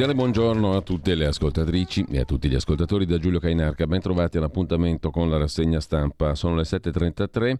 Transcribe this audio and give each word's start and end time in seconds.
Cordiale 0.00 0.14
buongiorno 0.14 0.74
a 0.74 0.80
tutte 0.80 1.14
le 1.14 1.26
ascoltatrici 1.26 2.06
e 2.08 2.20
a 2.20 2.24
tutti 2.24 2.48
gli 2.48 2.54
ascoltatori 2.54 3.04
da 3.04 3.18
Giulio 3.18 3.38
Cainarca. 3.38 3.86
Ben 3.86 4.00
trovati 4.00 4.38
all'appuntamento 4.38 5.10
con 5.10 5.28
la 5.28 5.36
rassegna 5.36 5.78
stampa. 5.78 6.34
Sono 6.34 6.54
le 6.54 6.62
7.33 6.62 7.54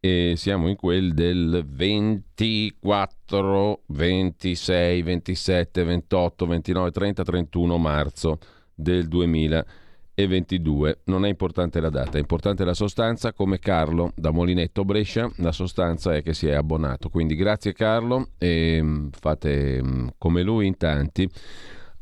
e 0.00 0.32
siamo 0.34 0.70
in 0.70 0.76
quel 0.76 1.12
del 1.12 1.66
24, 1.68 3.82
26, 3.88 5.02
27, 5.02 5.84
28, 5.84 6.46
29, 6.46 6.90
30, 6.92 7.24
31 7.24 7.76
marzo 7.76 8.38
del 8.74 9.06
2022. 9.06 11.00
Non 11.04 11.26
è 11.26 11.28
importante 11.28 11.78
la 11.78 11.90
data, 11.90 12.16
è 12.16 12.20
importante 12.20 12.64
la 12.64 12.72
sostanza, 12.72 13.34
come 13.34 13.58
Carlo 13.58 14.12
da 14.14 14.30
Molinetto 14.30 14.86
Brescia, 14.86 15.30
la 15.36 15.52
sostanza 15.52 16.14
è 16.14 16.22
che 16.22 16.32
si 16.32 16.46
è 16.46 16.54
abbonato. 16.54 17.10
Quindi 17.10 17.34
grazie 17.34 17.74
Carlo 17.74 18.30
e 18.38 18.80
mm, 18.80 19.08
fate 19.10 19.82
mm, 19.82 20.08
come 20.16 20.40
lui 20.40 20.68
in 20.68 20.78
tanti 20.78 21.28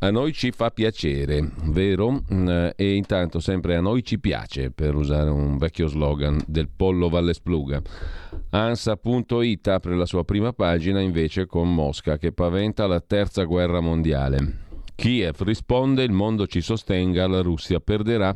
a 0.03 0.11
noi 0.11 0.33
ci 0.33 0.51
fa 0.51 0.70
piacere, 0.70 1.47
vero? 1.65 2.23
Mm, 2.33 2.69
e 2.75 2.95
intanto 2.95 3.39
sempre 3.39 3.77
a 3.77 3.83
noi 3.83 4.03
ci 4.03 4.19
piace, 4.19 4.70
per 4.70 4.95
usare 4.95 5.29
un 5.29 5.59
vecchio 5.59 5.89
slogan 5.89 6.41
del 6.47 6.70
pollo 6.75 7.11
Valle 7.11 7.34
Spluga. 7.34 7.83
Ansa.it 8.51 9.69
apre 9.69 9.95
la 9.95 10.06
sua 10.06 10.25
prima 10.25 10.55
pagina 10.55 11.01
invece 11.01 11.45
con 11.45 11.75
Mosca 11.75 12.17
che 12.17 12.33
paventa 12.33 12.87
la 12.87 13.01
terza 13.01 13.45
guerra 13.45 13.81
mondiale. 13.81 14.69
Kiev 14.95 15.43
risponde 15.43 16.03
il 16.03 16.12
mondo 16.12 16.47
ci 16.47 16.62
sostenga, 16.62 17.27
la 17.27 17.43
Russia 17.43 17.78
perderà. 17.78 18.34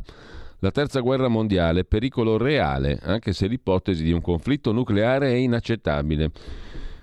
La 0.59 0.71
terza 0.71 1.01
guerra 1.01 1.29
mondiale, 1.29 1.85
pericolo 1.85 2.37
reale, 2.37 2.99
anche 3.03 3.33
se 3.33 3.47
l'ipotesi 3.47 4.03
di 4.03 4.13
un 4.13 4.21
conflitto 4.21 4.73
nucleare 4.73 5.29
è 5.29 5.35
inaccettabile. 5.35 6.31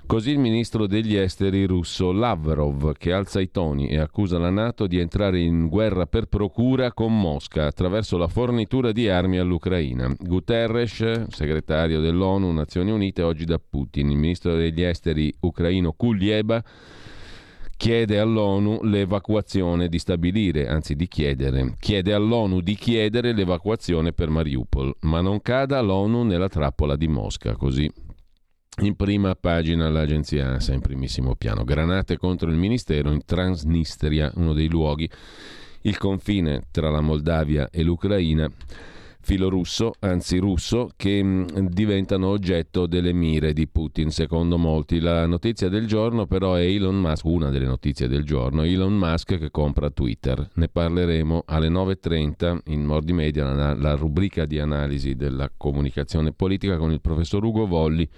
Così 0.05 0.31
il 0.31 0.39
ministro 0.39 0.87
degli 0.87 1.15
esteri 1.15 1.65
russo 1.65 2.11
Lavrov, 2.11 2.93
che 2.97 3.13
alza 3.13 3.39
i 3.39 3.49
toni 3.49 3.87
e 3.87 3.97
accusa 3.97 4.37
la 4.37 4.49
Nato 4.49 4.85
di 4.85 4.99
entrare 4.99 5.39
in 5.39 5.69
guerra 5.69 6.05
per 6.05 6.25
procura 6.25 6.91
con 6.91 7.17
Mosca 7.17 7.65
attraverso 7.65 8.17
la 8.17 8.27
fornitura 8.27 8.91
di 8.91 9.07
armi 9.07 9.37
all'Ucraina. 9.37 10.13
Guterres, 10.19 11.27
segretario 11.29 12.01
dell'ONU, 12.01 12.51
Nazioni 12.51 12.91
Unite, 12.91 13.21
oggi 13.21 13.45
da 13.45 13.57
Putin. 13.57 14.09
Il 14.09 14.17
ministro 14.17 14.55
degli 14.55 14.81
esteri 14.81 15.33
ucraino 15.39 15.93
Kulieba 15.93 16.61
chiede 17.77 18.19
all'ONU 18.19 18.83
l'evacuazione 18.83 19.87
di 19.87 19.97
stabilire, 19.97 20.67
anzi 20.67 20.93
di 20.95 21.07
chiedere, 21.07 21.75
chiede 21.79 22.13
all'ONU 22.13 22.59
di 22.59 22.75
chiedere 22.75 23.33
l'evacuazione 23.33 24.11
per 24.11 24.29
Mariupol, 24.29 24.97
ma 25.01 25.21
non 25.21 25.41
cada 25.41 25.81
l'ONU 25.81 26.23
nella 26.23 26.47
trappola 26.49 26.95
di 26.95 27.07
Mosca, 27.07 27.55
così 27.55 27.91
in 28.79 28.95
prima 28.95 29.35
pagina 29.35 29.89
l'agenzia 29.89 30.47
ANSA 30.47 30.73
in 30.73 30.79
primissimo 30.79 31.35
piano. 31.35 31.65
Granate 31.65 32.17
contro 32.17 32.49
il 32.49 32.55
ministero 32.55 33.11
in 33.11 33.25
Transnistria, 33.25 34.31
uno 34.35 34.53
dei 34.53 34.69
luoghi, 34.69 35.09
il 35.81 35.97
confine 35.97 36.63
tra 36.71 36.89
la 36.89 37.01
Moldavia 37.01 37.69
e 37.69 37.83
l'Ucraina, 37.83 38.49
filo 39.19 39.49
russo, 39.49 39.93
anzi 39.99 40.37
russo, 40.37 40.89
che 40.95 41.21
mh, 41.21 41.47
mm, 41.59 41.65
diventano 41.67 42.29
oggetto 42.29 42.87
delle 42.87 43.11
mire 43.11 43.51
di 43.51 43.67
Putin, 43.67 44.09
secondo 44.09 44.57
molti. 44.57 45.01
La 45.01 45.27
notizia 45.27 45.67
del 45.67 45.85
giorno 45.85 46.25
però 46.25 46.53
è 46.53 46.61
Elon 46.61 46.95
Musk, 46.95 47.25
una 47.25 47.49
delle 47.49 47.65
notizie 47.65 48.07
del 48.07 48.23
giorno, 48.23 48.63
Elon 48.63 48.93
Musk 48.93 49.37
che 49.37 49.51
compra 49.51 49.91
Twitter. 49.91 50.49
Ne 50.55 50.69
parleremo 50.69 51.43
alle 51.45 51.67
9.30 51.67 52.59
in 52.67 52.85
Mordi 52.85 53.11
Media, 53.11 53.51
la, 53.51 53.75
la 53.75 53.95
rubrica 53.95 54.45
di 54.45 54.59
analisi 54.59 55.15
della 55.15 55.51
comunicazione 55.55 56.31
politica 56.31 56.77
con 56.77 56.91
il 56.93 57.01
professor 57.01 57.43
Ugo 57.43 57.67
Volli 57.67 58.09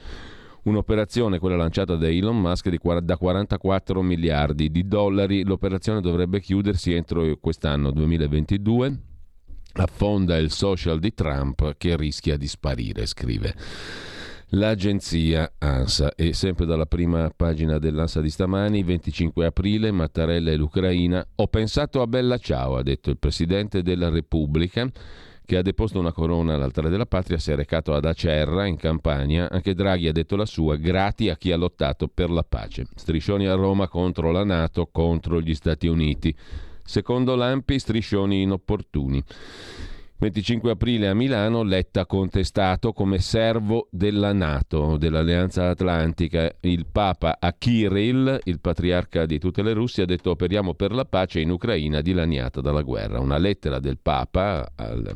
Un'operazione, 0.63 1.40
quella 1.40 1.57
lanciata 1.57 1.96
da 1.97 2.07
Elon 2.07 2.40
Musk, 2.40 2.69
da 3.01 3.18
44 3.18 4.01
miliardi 4.01 4.72
di 4.72 4.88
dollari. 4.88 5.44
L'operazione 5.44 6.00
dovrebbe 6.00 6.40
chiudersi 6.40 6.94
entro 6.94 7.38
quest'anno 7.40 7.91
2022. 7.91 9.00
Affonda 9.73 10.38
il 10.38 10.52
social 10.52 11.00
di 11.00 11.13
Trump 11.13 11.75
che 11.78 11.97
rischia 11.97 12.38
di 12.38 12.47
sparire, 12.47 13.06
scrive 13.06 13.56
l'agenzia 14.50 15.52
ANSA. 15.57 16.16
E 16.16 16.34
sempre 16.34 16.66
dalla 16.66 16.85
prima 16.85 17.29
pagina 17.35 17.78
dell'ANSA 17.78 18.22
di 18.22 18.29
stamani, 18.29 18.84
25 18.84 19.46
aprile, 19.46 19.91
Mattarella 19.91 20.52
e 20.52 20.56
l'Ucraina. 20.56 21.25
Ho 21.35 21.47
pensato 21.47 22.02
a 22.02 22.07
Bella 22.07 22.38
Ciao, 22.38 22.78
ha 22.78 22.84
detto 22.84 23.09
il 23.09 23.18
Presidente 23.18 23.81
della 23.81 24.09
Repubblica 24.09 24.90
che 25.46 25.58
ha 25.58 25.62
deposto 25.62 26.00
una 26.00 26.12
corona 26.12 26.54
all'altare 26.54 26.90
della 26.90 27.06
patria, 27.06 27.38
si 27.38 27.52
è 27.52 27.56
recato 27.56 27.94
ad 27.94 28.06
Acerra, 28.06 28.66
in 28.66 28.78
Campania. 28.78 29.50
Anche 29.50 29.74
Draghi 29.74 30.08
ha 30.08 30.14
detto 30.14 30.36
la 30.36 30.46
sua, 30.46 30.76
grati 30.76 31.30
a 31.30 31.36
chi 31.36 31.52
ha 31.52 31.58
lottato 31.58 32.08
per 32.08 32.30
la 32.30 32.44
pace. 32.44 32.86
Striscioni 32.96 33.48
a 33.48 33.56
Roma 33.56 33.88
contro 33.88 34.32
la 34.32 34.44
Nato, 34.44 34.88
contro 34.92 35.42
gli 35.42 35.53
Stati 35.53 35.88
Uniti. 35.88 36.36
Secondo 36.84 37.36
Lampi, 37.36 37.80
striscioni 37.80 38.42
inopportuni. 38.42 39.24
25 40.23 40.72
aprile 40.72 41.09
a 41.09 41.13
Milano, 41.13 41.63
Letta 41.63 42.06
contestato 42.06 42.94
come 42.94 43.19
servo 43.19 43.89
della 43.91 44.31
Nato, 44.31 44.95
dell'Alleanza 44.95 45.67
Atlantica. 45.67 46.50
Il 46.61 46.85
Papa 46.89 47.35
a 47.41 47.51
Kirill, 47.51 48.39
il 48.45 48.61
patriarca 48.61 49.25
di 49.25 49.38
tutte 49.38 49.61
le 49.61 49.73
Russie, 49.73 50.03
ha 50.03 50.06
detto 50.06 50.29
operiamo 50.29 50.75
per 50.75 50.94
la 50.94 51.03
pace 51.03 51.41
in 51.41 51.50
Ucraina 51.50 52.00
dilaniata 52.00 52.61
dalla 52.61 52.84
guerra. 52.84 53.19
Una 53.19 53.38
lettera 53.38 53.79
del 53.79 53.97
Papa 54.01 54.72
al, 54.75 55.13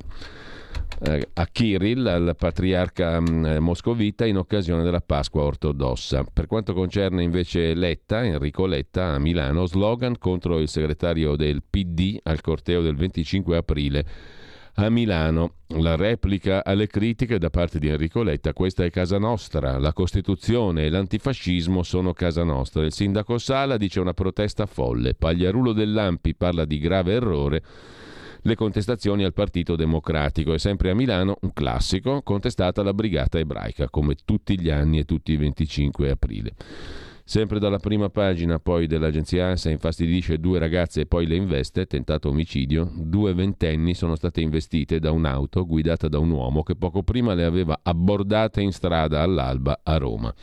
eh, 1.06 1.30
a 1.36 1.48
Kirill, 1.54 2.06
al 2.06 2.36
patriarca 2.38 3.22
mm, 3.22 3.60
moscovita, 3.60 4.26
in 4.26 4.36
occasione 4.36 4.84
della 4.84 5.00
Pasqua 5.00 5.44
ortodossa. 5.44 6.26
Per 6.26 6.48
quanto 6.48 6.74
concerne 6.74 7.24
invece 7.24 7.74
Letta, 7.76 8.26
Enrico 8.26 8.66
Letta, 8.66 9.14
a 9.14 9.20
Milano, 9.20 9.68
slogan 9.68 10.18
contro 10.18 10.60
il 10.60 10.68
segretario 10.68 11.38
del 11.38 11.64
PD 11.64 12.18
al 12.24 12.42
corteo 12.42 12.82
del 12.82 12.98
25 12.98 13.56
aprile 13.56 14.36
a 14.80 14.90
Milano. 14.90 15.54
La 15.80 15.96
replica 15.96 16.64
alle 16.64 16.88
critiche 16.88 17.40
da 17.40 17.50
parte 17.50 17.80
di 17.80 17.88
Enrico 17.88 18.22
Letta, 18.24 18.54
questa 18.54 18.84
è 18.84 18.90
casa 18.90 19.18
nostra, 19.18 19.78
la 19.78 19.92
Costituzione 19.92 20.86
e 20.86 20.90
l'antifascismo 20.90 21.84
sono 21.84 22.14
casa 22.14 22.44
nostra. 22.44 22.86
Il 22.86 22.94
sindaco 22.94 23.38
Sala 23.38 23.78
dice 23.78 24.00
una 24.00 24.14
protesta 24.14 24.66
folle, 24.66 25.14
Pagliarulo 25.14 25.74
dell'Ampi 25.74 26.36
parla 26.36 26.66
di 26.66 26.80
grave 26.80 27.14
errore, 27.14 27.64
le 28.42 28.56
contestazioni 28.56 29.24
al 29.24 29.34
Partito 29.34 29.76
Democratico 29.76 30.54
e 30.54 30.60
sempre 30.60 30.92
a 30.92 30.96
Milano 30.96 31.38
un 31.42 31.54
classico, 31.54 32.22
contestata 32.22 32.84
la 32.84 32.94
Brigata 32.94 33.40
Ebraica, 33.40 33.90
come 33.90 34.16
tutti 34.24 34.60
gli 34.60 34.70
anni 34.70 35.00
e 35.00 35.06
tutti 35.06 35.32
i 35.34 35.38
25 35.38 36.10
aprile. 36.10 36.54
Sempre 37.30 37.60
dalla 37.60 37.78
prima 37.78 38.08
pagina 38.08 38.58
poi 38.58 38.88
dell'agenzia 38.88 39.48
ANSA 39.48 39.70
infastidisce 39.70 40.40
due 40.40 40.60
ragazze 40.60 41.02
e 41.02 41.06
poi 41.08 41.26
le 41.26 41.36
investe, 41.36 41.86
tentato 41.86 42.30
omicidio. 42.30 42.90
Due 42.96 43.34
ventenni 43.34 43.94
sono 43.96 44.16
state 44.16 44.40
investite 44.40 45.00
da 45.00 45.12
un'auto 45.12 45.66
guidata 45.66 46.08
da 46.08 46.20
un 46.20 46.30
uomo 46.30 46.64
che 46.64 46.78
poco 46.78 47.04
prima 47.04 47.34
le 47.34 47.44
aveva 47.44 47.82
abbordate 47.84 48.62
in 48.62 48.72
strada 48.72 49.24
all'alba 49.24 49.82
a 49.84 49.98
Roma. 49.98 50.34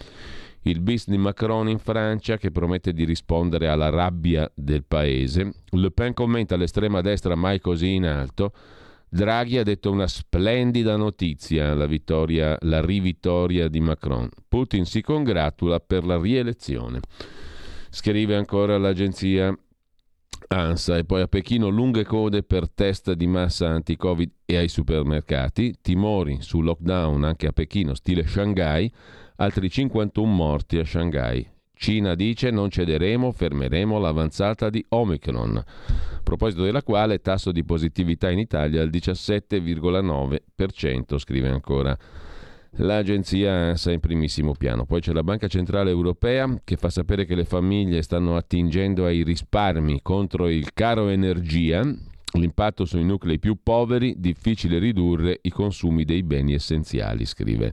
Il 0.65 0.83
bis 0.83 1.09
di 1.09 1.17
Macron 1.17 1.71
in 1.71 1.79
Francia 1.79 2.37
che 2.37 2.51
promette 2.51 2.93
di 2.93 3.05
rispondere 3.05 3.69
alla 3.69 3.89
rabbia 3.89 4.53
del 4.55 4.85
paese. 4.85 5.55
Le 5.71 5.91
Pen 5.91 6.13
commenta 6.13 6.55
l'estrema 6.55 7.01
destra 7.01 7.35
mai 7.35 7.61
così 7.61 7.95
in 7.95 8.05
alto. 8.05 8.53
Draghi 9.15 9.59
ha 9.59 9.63
detto 9.63 9.93
una 9.93 10.09
splendida 10.09 10.97
notizia, 10.97 11.73
la, 11.73 11.87
vittoria, 11.87 12.59
la 12.63 12.85
rivittoria 12.85 13.69
di 13.69 13.79
Macron. 13.79 14.29
Putin 14.49 14.85
si 14.87 15.03
congratula 15.03 15.79
per 15.79 16.05
la 16.05 16.21
rielezione. 16.21 16.99
Scrive 17.91 18.35
ancora 18.35 18.77
l'agenzia 18.77 19.57
ANSA 20.49 20.97
e 20.97 21.05
poi 21.05 21.21
a 21.21 21.29
Pechino 21.29 21.69
lunghe 21.69 22.05
code 22.05 22.43
per 22.43 22.69
test 22.69 23.13
di 23.13 23.29
massa 23.29 23.69
anti-Covid 23.69 24.31
e 24.47 24.57
ai 24.57 24.69
supermercati, 24.69 25.77
timori 25.81 26.39
su 26.41 26.61
lockdown 26.61 27.23
anche 27.23 27.47
a 27.47 27.53
Pechino, 27.53 27.95
stile 27.95 28.27
Shanghai, 28.27 28.93
altri 29.37 29.71
51 29.71 30.29
morti 30.29 30.79
a 30.79 30.85
Shanghai. 30.85 31.54
Cina 31.77 32.15
dice 32.15 32.51
non 32.51 32.71
cederemo, 32.71 33.33
fermeremo 33.33 33.99
l'avanzata 33.99 34.71
di 34.71 34.83
Omicron, 34.89 35.57
a 35.57 35.65
proposito 36.23 36.63
della 36.63 36.83
quale 36.83 37.21
tasso 37.21 37.53
di 37.53 37.65
positività 37.65 38.31
in 38.31 38.39
Italia 38.39 38.81
al 38.81 38.89
17,9%, 38.89 41.19
scrive 41.19 41.49
ancora 41.49 41.95
l'agenzia 42.79 43.53
ANSA 43.53 43.93
in 43.93 44.01
primissimo 44.01 44.55
piano. 44.55 44.85
Poi 44.85 45.01
c'è 45.01 45.13
la 45.13 45.23
Banca 45.23 45.49
Centrale 45.49 45.91
Europea 45.91 46.61
che 46.65 46.77
fa 46.77 46.91
sapere 46.91 47.25
che 47.25 47.35
le 47.35 47.45
famiglie 47.45 48.03
stanno 48.03 48.37
attingendo 48.37 49.05
ai 49.05 49.23
risparmi 49.23 50.01
contro 50.03 50.49
il 50.49 50.73
caro 50.73 51.09
energia. 51.09 51.83
L'impatto 52.37 52.85
sui 52.85 53.05
nuclei 53.05 53.39
più 53.39 53.59
poveri, 53.63 54.17
difficile 54.19 54.79
ridurre 54.79 55.39
i 55.43 55.51
consumi 55.51 56.05
dei 56.05 56.25
beni 56.25 56.55
essenziali, 56.55 57.25
scrive 57.27 57.73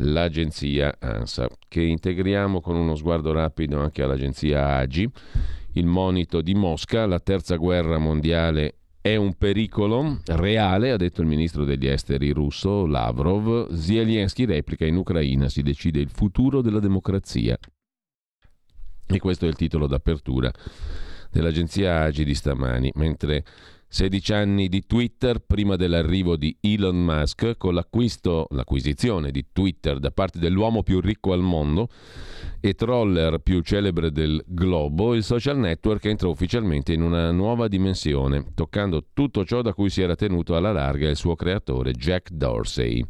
l'agenzia 0.00 0.96
ANSA, 0.98 1.48
che 1.68 1.82
integriamo 1.82 2.60
con 2.60 2.76
uno 2.76 2.94
sguardo 2.94 3.32
rapido 3.32 3.80
anche 3.80 4.02
all'agenzia 4.02 4.76
AGI. 4.76 5.10
Il 5.72 5.86
monito 5.86 6.40
di 6.40 6.54
Mosca, 6.54 7.06
la 7.06 7.20
terza 7.20 7.56
guerra 7.56 7.98
mondiale 7.98 8.74
è 9.00 9.16
un 9.16 9.34
pericolo 9.34 10.20
reale, 10.26 10.90
ha 10.90 10.96
detto 10.96 11.22
il 11.22 11.26
ministro 11.26 11.64
degli 11.64 11.86
esteri 11.86 12.30
russo 12.32 12.86
Lavrov. 12.86 13.72
Zelensky 13.72 14.44
replica 14.44 14.84
in 14.84 14.96
Ucraina 14.96 15.48
si 15.48 15.62
decide 15.62 16.00
il 16.00 16.10
futuro 16.10 16.60
della 16.60 16.80
democrazia. 16.80 17.56
E 19.06 19.18
questo 19.18 19.46
è 19.46 19.48
il 19.48 19.56
titolo 19.56 19.86
d'apertura 19.86 20.52
dell'agenzia 21.30 22.02
AGI 22.02 22.24
di 22.24 22.34
stamani, 22.34 22.90
mentre 22.96 23.44
16 23.92 24.32
anni 24.32 24.68
di 24.68 24.86
Twitter 24.86 25.40
prima 25.40 25.74
dell'arrivo 25.74 26.36
di 26.36 26.56
Elon 26.60 26.96
Musk 26.96 27.56
con 27.56 27.74
l'acquisizione 27.74 29.32
di 29.32 29.46
Twitter 29.52 29.98
da 29.98 30.12
parte 30.12 30.38
dell'uomo 30.38 30.84
più 30.84 31.00
ricco 31.00 31.32
al 31.32 31.40
mondo 31.40 31.88
e 32.60 32.74
troller 32.74 33.38
più 33.38 33.60
celebre 33.62 34.12
del 34.12 34.44
globo, 34.46 35.12
il 35.12 35.24
social 35.24 35.58
network 35.58 36.04
entra 36.04 36.28
ufficialmente 36.28 36.92
in 36.92 37.02
una 37.02 37.32
nuova 37.32 37.66
dimensione, 37.66 38.52
toccando 38.54 39.06
tutto 39.12 39.44
ciò 39.44 39.60
da 39.60 39.74
cui 39.74 39.90
si 39.90 40.02
era 40.02 40.14
tenuto 40.14 40.54
alla 40.54 40.70
larga 40.70 41.08
il 41.08 41.16
suo 41.16 41.34
creatore 41.34 41.90
Jack 41.90 42.30
Dorsey. 42.30 43.04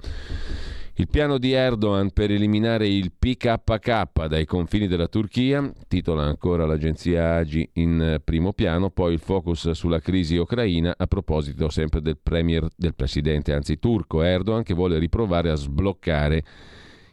Il 1.00 1.08
piano 1.08 1.38
di 1.38 1.52
Erdogan 1.52 2.10
per 2.10 2.30
eliminare 2.30 2.86
il 2.86 3.10
PKK 3.18 4.26
dai 4.26 4.44
confini 4.44 4.86
della 4.86 5.08
Turchia, 5.08 5.72
titola 5.88 6.24
ancora 6.24 6.66
l'agenzia 6.66 7.36
AGI 7.36 7.70
in 7.76 8.20
primo 8.22 8.52
piano, 8.52 8.90
poi 8.90 9.14
il 9.14 9.18
focus 9.18 9.70
sulla 9.70 10.00
crisi 10.00 10.36
ucraina 10.36 10.94
a 10.94 11.06
proposito 11.06 11.70
sempre 11.70 12.02
del 12.02 12.18
premier, 12.22 12.68
del 12.76 12.94
presidente 12.94 13.54
anzi 13.54 13.78
turco 13.78 14.20
Erdogan 14.20 14.62
che 14.62 14.74
vuole 14.74 14.98
riprovare 14.98 15.48
a 15.50 15.54
sbloccare 15.54 16.44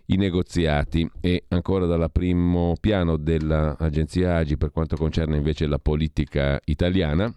i 0.08 0.18
negoziati. 0.18 1.10
E 1.22 1.46
ancora 1.48 1.86
dal 1.86 2.12
primo 2.12 2.76
piano 2.82 3.16
dell'agenzia 3.16 4.36
AGI 4.36 4.58
per 4.58 4.72
quanto 4.72 4.98
concerne 4.98 5.38
invece 5.38 5.66
la 5.66 5.80
politica 5.80 6.60
italiana, 6.66 7.34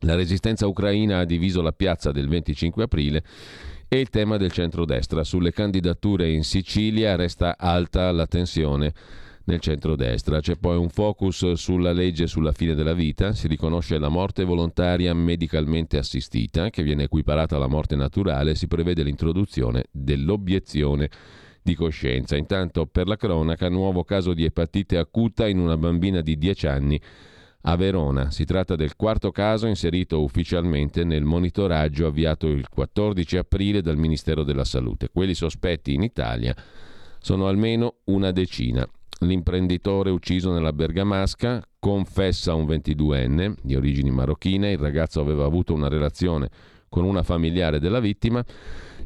la 0.00 0.14
resistenza 0.14 0.68
ucraina 0.68 1.18
ha 1.18 1.24
diviso 1.24 1.60
la 1.60 1.72
piazza 1.72 2.12
del 2.12 2.28
25 2.28 2.84
aprile 2.84 3.24
e 3.88 4.00
il 4.00 4.10
tema 4.10 4.36
del 4.36 4.52
centrodestra. 4.52 5.24
Sulle 5.24 5.52
candidature 5.52 6.30
in 6.30 6.44
Sicilia 6.44 7.16
resta 7.16 7.56
alta 7.58 8.10
la 8.12 8.26
tensione 8.26 8.92
nel 9.44 9.60
centrodestra. 9.60 10.40
C'è 10.40 10.56
poi 10.56 10.76
un 10.76 10.88
focus 10.88 11.52
sulla 11.52 11.92
legge 11.92 12.26
sulla 12.26 12.52
fine 12.52 12.74
della 12.74 12.94
vita, 12.94 13.32
si 13.32 13.48
riconosce 13.48 13.98
la 13.98 14.08
morte 14.08 14.44
volontaria 14.44 15.14
medicalmente 15.14 15.98
assistita, 15.98 16.70
che 16.70 16.82
viene 16.82 17.04
equiparata 17.04 17.56
alla 17.56 17.68
morte 17.68 17.96
naturale, 17.96 18.54
si 18.54 18.66
prevede 18.66 19.02
l'introduzione 19.02 19.84
dell'obiezione 19.90 21.10
di 21.62 21.74
coscienza. 21.74 22.36
Intanto 22.36 22.86
per 22.86 23.06
la 23.06 23.16
cronaca, 23.16 23.68
nuovo 23.68 24.04
caso 24.04 24.34
di 24.34 24.44
epatite 24.44 24.98
acuta 24.98 25.48
in 25.48 25.58
una 25.58 25.76
bambina 25.76 26.20
di 26.20 26.36
10 26.36 26.66
anni 26.66 27.00
a 27.68 27.76
Verona. 27.76 28.30
Si 28.30 28.44
tratta 28.44 28.76
del 28.76 28.96
quarto 28.96 29.30
caso 29.30 29.66
inserito 29.66 30.22
ufficialmente 30.22 31.04
nel 31.04 31.24
monitoraggio 31.24 32.06
avviato 32.06 32.46
il 32.46 32.68
14 32.68 33.36
aprile 33.38 33.82
dal 33.82 33.96
Ministero 33.96 34.44
della 34.44 34.64
Salute. 34.64 35.08
Quelli 35.12 35.34
sospetti 35.34 35.92
in 35.92 36.02
Italia 36.02 36.54
sono 37.18 37.48
almeno 37.48 37.96
una 38.04 38.30
decina. 38.30 38.86
L'imprenditore 39.20 40.10
ucciso 40.10 40.52
nella 40.52 40.72
Bergamasca 40.72 41.62
confessa 41.78 42.54
un 42.54 42.66
22enne 42.66 43.54
di 43.62 43.74
origini 43.74 44.10
marocchine, 44.10 44.72
il 44.72 44.78
ragazzo 44.78 45.20
aveva 45.20 45.44
avuto 45.44 45.72
una 45.72 45.88
relazione 45.88 46.48
con 46.88 47.04
una 47.04 47.22
familiare 47.22 47.80
della 47.80 47.98
vittima 47.98 48.44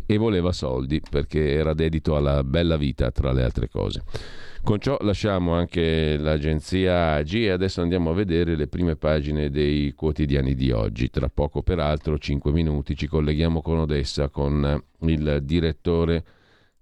e 0.04 0.16
voleva 0.16 0.52
soldi 0.52 1.00
perché 1.08 1.52
era 1.52 1.72
dedito 1.72 2.16
alla 2.16 2.42
bella 2.44 2.76
vita 2.76 3.10
tra 3.10 3.32
le 3.32 3.42
altre 3.42 3.68
cose. 3.68 4.02
Con 4.62 4.78
ciò 4.78 4.96
lasciamo 5.00 5.54
anche 5.54 6.16
l'agenzia 6.16 7.14
AGI 7.14 7.46
e 7.46 7.50
adesso 7.50 7.80
andiamo 7.80 8.10
a 8.10 8.14
vedere 8.14 8.56
le 8.56 8.68
prime 8.68 8.94
pagine 8.94 9.50
dei 9.50 9.94
quotidiani 9.94 10.54
di 10.54 10.70
oggi. 10.70 11.10
Tra 11.10 11.28
poco, 11.28 11.62
peraltro, 11.62 12.18
5 12.18 12.52
minuti, 12.52 12.94
ci 12.94 13.08
colleghiamo 13.08 13.62
con 13.62 13.78
Odessa, 13.78 14.28
con 14.28 14.80
il 15.00 15.40
direttore 15.42 16.24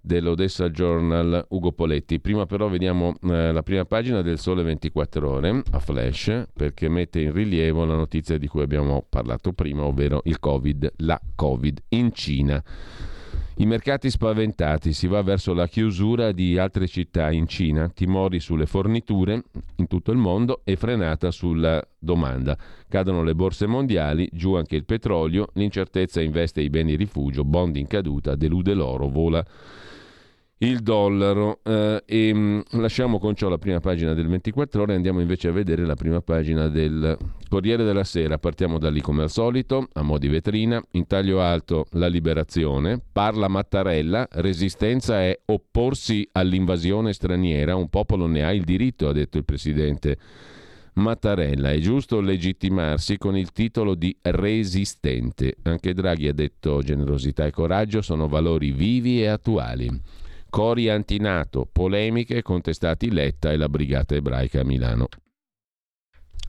dell'Odessa 0.00 0.70
Journal, 0.70 1.46
Ugo 1.50 1.72
Poletti. 1.72 2.20
Prima 2.20 2.46
però 2.46 2.68
vediamo 2.68 3.14
eh, 3.22 3.52
la 3.52 3.62
prima 3.62 3.84
pagina 3.84 4.22
del 4.22 4.38
Sole 4.38 4.62
24 4.64 5.30
Ore, 5.30 5.62
a 5.70 5.78
flash, 5.78 6.46
perché 6.52 6.88
mette 6.88 7.20
in 7.20 7.32
rilievo 7.32 7.84
la 7.84 7.94
notizia 7.94 8.38
di 8.38 8.48
cui 8.48 8.62
abbiamo 8.62 9.04
parlato 9.08 9.52
prima, 9.52 9.84
ovvero 9.84 10.20
il 10.24 10.38
Covid, 10.40 10.92
la 10.96 11.20
Covid 11.34 11.78
in 11.90 12.12
Cina. 12.12 12.62
I 13.60 13.66
mercati 13.66 14.08
spaventati, 14.08 14.92
si 14.92 15.08
va 15.08 15.20
verso 15.22 15.52
la 15.52 15.66
chiusura 15.66 16.30
di 16.30 16.56
altre 16.56 16.86
città 16.86 17.32
in 17.32 17.48
Cina, 17.48 17.88
timori 17.88 18.38
sulle 18.38 18.66
forniture 18.66 19.42
in 19.78 19.88
tutto 19.88 20.12
il 20.12 20.16
mondo 20.16 20.60
e 20.62 20.76
frenata 20.76 21.32
sulla 21.32 21.84
domanda. 21.98 22.56
Cadono 22.88 23.24
le 23.24 23.34
borse 23.34 23.66
mondiali, 23.66 24.28
giù 24.32 24.54
anche 24.54 24.76
il 24.76 24.84
petrolio, 24.84 25.48
l'incertezza 25.54 26.20
investe 26.20 26.60
i 26.60 26.70
beni 26.70 26.94
rifugio, 26.94 27.42
bond 27.42 27.74
in 27.74 27.88
caduta, 27.88 28.36
delude 28.36 28.74
l'oro, 28.74 29.08
vola 29.08 29.44
il 30.58 30.80
dollaro. 30.80 31.60
Eh, 31.62 32.02
e 32.04 32.34
mm, 32.34 32.60
lasciamo 32.72 33.18
con 33.18 33.34
ciò 33.34 33.48
la 33.48 33.58
prima 33.58 33.80
pagina 33.80 34.14
del 34.14 34.28
24 34.28 34.82
ore, 34.82 34.94
andiamo 34.94 35.20
invece 35.20 35.48
a 35.48 35.52
vedere 35.52 35.84
la 35.84 35.94
prima 35.94 36.20
pagina 36.20 36.68
del 36.68 37.16
Corriere 37.48 37.84
della 37.84 38.04
Sera. 38.04 38.38
Partiamo 38.38 38.78
da 38.78 38.90
lì 38.90 39.00
come 39.00 39.22
al 39.22 39.30
solito, 39.30 39.88
a 39.92 40.02
mo' 40.02 40.18
di 40.18 40.28
vetrina, 40.28 40.82
in 40.92 41.06
taglio 41.06 41.40
alto 41.40 41.86
la 41.92 42.08
liberazione, 42.08 43.00
parla 43.12 43.48
Mattarella, 43.48 44.26
resistenza 44.32 45.20
è 45.20 45.38
opporsi 45.46 46.28
all'invasione 46.32 47.12
straniera, 47.12 47.76
un 47.76 47.88
popolo 47.88 48.26
ne 48.26 48.44
ha 48.44 48.52
il 48.52 48.64
diritto, 48.64 49.08
ha 49.08 49.12
detto 49.12 49.38
il 49.38 49.44
presidente. 49.44 50.18
Mattarella. 50.98 51.70
È 51.70 51.78
giusto 51.78 52.20
legittimarsi 52.20 53.18
con 53.18 53.36
il 53.36 53.52
titolo 53.52 53.94
di 53.94 54.16
resistente. 54.20 55.54
Anche 55.62 55.94
Draghi 55.94 56.26
ha 56.26 56.32
detto 56.32 56.82
generosità 56.82 57.46
e 57.46 57.52
coraggio 57.52 58.02
sono 58.02 58.26
valori 58.26 58.72
vivi 58.72 59.22
e 59.22 59.28
attuali. 59.28 59.88
Cori 60.50 60.88
antinato, 60.88 61.68
polemiche, 61.70 62.40
contestati 62.42 63.10
Letta 63.10 63.52
e 63.52 63.56
la 63.56 63.68
brigata 63.68 64.14
ebraica 64.14 64.60
a 64.60 64.64
Milano. 64.64 65.08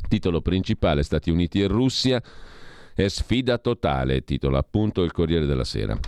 Titolo 0.07 0.41
principale 0.41 1.03
Stati 1.03 1.29
Uniti 1.29 1.61
e 1.61 1.67
Russia 1.67 2.23
è 2.95 3.07
sfida 3.07 3.57
totale, 3.57 4.23
titola 4.23 4.57
appunto 4.57 5.03
il 5.03 5.11
Corriere 5.11 5.45
della 5.45 5.65
Sera. 5.65 5.99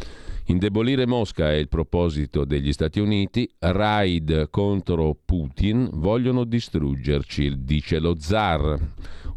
Indebolire 0.45 1.05
Mosca 1.05 1.51
è 1.51 1.55
il 1.55 1.67
proposito 1.67 2.45
degli 2.45 2.74
Stati 2.74 3.00
Uniti, 3.00 3.50
raid 3.60 4.50
contro 4.50 5.17
Putin, 5.24 5.89
vogliono 5.93 6.45
distruggerci, 6.45 7.63
dice 7.63 8.00
lo 8.00 8.15
zar, 8.19 8.77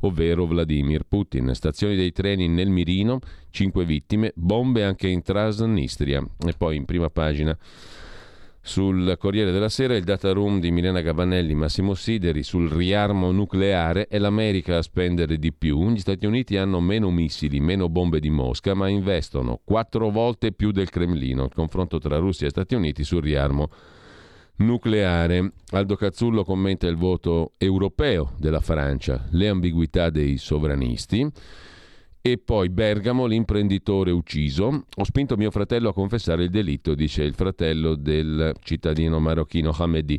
ovvero 0.01 0.47
Vladimir 0.47 1.03
Putin. 1.07 1.55
Stazioni 1.55 1.97
dei 1.97 2.13
treni 2.13 2.49
nel 2.49 2.71
mirino, 2.71 3.19
5 3.51 3.85
vittime, 3.85 4.33
bombe 4.35 4.85
anche 4.85 5.09
in 5.09 5.23
Transnistria. 5.23 6.25
E 6.47 6.55
poi 6.57 6.77
in 6.77 6.85
prima 6.85 7.11
pagina 7.11 7.57
sul 8.67 9.17
Corriere 9.19 9.53
della 9.53 9.69
Sera 9.69 9.95
il 9.95 10.05
data 10.05 10.33
room 10.33 10.59
di 10.59 10.71
Milena 10.71 11.03
Gabanelli, 11.03 11.55
Massimo 11.55 11.93
Sideri 11.93 12.43
sul 12.43 12.71
riarmo 12.71 13.31
nucleare 13.31 14.07
è 14.07 14.19
l'America 14.19 14.79
a 14.79 14.83
spendere 14.83 15.39
di 15.39 15.53
più. 15.53 15.91
Gli 15.91 15.99
Stati 15.99 16.25
Uniti 16.25 16.57
hanno 16.57 16.81
meno 16.81 17.11
missili, 17.11 17.61
meno 17.61 17.91
bombe 17.91 18.21
di 18.21 18.31
Mosca, 18.31 18.73
ma 18.73 18.89
investono 18.89 19.61
quattro 19.63 20.09
volte 20.09 20.53
più 20.53 20.71
del 20.71 20.89
Cremlino. 20.89 21.45
Il 21.45 21.53
confronto 21.53 21.99
tra 21.99 22.17
Russia 22.17 22.47
e 22.47 22.51
Stati 22.51 22.75
Uniti 22.75 23.05
sul 23.05 23.21
riarmo 23.21 23.69
nucleare. 24.57 25.53
Aldo 25.73 25.95
Cazzullo 25.97 26.43
commenta 26.43 26.87
il 26.87 26.97
voto 26.97 27.53
europeo 27.59 28.33
della 28.39 28.61
Francia, 28.61 29.27
le 29.33 29.49
ambiguità 29.49 30.09
dei 30.09 30.39
sovranisti. 30.39 31.31
E 32.27 32.39
poi 32.39 32.71
Bergamo, 32.71 33.27
l'imprenditore 33.27 34.11
ucciso. 34.11 34.87
Ho 34.97 35.05
spinto 35.05 35.37
mio 35.37 35.51
fratello 35.51 35.91
a 35.91 35.93
confessare 35.93 36.45
il 36.45 36.49
delitto, 36.49 36.95
dice 36.95 37.23
il 37.23 37.35
fratello 37.35 37.97
del 37.97 38.55
cittadino 38.63 39.21
marocchino 39.21 39.71
Hamedi. 39.77 40.19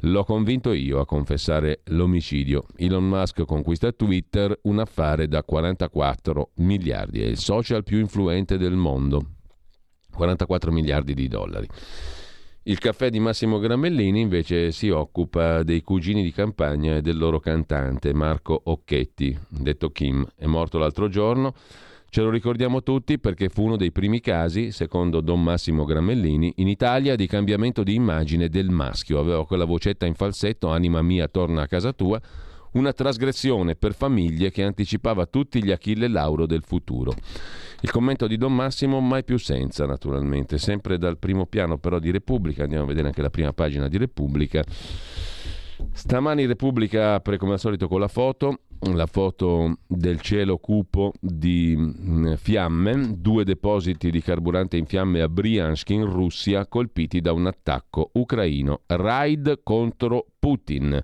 L'ho 0.00 0.22
convinto 0.24 0.74
io 0.74 1.00
a 1.00 1.06
confessare 1.06 1.80
l'omicidio. 1.84 2.66
Elon 2.76 3.08
Musk 3.08 3.46
conquista 3.46 3.90
Twitter, 3.92 4.54
un 4.64 4.80
affare 4.80 5.28
da 5.28 5.42
44 5.44 6.50
miliardi, 6.56 7.22
è 7.22 7.26
il 7.26 7.38
social 7.38 7.84
più 7.84 8.00
influente 8.00 8.58
del 8.58 8.76
mondo. 8.76 9.24
44 10.12 10.70
miliardi 10.70 11.14
di 11.14 11.26
dollari. 11.26 11.66
Il 12.68 12.80
caffè 12.80 13.10
di 13.10 13.20
Massimo 13.20 13.60
Gramellini 13.60 14.20
invece 14.20 14.72
si 14.72 14.88
occupa 14.88 15.62
dei 15.62 15.82
cugini 15.82 16.24
di 16.24 16.32
campagna 16.32 16.96
e 16.96 17.00
del 17.00 17.16
loro 17.16 17.38
cantante 17.38 18.12
Marco 18.12 18.60
Occhetti, 18.64 19.38
detto 19.48 19.90
Kim, 19.90 20.26
è 20.34 20.46
morto 20.46 20.76
l'altro 20.76 21.08
giorno. 21.08 21.54
Ce 22.08 22.20
lo 22.22 22.28
ricordiamo 22.28 22.82
tutti 22.82 23.20
perché 23.20 23.50
fu 23.50 23.62
uno 23.62 23.76
dei 23.76 23.92
primi 23.92 24.20
casi, 24.20 24.72
secondo 24.72 25.20
Don 25.20 25.44
Massimo 25.44 25.84
Gramellini, 25.84 26.54
in 26.56 26.66
Italia 26.66 27.14
di 27.14 27.28
cambiamento 27.28 27.84
di 27.84 27.94
immagine 27.94 28.48
del 28.48 28.70
maschio. 28.70 29.20
Aveva 29.20 29.46
quella 29.46 29.64
vocetta 29.64 30.04
in 30.04 30.14
falsetto, 30.14 30.66
anima 30.66 31.02
mia 31.02 31.28
torna 31.28 31.62
a 31.62 31.66
casa 31.68 31.92
tua, 31.92 32.20
una 32.76 32.92
trasgressione 32.92 33.74
per 33.74 33.94
famiglie 33.94 34.50
che 34.50 34.62
anticipava 34.62 35.26
tutti 35.26 35.62
gli 35.62 35.70
Achille 35.70 36.08
Lauro 36.08 36.46
del 36.46 36.62
futuro. 36.62 37.14
Il 37.80 37.90
commento 37.90 38.26
di 38.26 38.36
Don 38.36 38.54
Massimo 38.54 39.00
mai 39.00 39.24
più 39.24 39.38
senza, 39.38 39.86
naturalmente, 39.86 40.58
sempre 40.58 40.98
dal 40.98 41.18
primo 41.18 41.46
piano 41.46 41.78
però 41.78 41.98
di 41.98 42.10
Repubblica, 42.10 42.62
andiamo 42.62 42.84
a 42.84 42.86
vedere 42.86 43.08
anche 43.08 43.22
la 43.22 43.30
prima 43.30 43.52
pagina 43.52 43.88
di 43.88 43.98
Repubblica. 43.98 44.62
Stamani 45.92 46.46
Repubblica 46.46 47.14
apre 47.14 47.36
come 47.36 47.52
al 47.52 47.58
solito 47.58 47.88
con 47.88 48.00
la 48.00 48.08
foto, 48.08 48.60
la 48.80 49.06
foto 49.06 49.78
del 49.86 50.20
cielo 50.20 50.58
cupo 50.58 51.12
di 51.20 51.74
mm, 51.76 52.34
fiamme, 52.34 53.18
due 53.18 53.44
depositi 53.44 54.10
di 54.10 54.20
carburante 54.20 54.76
in 54.76 54.86
fiamme 54.86 55.22
a 55.22 55.28
Briansk 55.28 55.88
in 55.90 56.04
Russia 56.04 56.66
colpiti 56.66 57.20
da 57.20 57.32
un 57.32 57.46
attacco 57.46 58.10
ucraino. 58.12 58.82
Raid 58.86 59.60
contro 59.62 60.26
Putin. 60.38 61.02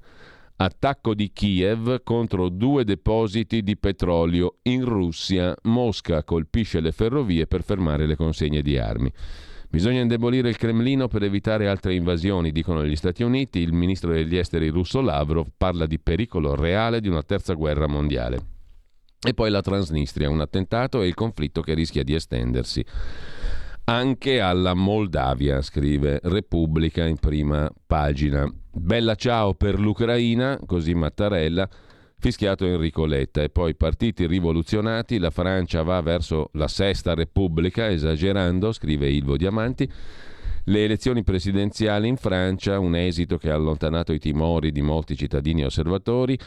Attacco 0.57 1.15
di 1.15 1.33
Kiev 1.33 2.03
contro 2.05 2.49
due 2.49 2.85
depositi 2.85 3.63
di 3.63 3.77
petrolio 3.77 4.59
in 4.63 4.85
Russia. 4.85 5.57
Mosca 5.63 6.23
colpisce 6.23 6.81
le 6.81 6.93
ferrovie 6.93 7.47
per 7.47 7.65
fermare 7.65 8.07
le 8.07 8.17
consegne 8.17 8.63
di 8.63 8.79
armi. 8.79 9.13
Bisogna 9.69 10.01
indebolire 10.01 10.51
il 10.51 10.59
Cremlino 10.59 11.09
per 11.09 11.23
evitare 11.23 11.67
altre 11.67 11.95
invasioni, 11.95 12.53
dicono 12.53 12.85
gli 12.85 12.95
Stati 12.95 13.23
Uniti. 13.23 13.61
Il 13.61 13.73
ministro 13.73 14.13
degli 14.13 14.37
esteri 14.37 14.69
russo 14.69 15.01
Lavrov 15.01 15.49
parla 15.57 15.87
di 15.87 15.99
pericolo 15.99 16.55
reale 16.55 17.01
di 17.01 17.09
una 17.09 17.23
terza 17.23 17.55
guerra 17.55 17.87
mondiale. 17.87 18.39
E 19.25 19.35
poi 19.35 19.51
la 19.51 19.63
Transnistria, 19.63 20.29
un 20.29 20.41
attentato 20.41 21.01
e 21.01 21.07
il 21.07 21.15
conflitto 21.15 21.63
che 21.63 21.75
rischia 21.75 22.03
di 22.03 22.15
estendersi 22.15 22.85
anche 23.85 24.41
alla 24.41 24.75
Moldavia, 24.75 25.61
scrive 25.61 26.21
Repubblica 26.23 27.05
in 27.05 27.17
prima 27.17 27.71
pagina. 27.87 28.51
Bella 28.71 29.15
ciao 29.15 29.55
per 29.55 29.79
l'Ucraina, 29.79 30.59
così 30.65 30.95
Mattarella, 30.95 31.69
fischiato 32.19 32.65
Enrico 32.65 33.05
Letta. 33.05 33.43
E 33.43 33.51
poi 33.51 33.75
partiti 33.75 34.27
rivoluzionati, 34.27 35.19
la 35.19 35.31
Francia 35.31 35.83
va 35.83 36.01
verso 36.01 36.51
la 36.53 36.69
sesta 36.69 37.15
Repubblica, 37.15 37.91
esagerando, 37.91 38.73
scrive 38.73 39.09
Ilvo 39.09 39.37
Diamanti. 39.37 39.91
Le 40.67 40.85
elezioni 40.85 41.25
presidenziali 41.25 42.07
in 42.07 42.17
Francia, 42.17 42.79
un 42.79 42.95
esito 42.95 43.37
che 43.37 43.51
ha 43.51 43.55
allontanato 43.55 44.13
i 44.13 44.21
timori 44.21 44.71
di 44.71 44.81
molti 44.81 45.17
cittadini 45.17 45.63
e 45.63 45.67
osservatori, 45.67 46.39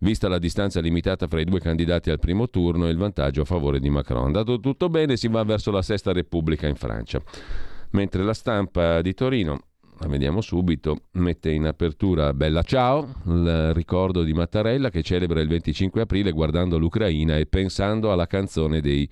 vista 0.00 0.28
la 0.28 0.38
distanza 0.38 0.80
limitata 0.80 1.26
fra 1.26 1.40
i 1.40 1.44
due 1.44 1.60
candidati 1.60 2.10
al 2.10 2.18
primo 2.18 2.48
turno 2.48 2.86
e 2.86 2.90
il 2.90 2.96
vantaggio 2.96 3.42
a 3.42 3.46
favore 3.46 3.80
di 3.80 3.90
Macron. 3.90 4.26
Andato 4.26 4.60
tutto 4.60 4.88
bene, 4.88 5.16
si 5.16 5.28
va 5.28 5.42
verso 5.44 5.70
la 5.70 5.82
sesta 5.82 6.12
Repubblica 6.12 6.66
in 6.66 6.76
Francia. 6.76 7.20
Mentre 7.90 8.22
la 8.22 8.34
stampa 8.34 9.00
di 9.02 9.14
Torino 9.14 9.60
la 9.98 10.08
vediamo 10.08 10.40
subito, 10.40 10.96
mette 11.12 11.50
in 11.50 11.66
apertura 11.66 12.32
Bella 12.32 12.62
Ciao, 12.62 13.06
il 13.26 13.74
ricordo 13.74 14.22
di 14.22 14.32
Mattarella 14.32 14.88
che 14.88 15.02
celebra 15.02 15.42
il 15.42 15.48
25 15.48 16.00
aprile 16.00 16.30
guardando 16.30 16.78
l'Ucraina 16.78 17.36
e 17.36 17.44
pensando 17.44 18.10
alla 18.10 18.26
canzone 18.26 18.80
dei 18.80 19.06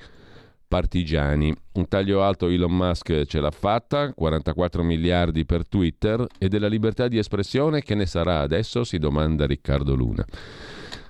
partigiani. 0.66 1.54
Un 1.72 1.88
taglio 1.88 2.22
alto 2.22 2.48
Elon 2.48 2.74
Musk 2.74 3.24
ce 3.24 3.40
l'ha 3.40 3.50
fatta, 3.50 4.14
44 4.14 4.82
miliardi 4.82 5.44
per 5.44 5.68
Twitter 5.68 6.24
e 6.38 6.48
della 6.48 6.68
libertà 6.68 7.06
di 7.06 7.18
espressione 7.18 7.82
che 7.82 7.94
ne 7.94 8.06
sarà 8.06 8.40
adesso, 8.40 8.82
si 8.84 8.96
domanda 8.98 9.44
Riccardo 9.44 9.94
Luna. 9.94 10.24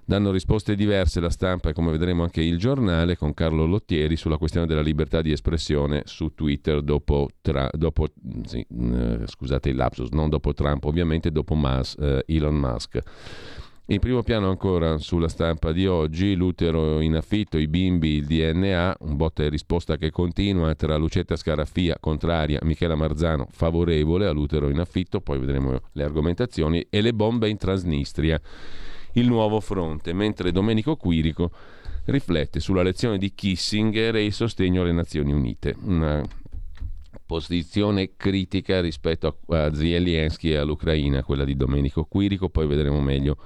Danno 0.09 0.31
risposte 0.31 0.75
diverse 0.75 1.21
la 1.21 1.29
stampa 1.29 1.69
e 1.69 1.75
come 1.75 1.91
vedremo 1.91 2.23
anche 2.23 2.41
il 2.41 2.57
giornale 2.57 3.15
con 3.15 3.35
Carlo 3.35 3.67
Lottieri 3.67 4.17
sulla 4.17 4.39
questione 4.39 4.67
della 4.67 4.81
libertà 4.81 5.21
di 5.21 5.33
espressione 5.33 6.01
su 6.07 6.33
Twitter 6.33 6.81
dopo, 6.81 7.29
tra, 7.43 7.69
dopo 7.75 8.07
sì, 8.45 8.67
eh, 8.71 9.27
scusate 9.27 9.69
il 9.69 9.77
lapsus, 9.77 10.09
non 10.13 10.31
dopo 10.31 10.55
Trump 10.55 10.83
ovviamente, 10.85 11.31
dopo 11.31 11.55
Mas, 11.55 11.95
eh, 12.01 12.25
Elon 12.27 12.55
Musk. 12.55 12.99
In 13.89 13.99
primo 13.99 14.23
piano 14.23 14.49
ancora 14.49 14.97
sulla 14.97 15.29
stampa 15.29 15.73
di 15.73 15.87
oggi, 15.87 16.35
l'utero 16.35 17.03
in 17.03 17.15
affitto, 17.15 17.59
i 17.59 17.69
bimbi, 17.69 18.15
il 18.15 18.25
DNA, 18.25 18.97
un 19.01 19.15
botta 19.15 19.43
e 19.43 19.51
risposta 19.51 19.99
che 19.99 20.11
continua 20.11 20.75
tra 20.75 20.97
Lucetta 20.97 21.37
Scaraffia, 21.37 21.99
contraria, 22.01 22.61
Michela 22.63 22.95
Marzano, 22.95 23.47
favorevole 23.51 24.27
all'utero 24.27 24.71
in 24.71 24.79
affitto, 24.79 25.21
poi 25.21 25.39
vedremo 25.39 25.79
le 25.93 26.03
argomentazioni, 26.03 26.87
e 26.89 27.03
le 27.03 27.13
bombe 27.13 27.51
in 27.51 27.59
Transnistria 27.59 28.41
il 29.13 29.27
nuovo 29.27 29.61
fronte, 29.61 30.13
mentre 30.13 30.53
Domenico 30.53 30.97
Quirico 30.97 31.51
riflette 32.07 32.61
sulla 32.61 32.83
lezione 32.83 33.19
di 33.19 33.35
Kissinger 33.35 34.17
e 34.17 34.25
il 34.25 34.33
sostegno 34.33 34.83
alle 34.83 34.93
Nazioni 34.93 35.33
Unite. 35.33 35.75
Una 35.83 36.23
posizione 37.27 38.17
critica 38.17 38.81
rispetto 38.81 39.39
a 39.49 39.75
Zelensky 39.75 40.51
e 40.51 40.57
all'Ucraina, 40.57 41.23
quella 41.23 41.45
di 41.45 41.57
Domenico 41.57 42.05
Quirico, 42.05 42.49
poi 42.49 42.67
vedremo 42.67 43.01
meglio 43.01 43.37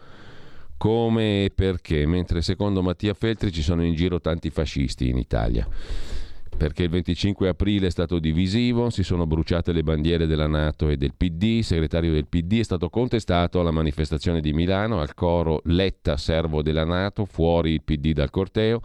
come 0.77 1.45
e 1.45 1.53
perché, 1.55 2.07
mentre 2.07 2.43
secondo 2.43 2.83
Mattia 2.83 3.15
Feltri 3.15 3.53
ci 3.53 3.63
sono 3.63 3.85
in 3.85 3.95
giro 3.95 4.21
tanti 4.21 4.51
fascisti 4.51 5.09
in 5.09 5.17
Italia 5.17 5.67
perché 6.57 6.85
il 6.85 6.91
25 6.91 7.49
aprile 7.49 7.89
è 7.89 7.91
stato 7.91 8.19
divisivo, 8.19 8.91
si 8.91 9.03
sono 9.03 9.27
bruciate 9.27 9.73
le 9.73 9.83
bandiere 9.83 10.27
della 10.27 10.47
Nato 10.47 10.89
e 10.89 10.97
del 10.97 11.15
PD, 11.17 11.43
il 11.43 11.65
segretario 11.65 12.13
del 12.13 12.29
PD 12.29 12.61
è 12.61 12.63
stato 12.63 12.89
contestato 12.89 13.59
alla 13.61 13.71
manifestazione 13.71 14.41
di 14.41 14.53
Milano, 14.53 15.01
al 15.01 15.15
coro 15.15 15.61
Letta 15.65 16.17
servo 16.17 16.63
della 16.63 16.85
Nato, 16.85 17.25
fuori 17.25 17.73
il 17.73 17.83
PD 17.83 18.13
dal 18.13 18.31
corteo. 18.31 18.81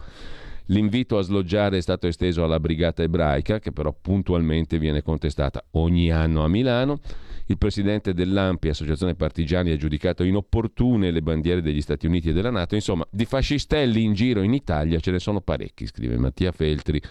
L'invito 0.69 1.17
a 1.17 1.21
sloggiare 1.21 1.77
è 1.77 1.81
stato 1.81 2.07
esteso 2.07 2.43
alla 2.43 2.59
brigata 2.59 3.03
ebraica, 3.03 3.59
che 3.59 3.71
però 3.71 3.95
puntualmente 3.99 4.79
viene 4.79 5.01
contestata 5.01 5.63
ogni 5.71 6.11
anno 6.11 6.43
a 6.43 6.49
Milano. 6.49 6.99
Il 7.45 7.57
presidente 7.57 8.13
dell'AMPI, 8.13 8.69
Associazione 8.69 9.15
Partigiani, 9.15 9.71
ha 9.71 9.77
giudicato 9.77 10.23
inopportune 10.23 11.11
le 11.11 11.21
bandiere 11.21 11.61
degli 11.61 11.79
Stati 11.79 12.05
Uniti 12.05 12.29
e 12.29 12.33
della 12.33 12.49
Nato. 12.49 12.75
Insomma, 12.75 13.07
di 13.09 13.23
fascistelli 13.23 14.03
in 14.03 14.13
giro 14.13 14.41
in 14.41 14.53
Italia 14.53 14.99
ce 14.99 15.11
ne 15.11 15.19
sono 15.19 15.39
parecchi, 15.39 15.85
scrive 15.85 16.17
Mattia 16.17 16.51
Feltri 16.51 17.01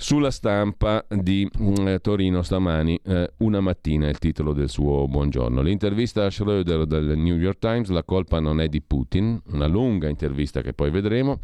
sulla 0.00 0.30
stampa 0.30 1.04
di 1.08 1.46
eh, 1.86 1.98
Torino 2.00 2.40
stamani, 2.40 2.98
eh, 3.04 3.32
una 3.38 3.60
mattina 3.60 4.06
è 4.06 4.08
il 4.08 4.18
titolo 4.18 4.54
del 4.54 4.70
suo 4.70 5.06
buongiorno. 5.06 5.60
L'intervista 5.60 6.24
a 6.24 6.30
Schroeder 6.30 6.86
del 6.86 7.18
New 7.18 7.36
York 7.36 7.58
Times, 7.58 7.90
la 7.90 8.02
colpa 8.02 8.40
non 8.40 8.62
è 8.62 8.68
di 8.68 8.80
Putin, 8.80 9.38
una 9.48 9.66
lunga 9.66 10.08
intervista 10.08 10.62
che 10.62 10.72
poi 10.72 10.90
vedremo. 10.90 11.38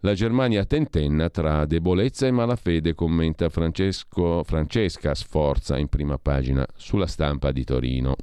La 0.00 0.12
Germania 0.12 0.66
tentenna 0.66 1.30
tra 1.30 1.64
debolezza 1.64 2.26
e 2.26 2.30
malafede, 2.30 2.94
commenta 2.94 3.48
Francesca 3.48 5.14
Sforza 5.14 5.78
in 5.78 5.88
prima 5.88 6.18
pagina 6.18 6.64
sulla 6.76 7.06
stampa 7.06 7.52
di 7.52 7.64
Torino. 7.64 8.14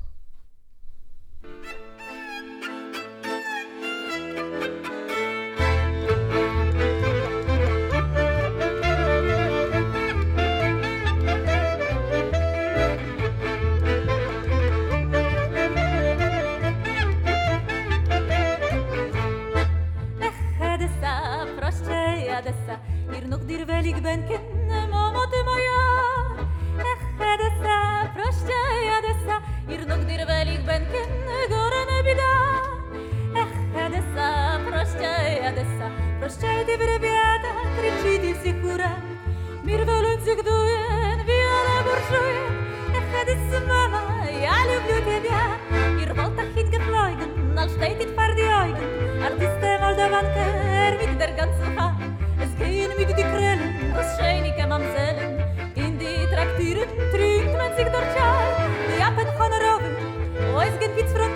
It's 60.98 61.13
from 61.13 61.31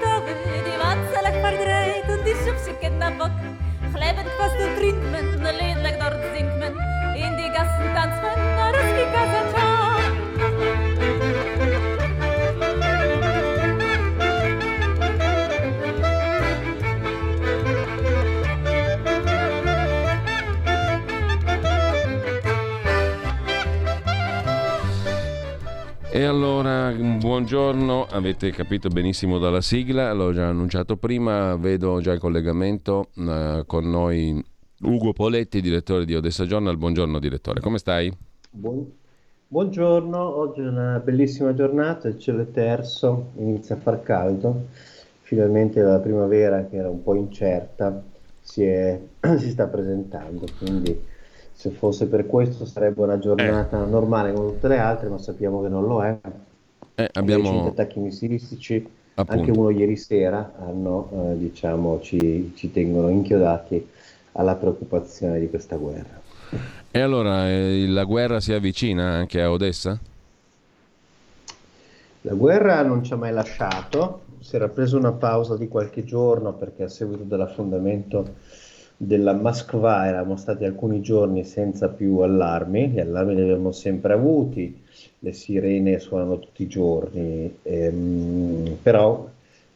buongiorno, 27.45 28.07
avete 28.09 28.49
capito 28.49 28.89
benissimo 28.89 29.37
dalla 29.37 29.61
sigla, 29.61 30.11
l'ho 30.13 30.33
già 30.33 30.47
annunciato 30.47 30.97
prima, 30.97 31.55
vedo 31.55 32.01
già 32.01 32.13
in 32.13 32.19
collegamento 32.19 33.09
uh, 33.17 33.63
con 33.67 33.87
noi 33.87 34.43
Ugo 34.81 35.13
Poletti, 35.13 35.61
direttore 35.61 36.05
di 36.05 36.15
Odessa 36.15 36.45
Journal. 36.45 36.75
Buongiorno 36.75 37.19
direttore, 37.19 37.59
come 37.59 37.77
stai? 37.77 38.11
Buon... 38.49 38.91
Buongiorno, 39.47 40.17
oggi 40.17 40.61
è 40.61 40.67
una 40.67 40.99
bellissima 41.05 41.53
giornata, 41.53 42.07
il 42.07 42.17
cielo 42.17 42.41
è 42.41 42.49
terzo, 42.49 43.33
inizia 43.35 43.75
a 43.75 43.77
far 43.77 44.01
caldo, 44.01 44.69
finalmente 45.21 45.83
la 45.83 45.99
primavera 45.99 46.65
che 46.65 46.77
era 46.77 46.89
un 46.89 47.03
po' 47.03 47.13
incerta 47.13 48.03
si, 48.41 48.63
è... 48.63 48.99
si 49.37 49.51
sta 49.51 49.67
presentando, 49.67 50.47
quindi 50.57 50.99
se 51.51 51.69
fosse 51.69 52.07
per 52.07 52.25
questo 52.25 52.65
sarebbe 52.65 53.03
una 53.03 53.19
giornata 53.19 53.85
eh. 53.85 53.87
normale 53.87 54.33
come 54.33 54.53
tutte 54.53 54.67
le 54.67 54.79
altre, 54.79 55.09
ma 55.09 55.19
sappiamo 55.19 55.61
che 55.61 55.69
non 55.69 55.83
lo 55.83 56.03
è. 56.03 56.17
Eh, 56.95 57.09
abbiamo... 57.13 57.67
attacchi 57.67 57.99
missilistici, 57.99 58.87
Appunto. 59.15 59.31
anche 59.31 59.51
uno 59.51 59.69
ieri 59.69 59.97
sera, 59.97 60.53
hanno, 60.59 61.09
eh, 61.11 61.37
diciamo, 61.37 61.99
ci, 62.01 62.53
ci 62.55 62.71
tengono 62.71 63.09
inchiodati 63.09 63.85
alla 64.33 64.55
preoccupazione 64.55 65.39
di 65.39 65.49
questa 65.49 65.75
guerra. 65.75 66.21
E 66.91 66.99
allora 66.99 67.49
eh, 67.49 67.85
la 67.87 68.05
guerra 68.05 68.39
si 68.39 68.53
avvicina 68.53 69.03
anche 69.11 69.41
a 69.41 69.51
Odessa? 69.51 69.99
La 72.21 72.33
guerra 72.33 72.81
non 72.81 73.03
ci 73.03 73.13
ha 73.13 73.17
mai 73.17 73.31
lasciato, 73.31 74.21
si 74.39 74.55
era 74.55 74.69
preso 74.69 74.97
una 74.97 75.11
pausa 75.11 75.57
di 75.57 75.67
qualche 75.67 76.03
giorno 76.05 76.53
perché 76.53 76.83
a 76.83 76.87
seguito 76.87 77.23
dell'affondamento 77.23 78.35
della 78.97 79.33
Moskva 79.33 80.07
eravamo 80.07 80.37
stati 80.37 80.63
alcuni 80.63 81.01
giorni 81.01 81.43
senza 81.43 81.89
più 81.89 82.19
allarmi, 82.19 82.89
gli 82.89 82.99
allarmi 82.99 83.35
li 83.35 83.41
abbiamo 83.41 83.71
sempre 83.71 84.13
avuti, 84.13 84.81
le 85.19 85.33
sirene 85.33 85.99
suonano 85.99 86.39
tutti 86.39 86.63
i 86.63 86.67
giorni, 86.67 87.57
ehm, 87.63 88.77
però 88.81 89.27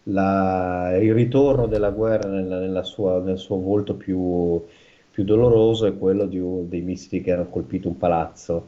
la, 0.03 0.97
il 0.99 1.13
ritorno 1.13 1.67
della 1.67 1.89
guerra 1.89 2.29
nella, 2.29 2.59
nella 2.59 2.83
sua, 2.83 3.19
nel 3.19 3.37
suo 3.37 3.57
volto 3.57 3.95
più, 3.95 4.63
più 5.11 5.23
doloroso 5.23 5.85
è 5.85 5.97
quello 5.97 6.25
di, 6.25 6.41
dei 6.67 6.81
missili 6.81 7.21
che 7.21 7.33
hanno 7.33 7.49
colpito 7.49 7.87
un 7.89 7.97
palazzo 7.97 8.67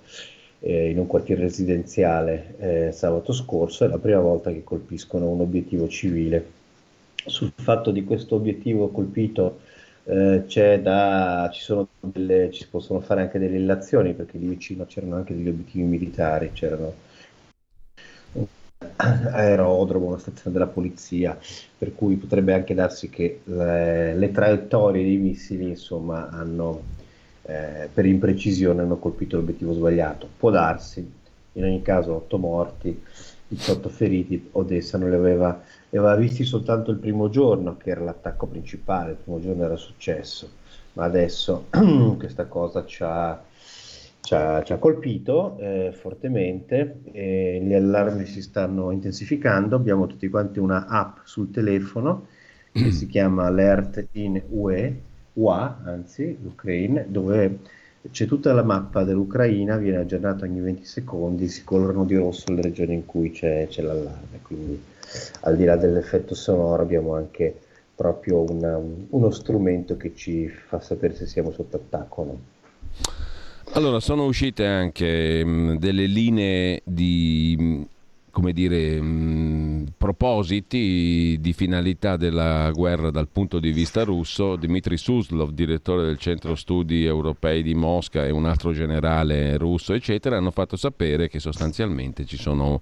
eh, 0.60 0.89
in 0.89 1.00
un 1.00 1.08
quartiere 1.08 1.41
residenziale 1.41 2.55
eh, 2.60 2.91
sabato 2.91 3.31
scorso, 3.31 3.86
è 3.86 3.88
la 3.88 3.98
prima 3.98 4.20
volta 4.20 4.51
che 4.51 4.63
colpiscono 4.63 5.29
un 5.29 5.41
obiettivo 5.41 5.88
civile. 5.88 6.60
Sul 7.24 7.51
fatto 7.55 7.91
di 7.91 8.03
questo 8.03 8.36
obiettivo 8.36 8.89
colpito 8.89 9.60
eh, 10.11 10.81
da, 10.81 11.49
ci, 11.53 11.73
delle, 12.01 12.51
ci 12.51 12.67
possono 12.67 12.99
fare 12.99 13.21
anche 13.21 13.39
delle 13.39 13.57
illazioni 13.57 14.13
perché 14.13 14.37
lì 14.37 14.47
vicino 14.47 14.85
c'erano 14.85 15.15
anche 15.15 15.33
degli 15.33 15.47
obiettivi 15.47 15.85
militari, 15.85 16.51
c'erano 16.51 16.93
un 18.33 18.45
aerodromo, 18.97 20.07
una 20.07 20.17
stazione 20.17 20.51
della 20.51 20.67
polizia, 20.67 21.37
per 21.77 21.95
cui 21.95 22.15
potrebbe 22.17 22.53
anche 22.53 22.73
darsi 22.73 23.09
che 23.09 23.39
le, 23.45 24.13
le 24.15 24.31
traiettorie 24.31 25.03
dei 25.03 25.17
missili 25.17 25.69
insomma 25.69 26.29
hanno 26.29 26.99
eh, 27.43 27.89
per 27.91 28.05
imprecisione 28.05 28.81
hanno 28.81 28.97
colpito 28.97 29.37
l'obiettivo 29.37 29.73
sbagliato. 29.73 30.27
Può 30.37 30.49
darsi, 30.49 31.09
in 31.53 31.63
ogni 31.63 31.81
caso 31.81 32.15
8 32.15 32.37
morti, 32.37 33.01
18 33.47 33.89
feriti, 33.89 34.50
Odessa 34.51 34.97
non 34.97 35.09
li 35.09 35.15
aveva 35.15 35.61
li 35.91 35.97
aveva 35.97 36.15
visti 36.15 36.45
soltanto 36.45 36.91
il 36.91 36.97
primo 36.97 37.29
giorno, 37.29 37.75
che 37.75 37.89
era 37.89 38.01
l'attacco 38.01 38.47
principale, 38.47 39.11
il 39.11 39.17
primo 39.17 39.41
giorno 39.41 39.65
era 39.65 39.75
successo, 39.75 40.49
ma 40.93 41.03
adesso 41.03 41.65
questa 42.17 42.45
cosa 42.45 42.85
ci 42.85 43.03
ha, 43.03 43.43
ci 44.21 44.33
ha, 44.33 44.63
ci 44.63 44.71
ha 44.71 44.77
colpito 44.77 45.57
eh, 45.59 45.91
fortemente, 45.93 47.01
e 47.11 47.59
gli 47.61 47.73
allarmi 47.73 48.25
si 48.25 48.41
stanno 48.41 48.91
intensificando, 48.91 49.75
abbiamo 49.75 50.07
tutti 50.07 50.29
quanti 50.29 50.59
una 50.59 50.87
app 50.87 51.17
sul 51.23 51.51
telefono 51.51 52.27
che 52.71 52.91
si 52.91 53.07
chiama 53.11 53.47
Alert 53.47 54.07
in 54.13 54.41
UE, 54.47 55.01
UA, 55.33 55.81
anzi, 55.83 56.37
l'Ucraine, 56.41 57.05
dove 57.09 57.59
c'è 58.11 58.25
tutta 58.25 58.53
la 58.53 58.63
mappa 58.63 59.03
dell'Ucraina, 59.03 59.75
viene 59.75 59.97
aggiornata 59.97 60.45
ogni 60.45 60.61
20 60.61 60.85
secondi, 60.85 61.49
si 61.49 61.65
colorano 61.65 62.05
di 62.05 62.15
rosso 62.15 62.53
le 62.53 62.61
regioni 62.61 62.93
in 62.93 63.05
cui 63.05 63.31
c'è, 63.31 63.67
c'è 63.67 63.81
l'allarme, 63.81 64.39
quindi 64.41 64.90
al 65.41 65.55
di 65.55 65.65
là 65.65 65.75
dell'effetto 65.75 66.35
sonoro 66.35 66.81
abbiamo 66.81 67.15
anche 67.15 67.55
proprio 67.95 68.43
una, 68.50 68.79
uno 69.09 69.31
strumento 69.31 69.95
che 69.97 70.13
ci 70.15 70.47
fa 70.47 70.79
sapere 70.79 71.15
se 71.15 71.27
siamo 71.27 71.51
sotto 71.51 71.77
attacco 71.77 72.21
o 72.21 72.25
no. 72.25 72.39
Allora, 73.74 74.00
sono 74.00 74.25
uscite 74.25 74.65
anche 74.65 75.45
mh, 75.45 75.77
delle 75.77 76.05
linee 76.05 76.81
di 76.83 77.55
mh, 77.57 77.81
come 78.31 78.53
dire, 78.53 79.00
mh, 79.00 79.93
propositi 79.97 81.37
di 81.39 81.53
finalità 81.53 82.17
della 82.17 82.71
guerra 82.74 83.11
dal 83.11 83.27
punto 83.27 83.59
di 83.59 83.71
vista 83.71 84.03
russo. 84.03 84.55
Dmitry 84.55 84.97
Suslov, 84.97 85.51
direttore 85.51 86.03
del 86.03 86.17
Centro 86.17 86.55
Studi 86.55 87.05
Europei 87.05 87.61
di 87.61 87.74
Mosca 87.74 88.25
e 88.25 88.31
un 88.31 88.45
altro 88.45 88.74
generale 88.74 89.57
russo, 89.57 89.93
eccetera, 89.93 90.37
hanno 90.37 90.51
fatto 90.51 90.75
sapere 90.75 91.29
che 91.29 91.39
sostanzialmente 91.39 92.25
ci 92.25 92.37
sono 92.37 92.81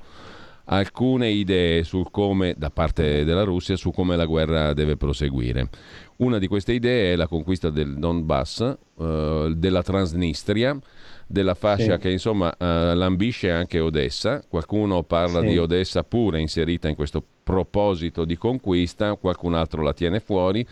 alcune 0.72 1.30
idee 1.30 1.84
sul 1.84 2.10
come, 2.12 2.56
da 2.58 2.70
parte 2.70 3.24
della 3.24 3.44
Russia, 3.44 3.76
su 3.76 3.92
come 3.92 4.16
la 4.16 4.26
guerra 4.26 4.74
deve 4.74 4.98
proseguire. 4.98 5.70
Una 6.18 6.38
di 6.38 6.48
queste 6.48 6.74
idee 6.74 7.14
è 7.14 7.16
la 7.16 7.28
conquista 7.28 7.70
del 7.70 7.98
Donbass, 7.98 8.78
eh, 9.00 9.54
della 9.56 9.82
Transnistria, 9.82 10.78
della 11.26 11.54
fascia 11.54 11.96
sì. 11.96 12.00
che 12.00 12.12
insomma 12.12 12.52
eh, 12.58 12.94
lambisce 12.96 13.52
anche 13.52 13.80
Odessa. 13.80 14.44
Qualcuno 14.48 15.04
parla 15.04 15.42
sì. 15.42 15.48
di 15.48 15.58
Odessa 15.58 16.04
pure 16.04 16.40
inserita 16.40 16.88
in 16.88 16.96
questo 16.96 17.24
proposito 17.44 18.26
di 18.26 18.38
conquista, 18.38 19.16
qualcun 19.16 19.56
altro 19.56 19.82
la 19.82 19.94
tiene 19.94 20.20
fuori 20.20 20.66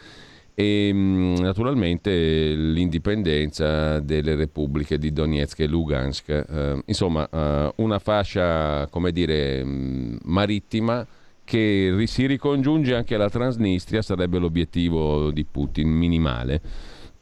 e 0.60 0.90
mm, 0.92 1.36
naturalmente 1.36 2.10
l'indipendenza 2.12 4.00
delle 4.00 4.34
repubbliche 4.34 4.98
di 4.98 5.14
Donetsk 5.14 5.60
e 5.60 5.68
Lugansk. 5.68 6.30
Eh, 6.30 6.82
insomma, 6.84 7.30
eh, 7.30 7.74
una 7.76 8.00
fascia, 8.00 8.88
come 8.88 9.12
dire, 9.12 9.64
mm, 9.64 10.16
marittima 10.24 11.06
che 11.44 12.04
si 12.08 12.26
ricongiunge 12.26 12.96
anche 12.96 13.14
alla 13.14 13.30
Transnistria, 13.30 14.02
sarebbe 14.02 14.40
l'obiettivo 14.40 15.30
di 15.30 15.46
Putin 15.46 15.90
minimale. 15.90 16.60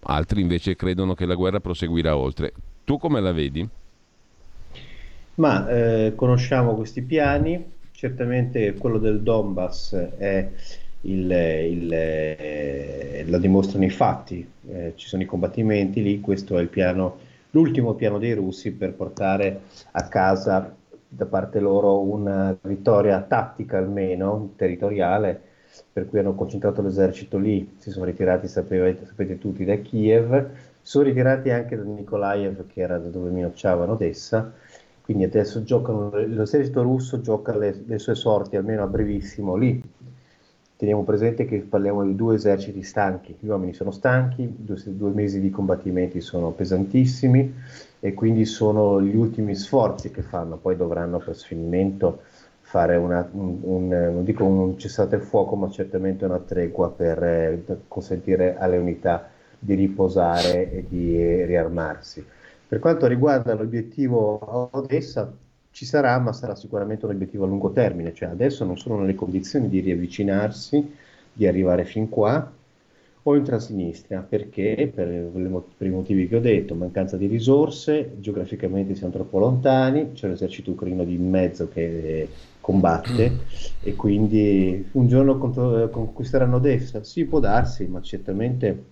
Altri 0.03 0.39
invece 0.39 0.77
credono 0.77 1.13
che 1.13 1.25
la 1.25 1.35
guerra 1.35 1.59
proseguirà 1.59 2.15
oltre. 2.15 2.53
Tu 2.85 2.97
come 2.97 3.19
la 3.19 3.33
vedi? 3.33 3.67
Ma 5.35 5.67
eh, 5.67 6.13
conosciamo 6.15 6.73
questi 6.73 7.01
piani, 7.01 7.61
certamente 7.91 8.75
quello 8.75 8.97
del 8.97 9.21
Donbass 9.21 9.93
è 9.93 10.49
il, 11.05 11.31
il, 11.31 11.93
eh, 11.93 13.23
lo 13.27 13.37
dimostrano 13.37 13.85
i 13.85 13.89
fatti, 13.89 14.47
eh, 14.69 14.93
ci 14.95 15.07
sono 15.07 15.21
i 15.21 15.25
combattimenti 15.25 16.01
lì, 16.01 16.19
questo 16.19 16.57
è 16.57 16.61
il 16.61 16.69
piano, 16.69 17.17
l'ultimo 17.51 17.93
piano 17.93 18.17
dei 18.17 18.33
russi 18.33 18.71
per 18.71 18.93
portare 18.93 19.61
a 19.91 20.07
casa 20.07 20.75
da 21.07 21.25
parte 21.25 21.59
loro 21.59 21.99
una 21.99 22.55
vittoria 22.61 23.21
tattica 23.21 23.77
almeno, 23.77 24.53
territoriale, 24.55 25.39
per 25.91 26.07
cui 26.07 26.19
hanno 26.19 26.35
concentrato 26.35 26.81
l'esercito 26.81 27.37
lì, 27.37 27.75
si 27.77 27.91
sono 27.91 28.05
ritirati, 28.05 28.47
sapete, 28.47 29.05
sapete 29.05 29.37
tutti, 29.37 29.63
da 29.65 29.75
Kiev, 29.75 30.49
sono 30.81 31.05
ritirati 31.05 31.49
anche 31.51 31.75
da 31.75 31.83
Nikolaev, 31.83 32.67
che 32.67 32.81
era 32.81 32.97
da 32.97 33.09
dove 33.09 33.29
minacciavano 33.29 33.93
Odessa, 33.93 34.53
quindi 35.01 35.23
adesso 35.23 35.63
giocano, 35.63 36.09
l'esercito 36.15 36.81
russo 36.81 37.21
gioca 37.21 37.55
le, 37.55 37.83
le 37.85 37.99
sue 37.99 38.15
sorti 38.15 38.55
almeno 38.55 38.83
a 38.83 38.87
brevissimo 38.87 39.55
lì, 39.55 39.81
Teniamo 40.77 41.03
presente 41.03 41.45
che 41.45 41.59
parliamo 41.59 42.03
di 42.03 42.15
due 42.15 42.35
eserciti 42.35 42.83
stanchi, 42.83 43.37
gli 43.39 43.47
uomini 43.47 43.73
sono 43.73 43.91
stanchi, 43.91 44.53
due, 44.57 44.75
due, 44.87 45.11
mesi 45.11 45.39
di 45.39 45.49
combattimenti 45.49 46.19
sono 46.19 46.51
pesantissimi 46.51 47.53
e 48.01 48.13
quindi 48.13 48.43
sono 48.43 49.01
gli 49.01 49.15
ultimi 49.15 49.55
sforzi 49.55 50.11
che 50.11 50.21
fanno, 50.21 50.57
poi 50.57 50.75
dovranno 50.75 51.19
per 51.19 51.37
sfinimento 51.37 52.23
fare 52.59 52.97
una, 52.97 53.25
un, 53.31 53.59
un, 53.61 53.87
non 53.87 54.23
dico 54.25 54.43
un 54.43 54.77
cessate 54.77 55.15
il 55.15 55.21
fuoco, 55.21 55.55
ma 55.55 55.69
certamente 55.69 56.25
una 56.25 56.39
tregua 56.39 56.91
per 56.91 57.23
eh, 57.23 57.63
consentire 57.87 58.57
alle 58.57 58.75
unità 58.75 59.29
di 59.57 59.75
riposare 59.75 60.71
e 60.71 60.85
di 60.89 61.45
riarmarsi. 61.45 62.25
Per 62.67 62.79
quanto 62.79 63.07
riguarda 63.07 63.53
l'obiettivo 63.53 64.69
Odessa, 64.71 65.31
ci 65.75 65.83
sarà, 65.83 66.17
ma 66.19 66.31
sarà 66.31 66.55
sicuramente 66.55 67.03
un 67.03 67.11
obiettivo 67.11 67.43
a 67.43 67.47
lungo 67.47 67.69
termine, 67.69 68.13
cioè 68.13 68.29
adesso 68.29 68.63
non 68.63 68.77
sono 68.77 68.97
nelle 68.97 69.13
condizioni 69.13 69.67
di 69.67 69.81
riavvicinarsi, 69.81 70.93
di 71.33 71.45
arrivare 71.45 71.83
fin 71.83 72.07
qua 72.07 72.49
o 73.23 73.35
in 73.35 73.43
Transnistria, 73.43 74.21
perché? 74.21 74.89
Per, 74.95 75.05
per, 75.05 75.87
i 75.87 75.89
motivi 75.89 76.29
che 76.29 76.37
ho 76.37 76.39
detto, 76.39 76.75
mancanza 76.75 77.17
di 77.17 77.27
risorse, 77.27 78.13
geograficamente 78.19 78.95
siamo 78.95 79.11
troppo 79.11 79.37
lontani, 79.37 80.13
c'è 80.13 80.29
l'esercito 80.29 80.71
ucraino 80.71 81.03
di 81.03 81.17
mezzo 81.17 81.67
che 81.67 82.29
combatte 82.61 83.39
e 83.83 83.95
quindi 83.95 84.87
un 84.93 85.07
giorno 85.09 85.37
conquisteranno 85.37 86.55
Odessa, 86.55 87.03
sì 87.03 87.25
può 87.25 87.41
darsi, 87.41 87.85
ma 87.87 88.01
certamente 88.01 88.83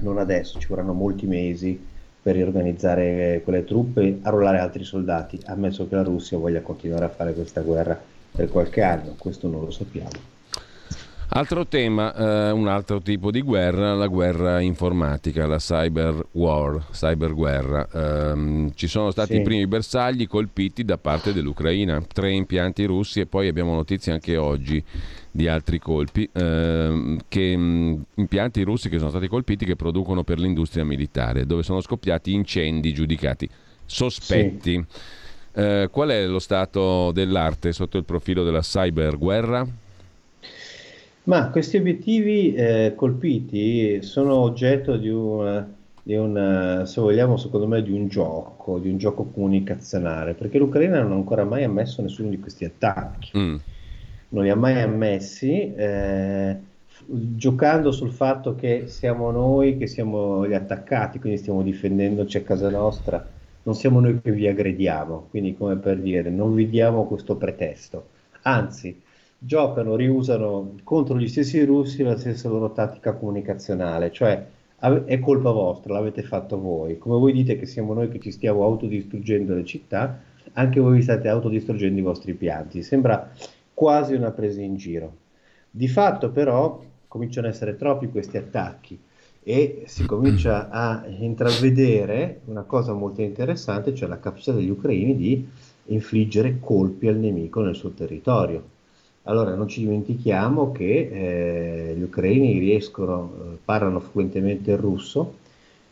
non 0.00 0.16
adesso, 0.16 0.58
ci 0.58 0.68
vorranno 0.68 0.94
molti 0.94 1.26
mesi 1.26 1.94
per 2.26 2.34
riorganizzare 2.34 3.40
quelle 3.44 3.64
truppe 3.64 4.02
e 4.02 4.18
arruolare 4.22 4.58
altri 4.58 4.82
soldati, 4.82 5.38
ammesso 5.46 5.86
che 5.86 5.94
la 5.94 6.02
Russia 6.02 6.36
voglia 6.36 6.60
continuare 6.60 7.04
a 7.04 7.08
fare 7.08 7.32
questa 7.32 7.60
guerra 7.60 7.96
per 8.32 8.48
qualche 8.48 8.82
anno, 8.82 9.14
questo 9.16 9.46
non 9.46 9.60
lo 9.60 9.70
sappiamo. 9.70 10.10
Altro 11.28 11.68
tema, 11.68 12.12
eh, 12.14 12.50
un 12.50 12.66
altro 12.66 13.00
tipo 13.00 13.30
di 13.30 13.42
guerra, 13.42 13.94
la 13.94 14.08
guerra 14.08 14.58
informatica, 14.58 15.46
la 15.46 15.58
cyber 15.58 16.26
war, 16.32 16.86
cyberguerra. 16.90 17.88
Eh, 17.92 18.72
ci 18.74 18.88
sono 18.88 19.12
stati 19.12 19.34
sì. 19.34 19.38
i 19.38 19.42
primi 19.42 19.68
bersagli 19.68 20.26
colpiti 20.26 20.84
da 20.84 20.98
parte 20.98 21.32
dell'Ucraina, 21.32 22.02
tre 22.12 22.32
impianti 22.32 22.84
russi 22.86 23.20
e 23.20 23.26
poi 23.26 23.46
abbiamo 23.46 23.72
notizie 23.72 24.10
anche 24.10 24.36
oggi 24.36 24.82
di 25.36 25.46
altri 25.46 25.78
colpi, 25.78 26.28
eh, 26.32 27.16
che, 27.28 27.56
mh, 27.56 28.04
impianti 28.14 28.62
russi 28.62 28.88
che 28.88 28.98
sono 28.98 29.10
stati 29.10 29.28
colpiti 29.28 29.64
che 29.64 29.76
producono 29.76 30.24
per 30.24 30.40
l'industria 30.40 30.84
militare, 30.84 31.46
dove 31.46 31.62
sono 31.62 31.80
scoppiati 31.80 32.32
incendi 32.32 32.92
giudicati 32.92 33.48
sospetti. 33.84 34.72
Sì. 34.72 35.14
Eh, 35.58 35.88
qual 35.90 36.08
è 36.08 36.26
lo 36.26 36.38
stato 36.38 37.12
dell'arte 37.12 37.72
sotto 37.72 37.96
il 37.96 38.04
profilo 38.04 38.42
della 38.42 38.60
cyberguerra? 38.60 39.66
Ma 41.24 41.50
questi 41.50 41.76
obiettivi 41.76 42.54
eh, 42.54 42.92
colpiti 42.94 44.00
sono 44.02 44.34
oggetto 44.34 44.96
di 44.96 45.08
una, 45.08 45.66
di 46.02 46.14
una, 46.14 46.84
se 46.86 47.00
vogliamo, 47.00 47.36
secondo 47.36 47.66
me, 47.66 47.82
di 47.82 47.90
un 47.90 48.06
gioco, 48.06 48.78
di 48.78 48.88
un 48.88 48.96
gioco 48.96 49.24
comunicazionale, 49.24 50.34
perché 50.34 50.58
l'Ucraina 50.58 51.00
non 51.00 51.12
ha 51.12 51.14
ancora 51.16 51.44
mai 51.44 51.64
ammesso 51.64 52.00
nessuno 52.00 52.28
di 52.28 52.38
questi 52.38 52.64
attacchi. 52.64 53.30
Mm. 53.36 53.56
Non 54.28 54.42
li 54.42 54.50
ha 54.50 54.56
mai 54.56 54.80
ammessi, 54.80 55.72
eh, 55.74 56.56
giocando 57.06 57.92
sul 57.92 58.10
fatto 58.10 58.54
che 58.54 58.84
siamo 58.86 59.30
noi 59.30 59.76
che 59.76 59.86
siamo 59.86 60.46
gli 60.46 60.54
attaccati, 60.54 61.18
quindi 61.18 61.38
stiamo 61.38 61.62
difendendoci 61.62 62.36
a 62.36 62.42
casa 62.42 62.68
nostra, 62.68 63.24
non 63.62 63.74
siamo 63.74 64.00
noi 64.00 64.20
che 64.20 64.32
vi 64.32 64.46
aggrediamo, 64.46 65.26
quindi 65.30 65.56
come 65.56 65.76
per 65.76 65.98
dire, 65.98 66.30
non 66.30 66.54
vi 66.54 66.68
diamo 66.68 67.06
questo 67.06 67.36
pretesto. 67.36 68.08
Anzi, 68.42 69.00
giocano, 69.38 69.96
riusano 69.96 70.74
contro 70.82 71.18
gli 71.18 71.28
stessi 71.28 71.64
russi 71.64 72.02
la 72.02 72.16
stessa 72.16 72.48
loro 72.48 72.72
tattica 72.72 73.12
comunicazionale, 73.12 74.10
cioè 74.12 74.44
è 75.04 75.18
colpa 75.20 75.50
vostra, 75.50 75.94
l'avete 75.94 76.22
fatto 76.22 76.60
voi. 76.60 76.98
Come 76.98 77.18
voi 77.18 77.32
dite 77.32 77.58
che 77.58 77.66
siamo 77.66 77.92
noi 77.94 78.08
che 78.08 78.20
ci 78.20 78.30
stiamo 78.30 78.62
autodistruggendo 78.64 79.54
le 79.54 79.64
città, 79.64 80.20
anche 80.52 80.80
voi 80.80 80.96
vi 80.96 81.02
state 81.02 81.28
autodistruggendo 81.28 81.98
i 81.98 82.02
vostri 82.02 82.34
pianti. 82.34 82.82
Sembra 82.82 83.30
quasi 83.76 84.14
una 84.14 84.30
presa 84.30 84.62
in 84.62 84.76
giro. 84.76 85.16
Di 85.70 85.88
fatto 85.88 86.30
però 86.30 86.82
cominciano 87.06 87.46
ad 87.46 87.52
essere 87.52 87.76
troppi 87.76 88.08
questi 88.08 88.38
attacchi 88.38 88.98
e 89.42 89.82
si 89.86 90.06
comincia 90.06 90.70
a 90.70 91.04
intravedere 91.06 92.40
una 92.46 92.62
cosa 92.62 92.94
molto 92.94 93.20
interessante, 93.20 93.94
cioè 93.94 94.08
la 94.08 94.18
capacità 94.18 94.52
degli 94.52 94.70
ucraini 94.70 95.16
di 95.16 95.46
infliggere 95.88 96.58
colpi 96.60 97.08
al 97.08 97.16
nemico 97.16 97.60
nel 97.60 97.76
suo 97.76 97.90
territorio 97.90 98.74
allora, 99.28 99.54
non 99.56 99.66
ci 99.66 99.80
dimentichiamo 99.80 100.70
che 100.70 101.10
eh, 101.90 101.94
gli 101.96 102.02
ucraini 102.02 102.58
riescono, 102.58 103.32
eh, 103.34 103.58
parlano 103.64 103.98
fluentemente 103.98 104.70
il 104.70 104.78
russo, 104.78 105.38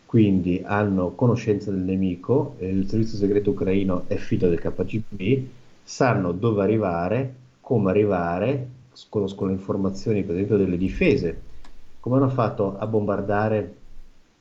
quindi 0.07 0.63
hanno 0.65 1.11
conoscenza 1.17 1.73
del 1.73 1.81
nemico, 1.81 2.55
eh, 2.59 2.69
il 2.69 2.89
servizio 2.89 3.19
segreto 3.19 3.51
ucraino 3.51 4.05
è 4.07 4.15
figlio 4.17 4.49
del 4.49 4.61
KGB, 4.61 5.47
sanno 5.83 6.31
dove 6.31 6.63
arrivare, 6.63 7.35
come 7.65 7.91
arrivare, 7.91 8.69
conoscono 9.09 9.51
le 9.51 9.57
informazioni 9.57 10.23
per 10.23 10.35
esempio 10.35 10.59
delle 10.59 10.77
difese, 10.77 11.41
come 11.99 12.17
hanno 12.17 12.29
fatto 12.29 12.77
a 12.79 12.87
bombardare 12.87 13.75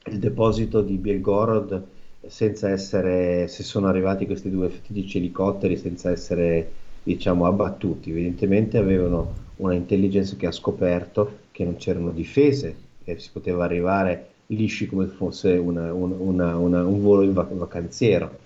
il 0.07 0.19
deposito 0.19 0.81
di 0.81 0.97
Belgorod 0.97 1.81
senza 2.27 2.69
essere, 2.69 3.47
se 3.47 3.63
sono 3.63 3.87
arrivati 3.87 4.25
questi 4.25 4.49
due 4.49 4.67
fatidici 4.67 5.17
elicotteri 5.19 5.77
senza 5.77 6.11
essere 6.11 6.71
diciamo, 7.01 7.45
abbattuti. 7.45 8.11
Evidentemente 8.11 8.77
avevano 8.77 9.41
una 9.57 9.73
intelligence 9.73 10.35
che 10.35 10.47
ha 10.47 10.51
scoperto 10.51 11.39
che 11.51 11.63
non 11.63 11.77
c'erano 11.77 12.11
difese, 12.11 12.75
che 13.05 13.17
si 13.19 13.29
poteva 13.31 13.63
arrivare 13.63 14.27
lisci 14.47 14.85
come 14.85 15.05
fosse 15.05 15.53
una, 15.53 15.93
una, 15.93 16.57
una, 16.57 16.85
un 16.85 17.01
volo 17.01 17.21
in 17.21 17.33
vacanziero. 17.33 18.39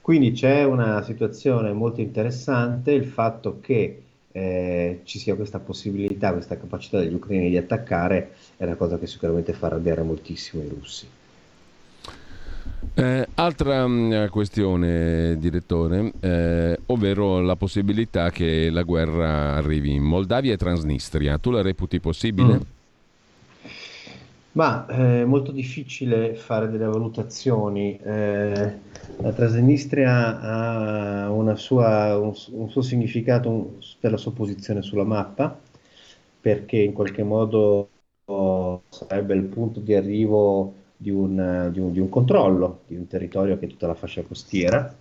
Quindi 0.00 0.32
c'è 0.32 0.64
una 0.64 1.02
situazione 1.02 1.72
molto 1.72 2.00
interessante, 2.00 2.92
il 2.92 3.04
fatto 3.04 3.58
che 3.60 4.03
eh, 4.36 5.02
ci 5.04 5.20
sia 5.20 5.36
questa 5.36 5.60
possibilità, 5.60 6.32
questa 6.32 6.56
capacità 6.56 6.98
degli 6.98 7.14
ucraini 7.14 7.50
di 7.50 7.56
attaccare 7.56 8.32
è 8.56 8.64
una 8.64 8.74
cosa 8.74 8.98
che 8.98 9.06
sicuramente 9.06 9.52
fa 9.52 9.66
arrabbiare 9.66 10.02
moltissimo 10.02 10.60
i 10.64 10.68
russi. 10.68 11.06
Eh, 12.94 13.28
altra 13.34 13.86
mh, 13.86 13.92
mm, 13.92 14.26
questione, 14.30 15.38
direttore, 15.38 16.12
eh, 16.18 16.76
ovvero 16.86 17.40
la 17.42 17.54
possibilità 17.54 18.30
che 18.30 18.70
la 18.70 18.82
guerra 18.82 19.54
arrivi 19.54 19.94
in 19.94 20.02
Moldavia 20.02 20.52
e 20.52 20.56
Transnistria. 20.56 21.38
Tu 21.38 21.52
la 21.52 21.62
reputi 21.62 22.00
possibile? 22.00 22.54
Mm. 22.54 22.60
Ma 24.54 24.86
è 24.86 25.20
eh, 25.20 25.24
molto 25.24 25.50
difficile 25.50 26.34
fare 26.36 26.68
delle 26.68 26.84
valutazioni. 26.86 27.98
Eh, 27.98 28.72
la 29.16 29.32
Transnistria 29.32 30.40
ha 30.40 31.54
sua, 31.56 32.16
un, 32.18 32.32
un, 32.52 32.70
suo 32.70 32.82
significato 32.82 33.78
per 33.98 34.12
la 34.12 34.16
sua 34.16 34.32
posizione 34.32 34.82
sulla 34.82 35.04
mappa, 35.04 35.58
perché 36.40 36.76
in 36.76 36.92
qualche 36.92 37.24
modo 37.24 37.88
sarebbe 38.88 39.34
il 39.34 39.42
punto 39.42 39.80
di 39.80 39.94
arrivo 39.94 40.72
di 40.96 41.10
un, 41.10 41.70
di, 41.72 41.80
un, 41.80 41.92
di 41.92 41.98
un, 41.98 42.08
controllo 42.08 42.82
di 42.86 42.94
un 42.94 43.06
territorio 43.08 43.58
che 43.58 43.66
è 43.66 43.68
tutta 43.68 43.88
la 43.88 43.94
fascia 43.94 44.22
costiera. 44.22 44.94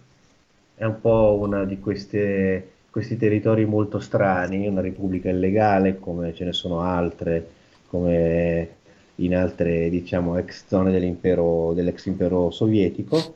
È 0.76 0.84
un 0.84 1.00
po' 1.00 1.38
una 1.40 1.64
di 1.64 1.80
queste, 1.80 2.72
questi 2.90 3.18
territori 3.18 3.66
molto 3.66 4.00
strani, 4.00 4.68
una 4.68 4.82
repubblica 4.82 5.30
illegale 5.30 6.00
come 6.00 6.34
ce 6.34 6.46
ne 6.46 6.54
sono 6.54 6.80
altre, 6.82 7.48
come 7.88 8.82
in 9.16 9.36
altre 9.36 9.90
diciamo, 9.90 10.38
ex 10.38 10.66
zone 10.68 10.92
dell'impero, 10.92 11.74
dell'ex 11.74 12.06
impero 12.06 12.50
sovietico. 12.52 13.34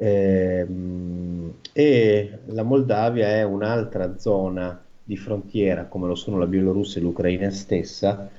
Eh, 0.00 0.66
e 1.72 2.38
la 2.46 2.62
Moldavia 2.62 3.28
è 3.28 3.42
un'altra 3.42 4.16
zona 4.18 4.80
di 5.02 5.16
frontiera, 5.16 5.86
come 5.86 6.06
lo 6.06 6.14
sono 6.14 6.38
la 6.38 6.46
Bielorussia 6.46 7.00
e 7.00 7.04
l'Ucraina 7.04 7.50
stessa, 7.50 8.30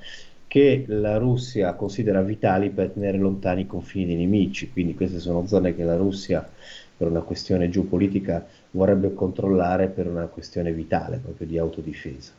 che 0.46 0.84
la 0.88 1.16
Russia 1.16 1.74
considera 1.74 2.22
vitali 2.22 2.70
per 2.70 2.90
tenere 2.90 3.18
lontani 3.18 3.62
i 3.62 3.66
confini 3.66 4.06
dei 4.06 4.16
nemici, 4.16 4.70
quindi 4.70 4.94
queste 4.94 5.18
sono 5.18 5.46
zone 5.46 5.74
che 5.74 5.84
la 5.84 5.96
Russia 5.96 6.48
per 6.96 7.08
una 7.08 7.20
questione 7.20 7.68
geopolitica 7.68 8.46
vorrebbe 8.72 9.14
controllare 9.14 9.88
per 9.88 10.06
una 10.06 10.26
questione 10.26 10.72
vitale, 10.72 11.18
proprio 11.18 11.46
di 11.46 11.58
autodifesa. 11.58 12.32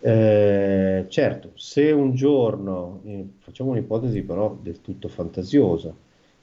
Eh, 0.00 1.06
certo, 1.08 1.50
se 1.54 1.90
un 1.90 2.14
giorno, 2.14 3.00
eh, 3.04 3.24
facciamo 3.38 3.70
un'ipotesi 3.70 4.22
però 4.22 4.56
del 4.60 4.80
tutto 4.80 5.08
fantasiosa, 5.08 5.94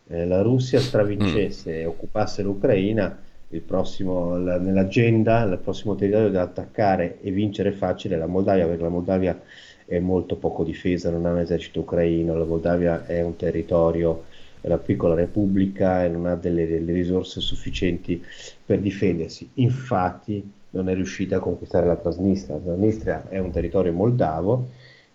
eh, 0.07 0.25
la 0.25 0.41
Russia 0.41 0.79
stravincesse 0.79 1.71
mm. 1.71 1.75
e 1.75 1.85
occupasse 1.85 2.41
l'Ucraina, 2.41 3.17
il 3.49 3.61
prossimo, 3.61 4.37
la, 4.37 4.57
nell'agenda, 4.57 5.43
il 5.43 5.59
prossimo 5.59 5.95
territorio 5.95 6.29
da 6.29 6.41
attaccare 6.41 7.19
e 7.21 7.31
vincere 7.31 7.71
facile 7.71 8.15
è 8.15 8.17
la 8.17 8.27
Moldavia, 8.27 8.65
perché 8.65 8.81
la 8.81 8.89
Moldavia 8.89 9.41
è 9.85 9.99
molto 9.99 10.35
poco 10.35 10.63
difesa, 10.63 11.11
non 11.11 11.25
ha 11.25 11.31
un 11.31 11.39
esercito 11.39 11.81
ucraino, 11.81 12.37
la 12.37 12.45
Moldavia 12.45 13.05
è 13.05 13.21
un 13.21 13.35
territorio, 13.35 14.23
è 14.59 14.67
una 14.67 14.77
piccola 14.77 15.13
repubblica 15.13 16.03
e 16.03 16.09
non 16.09 16.25
ha 16.25 16.35
delle, 16.35 16.67
delle 16.67 16.93
risorse 16.93 17.39
sufficienti 17.41 18.21
per 18.65 18.79
difendersi. 18.79 19.49
Infatti 19.55 20.51
non 20.73 20.89
è 20.89 20.93
riuscita 20.93 21.37
a 21.37 21.39
conquistare 21.39 21.85
la 21.85 21.95
Transnistria. 21.95 22.55
La 22.55 22.61
Transnistria 22.61 23.29
è 23.29 23.39
un 23.39 23.51
territorio 23.51 23.93
moldavo 23.93 24.67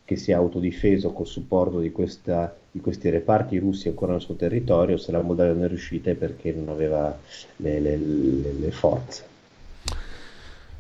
che 0.05 0.17
si 0.17 0.31
è 0.31 0.35
autodifeso 0.35 1.13
col 1.13 1.27
supporto 1.27 1.81
di, 1.81 1.93
questa, 1.93 2.57
di, 2.71 2.81
questi 2.81 3.11
reparti 3.11 3.59
russi 3.59 3.89
ancora 3.89 4.13
nel 4.13 4.23
suo 4.23 4.35
territorio, 4.35 4.97
se 4.97 5.13
la 5.13 5.21
Moldavia 5.21 5.53
non 5.53 5.65
è 5.65 5.69
riuscita 5.69 6.11
è 6.11 6.15
perché 6.15 6.53
non 6.53 6.71
aveva 6.71 7.17
le, 7.57 7.81
le, 7.81 7.97
le, 7.97 8.53
le 8.53 8.71
forze. 8.71 9.28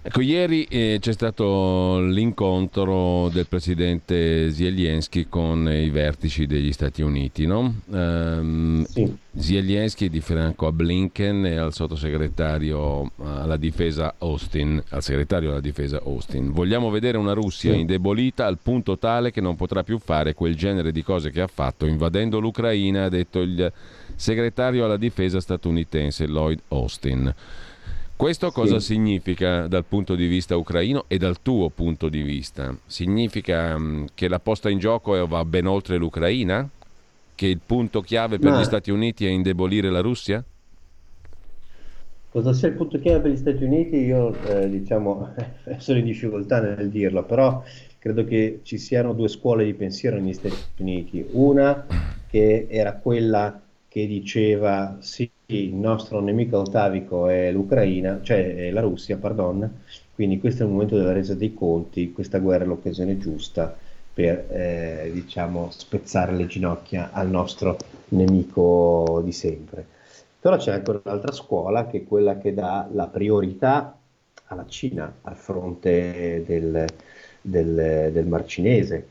Ecco, 0.08 0.22
ieri 0.22 0.64
eh, 0.70 0.96
c'è 1.02 1.12
stato 1.12 2.00
l'incontro 2.00 3.28
del 3.28 3.46
presidente 3.46 4.50
Zelensky 4.50 5.26
con 5.28 5.70
i 5.70 5.90
vertici 5.90 6.46
degli 6.46 6.72
Stati 6.72 7.02
Uniti, 7.02 7.44
no? 7.44 7.74
Um, 7.88 8.84
sì. 8.84 9.14
Zelensky 9.36 10.08
di 10.08 10.22
fianco 10.22 10.66
a 10.66 10.72
Blinken 10.72 11.44
e 11.44 11.58
al 11.58 11.74
sottosegretario 11.74 13.12
alla 13.22 13.58
difesa 13.58 14.14
Austin, 14.16 14.82
al 14.88 15.02
segretario 15.02 15.50
alla 15.50 15.60
difesa 15.60 16.00
Austin. 16.02 16.52
Vogliamo 16.52 16.88
vedere 16.88 17.18
una 17.18 17.34
Russia 17.34 17.74
sì. 17.74 17.80
indebolita 17.80 18.46
al 18.46 18.56
punto 18.62 18.96
tale 18.96 19.30
che 19.30 19.42
non 19.42 19.56
potrà 19.56 19.82
più 19.82 19.98
fare 19.98 20.32
quel 20.32 20.56
genere 20.56 20.90
di 20.90 21.02
cose 21.02 21.30
che 21.30 21.42
ha 21.42 21.48
fatto 21.48 21.84
invadendo 21.84 22.38
l'Ucraina, 22.38 23.04
ha 23.04 23.08
detto 23.10 23.42
il 23.42 23.70
segretario 24.14 24.86
alla 24.86 24.96
difesa 24.96 25.38
statunitense 25.38 26.26
Lloyd 26.26 26.60
Austin. 26.68 27.34
Questo 28.18 28.50
cosa 28.50 28.80
sì. 28.80 28.94
significa 28.94 29.68
dal 29.68 29.84
punto 29.84 30.14
di 30.14 30.26
vista 30.26 30.56
ucraino 30.56 31.04
e 31.06 31.16
dal 31.18 31.40
tuo 31.40 31.70
punto 31.70 32.08
di 32.08 32.22
vista? 32.22 32.76
Significa 32.84 33.76
um, 33.76 34.06
che 34.12 34.28
la 34.28 34.40
posta 34.40 34.68
in 34.68 34.78
gioco 34.78 35.26
va 35.26 35.44
ben 35.44 35.66
oltre 35.66 35.96
l'Ucraina? 35.96 36.68
che 37.38 37.46
il 37.46 37.60
punto 37.64 38.00
chiave 38.00 38.40
per 38.40 38.50
Ma- 38.50 38.60
gli 38.60 38.64
Stati 38.64 38.90
Uniti 38.90 39.24
è 39.24 39.28
indebolire 39.28 39.90
la 39.90 40.00
Russia? 40.00 40.42
Cosa 42.30 42.52
sia 42.52 42.66
il 42.66 42.74
punto 42.74 42.98
chiave 42.98 43.20
per 43.20 43.30
gli 43.30 43.36
Stati 43.36 43.62
Uniti, 43.62 43.94
io 43.98 44.34
eh, 44.42 44.68
diciamo 44.68 45.34
sono 45.78 45.98
in 45.98 46.04
difficoltà 46.04 46.60
nel 46.60 46.90
dirlo, 46.90 47.22
però 47.22 47.62
credo 48.00 48.24
che 48.24 48.58
ci 48.64 48.76
siano 48.76 49.12
due 49.12 49.28
scuole 49.28 49.64
di 49.64 49.74
pensiero 49.74 50.18
negli 50.18 50.32
Stati 50.32 50.56
Uniti. 50.78 51.24
Una 51.30 51.86
che 52.28 52.66
era 52.68 52.94
quella 52.94 53.62
che 53.98 54.06
diceva 54.06 54.96
sì, 55.00 55.28
il 55.46 55.74
nostro 55.74 56.20
nemico 56.20 56.60
atavico 56.60 57.26
è 57.26 57.50
l'Ucraina, 57.50 58.20
cioè 58.22 58.54
è 58.54 58.70
la 58.70 58.80
Russia, 58.80 59.16
pardon, 59.16 59.68
quindi 60.14 60.38
questo 60.38 60.62
è 60.62 60.66
il 60.66 60.72
momento 60.72 60.96
della 60.96 61.12
resa 61.12 61.34
dei 61.34 61.52
conti, 61.52 62.12
questa 62.12 62.38
guerra 62.38 62.62
è 62.62 62.66
l'occasione 62.68 63.18
giusta 63.18 63.76
per 64.14 64.46
eh, 64.50 65.10
diciamo, 65.12 65.70
spezzare 65.72 66.32
le 66.32 66.46
ginocchia 66.46 67.10
al 67.12 67.28
nostro 67.28 67.76
nemico 68.10 69.20
di 69.24 69.32
sempre. 69.32 69.84
Però 70.40 70.56
c'è 70.56 70.72
anche 70.72 71.00
un'altra 71.04 71.32
scuola 71.32 71.88
che 71.88 71.98
è 71.98 72.04
quella 72.04 72.38
che 72.38 72.54
dà 72.54 72.88
la 72.92 73.08
priorità 73.08 73.98
alla 74.46 74.66
Cina 74.68 75.12
al 75.22 75.36
fronte 75.36 76.44
del, 76.46 76.86
del, 77.40 78.10
del 78.12 78.26
Mar 78.26 78.44
Cinese. 78.44 79.08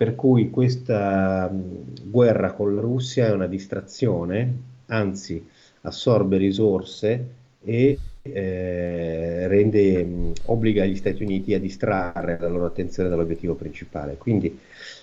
Per 0.00 0.14
cui 0.14 0.48
questa 0.48 1.46
mh, 1.46 2.08
guerra 2.10 2.54
con 2.54 2.74
la 2.74 2.80
Russia 2.80 3.26
è 3.26 3.32
una 3.32 3.46
distrazione, 3.46 4.50
anzi 4.86 5.46
assorbe 5.82 6.38
risorse 6.38 7.24
e 7.62 7.98
eh, 8.22 9.46
rende, 9.46 10.02
mh, 10.02 10.32
obbliga 10.46 10.86
gli 10.86 10.96
Stati 10.96 11.22
Uniti 11.22 11.52
a 11.52 11.60
distrarre 11.60 12.38
la 12.40 12.48
loro 12.48 12.64
attenzione 12.64 13.10
dall'obiettivo 13.10 13.54
principale. 13.56 14.16
Quindi 14.16 14.58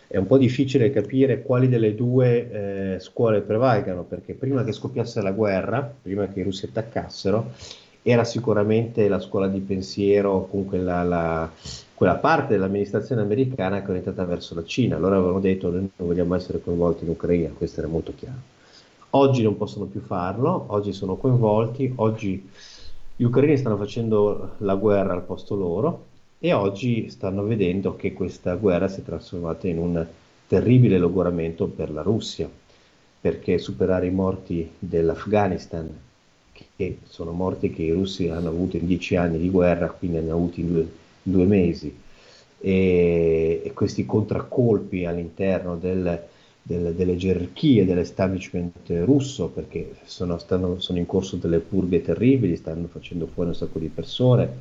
è 0.08 0.18
un 0.18 0.26
po' 0.26 0.40
difficile 0.40 0.90
capire 0.90 1.44
quali 1.44 1.70
delle 1.70 1.94
due 1.94 2.96
eh, 2.96 3.00
scuole 3.00 3.42
prevalgano, 3.42 4.02
perché 4.02 4.34
prima 4.34 4.64
che 4.64 4.72
scoppiasse 4.72 5.22
la 5.22 5.32
guerra, 5.32 5.94
prima 6.02 6.28
che 6.28 6.40
i 6.40 6.44
russi 6.44 6.66
attaccassero, 6.66 7.52
era 8.10 8.24
sicuramente 8.24 9.10
la 9.10 9.20
scuola 9.20 9.50
di 9.50 9.60
pensiero, 9.60 10.48
comunque 10.50 10.78
la, 10.80 11.04
la- 11.04 11.52
quella 11.94 12.16
parte 12.16 12.54
dell'amministrazione 12.54 13.22
americana 13.22 13.80
che 13.82 13.88
è 13.88 13.90
orientata 13.90 14.24
verso 14.24 14.56
la 14.56 14.64
Cina. 14.64 14.98
Loro 14.98 15.16
avevano 15.18 15.42
detto 15.42 15.70
noi 15.70 15.90
non 15.94 16.08
vogliamo 16.08 16.34
essere 16.36 16.62
coinvolti 16.62 17.04
in 17.04 17.10
Ucraina, 17.10 17.50
questo 17.50 17.82
era 17.82 17.90
molto 17.90 18.14
chiaro. 18.16 18.38
Oggi 19.10 19.44
non 19.44 19.58
possono 19.58 19.86
più 19.86 20.00
farlo, 20.00 20.66
oggi 20.68 20.94
sono 20.94 21.18
coinvolti, 21.18 21.92
oggi 21.96 22.50
gli 23.14 23.24
ucraini 23.24 23.58
stanno 23.58 23.76
facendo 23.76 24.52
la 24.60 24.76
guerra 24.76 25.12
al 25.12 25.24
posto 25.24 25.56
loro 25.56 26.06
e 26.40 26.54
oggi 26.54 27.10
stanno 27.10 27.44
vedendo 27.44 27.98
che 27.98 28.14
questa 28.14 28.56
guerra 28.56 28.88
si 28.88 29.02
è 29.02 29.04
trasformata 29.04 29.68
in 29.68 29.80
un 29.80 30.06
terribile 30.48 30.98
logoramento 30.98 31.66
per 31.66 31.92
la 31.92 32.04
Russia, 32.04 32.50
perché 33.20 33.58
superare 33.58 34.06
i 34.06 34.12
morti 34.12 34.72
dell'Afghanistan, 34.80 35.90
che 36.78 37.00
sono 37.08 37.32
morti 37.34 37.72
che 37.72 37.84
i 37.84 37.92
russi 37.92 38.30
hanno 38.30 38.50
avuto 38.50 38.78
in 38.78 38.88
dieci 38.88 39.16
anni 39.18 39.40
di 39.40 39.50
guerra, 39.50 39.90
quindi 39.92 40.18
hanno 40.18 40.34
avuti 40.34 40.62
in 40.62 40.68
due, 40.74 40.82
in 41.24 41.32
due 41.34 41.46
mesi, 41.46 42.02
e, 42.60 43.62
e 43.64 43.74
questi 43.74 44.06
contraccolpi 44.06 45.06
all'interno 45.06 45.76
del- 45.78 46.28
del- 46.62 46.94
delle 46.96 47.16
gerarchie 47.18 47.86
dell'establishment 47.86 48.90
russo, 49.06 49.48
perché 49.50 49.96
sono, 50.06 50.38
stanno- 50.38 50.80
sono 50.80 50.98
in 51.00 51.06
corso 51.06 51.38
delle 51.38 51.60
purghe 51.60 52.02
terribili, 52.02 52.56
stanno 52.58 52.88
facendo 52.88 53.28
fuori 53.28 53.50
un 53.50 53.56
sacco 53.56 53.80
di 53.80 53.90
persone. 53.90 54.60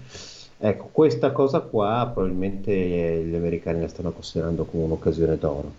Ecco, 0.59 0.88
questa 0.92 1.33
cosa 1.33 1.61
qua 1.61 2.11
probabilmente 2.12 3.24
gli 3.24 3.35
americani 3.35 3.81
la 3.81 3.88
stanno 3.88 4.12
considerando 4.12 4.64
come 4.64 4.85
un'occasione 4.85 5.37
d'oro. 5.37 5.79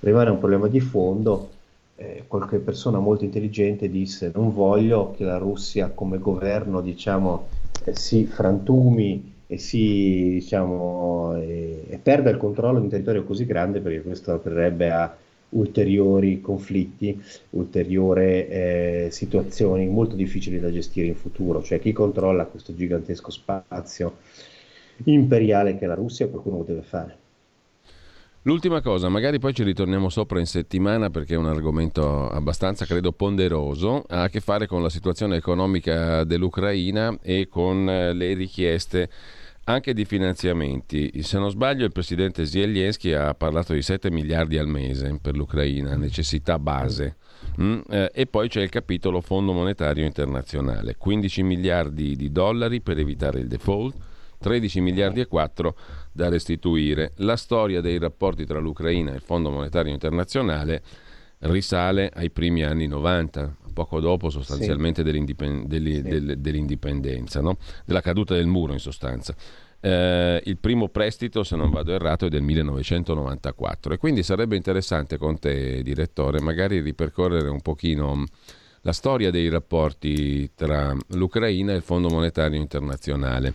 Rimane 0.00 0.30
un 0.30 0.38
problema 0.38 0.68
di 0.68 0.80
fondo. 0.80 1.57
Eh, 2.00 2.24
qualche 2.28 2.58
persona 2.58 2.98
molto 3.00 3.24
intelligente 3.24 3.90
disse: 3.90 4.30
Non 4.32 4.52
voglio 4.52 5.12
che 5.16 5.24
la 5.24 5.36
Russia 5.36 5.90
come 5.90 6.18
governo, 6.18 6.80
diciamo, 6.80 7.48
eh, 7.84 7.94
si 7.96 8.24
frantumi 8.24 9.34
e 9.48 9.58
si, 9.58 10.30
diciamo, 10.34 11.36
e, 11.36 11.84
e 11.88 11.98
perda 11.98 12.30
il 12.30 12.36
controllo 12.36 12.78
di 12.78 12.84
un 12.84 12.90
territorio 12.90 13.24
così 13.24 13.44
grande 13.46 13.80
perché 13.80 14.02
questo 14.02 14.32
aprirebbe 14.32 14.90
a 14.90 15.16
ulteriori 15.50 16.40
conflitti, 16.40 17.20
ulteriori 17.50 18.46
eh, 18.46 19.08
situazioni 19.10 19.86
molto 19.86 20.14
difficili 20.14 20.60
da 20.60 20.70
gestire 20.70 21.08
in 21.08 21.16
futuro. 21.16 21.62
Cioè 21.62 21.80
chi 21.80 21.92
controlla 21.92 22.46
questo 22.46 22.74
gigantesco 22.74 23.30
spazio 23.30 24.18
imperiale 25.04 25.76
che 25.76 25.84
è 25.84 25.88
la 25.88 25.94
Russia, 25.94 26.28
qualcuno 26.28 26.58
lo 26.58 26.64
deve 26.64 26.82
fare. 26.82 27.26
L'ultima 28.42 28.80
cosa, 28.80 29.08
magari 29.08 29.38
poi 29.38 29.52
ci 29.52 29.64
ritorniamo 29.64 30.08
sopra 30.08 30.38
in 30.38 30.46
settimana 30.46 31.10
perché 31.10 31.34
è 31.34 31.36
un 31.36 31.46
argomento 31.46 32.28
abbastanza, 32.28 32.86
credo, 32.86 33.12
ponderoso, 33.12 34.04
ha 34.08 34.22
a 34.22 34.28
che 34.28 34.40
fare 34.40 34.66
con 34.66 34.80
la 34.80 34.88
situazione 34.88 35.36
economica 35.36 36.24
dell'Ucraina 36.24 37.18
e 37.20 37.48
con 37.48 37.90
eh, 37.90 38.12
le 38.12 38.34
richieste 38.34 39.10
anche 39.64 39.92
di 39.92 40.04
finanziamenti. 40.04 41.22
Se 41.22 41.38
non 41.38 41.50
sbaglio 41.50 41.84
il 41.84 41.92
presidente 41.92 42.46
Zelensky 42.46 43.12
ha 43.12 43.34
parlato 43.34 43.74
di 43.74 43.82
7 43.82 44.10
miliardi 44.10 44.56
al 44.56 44.66
mese 44.66 45.18
per 45.20 45.36
l'Ucraina, 45.36 45.96
necessità 45.96 46.58
base. 46.58 47.16
Mm, 47.60 47.80
eh, 47.90 48.10
e 48.14 48.26
poi 48.26 48.48
c'è 48.48 48.62
il 48.62 48.70
capitolo 48.70 49.20
Fondo 49.20 49.52
Monetario 49.52 50.06
Internazionale, 50.06 50.96
15 50.96 51.42
miliardi 51.42 52.16
di 52.16 52.32
dollari 52.32 52.80
per 52.80 52.98
evitare 52.98 53.40
il 53.40 53.48
default, 53.48 53.94
13 54.38 54.80
miliardi 54.80 55.20
e 55.20 55.26
4 55.26 55.76
da 56.12 56.28
restituire. 56.28 57.12
La 57.16 57.36
storia 57.36 57.80
dei 57.80 57.98
rapporti 57.98 58.44
tra 58.44 58.58
l'Ucraina 58.58 59.12
e 59.12 59.16
il 59.16 59.20
Fondo 59.20 59.50
Monetario 59.50 59.92
Internazionale 59.92 60.82
risale 61.40 62.10
ai 62.14 62.30
primi 62.30 62.64
anni 62.64 62.86
90, 62.86 63.56
poco 63.72 64.00
dopo 64.00 64.28
sostanzialmente 64.28 65.02
dell'indipen- 65.04 65.66
degli- 65.68 65.94
Sì. 65.96 66.02
del- 66.02 66.38
dell'indipendenza, 66.38 67.40
no? 67.40 67.58
della 67.84 68.00
caduta 68.00 68.34
del 68.34 68.46
muro 68.46 68.72
in 68.72 68.80
sostanza. 68.80 69.34
Eh, 69.80 70.42
il 70.46 70.58
primo 70.58 70.88
prestito, 70.88 71.44
se 71.44 71.54
non 71.54 71.70
vado 71.70 71.92
errato, 71.92 72.26
è 72.26 72.28
del 72.28 72.42
1994 72.42 73.94
e 73.94 73.98
quindi 73.98 74.24
sarebbe 74.24 74.56
interessante 74.56 75.16
con 75.16 75.38
te, 75.38 75.82
direttore, 75.84 76.40
magari 76.40 76.80
ripercorrere 76.80 77.48
un 77.48 77.60
pochino 77.60 78.16
mh, 78.16 78.24
la 78.82 78.92
storia 78.92 79.30
dei 79.30 79.48
rapporti 79.48 80.50
tra 80.56 80.92
l'Ucraina 81.10 81.72
e 81.72 81.76
il 81.76 81.82
Fondo 81.82 82.08
Monetario 82.08 82.58
Internazionale. 82.58 83.54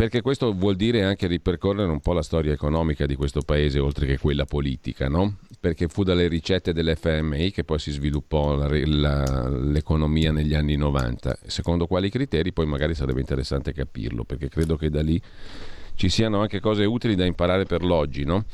Perché 0.00 0.22
questo 0.22 0.54
vuol 0.54 0.76
dire 0.76 1.04
anche 1.04 1.26
ripercorrere 1.26 1.90
un 1.90 2.00
po' 2.00 2.14
la 2.14 2.22
storia 2.22 2.54
economica 2.54 3.04
di 3.04 3.14
questo 3.16 3.42
paese, 3.42 3.80
oltre 3.80 4.06
che 4.06 4.16
quella 4.16 4.46
politica, 4.46 5.08
no? 5.10 5.36
Perché 5.60 5.88
fu 5.88 6.04
dalle 6.04 6.26
ricette 6.26 6.72
dell'FMI 6.72 7.50
che 7.50 7.64
poi 7.64 7.78
si 7.78 7.90
sviluppò 7.90 8.54
la 8.56 8.66
la- 8.86 9.48
l'economia 9.50 10.32
negli 10.32 10.54
anni 10.54 10.76
90. 10.76 11.36
Secondo 11.44 11.86
quali 11.86 12.08
criteri 12.08 12.50
poi 12.54 12.64
magari 12.64 12.94
sarebbe 12.94 13.20
interessante 13.20 13.74
capirlo, 13.74 14.24
perché 14.24 14.48
credo 14.48 14.76
che 14.76 14.88
da 14.88 15.02
lì 15.02 15.20
ci 15.96 16.08
siano 16.08 16.40
anche 16.40 16.60
cose 16.60 16.86
utili 16.86 17.14
da 17.14 17.26
imparare 17.26 17.66
per 17.66 17.84
l'oggi, 17.84 18.24
no? 18.24 18.46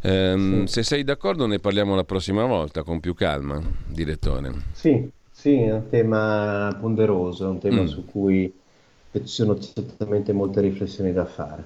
Ehm, 0.00 0.64
Sì. 0.64 0.72
Se 0.72 0.82
sei 0.82 1.04
d'accordo 1.04 1.46
ne 1.46 1.58
parliamo 1.58 1.94
la 1.94 2.04
prossima 2.04 2.46
volta 2.46 2.84
con 2.84 3.00
più 3.00 3.12
calma, 3.12 3.60
direttore. 3.86 4.50
Sì, 4.72 5.06
sì, 5.30 5.56
è 5.60 5.74
un 5.74 5.88
tema 5.90 6.74
ponderoso, 6.80 7.44
è 7.44 7.48
un 7.50 7.58
tema 7.58 7.82
Mm. 7.82 7.86
su 7.86 8.06
cui 8.06 8.50
ci 9.12 9.26
sono 9.26 9.58
certamente 9.58 10.32
molte 10.32 10.60
riflessioni 10.60 11.12
da 11.12 11.24
fare. 11.24 11.64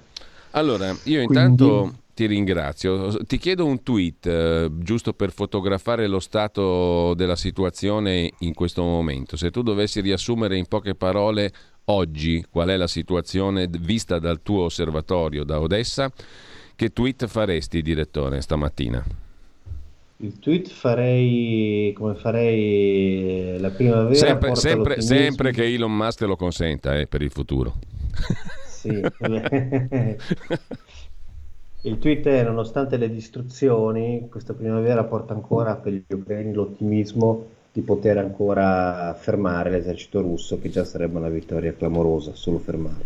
Allora, 0.52 0.88
io 1.04 1.24
Quindi- 1.24 1.24
intanto 1.24 1.94
ti 2.14 2.26
ringrazio. 2.26 3.24
Ti 3.24 3.38
chiedo 3.38 3.66
un 3.66 3.83
tweet, 3.83 4.26
eh, 4.26 4.70
giusto 4.72 5.12
per 5.12 5.33
fotografare 5.33 6.07
lo 6.07 6.20
stato 6.20 7.12
della 7.14 7.37
situazione 7.37 8.33
in 8.38 8.54
questo 8.54 8.83
momento. 8.83 9.37
Se 9.37 9.50
tu 9.50 9.62
dovessi 9.62 10.00
riassumere 10.00 10.57
in 10.57 10.66
poche 10.66 10.94
parole 10.94 11.52
oggi 11.87 12.44
qual 12.48 12.68
è 12.68 12.76
la 12.76 12.87
situazione 12.87 13.68
vista 13.68 14.18
dal 14.18 14.42
tuo 14.42 14.64
osservatorio 14.64 15.44
da 15.44 15.61
Odessa, 15.61 16.11
che 16.76 16.92
tweet 16.92 17.26
faresti, 17.26 17.83
direttore, 17.83 18.40
stamattina? 18.40 19.04
Il 20.18 20.38
tweet 20.38 20.68
farei 20.68 21.92
come 21.94 22.14
farei 22.14 23.59
la 23.59 23.70
primavera 23.70 24.14
Sempre, 24.14 24.55
sempre- 24.55 25.00
sempre 25.00 25.53
che 25.53 25.64
Elon 25.64 25.94
Musk 25.94 26.20
lo 26.22 26.37
consenta 26.37 26.96
eh, 26.96 27.07
per 27.07 27.20
il 27.20 27.31
futuro. 27.31 27.74
Sì. 28.66 28.88
Il 31.87 31.98
tweet 31.98 32.27
è, 32.27 32.42
nonostante 32.44 32.96
le 32.96 33.11
distruzioni, 33.11 34.29
questa 34.31 34.55
primavera 34.55 35.05
porta 35.05 35.35
ancora 35.35 35.74
per 35.74 35.92
gli 35.92 36.14
ucraini 36.14 36.55
l'ottimismo 36.55 37.46
di 37.72 37.83
poter 37.83 38.16
ancora 38.16 39.12
fermare 39.18 39.68
l'esercito 39.68 40.22
russo, 40.22 40.59
che 40.59 40.70
già 40.70 40.85
sarebbe 40.85 41.18
una 41.18 41.29
vittoria 41.29 41.74
clamorosa, 41.74 42.35
solo 42.35 42.59
fermarlo. 42.59 43.05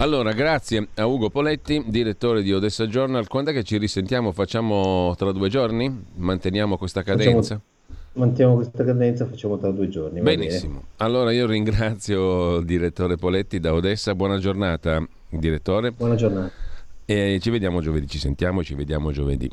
Allora, 0.00 0.32
grazie 0.32 0.88
a 0.94 1.04
Ugo 1.04 1.28
Poletti, 1.28 1.84
direttore 1.86 2.40
di 2.42 2.54
Odessa 2.54 2.86
Journal. 2.86 3.28
Quando 3.28 3.50
è 3.50 3.52
che 3.52 3.62
ci 3.62 3.76
risentiamo? 3.76 4.32
Facciamo 4.32 5.14
tra 5.14 5.30
due 5.30 5.50
giorni? 5.50 6.04
Manteniamo 6.14 6.78
questa 6.78 7.02
cadenza? 7.02 7.60
Manteniamo 8.14 8.54
questa 8.54 8.82
cadenza, 8.82 9.26
facciamo 9.26 9.58
tra 9.58 9.70
due 9.70 9.90
giorni. 9.90 10.22
Benissimo. 10.22 10.84
Allora 10.96 11.32
io 11.32 11.46
ringrazio 11.46 12.56
il 12.56 12.64
direttore 12.64 13.16
Poletti 13.16 13.60
da 13.60 13.74
Odessa. 13.74 14.14
Buona 14.14 14.38
giornata, 14.38 15.06
direttore. 15.28 15.92
Buona 15.92 16.14
giornata. 16.14 16.50
E 17.04 17.38
ci 17.42 17.50
vediamo 17.50 17.82
giovedì, 17.82 18.06
ci 18.06 18.18
sentiamo 18.18 18.62
e 18.62 18.64
ci 18.64 18.74
vediamo 18.74 19.12
giovedì. 19.12 19.50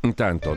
Intanto 0.00 0.56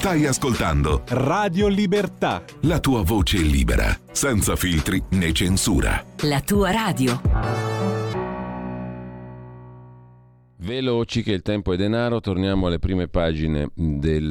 Stai 0.00 0.24
ascoltando 0.24 1.02
Radio 1.08 1.68
Libertà. 1.68 2.42
la 2.62 2.80
tua 2.80 3.02
voce 3.02 3.36
libera, 3.36 3.94
senza 4.10 4.56
filtri 4.56 5.02
né 5.10 5.30
censura. 5.32 6.02
La 6.22 6.40
tua 6.40 6.70
radio. 6.70 7.20
Veloci 10.56 11.22
che 11.22 11.32
il 11.32 11.42
tempo 11.42 11.74
è 11.74 11.76
denaro, 11.76 12.20
torniamo 12.20 12.68
alle 12.68 12.78
prime 12.78 13.08
pagine 13.08 13.72
dei 13.74 14.22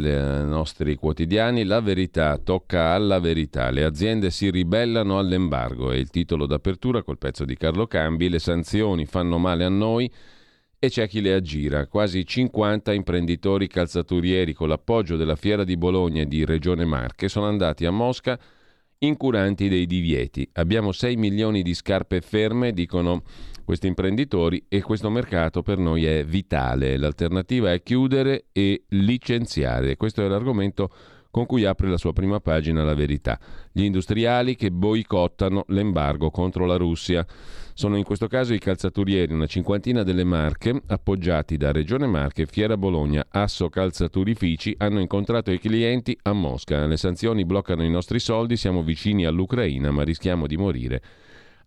nostri 0.44 0.96
quotidiani. 0.96 1.64
La 1.64 1.82
verità 1.82 2.40
tocca 2.44 2.94
alla 2.94 3.20
verità. 3.20 3.70
Le 3.70 3.84
aziende 3.84 4.32
si 4.32 4.50
ribellano 4.50 5.20
all'embargo. 5.20 5.92
È 5.92 5.98
il 5.98 6.10
titolo 6.10 6.48
d'apertura 6.48 7.04
col 7.04 7.20
pezzo 7.20 7.46
di 7.46 7.56
Carlo 7.56 7.86
Cambi. 7.86 8.28
Le 8.28 8.40
sanzioni 8.40 9.06
fanno 9.06 9.38
male 9.38 9.66
a 9.66 9.70
noi 9.70 10.12
e 10.80 10.90
c'è 10.90 11.08
chi 11.08 11.20
le 11.20 11.34
aggira. 11.34 11.88
Quasi 11.88 12.26
50 12.26 12.94
imprenditori 12.94 13.68
calzaturieri 13.68 14.54
con 14.54 14.70
l'appoggio 14.70 15.18
della 15.18 15.36
Fiera 15.36 15.66
di 15.66 15.76
Bologna 15.76 16.22
e 16.22 16.26
di 16.26 16.46
Regione 16.46 16.86
Marche 16.86 17.28
sono 17.28 17.48
andati 17.48 17.86
a 17.86 17.92
Mosca 17.92 18.40
incuranti 19.00 19.68
dei 19.68 19.86
divieti. 19.86 20.50
Abbiamo 20.54 20.92
6 20.92 21.16
milioni 21.18 21.62
di 21.62 21.74
scarpe 21.74 22.22
ferme, 22.22 22.72
dicono 22.72 23.24
questi 23.64 23.88
imprenditori, 23.88 24.66
e 24.68 24.82
questo 24.82 25.10
mercato 25.10 25.62
per 25.62 25.78
noi 25.78 26.06
è 26.06 26.24
vitale. 26.26 26.98
L'alternativa 26.98 27.72
è 27.72 27.84
chiudere 27.84 28.46
e 28.52 28.84
licenziare. 28.90 29.96
Questo 29.96 30.24
è 30.24 30.28
l'argomento 30.28 30.90
con 31.32 31.46
cui 31.46 31.66
apre 31.66 31.88
la 31.88 31.98
sua 31.98 32.14
prima 32.14 32.40
pagina 32.40 32.84
La 32.84 32.96
Verità. 32.96 33.40
Gli 33.72 33.84
industriali 33.84 34.56
che 34.56 34.72
boicottano 34.72 35.66
l'embargo 35.68 36.32
contro 36.32 36.66
la 36.66 36.76
Russia. 36.76 37.26
Sono 37.80 37.96
in 37.96 38.04
questo 38.04 38.28
caso 38.28 38.54
i 38.54 38.60
calzaturieri, 38.60 39.32
una 39.32 39.46
cinquantina 39.46 40.04
delle 40.04 40.26
marche, 40.26 40.82
appoggiati 40.88 41.56
da 41.56 41.72
Regione 41.72 42.08
Marche, 42.08 42.46
Fiera 42.46 42.76
Bologna, 42.76 43.26
Asso 43.30 43.70
Calzaturifici, 43.70 44.76
hanno 44.80 45.00
incontrato 45.00 45.50
i 45.50 45.60
clienti 45.60 46.20
a 46.24 46.34
Mosca. 46.34 46.86
Le 46.86 46.98
sanzioni 46.98 47.46
bloccano 47.46 47.86
i 47.86 47.90
nostri 47.90 48.20
soldi, 48.20 48.58
siamo 48.58 48.84
vicini 48.84 49.26
all'Ucraina, 49.26 49.92
ma 49.92 50.04
rischiamo 50.04 50.46
di 50.46 50.58
morire. 50.58 51.02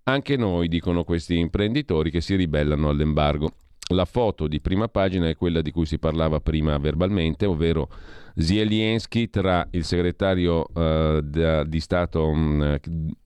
Anche 0.03 0.37
noi, 0.37 0.69
dicono 0.69 1.03
questi 1.03 1.39
imprenditori 1.39 2.11
che 2.11 2.21
si 2.21 2.35
ribellano 2.37 2.91
all'embargo. 2.91 3.51
La 3.93 4.05
foto 4.05 4.49
di 4.49 4.61
prima 4.61 4.89
pagina 4.89 5.29
è 5.29 5.37
quella 5.37 5.61
di 5.63 5.71
cui 5.71 5.87
si 5.87 5.99
parlava 5.99 6.41
prima 6.41 6.77
verbalmente, 6.79 7.47
ovvero 7.47 7.89
Zelensky 8.35 9.29
tra 9.29 9.67
il 9.71 9.85
segretario 9.85 10.67
eh, 10.75 11.21
da- 11.23 11.65
di 11.65 11.81
Stato 11.81 12.33
mh, 12.33 12.79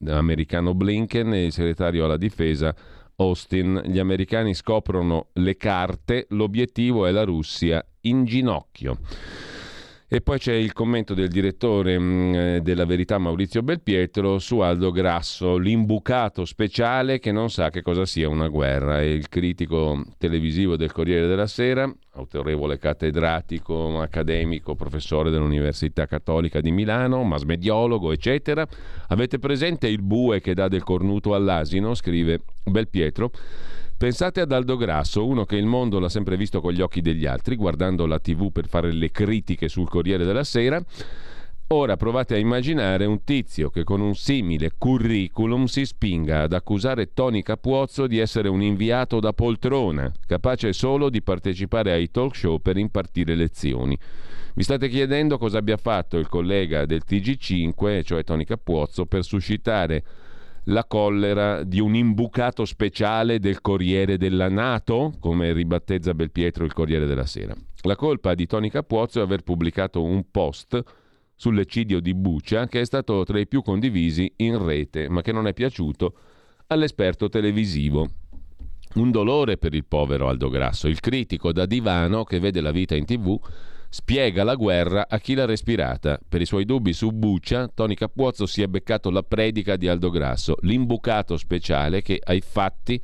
americano 0.07 0.73
Blinken 0.73 1.33
e 1.33 1.45
il 1.45 1.51
segretario 1.51 2.05
alla 2.05 2.17
difesa 2.17 2.75
Austin. 3.15 3.81
Gli 3.85 3.99
americani 3.99 4.53
scoprono 4.53 5.27
le 5.33 5.55
carte, 5.57 6.27
l'obiettivo 6.29 7.05
è 7.05 7.11
la 7.11 7.23
Russia 7.23 7.83
in 8.01 8.25
ginocchio. 8.25 8.99
E 10.09 10.21
poi 10.21 10.39
c'è 10.39 10.53
il 10.53 10.71
commento 10.71 11.13
del 11.13 11.27
direttore 11.27 11.99
mh, 11.99 12.33
eh, 12.33 12.59
della 12.61 12.85
Verità 12.85 13.17
Maurizio 13.17 13.61
Belpietro 13.61 14.39
su 14.39 14.59
Aldo 14.59 14.89
Grasso, 14.89 15.57
l'imbucato 15.57 16.45
speciale 16.45 17.19
che 17.19 17.33
non 17.33 17.49
sa 17.49 17.69
che 17.69 17.81
cosa 17.81 18.05
sia 18.05 18.29
una 18.29 18.47
guerra. 18.47 19.01
È 19.01 19.03
il 19.03 19.27
critico 19.27 20.01
televisivo 20.17 20.77
del 20.77 20.93
Corriere 20.93 21.27
della 21.27 21.45
Sera, 21.45 21.93
autorevole 22.13 22.77
cattedratico, 22.77 23.99
accademico, 23.99 24.75
professore 24.75 25.29
dell'Università 25.29 26.05
Cattolica 26.05 26.61
di 26.61 26.71
Milano, 26.71 27.23
masmediologo, 27.23 28.13
eccetera. 28.13 28.65
Avete 29.09 29.39
presente 29.39 29.89
il 29.89 30.01
bue 30.01 30.39
che 30.39 30.53
dà 30.53 30.69
del 30.69 30.83
cornuto 30.83 31.35
all'asino? 31.35 31.93
scrive 31.93 32.43
Belpietro. 32.63 33.29
Pensate 33.97 34.41
ad 34.41 34.51
Aldo 34.51 34.77
Grasso, 34.77 35.25
uno 35.25 35.43
che 35.43 35.55
il 35.55 35.65
mondo 35.65 35.97
l'ha 35.97 36.07
sempre 36.07 36.37
visto 36.37 36.61
con 36.61 36.71
gli 36.71 36.81
occhi 36.81 37.01
degli 37.01 37.25
altri, 37.25 37.55
guardando 37.55 38.05
la 38.05 38.19
TV 38.19 38.51
per 38.51 38.67
fare 38.67 38.91
le 38.91 39.09
critiche 39.09 39.67
sul 39.69 39.89
Corriere 39.89 40.23
della 40.23 40.43
Sera. 40.43 40.79
Ora 41.69 41.97
provate 41.97 42.35
a 42.35 42.37
immaginare 42.37 43.05
un 43.05 43.23
tizio 43.23 43.71
che 43.71 43.83
con 43.83 43.99
un 43.99 44.13
simile 44.13 44.73
curriculum 44.77 45.65
si 45.65 45.83
spinga 45.83 46.43
ad 46.43 46.53
accusare 46.53 47.11
Tony 47.11 47.41
Capuozzo 47.41 48.05
di 48.05 48.19
essere 48.19 48.49
un 48.49 48.61
inviato 48.61 49.19
da 49.19 49.33
poltrona, 49.33 50.11
capace 50.27 50.73
solo 50.73 51.09
di 51.09 51.23
partecipare 51.23 51.91
ai 51.91 52.11
talk 52.11 52.35
show 52.35 52.59
per 52.59 52.77
impartire 52.77 53.33
lezioni. 53.33 53.97
Vi 54.53 54.61
state 54.63 54.89
chiedendo 54.89 55.39
cosa 55.39 55.57
abbia 55.57 55.77
fatto 55.77 56.19
il 56.19 56.29
collega 56.29 56.85
del 56.85 57.01
TG5, 57.03 58.03
cioè 58.03 58.23
Tony 58.23 58.43
Capuozzo, 58.43 59.07
per 59.07 59.23
suscitare 59.23 60.03
la 60.69 60.85
collera 60.85 61.63
di 61.63 61.79
un 61.79 61.95
imbucato 61.95 62.65
speciale 62.65 63.39
del 63.39 63.61
Corriere 63.61 64.17
della 64.17 64.49
Nato, 64.49 65.13
come 65.19 65.53
ribattezza 65.53 66.13
Belpietro 66.13 66.65
il 66.65 66.73
Corriere 66.73 67.05
della 67.05 67.25
Sera. 67.25 67.55
La 67.83 67.95
colpa 67.95 68.33
di 68.33 68.45
Tony 68.47 68.69
Capuozzo 68.69 69.19
è 69.19 69.23
aver 69.23 69.43
pubblicato 69.43 70.03
un 70.03 70.25
post 70.29 70.81
sull'eccidio 71.35 71.99
di 71.99 72.13
Buccia 72.13 72.67
che 72.67 72.81
è 72.81 72.85
stato 72.85 73.23
tra 73.23 73.39
i 73.39 73.47
più 73.47 73.61
condivisi 73.61 74.31
in 74.37 74.63
rete, 74.63 75.07
ma 75.07 75.21
che 75.21 75.31
non 75.31 75.47
è 75.47 75.53
piaciuto 75.53 76.13
all'esperto 76.67 77.29
televisivo. 77.29 78.07
Un 78.95 79.11
dolore 79.11 79.57
per 79.57 79.73
il 79.73 79.85
povero 79.85 80.27
Aldo 80.27 80.49
Grasso, 80.49 80.87
il 80.87 80.99
critico 80.99 81.53
da 81.53 81.65
divano 81.65 82.23
che 82.23 82.39
vede 82.39 82.59
la 82.61 82.71
vita 82.71 82.95
in 82.95 83.05
tv 83.05 83.39
spiega 83.89 84.43
la 84.43 84.55
guerra 84.55 85.07
a 85.09 85.19
chi 85.19 85.33
l'ha 85.33 85.45
respirata. 85.45 86.19
Per 86.27 86.41
i 86.41 86.45
suoi 86.45 86.65
dubbi 86.65 86.93
su 86.93 87.11
Buccia, 87.11 87.69
Tony 87.73 87.95
Capuozzo 87.95 88.45
si 88.45 88.61
è 88.61 88.67
beccato 88.67 89.09
la 89.09 89.23
predica 89.23 89.75
di 89.75 89.87
Aldo 89.87 90.09
Grasso, 90.09 90.55
l'imbucato 90.61 91.37
speciale 91.37 92.01
che 92.01 92.21
ai 92.23 92.41
fatti 92.41 93.01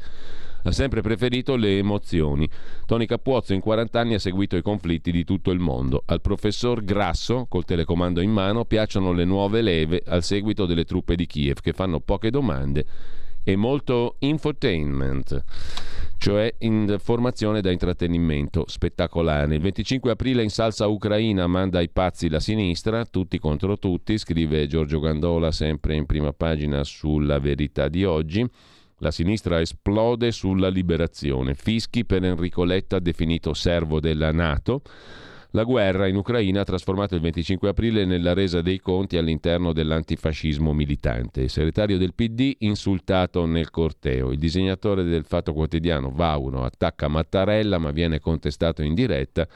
ha 0.66 0.72
sempre 0.72 1.02
preferito 1.02 1.56
le 1.56 1.78
emozioni. 1.78 2.50
Tony 2.86 3.06
Capuozzo 3.06 3.54
in 3.54 3.60
40 3.60 4.00
anni 4.00 4.14
ha 4.14 4.20
seguito 4.20 4.56
i 4.56 4.62
conflitti 4.62 5.12
di 5.12 5.24
tutto 5.26 5.52
il 5.52 5.60
mondo. 5.60 6.04
Al 6.06 6.22
professor 6.22 6.84
Grasso, 6.84 7.46
col 7.50 7.66
telecomando 7.66 8.22
in 8.22 8.32
mano, 8.32 8.66
piacciono 8.66 9.12
le 9.12 9.26
nuove 9.26 9.62
leve 9.62 10.02
al 10.06 10.24
seguito 10.24 10.66
delle 10.66 10.86
truppe 10.86 11.16
di 11.16 11.26
Kiev 11.26 11.60
che 11.60 11.74
fanno 11.74 12.00
poche 12.00 12.30
domande 12.30 12.86
e 13.44 13.56
molto 13.58 14.16
infotainment, 14.20 15.44
cioè 16.24 16.56
informazione 16.60 17.60
da 17.60 17.70
intrattenimento 17.70 18.64
spettacolare. 18.66 19.56
Il 19.56 19.60
25 19.60 20.12
aprile 20.12 20.42
in 20.42 20.50
salsa 20.50 20.88
ucraina 20.88 21.48
manda 21.48 21.80
ai 21.80 21.90
pazzi 21.90 22.30
la 22.30 22.40
sinistra, 22.40 23.04
tutti 23.04 23.38
contro 23.38 23.78
tutti, 23.78 24.18
scrive 24.18 24.66
Giorgio 24.66 25.02
Gandola 25.02 25.52
sempre 25.52 25.96
in 25.96 26.06
prima 26.06 26.32
pagina 26.32 26.86
sulla 26.86 27.40
verità 27.40 27.90
di 27.90 28.06
oggi. 28.06 28.50
La 29.00 29.12
sinistra 29.12 29.60
esplode 29.60 30.32
sulla 30.32 30.70
liberazione. 30.70 31.56
Fischi 31.56 32.06
per 32.06 32.24
Enrico 32.24 32.64
Letta, 32.64 33.00
definito 33.00 33.54
servo 33.54 34.00
della 34.00 34.32
Nato. 34.32 34.82
La 35.56 35.66
guerra 35.66 36.08
in 36.08 36.16
Ucraina 36.16 36.62
ha 36.62 36.64
trasformato 36.64 37.14
il 37.14 37.22
25 37.22 37.70
aprile 37.70 38.06
nella 38.06 38.34
resa 38.34 38.62
dei 38.62 38.80
conti 38.80 39.18
all'interno 39.18 39.72
dell'antifascismo 39.72 40.74
militante. 40.74 41.42
Il 41.42 41.52
segretario 41.52 42.00
del 42.00 42.16
PD 42.16 42.56
insultato 42.62 43.46
nel 43.46 43.70
corteo. 43.70 44.32
Il 44.32 44.40
disegnatore 44.40 45.04
del 45.04 45.26
Fatto 45.26 45.54
Quotidiano, 45.54 46.10
Vauro, 46.10 46.64
attacca 46.64 47.08
Mattarella 47.08 47.78
ma 47.78 47.92
viene 47.92 48.20
contestato 48.20 48.82
in 48.82 48.96
diretta. 48.96 49.48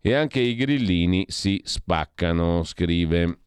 E 0.00 0.14
anche 0.14 0.38
i 0.38 0.54
grillini 0.54 1.24
si 1.26 1.60
spaccano, 1.64 2.62
scrive 2.62 3.38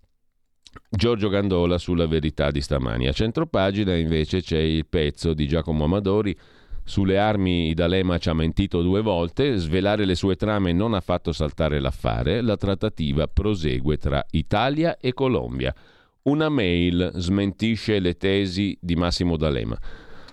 Giorgio 0.89 1.29
Gandola 1.29 1.77
sulla 1.77 2.07
verità 2.07 2.51
di 2.51 2.59
stamani. 2.59 3.07
A 3.07 3.13
centropagina 3.13 3.95
invece 3.95 4.41
c'è 4.41 4.59
il 4.59 4.85
pezzo 4.85 5.33
di 5.33 5.47
Giacomo 5.47 5.85
Amadori 5.85 6.37
sulle 6.85 7.17
armi 7.17 7.73
D'Alema 7.73 8.17
ci 8.17 8.29
ha 8.29 8.33
mentito 8.33 8.81
due 8.81 9.01
volte, 9.01 9.55
svelare 9.57 10.05
le 10.05 10.15
sue 10.15 10.35
trame 10.35 10.73
non 10.73 10.93
ha 10.93 10.99
fatto 10.99 11.31
saltare 11.31 11.79
l'affare, 11.79 12.41
la 12.41 12.57
trattativa 12.57 13.27
prosegue 13.27 13.97
tra 13.97 14.23
Italia 14.31 14.97
e 14.97 15.13
Colombia. 15.13 15.73
Una 16.23 16.49
mail 16.49 17.11
smentisce 17.15 17.99
le 17.99 18.15
tesi 18.15 18.77
di 18.79 18.95
Massimo 18.95 19.37
D'Alema. 19.37 19.77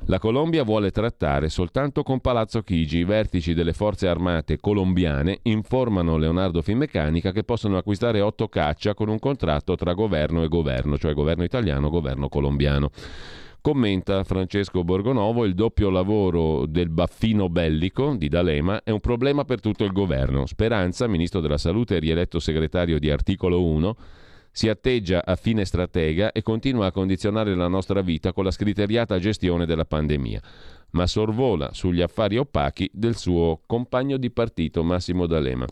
La 0.07 0.19
Colombia 0.19 0.65
vuole 0.65 0.91
trattare 0.91 1.51
soltanto 1.51 2.03
con 2.03 2.21
Palazzo 2.21 2.63
Chigi. 2.63 2.99
I 2.99 3.05
vertici 3.05 3.55
delle 3.55 3.75
forze 3.75 4.09
armate 4.09 4.59
colombiane 4.59 5.41
informano 5.43 6.17
Leonardo 6.17 6.63
Finmeccanica 6.63 7.33
che 7.33 7.45
possono 7.45 7.77
acquistare 7.77 8.21
otto 8.21 8.49
caccia 8.49 8.95
con 8.95 9.09
un 9.09 9.19
contratto 9.19 9.77
tra 9.77 9.93
governo 9.93 10.43
e 10.43 10.49
governo, 10.49 10.97
cioè 10.97 11.13
governo 11.13 11.45
italiano 11.45 11.89
e 11.89 11.91
governo 11.91 12.29
colombiano. 12.29 12.91
Commenta 13.63 14.25
Francesco 14.25 14.85
Borgonovo, 14.85 15.45
il 15.45 15.55
doppio 15.55 15.91
lavoro 15.91 16.65
del 16.65 16.89
baffino 16.89 17.51
bellico 17.51 18.15
di 18.17 18.29
D'Alema 18.29 18.83
è 18.83 18.91
un 18.91 19.01
problema 19.01 19.45
per 19.45 19.61
tutto 19.61 19.85
il 19.85 19.93
governo. 19.93 20.47
Speranza, 20.47 21.07
ministro 21.07 21.41
della 21.41 21.59
Salute 21.59 21.97
e 21.97 21.99
rieletto 21.99 22.39
segretario 22.39 22.99
di 22.99 23.11
Articolo 23.11 23.63
1, 23.63 23.97
si 24.51 24.71
atteggia 24.71 25.23
a 25.27 25.37
fine 25.37 25.67
stratega 25.67 26.33
e 26.33 26.41
continua 26.41 26.87
a 26.87 26.91
condizionare 26.91 27.55
la 27.55 27.69
nostra 27.69 28.01
vita 28.01 28.33
con 28.33 28.45
la 28.45 28.51
scriteriata 28.51 29.19
gestione 29.19 29.67
della 29.67 29.85
pandemia, 29.85 30.41
ma 30.93 31.07
sorvola 31.07 31.75
sugli 31.75 32.01
affari 32.01 32.39
opachi 32.39 32.89
del 32.95 33.17
suo 33.17 33.61
compagno 33.67 34.17
di 34.17 34.31
partito 34.31 34.83
Massimo 34.83 35.27
D'Alema. 35.27 35.67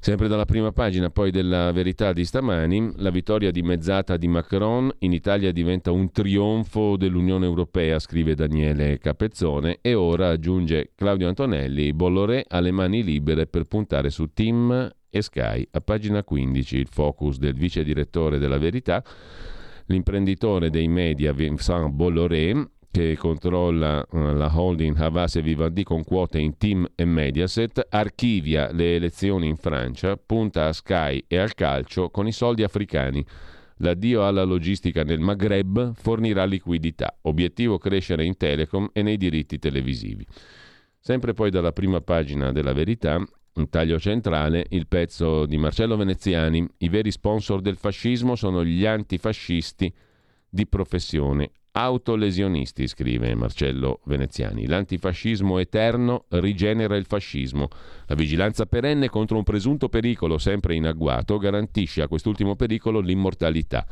Sempre 0.00 0.28
dalla 0.28 0.44
prima 0.44 0.70
pagina 0.70 1.10
poi 1.10 1.32
della 1.32 1.72
verità 1.72 2.12
di 2.12 2.24
stamani, 2.24 2.92
la 2.96 3.10
vittoria 3.10 3.50
dimezzata 3.50 4.16
di 4.16 4.28
Macron 4.28 4.88
in 5.00 5.12
Italia 5.12 5.50
diventa 5.50 5.90
un 5.90 6.12
trionfo 6.12 6.96
dell'Unione 6.96 7.46
Europea, 7.46 7.98
scrive 7.98 8.36
Daniele 8.36 8.98
Capezzone, 8.98 9.78
e 9.82 9.94
ora 9.94 10.28
aggiunge 10.28 10.92
Claudio 10.94 11.26
Antonelli, 11.26 11.92
Bolloré 11.92 12.44
ha 12.46 12.60
le 12.60 12.70
mani 12.70 13.02
libere 13.02 13.48
per 13.48 13.64
puntare 13.64 14.10
su 14.10 14.32
Tim 14.32 14.88
e 15.10 15.20
Sky. 15.20 15.66
A 15.72 15.80
pagina 15.80 16.22
15 16.22 16.76
il 16.76 16.88
focus 16.88 17.38
del 17.38 17.54
vice 17.54 17.82
direttore 17.82 18.38
della 18.38 18.58
verità, 18.58 19.02
l'imprenditore 19.86 20.70
dei 20.70 20.86
media 20.86 21.32
Vincent 21.32 21.90
Bolloré, 21.90 22.70
che 22.90 23.16
controlla 23.16 24.04
uh, 24.10 24.18
la 24.32 24.50
holding 24.52 24.96
Havas 24.96 25.36
e 25.36 25.42
Vivendi 25.42 25.84
con 25.84 26.04
quote 26.04 26.38
in 26.38 26.56
Team 26.56 26.86
e 26.94 27.04
Mediaset, 27.04 27.86
archivia 27.90 28.72
le 28.72 28.96
elezioni 28.96 29.48
in 29.48 29.56
Francia, 29.56 30.16
punta 30.16 30.66
a 30.66 30.72
Sky 30.72 31.24
e 31.26 31.36
al 31.38 31.54
calcio 31.54 32.10
con 32.10 32.26
i 32.26 32.32
soldi 32.32 32.62
africani. 32.62 33.24
L'addio 33.80 34.26
alla 34.26 34.42
logistica 34.42 35.04
nel 35.04 35.20
Maghreb 35.20 35.94
fornirà 35.94 36.44
liquidità. 36.44 37.16
Obiettivo 37.22 37.78
crescere 37.78 38.24
in 38.24 38.36
telecom 38.36 38.90
e 38.92 39.02
nei 39.02 39.16
diritti 39.16 39.58
televisivi. 39.58 40.26
Sempre 40.98 41.32
poi 41.32 41.50
dalla 41.50 41.72
prima 41.72 42.00
pagina 42.00 42.50
della 42.50 42.72
verità, 42.72 43.22
un 43.54 43.68
taglio 43.68 43.98
centrale, 43.98 44.66
il 44.70 44.88
pezzo 44.88 45.46
di 45.46 45.56
Marcello 45.58 45.96
Veneziani. 45.96 46.66
I 46.78 46.88
veri 46.88 47.12
sponsor 47.12 47.60
del 47.60 47.76
fascismo 47.76 48.34
sono 48.34 48.64
gli 48.64 48.84
antifascisti 48.84 49.92
di 50.48 50.66
professione 50.66 51.50
autolesionisti, 51.78 52.88
scrive 52.88 53.34
Marcello 53.36 54.00
Veneziani. 54.06 54.66
L'antifascismo 54.66 55.58
eterno 55.58 56.24
rigenera 56.30 56.96
il 56.96 57.04
fascismo. 57.06 57.68
La 58.06 58.16
vigilanza 58.16 58.66
perenne 58.66 59.08
contro 59.08 59.36
un 59.36 59.44
presunto 59.44 59.88
pericolo 59.88 60.38
sempre 60.38 60.74
in 60.74 60.86
agguato 60.86 61.38
garantisce 61.38 62.02
a 62.02 62.08
quest'ultimo 62.08 62.56
pericolo 62.56 62.98
l'immortalità. 62.98 63.86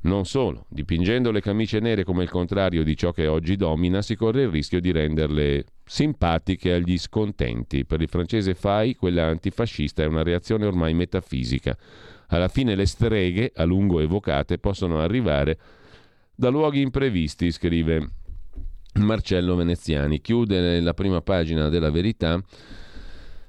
Non 0.00 0.24
solo, 0.24 0.64
dipingendo 0.68 1.30
le 1.30 1.42
camicie 1.42 1.80
nere 1.80 2.02
come 2.02 2.22
il 2.22 2.30
contrario 2.30 2.82
di 2.82 2.96
ciò 2.96 3.12
che 3.12 3.26
oggi 3.26 3.56
domina, 3.56 4.00
si 4.00 4.14
corre 4.16 4.42
il 4.42 4.48
rischio 4.48 4.80
di 4.80 4.90
renderle 4.90 5.64
simpatiche 5.84 6.72
agli 6.72 6.96
scontenti. 6.96 7.84
Per 7.84 8.00
il 8.00 8.08
francese 8.08 8.54
Fai, 8.54 8.94
quella 8.94 9.26
antifascista 9.26 10.02
è 10.02 10.06
una 10.06 10.22
reazione 10.22 10.64
ormai 10.64 10.94
metafisica. 10.94 11.76
Alla 12.28 12.48
fine 12.48 12.74
le 12.74 12.86
streghe, 12.86 13.52
a 13.54 13.64
lungo 13.64 14.00
evocate, 14.00 14.58
possono 14.58 15.00
arrivare 15.00 15.58
da 16.38 16.50
luoghi 16.50 16.80
imprevisti, 16.80 17.50
scrive 17.50 18.10
Marcello 18.94 19.56
Veneziani. 19.56 20.20
Chiude 20.20 20.80
la 20.80 20.94
prima 20.94 21.20
pagina 21.20 21.68
della 21.68 21.90
verità. 21.90 22.40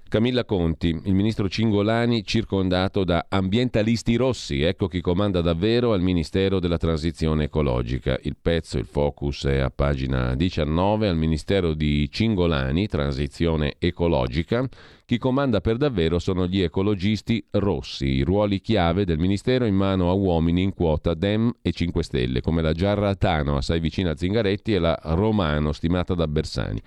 Camilla 0.09 0.43
Conti, 0.43 0.87
il 0.87 1.13
ministro 1.13 1.47
Cingolani 1.47 2.23
circondato 2.25 3.03
da 3.03 3.27
ambientalisti 3.29 4.15
rossi, 4.15 4.63
ecco 4.63 4.87
chi 4.87 5.01
comanda 5.01 5.39
davvero 5.41 5.93
al 5.93 6.01
Ministero 6.01 6.59
della 6.59 6.77
Transizione 6.77 7.43
Ecologica. 7.43 8.17
Il 8.23 8.35
pezzo, 8.41 8.79
il 8.79 8.87
focus 8.87 9.45
è 9.45 9.59
a 9.59 9.69
pagina 9.69 10.33
19 10.33 11.07
al 11.07 11.15
Ministero 11.15 11.75
di 11.75 12.09
Cingolani, 12.09 12.87
Transizione 12.87 13.75
Ecologica. 13.77 14.67
Chi 15.05 15.19
comanda 15.19 15.61
per 15.61 15.77
davvero 15.77 16.17
sono 16.17 16.47
gli 16.47 16.61
ecologisti 16.61 17.45
rossi, 17.51 18.07
i 18.07 18.21
ruoli 18.23 18.61
chiave 18.61 19.05
del 19.05 19.19
Ministero 19.19 19.65
in 19.65 19.75
mano 19.75 20.09
a 20.09 20.13
uomini 20.13 20.63
in 20.63 20.73
quota 20.73 21.13
Dem 21.13 21.53
e 21.61 21.71
5 21.71 22.03
Stelle, 22.03 22.41
come 22.41 22.63
la 22.63 22.73
Giarratano, 22.73 23.57
assai 23.57 23.79
vicina 23.79 24.11
a 24.11 24.17
Zingaretti, 24.17 24.73
e 24.73 24.79
la 24.79 24.99
Romano, 25.03 25.71
stimata 25.71 26.15
da 26.15 26.27
Bersani. 26.27 26.81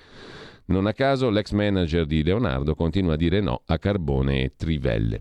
Non 0.66 0.86
a 0.86 0.92
caso 0.92 1.28
l'ex 1.28 1.50
manager 1.52 2.06
di 2.06 2.22
Leonardo 2.22 2.74
continua 2.74 3.14
a 3.14 3.16
dire 3.16 3.40
no 3.40 3.62
a 3.66 3.78
Carbone 3.78 4.42
e 4.42 4.52
Trivelle. 4.56 5.20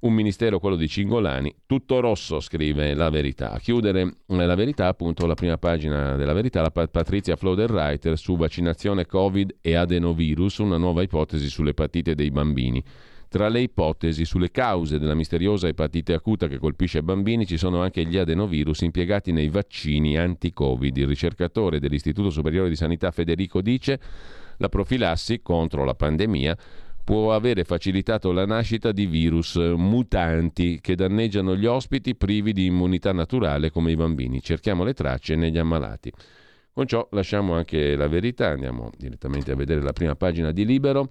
Un 0.00 0.14
ministero, 0.14 0.58
quello 0.60 0.76
di 0.76 0.88
Cingolani, 0.88 1.54
tutto 1.66 2.00
rosso, 2.00 2.40
scrive 2.40 2.94
la 2.94 3.10
verità. 3.10 3.50
A 3.50 3.58
chiudere 3.58 4.14
la 4.28 4.54
verità, 4.54 4.86
appunto, 4.86 5.26
la 5.26 5.34
prima 5.34 5.58
pagina 5.58 6.16
della 6.16 6.32
verità, 6.32 6.62
la 6.62 6.70
Patrizia 6.70 7.36
Floderreiter 7.36 8.16
su 8.16 8.36
vaccinazione 8.36 9.04
Covid 9.04 9.56
e 9.60 9.74
adenovirus, 9.74 10.56
una 10.58 10.78
nuova 10.78 11.02
ipotesi 11.02 11.50
sull'epatite 11.50 12.14
dei 12.14 12.30
bambini. 12.30 12.82
Tra 13.28 13.48
le 13.48 13.60
ipotesi 13.60 14.24
sulle 14.24 14.50
cause 14.50 14.98
della 14.98 15.14
misteriosa 15.14 15.68
epatite 15.68 16.14
acuta 16.14 16.48
che 16.48 16.58
colpisce 16.58 17.02
bambini 17.02 17.46
ci 17.46 17.58
sono 17.58 17.82
anche 17.82 18.04
gli 18.04 18.16
adenovirus 18.16 18.80
impiegati 18.80 19.30
nei 19.32 19.50
vaccini 19.50 20.16
anti-Covid. 20.16 20.96
Il 20.96 21.06
ricercatore 21.06 21.78
dell'Istituto 21.78 22.30
Superiore 22.30 22.70
di 22.70 22.74
Sanità 22.74 23.10
Federico 23.10 23.60
dice 23.60 24.00
la 24.60 24.68
profilassi 24.68 25.40
contro 25.42 25.84
la 25.84 25.94
pandemia 25.94 26.56
può 27.02 27.34
avere 27.34 27.64
facilitato 27.64 28.30
la 28.30 28.46
nascita 28.46 28.92
di 28.92 29.06
virus 29.06 29.56
mutanti 29.56 30.78
che 30.80 30.94
danneggiano 30.94 31.56
gli 31.56 31.66
ospiti 31.66 32.14
privi 32.14 32.52
di 32.52 32.66
immunità 32.66 33.12
naturale 33.12 33.70
come 33.70 33.90
i 33.90 33.96
bambini. 33.96 34.40
Cerchiamo 34.40 34.84
le 34.84 34.92
tracce 34.92 35.34
negli 35.34 35.58
ammalati. 35.58 36.12
Con 36.72 36.86
ciò 36.86 37.08
lasciamo 37.10 37.54
anche 37.54 37.96
la 37.96 38.06
verità, 38.06 38.48
andiamo 38.48 38.90
direttamente 38.96 39.50
a 39.50 39.56
vedere 39.56 39.82
la 39.82 39.92
prima 39.92 40.14
pagina 40.14 40.52
di 40.52 40.64
Libero 40.64 41.08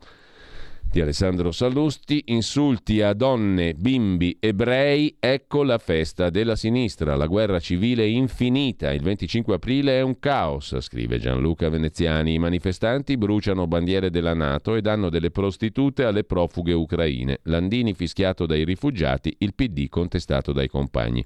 di 0.92 1.02
Alessandro 1.02 1.52
Sallusti, 1.52 2.24
insulti 2.28 3.02
a 3.02 3.14
donne, 3.14 3.76
bimbi, 3.76 4.38
ebrei, 4.40 5.16
ecco 5.20 5.64
la 5.64 5.78
festa 5.78 6.32
della 6.32 6.56
sinistra, 6.56 7.16
la 7.16 7.28
guerra 7.28 7.60
civile 7.60 8.08
infinita, 8.08 8.92
il 8.92 9.04
25 9.04 9.56
aprile 9.56 10.00
è 10.00 10.02
un 10.02 10.18
caos, 10.18 10.80
scrive 10.80 11.20
Gianluca 11.20 11.70
Veneziani, 11.70 12.34
i 12.34 12.40
manifestanti 12.40 13.18
bruciano 13.18 13.68
bandiere 13.68 14.10
della 14.10 14.34
Nato 14.34 14.76
e 14.76 14.82
danno 14.82 15.10
delle 15.10 15.30
prostitute 15.30 16.06
alle 16.06 16.24
profughe 16.24 16.74
ucraine, 16.74 17.40
Landini 17.44 17.94
fischiato 17.94 18.48
dai 18.48 18.64
rifugiati, 18.66 19.36
il 19.40 19.54
PD 19.54 19.90
contestato 19.90 20.52
dai 20.54 20.68
compagni 20.68 21.24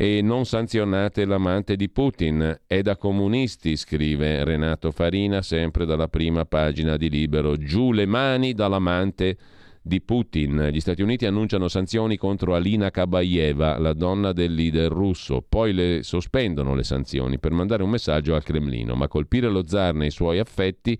e 0.00 0.22
non 0.22 0.46
sanzionate 0.46 1.26
l'amante 1.26 1.76
di 1.76 1.90
Putin. 1.90 2.60
È 2.66 2.80
da 2.80 2.96
comunisti, 2.96 3.76
scrive 3.76 4.44
Renato 4.44 4.92
Farina, 4.92 5.42
sempre 5.42 5.84
dalla 5.84 6.08
prima 6.08 6.46
pagina 6.46 6.96
di 6.96 7.10
Libero. 7.10 7.58
Giù 7.58 7.92
le 7.92 8.06
mani 8.06 8.54
dall'amante 8.54 9.36
di 9.82 10.00
Putin. 10.00 10.70
Gli 10.72 10.80
Stati 10.80 11.02
Uniti 11.02 11.26
annunciano 11.26 11.68
sanzioni 11.68 12.16
contro 12.16 12.54
Alina 12.54 12.90
Kabayeva, 12.90 13.78
la 13.78 13.92
donna 13.92 14.32
del 14.32 14.54
leader 14.54 14.90
russo. 14.90 15.44
Poi 15.46 15.74
le 15.74 16.02
sospendono 16.02 16.74
le 16.74 16.82
sanzioni 16.82 17.38
per 17.38 17.52
mandare 17.52 17.82
un 17.82 17.90
messaggio 17.90 18.34
al 18.34 18.42
Cremlino. 18.42 18.94
Ma 18.94 19.06
colpire 19.06 19.50
lo 19.50 19.66
zar 19.66 19.92
nei 19.92 20.10
suoi 20.10 20.38
affetti 20.38 20.98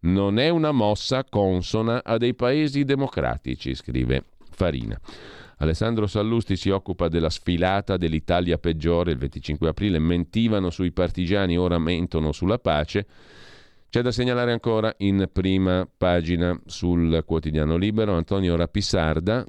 non 0.00 0.40
è 0.40 0.48
una 0.48 0.72
mossa 0.72 1.22
consona 1.22 2.02
a 2.02 2.16
dei 2.16 2.34
paesi 2.34 2.82
democratici, 2.82 3.72
scrive 3.76 4.24
Farina. 4.50 4.98
Alessandro 5.62 6.08
Sallusti 6.08 6.56
si 6.56 6.70
occupa 6.70 7.06
della 7.06 7.30
sfilata 7.30 7.96
dell'Italia 7.96 8.58
peggiore 8.58 9.12
il 9.12 9.18
25 9.18 9.68
aprile, 9.68 10.00
mentivano 10.00 10.70
sui 10.70 10.90
partigiani, 10.90 11.56
ora 11.56 11.78
mentono 11.78 12.32
sulla 12.32 12.58
pace. 12.58 13.06
C'è 13.88 14.02
da 14.02 14.10
segnalare 14.10 14.50
ancora 14.50 14.92
in 14.98 15.28
prima 15.30 15.88
pagina 15.96 16.60
sul 16.66 17.22
quotidiano 17.24 17.76
libero 17.76 18.16
Antonio 18.16 18.56
Rapisarda 18.56 19.46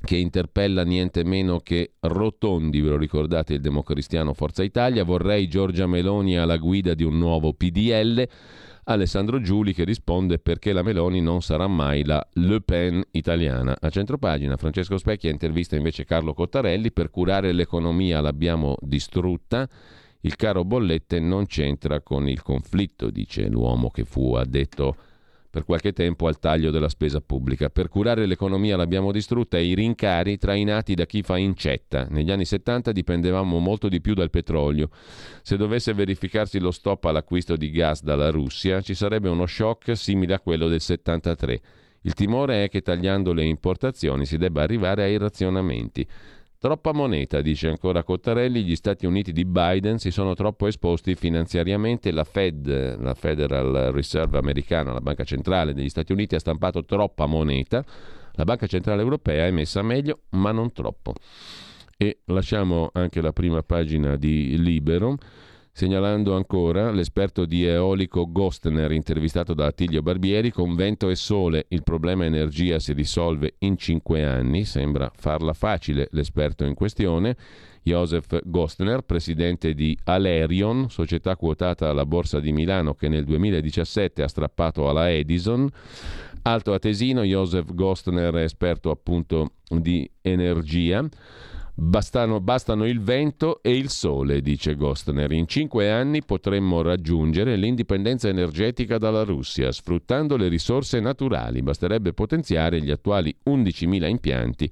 che 0.00 0.16
interpella 0.16 0.82
niente 0.84 1.24
meno 1.24 1.58
che 1.58 1.92
Rotondi, 2.00 2.80
ve 2.80 2.90
lo 2.90 2.96
ricordate 2.96 3.54
il 3.54 3.60
democristiano 3.60 4.32
Forza 4.32 4.62
Italia, 4.62 5.04
vorrei 5.04 5.46
Giorgia 5.48 5.86
Meloni 5.86 6.38
alla 6.38 6.56
guida 6.56 6.94
di 6.94 7.02
un 7.02 7.18
nuovo 7.18 7.52
PDL. 7.52 8.26
Alessandro 8.90 9.38
Giuli 9.42 9.74
che 9.74 9.84
risponde 9.84 10.38
perché 10.38 10.72
la 10.72 10.82
Meloni 10.82 11.20
non 11.20 11.42
sarà 11.42 11.66
mai 11.66 12.04
la 12.04 12.26
Le 12.34 12.62
Pen 12.62 13.02
italiana. 13.10 13.76
A 13.78 13.90
centropagina 13.90 14.56
Francesco 14.56 14.96
Specchia 14.96 15.30
intervista 15.30 15.76
invece 15.76 16.06
Carlo 16.06 16.32
Cottarelli 16.32 16.90
per 16.90 17.10
curare 17.10 17.52
l'economia 17.52 18.22
l'abbiamo 18.22 18.76
distrutta. 18.80 19.68
Il 20.20 20.36
caro 20.36 20.64
bollette 20.64 21.20
non 21.20 21.44
c'entra 21.44 22.00
con 22.00 22.28
il 22.28 22.40
conflitto, 22.40 23.10
dice 23.10 23.46
l'uomo 23.48 23.90
che 23.90 24.04
fu 24.04 24.34
addetto 24.34 24.96
per 25.50 25.64
qualche 25.64 25.92
tempo 25.92 26.26
al 26.26 26.38
taglio 26.38 26.70
della 26.70 26.88
spesa 26.88 27.20
pubblica. 27.20 27.70
Per 27.70 27.88
curare 27.88 28.26
l'economia 28.26 28.76
l'abbiamo 28.76 29.12
distrutta 29.12 29.56
e 29.56 29.64
i 29.64 29.74
rincari 29.74 30.36
trainati 30.36 30.94
da 30.94 31.06
chi 31.06 31.22
fa 31.22 31.36
incetta. 31.36 32.06
Negli 32.10 32.30
anni 32.30 32.44
70 32.44 32.92
dipendevamo 32.92 33.58
molto 33.58 33.88
di 33.88 34.00
più 34.00 34.14
dal 34.14 34.30
petrolio. 34.30 34.90
Se 35.42 35.56
dovesse 35.56 35.94
verificarsi 35.94 36.58
lo 36.58 36.70
stop 36.70 37.04
all'acquisto 37.04 37.56
di 37.56 37.70
gas 37.70 38.02
dalla 38.02 38.30
Russia, 38.30 38.80
ci 38.80 38.94
sarebbe 38.94 39.28
uno 39.28 39.46
shock 39.46 39.96
simile 39.96 40.34
a 40.34 40.40
quello 40.40 40.68
del 40.68 40.80
73. 40.80 41.60
Il 42.02 42.14
timore 42.14 42.64
è 42.64 42.68
che 42.68 42.80
tagliando 42.80 43.32
le 43.32 43.44
importazioni 43.44 44.24
si 44.24 44.36
debba 44.36 44.62
arrivare 44.62 45.02
ai 45.02 45.18
razionamenti. 45.18 46.06
Troppa 46.60 46.92
moneta, 46.92 47.40
dice 47.40 47.68
ancora 47.68 48.02
Cottarelli, 48.02 48.64
gli 48.64 48.74
Stati 48.74 49.06
Uniti 49.06 49.30
di 49.30 49.44
Biden 49.44 49.98
si 49.98 50.10
sono 50.10 50.34
troppo 50.34 50.66
esposti 50.66 51.14
finanziariamente, 51.14 52.10
la 52.10 52.24
Fed, 52.24 52.98
la 53.00 53.14
Federal 53.14 53.92
Reserve 53.92 54.38
americana, 54.38 54.92
la 54.92 55.00
banca 55.00 55.22
centrale 55.22 55.72
degli 55.72 55.88
Stati 55.88 56.10
Uniti 56.10 56.34
ha 56.34 56.40
stampato 56.40 56.84
troppa 56.84 57.26
moneta, 57.26 57.84
la 58.32 58.42
banca 58.42 58.66
centrale 58.66 59.02
europea 59.02 59.46
è 59.46 59.52
messa 59.52 59.82
meglio, 59.82 60.22
ma 60.30 60.50
non 60.50 60.72
troppo. 60.72 61.14
E 61.96 62.22
lasciamo 62.24 62.90
anche 62.92 63.20
la 63.20 63.32
prima 63.32 63.62
pagina 63.62 64.16
di 64.16 64.60
Libero 64.60 65.16
segnalando 65.78 66.34
ancora 66.34 66.90
l'esperto 66.90 67.44
di 67.44 67.64
eolico 67.64 68.32
Gostner 68.32 68.90
intervistato 68.90 69.54
da 69.54 69.66
Attilio 69.66 70.02
Barbieri 70.02 70.50
con 70.50 70.74
vento 70.74 71.08
e 71.08 71.14
sole 71.14 71.66
il 71.68 71.84
problema 71.84 72.24
energia 72.24 72.80
si 72.80 72.92
risolve 72.92 73.54
in 73.58 73.76
cinque 73.76 74.24
anni, 74.24 74.64
sembra 74.64 75.08
farla 75.14 75.52
facile 75.52 76.08
l'esperto 76.10 76.64
in 76.64 76.74
questione. 76.74 77.36
Josef 77.84 78.40
Gostner, 78.42 79.02
presidente 79.02 79.72
di 79.72 79.96
Alerion, 80.02 80.90
società 80.90 81.36
quotata 81.36 81.88
alla 81.88 82.04
Borsa 82.04 82.40
di 82.40 82.50
Milano 82.50 82.94
che 82.94 83.08
nel 83.08 83.22
2017 83.22 84.24
ha 84.24 84.26
strappato 84.26 84.88
alla 84.88 85.12
Edison. 85.12 85.70
Alto 86.42 86.72
Atesino, 86.72 87.22
Josef 87.22 87.72
Gostner, 87.72 88.34
esperto 88.38 88.90
appunto 88.90 89.52
di 89.68 90.10
energia. 90.22 91.08
Bastano, 91.80 92.40
bastano, 92.40 92.86
il 92.86 93.00
vento 93.00 93.62
e 93.62 93.76
il 93.76 93.88
sole, 93.88 94.42
dice 94.42 94.74
Gostner. 94.74 95.30
In 95.30 95.46
cinque 95.46 95.92
anni 95.92 96.24
potremmo 96.24 96.82
raggiungere 96.82 97.54
l'indipendenza 97.54 98.28
energetica 98.28 98.98
dalla 98.98 99.22
Russia, 99.22 99.70
sfruttando 99.70 100.36
le 100.36 100.48
risorse 100.48 100.98
naturali. 100.98 101.62
Basterebbe 101.62 102.12
potenziare 102.12 102.82
gli 102.82 102.90
attuali 102.90 103.32
11.000 103.48 104.08
impianti 104.08 104.68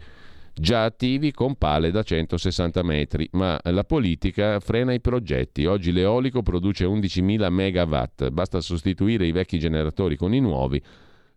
già 0.52 0.82
attivi 0.82 1.30
con 1.30 1.54
pale 1.54 1.92
da 1.92 2.02
160 2.02 2.82
metri, 2.82 3.28
ma 3.32 3.56
la 3.62 3.84
politica 3.84 4.58
frena 4.58 4.92
i 4.92 5.00
progetti. 5.00 5.64
Oggi 5.64 5.92
l'eolico 5.92 6.42
produce 6.42 6.86
11.000 6.86 7.48
megawatt, 7.50 8.30
basta 8.30 8.60
sostituire 8.60 9.26
i 9.26 9.32
vecchi 9.32 9.60
generatori 9.60 10.16
con 10.16 10.34
i 10.34 10.40
nuovi 10.40 10.82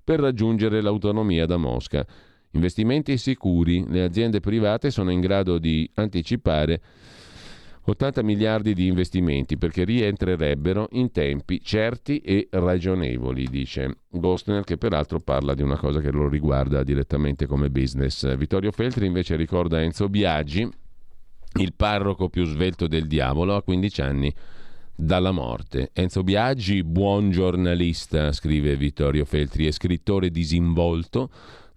per 0.03 0.19
raggiungere 0.19 0.81
l'autonomia 0.81 1.45
da 1.45 1.57
Mosca. 1.57 2.03
Investimenti 2.51 3.17
sicuri. 3.17 3.85
Le 3.87 4.03
aziende 4.03 4.39
private 4.39 4.89
sono 4.89 5.11
in 5.11 5.19
grado 5.19 5.59
di 5.59 5.89
anticipare 5.95 6.81
80 7.89 8.23
miliardi 8.23 8.73
di 8.73 8.87
investimenti 8.87 9.57
perché 9.57 9.83
rientrerebbero 9.83 10.87
in 10.91 11.11
tempi 11.11 11.61
certi 11.61 12.19
e 12.19 12.47
ragionevoli, 12.51 13.47
dice 13.47 13.97
Gostner, 14.09 14.63
che 14.63 14.77
peraltro 14.77 15.19
parla 15.19 15.53
di 15.53 15.61
una 15.61 15.77
cosa 15.77 15.99
che 15.99 16.11
lo 16.11 16.27
riguarda 16.27 16.83
direttamente 16.83 17.45
come 17.45 17.69
business. 17.69 18.35
Vittorio 18.35 18.71
Feltri 18.71 19.05
invece 19.05 19.35
ricorda 19.35 19.81
Enzo 19.81 20.07
Biaggi, 20.09 20.67
il 21.59 21.73
parroco 21.75 22.29
più 22.29 22.45
svelto 22.45 22.87
del 22.87 23.07
diavolo, 23.07 23.55
a 23.55 23.63
15 23.63 24.01
anni 24.01 24.33
dalla 24.95 25.31
morte. 25.31 25.89
Enzo 25.93 26.23
Biaggi, 26.23 26.83
buon 26.83 27.31
giornalista, 27.31 28.31
scrive 28.33 28.75
Vittorio 28.75 29.25
Feltri, 29.25 29.65
è 29.65 29.71
scrittore 29.71 30.29
disinvolto 30.29 31.29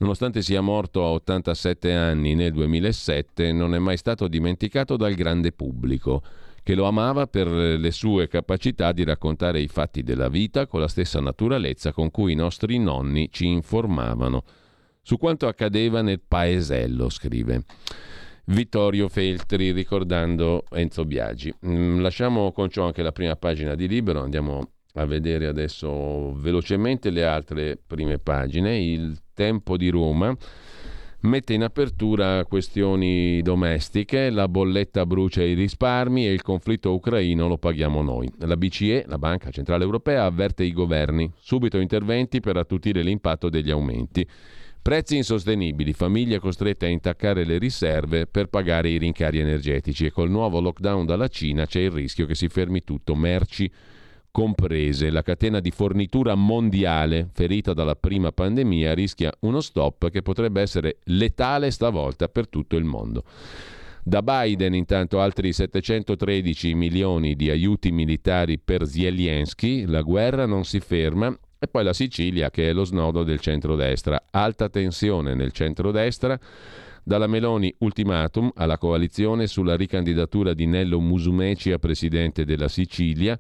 Nonostante 0.03 0.43
sia 0.43 0.61
morto 0.61 1.05
a 1.05 1.11
87 1.11 1.95
anni 1.95 2.35
nel 2.35 2.51
2007, 2.51 3.53
non 3.53 3.73
è 3.73 3.79
mai 3.79 3.97
stato 3.97 4.27
dimenticato 4.27 4.97
dal 4.97 5.15
grande 5.15 5.53
pubblico, 5.53 6.25
che 6.65 6.75
lo 6.75 6.87
amava 6.87 7.29
per 7.29 7.47
le 7.47 7.91
sue 7.93 8.27
capacità 8.27 8.91
di 8.91 9.05
raccontare 9.05 9.61
i 9.61 9.69
fatti 9.69 10.03
della 10.03 10.29
vita 10.29 10.67
con 10.67 10.81
la 10.81 10.89
stessa 10.89 11.21
naturalezza 11.21 11.93
con 11.93 12.11
cui 12.11 12.33
i 12.33 12.35
nostri 12.35 12.79
nonni 12.79 13.29
ci 13.31 13.47
informavano 13.47 14.43
su 15.03 15.19
quanto 15.19 15.47
accadeva 15.47 16.03
nel 16.03 16.21
paesello, 16.21 17.09
scrive. 17.09 17.63
Vittorio 18.47 19.09
Feltri 19.09 19.71
ricordando 19.71 20.65
Enzo 20.73 21.05
Biagi. 21.05 21.55
Mm, 21.65 22.01
lasciamo 22.01 22.51
con 22.51 22.69
ciò 22.71 22.87
anche 22.87 23.03
la 23.03 23.13
prima 23.13 23.37
pagina 23.37 23.77
di 23.77 23.87
Libero, 23.87 24.21
andiamo 24.21 24.69
a 24.95 25.07
vedere 25.07 25.47
adesso 25.47 26.35
velocemente 26.35 27.11
le 27.11 27.25
altre 27.25 27.79
prime 27.85 28.19
pagine. 28.19 28.79
Il 28.79 29.19
Tempo 29.35 29.77
di 29.77 29.89
Roma 29.89 30.37
mette 31.21 31.55
in 31.55 31.63
apertura 31.63 32.45
questioni 32.45 33.41
domestiche, 33.43 34.29
la 34.31 34.49
bolletta 34.49 35.07
brucia 35.07 35.43
i 35.43 35.55
risparmi 35.55 36.27
e 36.27 36.33
il 36.33 36.43
conflitto 36.43 36.93
ucraino 36.93 37.49
lo 37.49 37.59
paghiamo 37.59 38.03
noi. 38.03 38.31
La 38.41 38.57
BCE, 38.57 39.05
la 39.07 39.19
Banca 39.19 39.51
Centrale 39.51 39.85
Europea, 39.85 40.25
avverte 40.25 40.65
i 40.65 40.73
governi, 40.73 41.33
subito 41.39 41.79
interventi 41.79 42.41
per 42.41 42.57
attutire 42.57 43.03
l'impatto 43.03 43.49
degli 43.49 43.71
aumenti. 43.71 44.29
Prezzi 44.83 45.17
insostenibili, 45.17 45.93
famiglie 45.93 46.41
costrette 46.41 46.87
a 46.87 46.89
intaccare 46.89 47.45
le 47.45 47.59
riserve 47.59 48.27
per 48.27 48.49
pagare 48.49 48.89
i 48.89 48.99
rincari 48.99 49.39
energetici 49.39 50.07
e 50.07 50.11
col 50.11 50.29
nuovo 50.29 50.61
lockdown 50.61 51.07
dalla 51.07 51.29
Cina 51.29 51.67
c'è 51.67 51.83
il 51.83 51.93
rischio 51.93 52.27
che 52.27 52.35
si 52.35 52.49
fermi 52.49 52.83
tutto, 52.83 53.15
merci 53.15 53.71
comprese. 54.33 55.11
La 55.11 55.23
catena 55.23 55.61
di 55.61 55.71
fornitura 55.71 56.35
mondiale, 56.35 57.29
ferita 57.33 57.75
dalla 57.75 57.95
prima 57.95 58.33
pandemia, 58.33 58.95
rischia 58.95 59.33
uno 59.41 59.61
stop 59.61 60.11
che 60.11 60.23
potrebbe 60.23 60.61
essere 60.63 60.99
letale 61.05 61.71
stavolta 61.71 62.29
per 62.29 62.49
tutto 62.49 62.77
il 62.77 62.85
mondo. 62.85 63.23
Da 64.03 64.21
Biden 64.21 64.75
intanto 64.75 65.21
altri 65.21 65.53
713 65.53 66.75
milioni 66.75 67.37
di 67.37 67.51
aiuti 67.51 67.93
militari 67.93 68.59
per 68.59 68.85
Zelensky, 68.85 69.85
la 69.85 70.03
guerra 70.03 70.45
non 70.45 70.65
si 70.65 70.81
ferma 70.81 71.33
e 71.57 71.69
poi 71.69 71.85
la 71.85 71.93
Sicilia 71.93 72.51
che 72.51 72.69
è 72.69 72.73
lo 72.73 72.83
snodo 72.83 73.23
del 73.23 73.39
centrodestra. 73.39 74.25
Alta 74.31 74.69
tensione 74.69 75.35
nel 75.35 75.53
centrodestra. 75.53 76.37
Dalla 77.05 77.27
Meloni 77.27 77.73
ultimatum 77.79 78.51
alla 78.55 78.79
coalizione 78.79 79.47
sulla 79.47 79.77
ricandidatura 79.77 80.55
di 80.55 80.67
Nello 80.67 81.01
Musumeci 81.01 81.73
a 81.73 81.79
presidente 81.79 82.45
della 82.45 82.69
Sicilia 82.69 83.39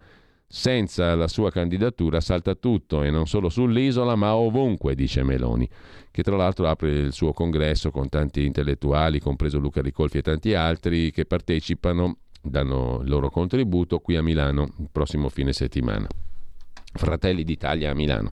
senza 0.54 1.14
la 1.14 1.28
sua 1.28 1.50
candidatura 1.50 2.20
salta 2.20 2.54
tutto 2.54 3.02
e 3.02 3.10
non 3.10 3.26
solo 3.26 3.48
sull'isola 3.48 4.16
ma 4.16 4.34
ovunque, 4.34 4.94
dice 4.94 5.22
Meloni, 5.22 5.66
che 6.10 6.22
tra 6.22 6.36
l'altro 6.36 6.68
apre 6.68 6.90
il 6.90 7.12
suo 7.14 7.32
congresso 7.32 7.90
con 7.90 8.10
tanti 8.10 8.44
intellettuali, 8.44 9.18
compreso 9.18 9.58
Luca 9.58 9.80
Ricolfi 9.80 10.18
e 10.18 10.22
tanti 10.22 10.52
altri, 10.52 11.10
che 11.10 11.24
partecipano, 11.24 12.18
danno 12.42 13.00
il 13.02 13.08
loro 13.08 13.30
contributo 13.30 14.00
qui 14.00 14.16
a 14.16 14.22
Milano 14.22 14.74
il 14.78 14.90
prossimo 14.92 15.30
fine 15.30 15.54
settimana. 15.54 16.06
Fratelli 16.92 17.44
d'Italia 17.44 17.90
a 17.90 17.94
Milano. 17.94 18.30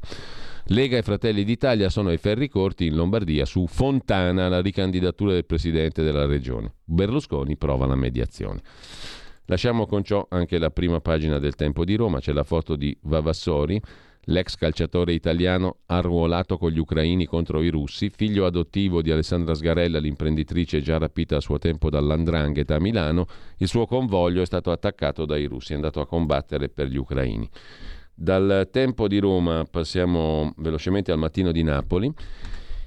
Lega 0.66 0.98
e 0.98 1.02
Fratelli 1.02 1.42
d'Italia 1.42 1.88
sono 1.88 2.10
ai 2.10 2.18
ferri 2.18 2.50
corti 2.50 2.84
in 2.84 2.96
Lombardia 2.96 3.46
su 3.46 3.66
Fontana, 3.66 4.48
la 4.48 4.60
ricandidatura 4.60 5.32
del 5.32 5.46
presidente 5.46 6.02
della 6.02 6.26
regione. 6.26 6.74
Berlusconi 6.84 7.56
prova 7.56 7.86
la 7.86 7.96
mediazione. 7.96 8.60
Lasciamo 9.50 9.84
con 9.84 10.04
ciò 10.04 10.24
anche 10.30 10.58
la 10.58 10.70
prima 10.70 11.00
pagina 11.00 11.40
del 11.40 11.56
Tempo 11.56 11.84
di 11.84 11.96
Roma, 11.96 12.20
c'è 12.20 12.32
la 12.32 12.44
foto 12.44 12.76
di 12.76 12.96
Vavassori, 13.00 13.82
l'ex 14.26 14.54
calciatore 14.54 15.12
italiano 15.12 15.78
arruolato 15.86 16.56
con 16.56 16.70
gli 16.70 16.78
ucraini 16.78 17.26
contro 17.26 17.60
i 17.60 17.68
russi, 17.68 18.10
figlio 18.10 18.46
adottivo 18.46 19.02
di 19.02 19.10
Alessandra 19.10 19.54
Sgarella, 19.54 19.98
l'imprenditrice 19.98 20.80
già 20.80 20.98
rapita 20.98 21.38
a 21.38 21.40
suo 21.40 21.58
tempo 21.58 21.90
dall'Andrangheta 21.90 22.76
a 22.76 22.78
Milano, 22.80 23.26
il 23.56 23.66
suo 23.66 23.86
convoglio 23.86 24.40
è 24.40 24.46
stato 24.46 24.70
attaccato 24.70 25.24
dai 25.24 25.46
russi, 25.46 25.72
è 25.72 25.74
andato 25.74 25.98
a 26.00 26.06
combattere 26.06 26.68
per 26.68 26.86
gli 26.86 26.96
ucraini. 26.96 27.50
Dal 28.14 28.68
Tempo 28.70 29.08
di 29.08 29.18
Roma 29.18 29.64
passiamo 29.68 30.54
velocemente 30.58 31.10
al 31.10 31.18
Mattino 31.18 31.50
di 31.50 31.64
Napoli. 31.64 32.14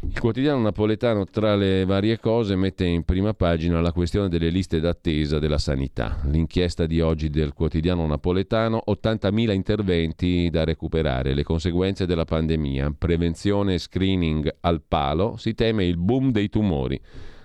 Il 0.05 0.19
quotidiano 0.19 0.59
napoletano, 0.59 1.23
tra 1.23 1.55
le 1.55 1.85
varie 1.85 2.19
cose, 2.19 2.57
mette 2.57 2.83
in 2.85 3.03
prima 3.03 3.33
pagina 3.33 3.79
la 3.79 3.93
questione 3.93 4.27
delle 4.27 4.49
liste 4.49 4.81
d'attesa 4.81 5.39
della 5.39 5.57
sanità. 5.57 6.19
L'inchiesta 6.25 6.85
di 6.85 6.99
oggi 6.99 7.29
del 7.29 7.53
quotidiano 7.53 8.05
napoletano, 8.05 8.83
80.000 8.85 9.53
interventi 9.53 10.49
da 10.51 10.65
recuperare, 10.65 11.33
le 11.33 11.43
conseguenze 11.43 12.05
della 12.05 12.25
pandemia, 12.25 12.93
prevenzione 12.97 13.75
e 13.75 13.79
screening 13.79 14.53
al 14.59 14.81
palo, 14.85 15.37
si 15.37 15.53
teme 15.53 15.85
il 15.85 15.97
boom 15.97 16.31
dei 16.31 16.49
tumori. 16.49 16.99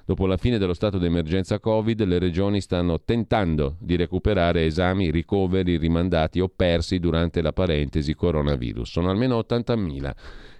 Dopo 0.04 0.26
la 0.26 0.36
fine 0.36 0.58
dello 0.58 0.74
stato 0.74 0.98
d'emergenza 0.98 1.60
Covid, 1.60 2.02
le 2.04 2.18
regioni 2.18 2.60
stanno 2.60 3.00
tentando 3.02 3.76
di 3.78 3.94
recuperare 3.94 4.64
esami, 4.64 5.10
ricoveri 5.10 5.76
rimandati 5.76 6.40
o 6.40 6.48
persi 6.48 6.98
durante 6.98 7.40
la 7.40 7.52
parentesi 7.52 8.14
coronavirus. 8.14 8.90
Sono 8.90 9.10
almeno 9.10 9.38
80.000 9.38 10.12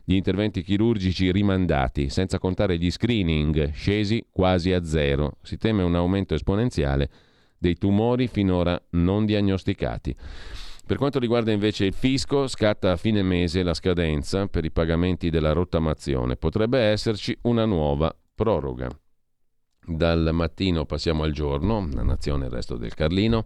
gli 0.09 0.15
interventi 0.15 0.63
chirurgici 0.63 1.31
rimandati, 1.31 2.09
senza 2.09 2.39
contare 2.39 2.79
gli 2.79 2.91
screening 2.91 3.73
scesi 3.73 4.25
quasi 4.33 4.73
a 4.73 4.83
zero. 4.83 5.37
Si 5.43 5.59
teme 5.59 5.83
un 5.83 5.95
aumento 5.95 6.33
esponenziale 6.33 7.11
dei 7.59 7.75
tumori 7.75 8.27
finora 8.27 8.81
non 8.93 9.27
diagnosticati. 9.27 10.17
Per 10.87 10.97
quanto 10.97 11.19
riguarda 11.19 11.53
invece 11.53 11.85
il 11.85 11.93
fisco, 11.93 12.47
scatta 12.47 12.93
a 12.93 12.97
fine 12.97 13.23
mese 13.23 13.63
la 13.63 13.75
scadenza 13.75 14.47
per 14.47 14.65
i 14.65 14.71
pagamenti 14.71 15.29
della 15.29 15.53
rottamazione. 15.53 16.37
Potrebbe 16.37 16.79
esserci 16.79 17.37
una 17.43 17.67
nuova 17.67 18.11
proroga. 18.35 18.89
Dal 19.85 20.31
mattino 20.33 20.87
passiamo 20.87 21.25
al 21.25 21.33
giorno, 21.33 21.87
la 21.93 22.03
nazione 22.03 22.45
e 22.45 22.47
il 22.47 22.55
resto 22.55 22.79
del 22.79 22.95
Carlino. 22.95 23.45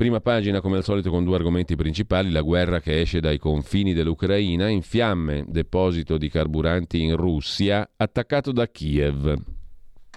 Prima 0.00 0.20
pagina, 0.22 0.62
come 0.62 0.78
al 0.78 0.82
solito, 0.82 1.10
con 1.10 1.24
due 1.24 1.34
argomenti 1.34 1.76
principali: 1.76 2.30
la 2.30 2.40
guerra 2.40 2.80
che 2.80 3.02
esce 3.02 3.20
dai 3.20 3.36
confini 3.36 3.92
dell'Ucraina, 3.92 4.66
in 4.66 4.80
fiamme, 4.80 5.44
deposito 5.46 6.16
di 6.16 6.30
carburanti 6.30 7.02
in 7.02 7.16
Russia, 7.16 7.86
attaccato 7.98 8.50
da 8.50 8.66
Kiev. 8.66 9.34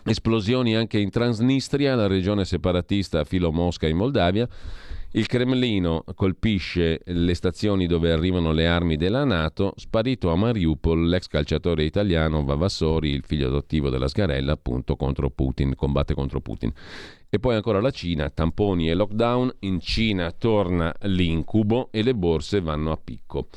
Esplosioni 0.05 0.73
anche 0.73 0.99
in 0.99 1.09
Transnistria, 1.09 1.95
la 1.95 2.07
regione 2.07 2.45
separatista 2.45 3.25
filo 3.25 3.51
Mosca 3.51 3.85
in 3.85 3.97
Moldavia. 3.97 4.47
Il 5.11 5.27
Cremlino 5.27 6.05
colpisce 6.15 7.01
le 7.03 7.33
stazioni 7.33 7.85
dove 7.85 8.13
arrivano 8.13 8.53
le 8.53 8.67
armi 8.67 8.95
della 8.95 9.25
Nato. 9.25 9.73
Sparito 9.75 10.31
a 10.31 10.37
Mariupol 10.37 11.09
l'ex 11.09 11.27
calciatore 11.27 11.83
italiano 11.83 12.45
Vavassori, 12.45 13.09
il 13.09 13.25
figlio 13.25 13.47
adottivo 13.47 13.89
della 13.89 14.07
Sgarella, 14.07 14.53
appunto 14.53 14.95
contro 14.95 15.29
Putin, 15.29 15.75
combatte 15.75 16.13
contro 16.13 16.39
Putin. 16.39 16.71
E 17.33 17.39
poi 17.39 17.55
ancora 17.55 17.81
la 17.81 17.89
Cina, 17.89 18.29
tamponi 18.29 18.91
e 18.91 18.93
lockdown. 18.93 19.51
In 19.61 19.79
Cina 19.79 20.29
torna 20.29 20.93
l'incubo 21.05 21.87
e 21.89 22.03
le 22.03 22.13
borse 22.13 22.61
vanno 22.61 22.91
a 22.91 22.99
picco. 23.03 23.47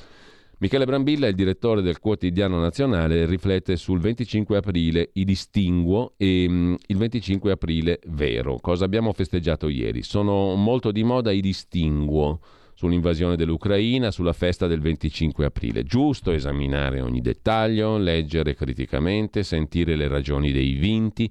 Michele 0.60 0.86
Brambilla, 0.86 1.26
il 1.26 1.34
direttore 1.34 1.82
del 1.82 1.98
quotidiano 1.98 2.58
nazionale, 2.58 3.26
riflette 3.26 3.76
sul 3.76 4.00
25 4.00 4.56
aprile, 4.56 5.10
i 5.12 5.26
distinguo 5.26 6.14
e 6.16 6.46
mm, 6.48 6.74
il 6.86 6.96
25 6.96 7.50
aprile 7.52 8.00
vero. 8.06 8.56
Cosa 8.62 8.86
abbiamo 8.86 9.12
festeggiato 9.12 9.68
ieri? 9.68 10.02
Sono 10.02 10.54
molto 10.54 10.90
di 10.90 11.04
moda 11.04 11.30
i 11.30 11.42
distinguo 11.42 12.40
sull'invasione 12.72 13.36
dell'Ucraina, 13.36 14.10
sulla 14.10 14.32
festa 14.32 14.66
del 14.66 14.80
25 14.80 15.44
aprile. 15.44 15.82
Giusto 15.82 16.30
esaminare 16.30 17.02
ogni 17.02 17.20
dettaglio, 17.20 17.98
leggere 17.98 18.54
criticamente, 18.54 19.42
sentire 19.42 19.96
le 19.96 20.08
ragioni 20.08 20.50
dei 20.50 20.72
vinti 20.72 21.30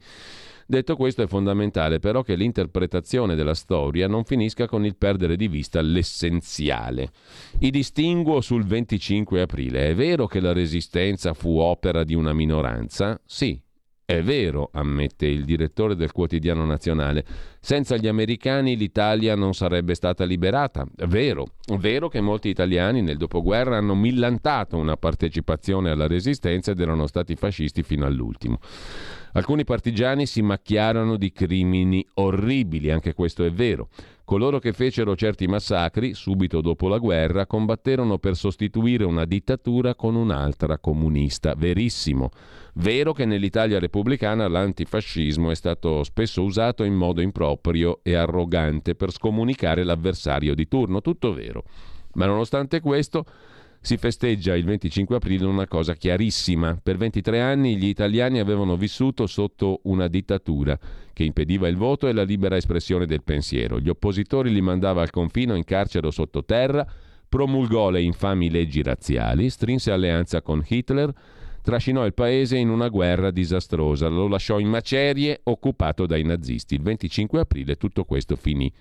Detto 0.67 0.95
questo 0.95 1.21
è 1.21 1.27
fondamentale 1.27 1.99
però 1.99 2.23
che 2.23 2.35
l'interpretazione 2.35 3.35
della 3.35 3.53
storia 3.53 4.07
non 4.07 4.23
finisca 4.23 4.67
con 4.67 4.83
il 4.83 4.95
perdere 4.95 5.35
di 5.35 5.47
vista 5.47 5.79
l'essenziale. 5.79 7.11
I 7.59 7.69
distinguo 7.69 8.41
sul 8.41 8.65
25 8.65 9.41
aprile. 9.41 9.89
È 9.89 9.95
vero 9.95 10.25
che 10.25 10.39
la 10.39 10.53
resistenza 10.53 11.33
fu 11.33 11.59
opera 11.59 12.03
di 12.03 12.15
una 12.15 12.33
minoranza? 12.33 13.21
Sì, 13.23 13.61
è 14.05 14.21
vero, 14.21 14.69
ammette 14.71 15.25
il 15.25 15.45
direttore 15.45 15.95
del 15.95 16.11
quotidiano 16.11 16.63
nazionale, 16.63 17.25
senza 17.59 17.97
gli 17.97 18.07
americani 18.07 18.77
l'Italia 18.77 19.35
non 19.35 19.55
sarebbe 19.55 19.95
stata 19.95 20.25
liberata. 20.25 20.85
Vero, 21.07 21.47
vero 21.79 22.07
che 22.07 22.21
molti 22.21 22.49
italiani 22.49 23.01
nel 23.01 23.17
dopoguerra 23.17 23.77
hanno 23.77 23.95
millantato 23.95 24.77
una 24.77 24.95
partecipazione 24.95 25.89
alla 25.89 26.05
resistenza 26.05 26.69
ed 26.69 26.79
erano 26.79 27.07
stati 27.07 27.35
fascisti 27.35 27.81
fino 27.81 28.05
all'ultimo. 28.05 28.59
Alcuni 29.33 29.63
partigiani 29.63 30.27
si 30.27 30.43
macchiarono 30.43 31.17
di 31.17 31.31
crimini 31.31 32.05
orribili, 32.13 32.91
anche 32.91 33.15
questo 33.15 33.43
è 33.43 33.51
vero. 33.51 33.89
Coloro 34.25 34.57
che 34.57 34.73
fecero 34.73 35.15
certi 35.15 35.45
massacri, 35.45 36.15
subito 36.15 36.59
dopo 36.59 36.87
la 36.87 36.97
guerra, 36.97 37.45
combatterono 37.45 38.17
per 38.17 38.35
sostituire 38.35 39.03
una 39.03 39.23
dittatura 39.23 39.93
con 39.93 40.15
un'altra 40.15 40.79
comunista. 40.79 41.53
Verissimo. 41.53 42.31
Vero 42.73 43.13
che 43.13 43.25
nell'Italia 43.25 43.77
repubblicana 43.77 44.47
l'antifascismo 44.47 45.51
è 45.51 45.55
stato 45.55 46.03
spesso 46.03 46.41
usato 46.41 46.83
in 46.83 46.95
modo 46.95 47.21
improprio 47.21 47.99
e 48.01 48.15
arrogante 48.15 48.95
per 48.95 49.11
scomunicare 49.11 49.83
l'avversario 49.83 50.55
di 50.55 50.67
turno. 50.67 51.01
Tutto 51.01 51.31
vero. 51.31 51.63
Ma 52.15 52.25
nonostante 52.25 52.79
questo 52.79 53.25
si 53.85 53.97
festeggia 53.97 54.55
il 54.55 54.65
25 54.65 55.17
aprile 55.17 55.45
una 55.45 55.67
cosa 55.67 55.93
chiarissima. 55.93 56.79
Per 56.81 56.97
23 56.97 57.39
anni 57.39 57.77
gli 57.77 57.85
italiani 57.85 58.39
avevano 58.39 58.77
vissuto 58.77 59.27
sotto 59.27 59.81
una 59.83 60.07
dittatura 60.07 60.75
che 61.13 61.23
impediva 61.23 61.67
il 61.67 61.77
voto 61.77 62.07
e 62.07 62.13
la 62.13 62.23
libera 62.23 62.55
espressione 62.55 63.05
del 63.05 63.21
pensiero. 63.21 63.79
Gli 63.79 63.87
oppositori 63.87 64.51
li 64.51 64.61
mandava 64.61 65.03
al 65.03 65.11
confino 65.11 65.53
in 65.53 65.63
carcere 65.65 66.07
o 66.07 66.09
sottoterra, 66.09 66.83
promulgò 67.29 67.91
le 67.91 68.01
infami 68.01 68.49
leggi 68.49 68.81
razziali, 68.81 69.51
strinse 69.51 69.91
alleanza 69.91 70.41
con 70.41 70.65
Hitler, 70.67 71.13
trascinò 71.61 72.07
il 72.07 72.15
paese 72.15 72.57
in 72.57 72.69
una 72.69 72.87
guerra 72.87 73.29
disastrosa, 73.29 74.07
lo 74.07 74.27
lasciò 74.27 74.57
in 74.57 74.67
macerie 74.67 75.41
occupato 75.43 76.07
dai 76.07 76.23
nazisti. 76.23 76.73
Il 76.73 76.81
25 76.81 77.39
aprile 77.39 77.75
tutto 77.75 78.03
questo 78.03 78.35
finì. 78.35 78.73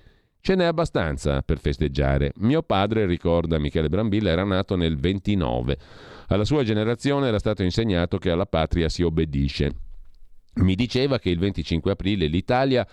Ce 0.47 0.55
n'è 0.55 0.65
abbastanza 0.65 1.41
per 1.41 1.59
festeggiare. 1.59 2.33
Mio 2.41 2.63
padre, 2.63 3.07
ricorda 3.07 3.59
Michele 3.59 3.89
Brambilla, 3.89 4.29
era 4.29 4.45
nato 4.45 4.77
nel 4.77 4.99
29. 4.99 5.79
Alla 6.27 6.45
sua 6.45 6.63
generazione 6.65 7.29
era 7.29 7.39
stato 7.39 7.63
insegnato 7.63 8.19
che 8.19 8.29
alla 8.29 8.45
patria 8.45 8.91
si 8.91 9.03
obbedisce. 9.03 9.75
Mi 10.57 10.75
diceva 10.75 11.19
che 11.19 11.31
il 11.31 11.39
25 11.39 11.93
aprile 11.93 12.27
l'Italia 12.27 12.87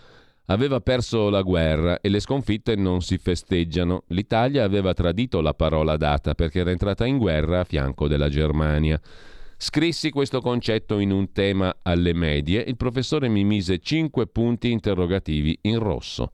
aveva 0.46 0.80
perso 0.80 1.30
la 1.30 1.42
guerra 1.42 2.00
e 2.00 2.08
le 2.08 2.22
sconfitte 2.22 2.76
non 2.78 3.02
si 3.02 3.18
festeggiano. 3.18 4.04
L'Italia 4.08 4.64
aveva 4.64 4.94
tradito 4.94 5.42
la 5.42 5.54
parola 5.54 5.98
data 5.98 6.34
perché 6.36 6.60
era 6.60 6.72
entrata 6.72 7.06
in 7.06 7.18
guerra 7.18 7.60
a 7.60 7.66
fianco 7.66 8.08
della 8.08 8.30
Germania. 8.30 8.98
Scrissi 9.58 10.10
questo 10.10 10.40
concetto 10.40 11.00
in 11.00 11.12
un 11.12 11.34
tema 11.34 11.80
alle 11.82 12.14
medie, 12.14 12.64
il 12.66 12.78
professore 12.78 13.28
mi 13.28 13.44
mise 13.44 13.80
cinque 13.80 14.26
punti 14.26 14.72
interrogativi 14.72 15.60
in 15.64 15.80
rosso. 15.80 16.32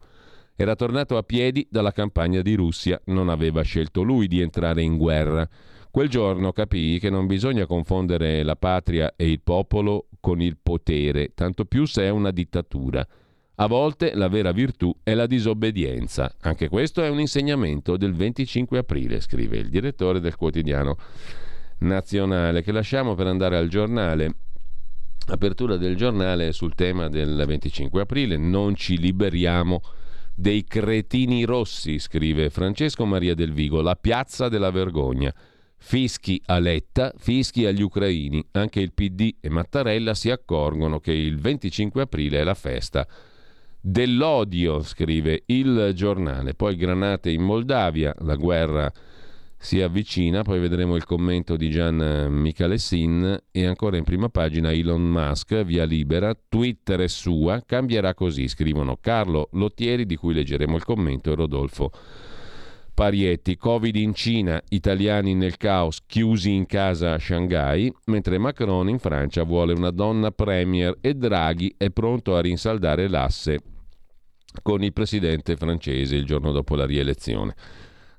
Era 0.60 0.76
tornato 0.76 1.18
a 1.18 1.22
piedi 1.22 1.68
dalla 1.70 1.92
campagna 1.92 2.42
di 2.42 2.56
Russia, 2.56 3.00
non 3.06 3.30
aveva 3.30 3.62
scelto 3.62 4.02
lui 4.02 4.26
di 4.26 4.42
entrare 4.42 4.82
in 4.82 4.98
guerra. 4.98 5.48
Quel 5.92 6.10
giorno 6.10 6.52
capii 6.52 6.98
che 6.98 7.12
non 7.12 7.28
bisogna 7.28 7.68
confondere 7.68 8.42
la 8.42 8.56
patria 8.56 9.14
e 9.16 9.30
il 9.30 9.42
popolo 9.42 10.08
con 10.20 10.42
il 10.42 10.58
potere, 10.58 11.34
tanto 11.36 11.66
più 11.66 11.86
se 11.86 12.06
è 12.06 12.10
una 12.10 12.32
dittatura. 12.32 13.08
A 13.58 13.68
volte 13.68 14.16
la 14.16 14.30
vera 14.30 14.52
virtù 14.52 14.92
è 15.04 15.14
la 15.14 15.28
disobbedienza. 15.28 16.34
Anche 16.42 16.70
questo 16.70 17.04
è 17.04 17.10
un 17.10 17.20
insegnamento 17.20 17.96
del 17.96 18.16
25 18.16 18.80
aprile, 18.80 19.22
scrive 19.22 19.58
il 19.58 19.70
direttore 19.70 20.20
del 20.20 20.36
quotidiano 20.36 20.98
nazionale, 21.82 22.64
che 22.64 22.72
lasciamo 22.72 23.14
per 23.14 23.28
andare 23.28 23.58
al 23.58 23.68
giornale. 23.68 24.34
Apertura 25.28 25.78
del 25.78 25.96
giornale 25.96 26.52
sul 26.52 26.74
tema 26.74 27.10
del 27.10 27.44
25 27.46 28.02
aprile, 28.02 28.38
non 28.38 28.74
ci 28.74 28.98
liberiamo 28.98 29.82
dei 30.40 30.66
cretini 30.66 31.46
rossi, 31.46 31.98
scrive 31.98 32.52
Francesco 32.52 33.06
Maria 33.06 33.34
del 33.34 33.54
Vigo, 33.54 33.82
la 33.82 33.96
piazza 33.96 34.50
della 34.50 34.70
vergogna. 34.70 35.34
Fischi 35.80 36.40
a 36.46 36.60
Letta, 36.60 37.12
fischi 37.18 37.66
agli 37.66 37.82
ucraini. 37.82 38.46
Anche 38.52 38.80
il 38.80 38.94
PD 38.94 39.38
e 39.40 39.50
Mattarella 39.50 40.14
si 40.14 40.30
accorgono 40.30 41.00
che 41.00 41.12
il 41.12 41.40
25 41.40 42.04
aprile 42.04 42.40
è 42.40 42.44
la 42.44 42.54
festa 42.54 43.08
dell'odio, 43.80 44.82
scrive 44.82 45.44
il 45.48 45.92
giornale. 45.96 46.54
Poi 46.54 46.76
granate 46.76 47.32
in 47.32 47.42
Moldavia, 47.42 48.14
la 48.20 48.36
guerra 48.36 48.92
si 49.60 49.82
avvicina, 49.82 50.44
poi 50.44 50.60
vedremo 50.60 50.96
il 50.96 51.04
commento 51.04 51.56
di 51.58 51.70
Gian 51.70 52.28
Michalessin 52.30 53.38
e 53.52 53.66
ancora 53.66 53.98
in 53.98 54.04
prima 54.04 54.30
pagina 54.30 54.72
Elon 54.72 55.02
Musk, 55.02 55.64
via 55.64 55.84
libera, 55.84 56.38
Twitter 56.48 57.00
è 57.02 57.08
sua, 57.08 57.62
cambierà 57.66 58.14
così, 58.14 58.48
scrivono 58.48 58.98
Carlo 59.02 59.50
Lottieri 59.54 60.06
di 60.06 60.16
cui 60.16 60.34
leggeremo 60.34 60.76
il 60.76 60.84
commento 60.84 61.32
e 61.32 61.36
Rodolfo 61.36 61.92
Parietti, 62.98 63.58
Covid 63.58 63.96
in 63.96 64.16
Cina, 64.16 64.60
italiani 64.70 65.36
nel 65.36 65.58
caos 65.58 66.02
chiusi 66.08 66.52
in 66.52 66.66
casa 66.66 67.14
a 67.14 67.20
Shanghai, 67.20 67.94
mentre 68.06 68.40
Macron 68.40 68.90
in 68.90 68.98
Francia 68.98 69.44
vuole 69.44 69.74
una 69.74 69.92
donna 69.92 70.32
premier 70.32 70.98
e 71.00 71.14
Draghi 71.14 71.76
è 71.78 71.92
pronto 71.92 72.36
a 72.36 72.42
rinsaldare 72.42 73.08
l'asse 73.08 73.60
con 74.64 74.84
il 74.84 74.94
presidente 74.94 75.56
francese 75.56 76.16
il 76.16 76.26
giorno 76.26 76.52
dopo 76.52 76.76
la 76.76 76.88
rielezione. 76.88 77.54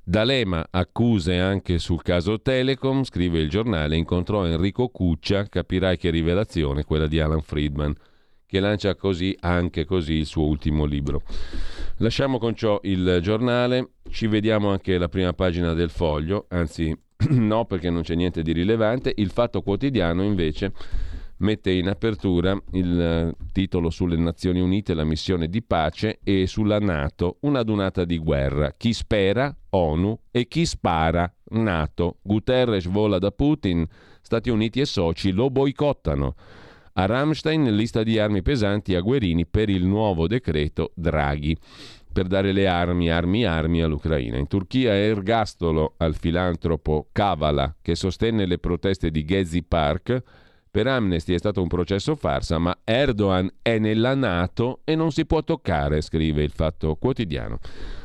D'Alema 0.08 0.68
accuse 0.70 1.38
anche 1.38 1.78
sul 1.78 2.00
caso 2.00 2.40
Telecom, 2.40 3.02
scrive 3.02 3.40
il 3.40 3.50
giornale, 3.50 3.94
incontrò 3.94 4.46
Enrico 4.46 4.88
Cuccia, 4.88 5.46
capirai 5.50 5.98
che 5.98 6.08
rivelazione 6.08 6.84
quella 6.84 7.06
di 7.06 7.20
Alan 7.20 7.42
Friedman, 7.42 7.94
che 8.46 8.58
lancia 8.58 8.94
così 8.94 9.36
anche 9.40 9.84
così 9.84 10.14
il 10.14 10.24
suo 10.24 10.46
ultimo 10.46 10.86
libro. 10.86 11.20
Lasciamo 11.98 12.38
con 12.38 12.54
ciò 12.54 12.80
il 12.84 13.18
giornale, 13.20 13.96
ci 14.08 14.28
vediamo 14.28 14.70
anche 14.70 14.96
la 14.96 15.10
prima 15.10 15.34
pagina 15.34 15.74
del 15.74 15.90
foglio, 15.90 16.46
anzi 16.48 16.98
no 17.28 17.66
perché 17.66 17.90
non 17.90 18.00
c'è 18.00 18.14
niente 18.14 18.40
di 18.40 18.52
rilevante, 18.52 19.12
il 19.14 19.28
fatto 19.28 19.60
quotidiano 19.60 20.22
invece 20.22 20.72
mette 21.38 21.70
in 21.70 21.88
apertura 21.88 22.58
il 22.72 23.00
eh, 23.00 23.34
titolo 23.52 23.90
sulle 23.90 24.16
Nazioni 24.16 24.60
Unite, 24.60 24.94
la 24.94 25.04
missione 25.04 25.48
di 25.48 25.62
pace 25.62 26.20
e 26.22 26.46
sulla 26.46 26.78
Nato, 26.78 27.38
una 27.40 27.62
dunata 27.62 28.04
di 28.04 28.18
guerra. 28.18 28.72
Chi 28.76 28.92
spera, 28.92 29.54
ONU, 29.70 30.18
e 30.30 30.48
chi 30.48 30.64
spara, 30.64 31.32
Nato. 31.50 32.18
Guterres 32.22 32.86
vola 32.86 33.18
da 33.18 33.30
Putin, 33.30 33.86
Stati 34.20 34.50
Uniti 34.50 34.80
e 34.80 34.84
soci 34.84 35.32
lo 35.32 35.50
boicottano. 35.50 36.34
A 36.94 37.06
Ramstein 37.06 37.74
lista 37.76 38.02
di 38.02 38.18
armi 38.18 38.42
pesanti 38.42 38.94
a 38.94 39.00
Guerini 39.00 39.46
per 39.46 39.68
il 39.68 39.86
nuovo 39.86 40.26
decreto 40.26 40.90
Draghi 40.94 41.56
per 42.12 42.26
dare 42.26 42.50
le 42.50 42.66
armi, 42.66 43.10
armi, 43.10 43.44
armi 43.44 43.80
all'Ucraina. 43.80 44.38
In 44.38 44.48
Turchia 44.48 44.92
è 44.92 45.08
ergastolo 45.08 45.94
al 45.98 46.16
filantropo 46.16 47.08
Kavala 47.12 47.76
che 47.80 47.94
sostenne 47.94 48.44
le 48.44 48.58
proteste 48.58 49.12
di 49.12 49.24
Gezi 49.24 49.62
Park 49.62 50.22
per 50.70 50.86
Amnesty 50.86 51.34
è 51.34 51.38
stato 51.38 51.62
un 51.62 51.68
processo 51.68 52.14
farsa, 52.14 52.58
ma 52.58 52.76
Erdogan 52.84 53.50
è 53.62 53.78
nella 53.78 54.14
Nato 54.14 54.80
e 54.84 54.94
non 54.94 55.10
si 55.10 55.26
può 55.26 55.42
toccare, 55.42 56.00
scrive 56.00 56.42
il 56.42 56.50
Fatto 56.50 56.96
Quotidiano. 56.96 57.58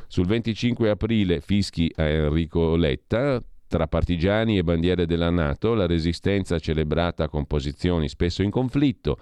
Sul 0.08 0.26
25 0.28 0.90
aprile 0.90 1.42
fischi 1.42 1.92
a 1.96 2.04
Enrico 2.04 2.76
Letta, 2.76 3.42
tra 3.68 3.88
partigiani 3.88 4.58
e 4.58 4.64
bandiere 4.64 5.08
della 5.08 5.32
Nato, 5.32 5.74
la 5.74 5.88
resistenza 5.88 6.60
celebrata 6.60 7.28
con 7.28 7.46
posizioni 7.46 8.08
spesso 8.08 8.44
in 8.44 8.52
conflitto. 8.52 9.18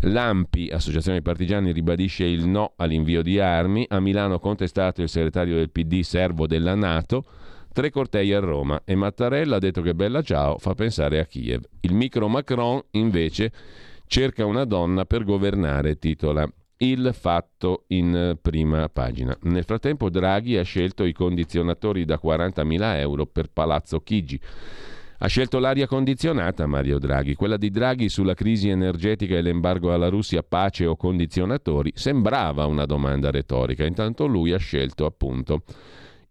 L'AMPI, 0.00 0.70
Associazione 0.72 1.20
Partigiani, 1.20 1.72
ribadisce 1.72 2.24
il 2.24 2.46
no 2.46 2.72
all'invio 2.76 3.22
di 3.22 3.38
armi. 3.38 3.84
A 3.88 4.00
Milano 4.00 4.38
contestato 4.38 5.02
il 5.02 5.08
segretario 5.08 5.56
del 5.56 5.70
PD, 5.70 6.00
servo 6.00 6.46
della 6.46 6.74
Nato. 6.74 7.24
Tre 7.72 7.88
cortei 7.88 8.34
a 8.34 8.38
Roma 8.38 8.82
e 8.84 8.94
Mattarella 8.94 9.56
ha 9.56 9.58
detto 9.58 9.80
che 9.80 9.94
Bella 9.94 10.20
Ciao 10.20 10.58
fa 10.58 10.74
pensare 10.74 11.18
a 11.20 11.24
Kiev. 11.24 11.64
Il 11.80 11.94
micro 11.94 12.28
Macron 12.28 12.78
invece 12.90 13.50
cerca 14.06 14.44
una 14.44 14.64
donna 14.64 15.06
per 15.06 15.24
governare, 15.24 15.98
titola 15.98 16.46
il 16.76 17.14
fatto 17.18 17.84
in 17.88 18.36
prima 18.42 18.90
pagina. 18.90 19.34
Nel 19.44 19.64
frattempo 19.64 20.10
Draghi 20.10 20.58
ha 20.58 20.62
scelto 20.62 21.04
i 21.04 21.14
condizionatori 21.14 22.04
da 22.04 22.20
40.000 22.22 22.96
euro 22.98 23.24
per 23.24 23.48
Palazzo 23.50 24.00
Chigi. 24.00 24.38
Ha 25.16 25.26
scelto 25.28 25.58
l'aria 25.58 25.86
condizionata 25.86 26.66
Mario 26.66 26.98
Draghi, 26.98 27.34
quella 27.36 27.56
di 27.56 27.70
Draghi 27.70 28.10
sulla 28.10 28.34
crisi 28.34 28.68
energetica 28.68 29.36
e 29.36 29.40
l'embargo 29.40 29.94
alla 29.94 30.08
Russia, 30.08 30.42
pace 30.42 30.84
o 30.84 30.94
condizionatori, 30.96 31.92
sembrava 31.94 32.66
una 32.66 32.84
domanda 32.84 33.30
retorica, 33.30 33.86
intanto 33.86 34.26
lui 34.26 34.52
ha 34.52 34.58
scelto 34.58 35.06
appunto 35.06 35.62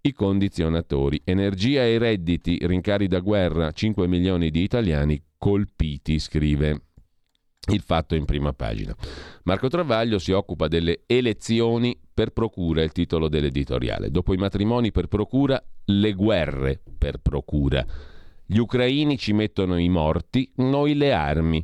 i 0.02 0.14
condizionatori. 0.14 1.22
Energia 1.24 1.84
e 1.84 1.98
redditi, 1.98 2.58
rincari 2.62 3.08
da 3.08 3.20
guerra, 3.20 3.72
5 3.72 4.08
milioni 4.08 4.50
di 4.50 4.64
italiani 4.64 5.22
colpiti, 5.38 6.20
scrive 6.20 6.82
il 7.72 7.82
fatto 7.82 8.16
in 8.16 8.26
prima 8.26 8.54
pagina. 8.54 8.96
Marco 9.44 9.68
Travaglio 9.68 10.18
si 10.18 10.32
occupa 10.32 10.68
delle 10.68 11.04
elezioni 11.06 11.98
per 12.14 12.32
procura, 12.32 12.82
il 12.82 12.92
titolo 12.92 13.30
dell'editoriale. 13.30 14.10
Dopo 14.10 14.34
i 14.34 14.38
matrimoni 14.38 14.92
per 14.92 15.08
procura, 15.08 15.62
le 15.86 16.14
guerre 16.14 16.82
per 16.98 17.20
procura. 17.20 17.86
Gli 18.46 18.58
ucraini 18.58 19.18
ci 19.18 19.34
mettono 19.34 19.78
i 19.78 19.90
morti, 19.90 20.52
noi 20.56 20.96
le 20.96 21.14
armi, 21.14 21.64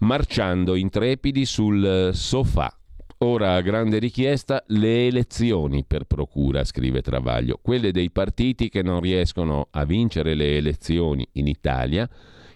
marciando 0.00 0.74
intrepidi 0.74 1.46
sul 1.46 2.10
sofà 2.12 2.75
Ora, 3.20 3.54
a 3.54 3.62
grande 3.62 3.98
richiesta, 3.98 4.62
le 4.66 5.06
elezioni 5.06 5.84
per 5.86 6.04
procura, 6.04 6.64
scrive 6.64 7.00
Travaglio, 7.00 7.58
quelle 7.62 7.90
dei 7.90 8.10
partiti 8.10 8.68
che 8.68 8.82
non 8.82 9.00
riescono 9.00 9.68
a 9.70 9.86
vincere 9.86 10.34
le 10.34 10.58
elezioni 10.58 11.26
in 11.32 11.46
Italia, 11.46 12.06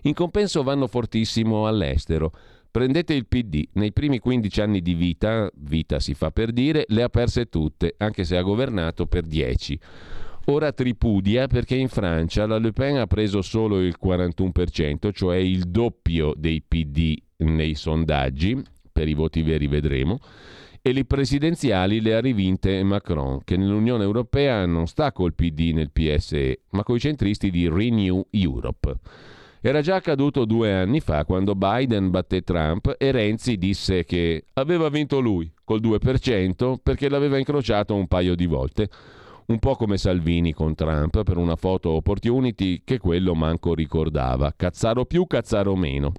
in 0.02 0.12
compenso 0.12 0.62
vanno 0.62 0.86
fortissimo 0.86 1.66
all'estero. 1.66 2.32
Prendete 2.70 3.14
il 3.14 3.26
PD, 3.26 3.68
nei 3.72 3.92
primi 3.92 4.18
15 4.18 4.60
anni 4.60 4.82
di 4.82 4.92
vita, 4.92 5.50
vita 5.54 5.98
si 5.98 6.12
fa 6.12 6.30
per 6.30 6.52
dire, 6.52 6.84
le 6.88 7.04
ha 7.04 7.08
perse 7.08 7.48
tutte, 7.48 7.94
anche 7.96 8.24
se 8.24 8.36
ha 8.36 8.42
governato 8.42 9.06
per 9.06 9.24
10. 9.24 9.80
Ora 10.46 10.72
tripudia 10.72 11.46
perché 11.46 11.74
in 11.74 11.88
Francia 11.88 12.46
la 12.46 12.58
Le 12.58 12.72
Pen 12.72 12.98
ha 12.98 13.06
preso 13.06 13.40
solo 13.40 13.80
il 13.80 13.96
41%, 14.02 15.10
cioè 15.10 15.36
il 15.36 15.70
doppio 15.70 16.34
dei 16.36 16.62
PD 16.62 17.16
nei 17.38 17.74
sondaggi, 17.74 18.62
per 19.00 19.08
i 19.08 19.14
voti 19.14 19.40
veri 19.40 19.66
vedremo, 19.66 20.18
e 20.82 20.92
le 20.92 21.06
presidenziali 21.06 22.02
le 22.02 22.14
ha 22.14 22.20
rivinte 22.20 22.82
Macron, 22.82 23.40
che 23.44 23.56
nell'Unione 23.56 24.04
Europea 24.04 24.66
non 24.66 24.86
sta 24.86 25.10
col 25.10 25.34
PD 25.34 25.72
nel 25.72 25.90
PSE, 25.90 26.60
ma 26.70 26.82
coi 26.82 27.00
centristi 27.00 27.50
di 27.50 27.66
Renew 27.66 28.26
Europe. 28.30 28.94
Era 29.62 29.80
già 29.80 29.96
accaduto 29.96 30.44
due 30.44 30.72
anni 30.74 31.00
fa 31.00 31.24
quando 31.24 31.54
Biden 31.54 32.10
batté 32.10 32.42
Trump 32.42 32.94
e 32.98 33.10
Renzi 33.10 33.56
disse 33.56 34.04
che 34.04 34.44
aveva 34.54 34.88
vinto 34.88 35.20
lui 35.20 35.50
col 35.64 35.80
2% 35.80 36.76
perché 36.82 37.08
l'aveva 37.08 37.38
incrociato 37.38 37.94
un 37.94 38.06
paio 38.06 38.34
di 38.34 38.46
volte. 38.46 38.88
Un 39.46 39.58
po' 39.58 39.76
come 39.76 39.98
Salvini 39.98 40.54
con 40.54 40.74
Trump 40.74 41.24
per 41.24 41.36
una 41.36 41.56
foto 41.56 41.90
opportunity 41.90 42.82
che 42.84 42.98
quello 42.98 43.34
manco 43.34 43.74
ricordava. 43.74 44.52
Cazzaro 44.56 45.04
più, 45.04 45.26
cazzaro 45.26 45.76
meno. 45.76 46.12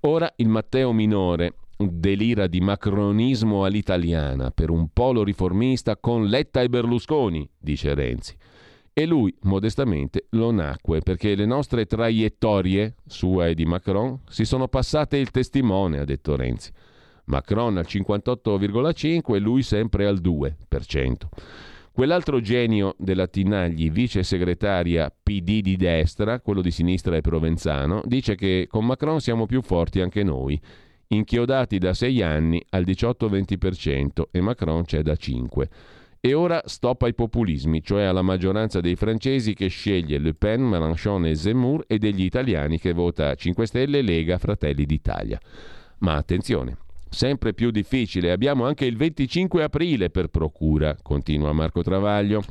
Ora 0.00 0.30
il 0.36 0.48
Matteo 0.48 0.92
minore 0.92 1.54
delira 1.90 2.46
di 2.46 2.60
macronismo 2.60 3.64
all'italiana 3.64 4.50
per 4.50 4.70
un 4.70 4.88
polo 4.92 5.22
riformista 5.24 5.96
con 5.96 6.26
Letta 6.26 6.60
e 6.60 6.68
Berlusconi, 6.68 7.48
dice 7.58 7.94
Renzi. 7.94 8.36
E 8.94 9.06
lui, 9.06 9.34
modestamente, 9.42 10.26
lo 10.30 10.50
nacque 10.50 11.00
perché 11.00 11.34
le 11.34 11.46
nostre 11.46 11.86
traiettorie, 11.86 12.96
sua 13.06 13.48
e 13.48 13.54
di 13.54 13.64
Macron, 13.64 14.20
si 14.28 14.44
sono 14.44 14.68
passate 14.68 15.16
il 15.16 15.30
testimone, 15.30 15.98
ha 15.98 16.04
detto 16.04 16.36
Renzi. 16.36 16.70
Macron 17.24 17.78
al 17.78 17.86
58,5 17.88 19.34
e 19.34 19.38
lui 19.38 19.62
sempre 19.62 20.06
al 20.06 20.20
2%. 20.20 21.14
Quell'altro 21.92 22.40
genio 22.40 22.94
della 22.98 23.26
Tinagli, 23.26 23.90
vice 23.90 24.22
segretaria 24.22 25.10
PD 25.10 25.60
di 25.60 25.76
destra, 25.76 26.40
quello 26.40 26.62
di 26.62 26.70
sinistra 26.70 27.16
e 27.16 27.20
Provenzano, 27.20 28.00
dice 28.04 28.34
che 28.34 28.66
con 28.68 28.86
Macron 28.86 29.20
siamo 29.20 29.44
più 29.44 29.60
forti 29.60 30.00
anche 30.00 30.22
noi 30.22 30.60
inchiodati 31.14 31.78
da 31.78 31.94
6 31.94 32.22
anni 32.22 32.62
al 32.70 32.84
18-20% 32.84 34.22
e 34.30 34.40
Macron 34.40 34.84
c'è 34.84 35.02
da 35.02 35.16
5. 35.16 35.68
E 36.24 36.34
ora 36.34 36.62
stop 36.66 37.02
ai 37.02 37.14
populismi, 37.14 37.82
cioè 37.82 38.04
alla 38.04 38.22
maggioranza 38.22 38.80
dei 38.80 38.94
francesi 38.94 39.54
che 39.54 39.66
sceglie 39.66 40.18
Le 40.18 40.34
Pen, 40.34 40.62
Mélenchon 40.62 41.26
e 41.26 41.34
Zemmour 41.34 41.84
e 41.88 41.98
degli 41.98 42.22
italiani 42.22 42.78
che 42.78 42.92
vota 42.92 43.34
5 43.34 43.66
Stelle, 43.66 44.02
Lega, 44.02 44.38
Fratelli 44.38 44.86
d'Italia. 44.86 45.40
Ma 45.98 46.14
attenzione, 46.14 46.76
sempre 47.08 47.54
più 47.54 47.70
difficile, 47.70 48.30
abbiamo 48.30 48.64
anche 48.64 48.84
il 48.84 48.96
25 48.96 49.64
aprile 49.64 50.10
per 50.10 50.28
procura, 50.28 50.96
continua 51.02 51.52
Marco 51.52 51.82
Travaglio. 51.82 52.42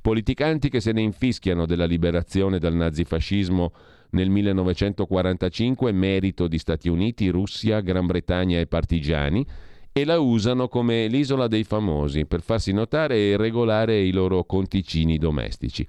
Politicanti 0.00 0.70
che 0.70 0.80
se 0.80 0.92
ne 0.92 1.02
infischiano 1.02 1.66
della 1.66 1.84
liberazione 1.84 2.58
dal 2.58 2.74
nazifascismo 2.74 3.72
nel 4.10 4.30
1945 4.30 5.92
merito 5.92 6.48
di 6.48 6.58
Stati 6.58 6.88
Uniti, 6.88 7.28
Russia, 7.28 7.80
Gran 7.80 8.06
Bretagna 8.06 8.58
e 8.58 8.66
partigiani 8.66 9.46
e 9.92 10.04
la 10.04 10.18
usano 10.18 10.68
come 10.68 11.06
l'isola 11.08 11.48
dei 11.48 11.64
famosi 11.64 12.24
per 12.24 12.40
farsi 12.40 12.72
notare 12.72 13.16
e 13.16 13.36
regolare 13.36 13.98
i 14.00 14.12
loro 14.12 14.44
conticini 14.44 15.18
domestici. 15.18 15.86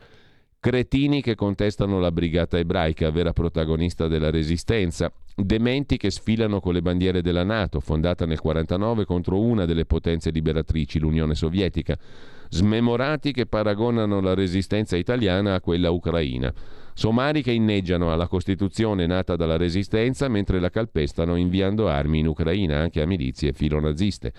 Cretini 0.62 1.22
che 1.22 1.36
contestano 1.36 2.00
la 2.00 2.12
brigata 2.12 2.58
ebraica, 2.58 3.12
vera 3.12 3.32
protagonista 3.32 4.08
della 4.08 4.30
resistenza, 4.30 5.10
dementi 5.34 5.96
che 5.96 6.12
sfilano 6.12 6.60
con 6.60 6.74
le 6.74 6.82
bandiere 6.82 7.22
della 7.22 7.46
Nato, 7.46 7.80
fondata 7.80 8.26
nel 8.26 8.40
1949 8.44 9.06
contro 9.06 9.40
una 9.40 9.64
delle 9.64 9.86
potenze 9.86 10.32
liberatrici, 10.32 11.00
l'Unione 11.00 11.34
Sovietica, 11.34 11.98
smemorati 12.50 13.32
che 13.32 13.46
paragonano 13.46 14.20
la 14.20 14.34
resistenza 14.34 14.98
italiana 14.98 15.54
a 15.54 15.62
quella 15.62 15.92
ucraina 15.92 16.54
Somari 17.00 17.42
che 17.42 17.54
inneggiano 17.54 18.12
alla 18.12 18.28
Costituzione 18.28 19.06
nata 19.06 19.38
dalla 19.38 19.56
Resistenza 19.56 20.28
mentre 20.28 20.60
la 20.60 20.70
calpestano 20.70 21.38
inviando 21.38 21.88
armi 21.88 22.20
in 22.20 22.28
Ucraina 22.28 22.78
anche 22.78 23.02
a 23.02 23.06
milizie 23.06 23.54
filonaziste. 23.54 24.34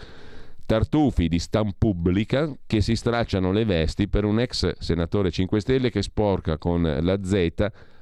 Tartufi 0.66 1.28
di 1.28 1.38
Stampubblica 1.38 2.54
che 2.66 2.82
si 2.82 2.96
stracciano 2.96 3.50
le 3.50 3.64
vesti 3.64 4.08
per 4.08 4.26
un 4.26 4.40
ex 4.40 4.74
senatore 4.78 5.30
5 5.30 5.58
Stelle 5.58 5.88
che 5.88 6.02
sporca 6.02 6.58
con 6.58 6.82
la 6.82 7.24
Z 7.24 7.54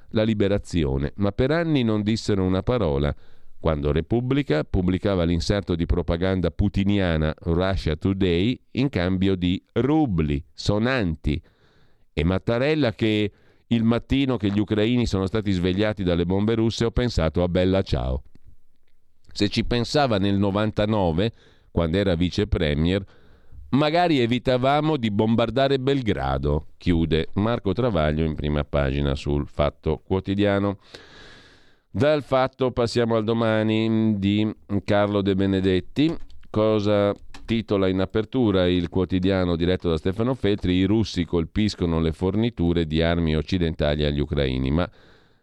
la 0.09 0.25
liberazione, 0.25 1.13
ma 1.19 1.31
per 1.31 1.53
anni 1.53 1.85
non 1.85 2.03
dissero 2.03 2.43
una 2.43 2.65
parola. 2.65 3.15
Quando 3.61 3.93
Repubblica 3.93 4.65
pubblicava 4.65 5.23
l'inserto 5.23 5.77
di 5.77 5.87
propaganda 5.87 6.51
putiniana 6.51 7.33
Russia 7.43 7.95
Today 7.95 8.61
in 8.73 8.89
cambio 8.89 9.37
di 9.37 9.63
rubli 9.75 10.45
sonanti. 10.53 11.41
E 12.13 12.25
Mattarella 12.25 12.93
che 12.93 13.31
il 13.69 13.85
mattino 13.85 14.37
che 14.37 14.51
gli 14.51 14.59
ucraini 14.59 15.07
sono 15.07 15.27
stati 15.27 15.51
svegliati 15.51 16.03
dalle 16.03 16.25
bombe 16.25 16.55
russe 16.55 16.85
ho 16.85 16.91
pensato 16.91 17.43
a 17.43 17.49
Bella 17.49 17.83
Ciao. 17.83 18.23
Se 19.33 19.49
ci 19.49 19.65
pensava 19.65 20.19
nel 20.19 20.37
99, 20.37 21.33
quando 21.71 21.97
era 21.99 22.15
vice 22.15 22.47
premier, 22.47 23.05
magari 23.71 24.21
evitavamo 24.21 24.97
di 24.97 25.11
bombardare 25.11 25.79
Belgrado, 25.79 26.69
chiude 26.79 27.29
Marco 27.35 27.73
Travaglio 27.73 28.25
in 28.25 28.35
prima 28.35 28.65
pagina 28.65 29.15
sul 29.15 29.47
Fatto 29.47 30.01
Quotidiano. 30.05 30.79
Dal 31.91 32.23
fatto 32.23 32.71
passiamo 32.71 33.17
al 33.17 33.25
domani 33.25 34.19
di 34.19 34.51
Carlo 34.85 35.21
De 35.21 35.35
Benedetti. 35.35 36.15
Cosa 36.51 37.15
titola 37.49 37.89
in 37.89 37.99
apertura 37.99 38.67
il 38.67 38.91
quotidiano 38.91 39.57
diretto 39.57 39.89
da 39.89 39.97
Stefano 39.97 40.35
Feltri, 40.35 40.75
i 40.75 40.85
russi 40.85 41.25
colpiscono 41.25 41.99
le 41.99 42.13
forniture 42.13 42.87
di 42.87 43.01
armi 43.01 43.35
occidentali 43.35 44.05
agli 44.05 44.21
ucraini, 44.21 44.71
ma 44.71 44.87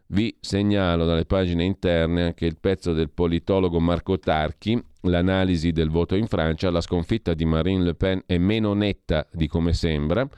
vi 0.10 0.38
segnalo 0.40 1.06
dalle 1.06 1.26
pagine 1.26 1.64
interne 1.64 2.26
anche 2.26 2.46
il 2.46 2.58
pezzo 2.60 2.94
del 2.94 3.10
politologo 3.10 3.80
Marco 3.80 4.20
Tarchi, 4.20 4.80
l'analisi 5.02 5.72
del 5.72 5.90
voto 5.90 6.14
in 6.14 6.28
Francia, 6.28 6.70
la 6.70 6.80
sconfitta 6.80 7.34
di 7.34 7.44
Marine 7.44 7.84
Le 7.84 7.96
Pen 7.96 8.22
è 8.28 8.38
meno 8.38 8.74
netta 8.74 9.26
di 9.32 9.48
come 9.48 9.74
sembra, 9.74 10.30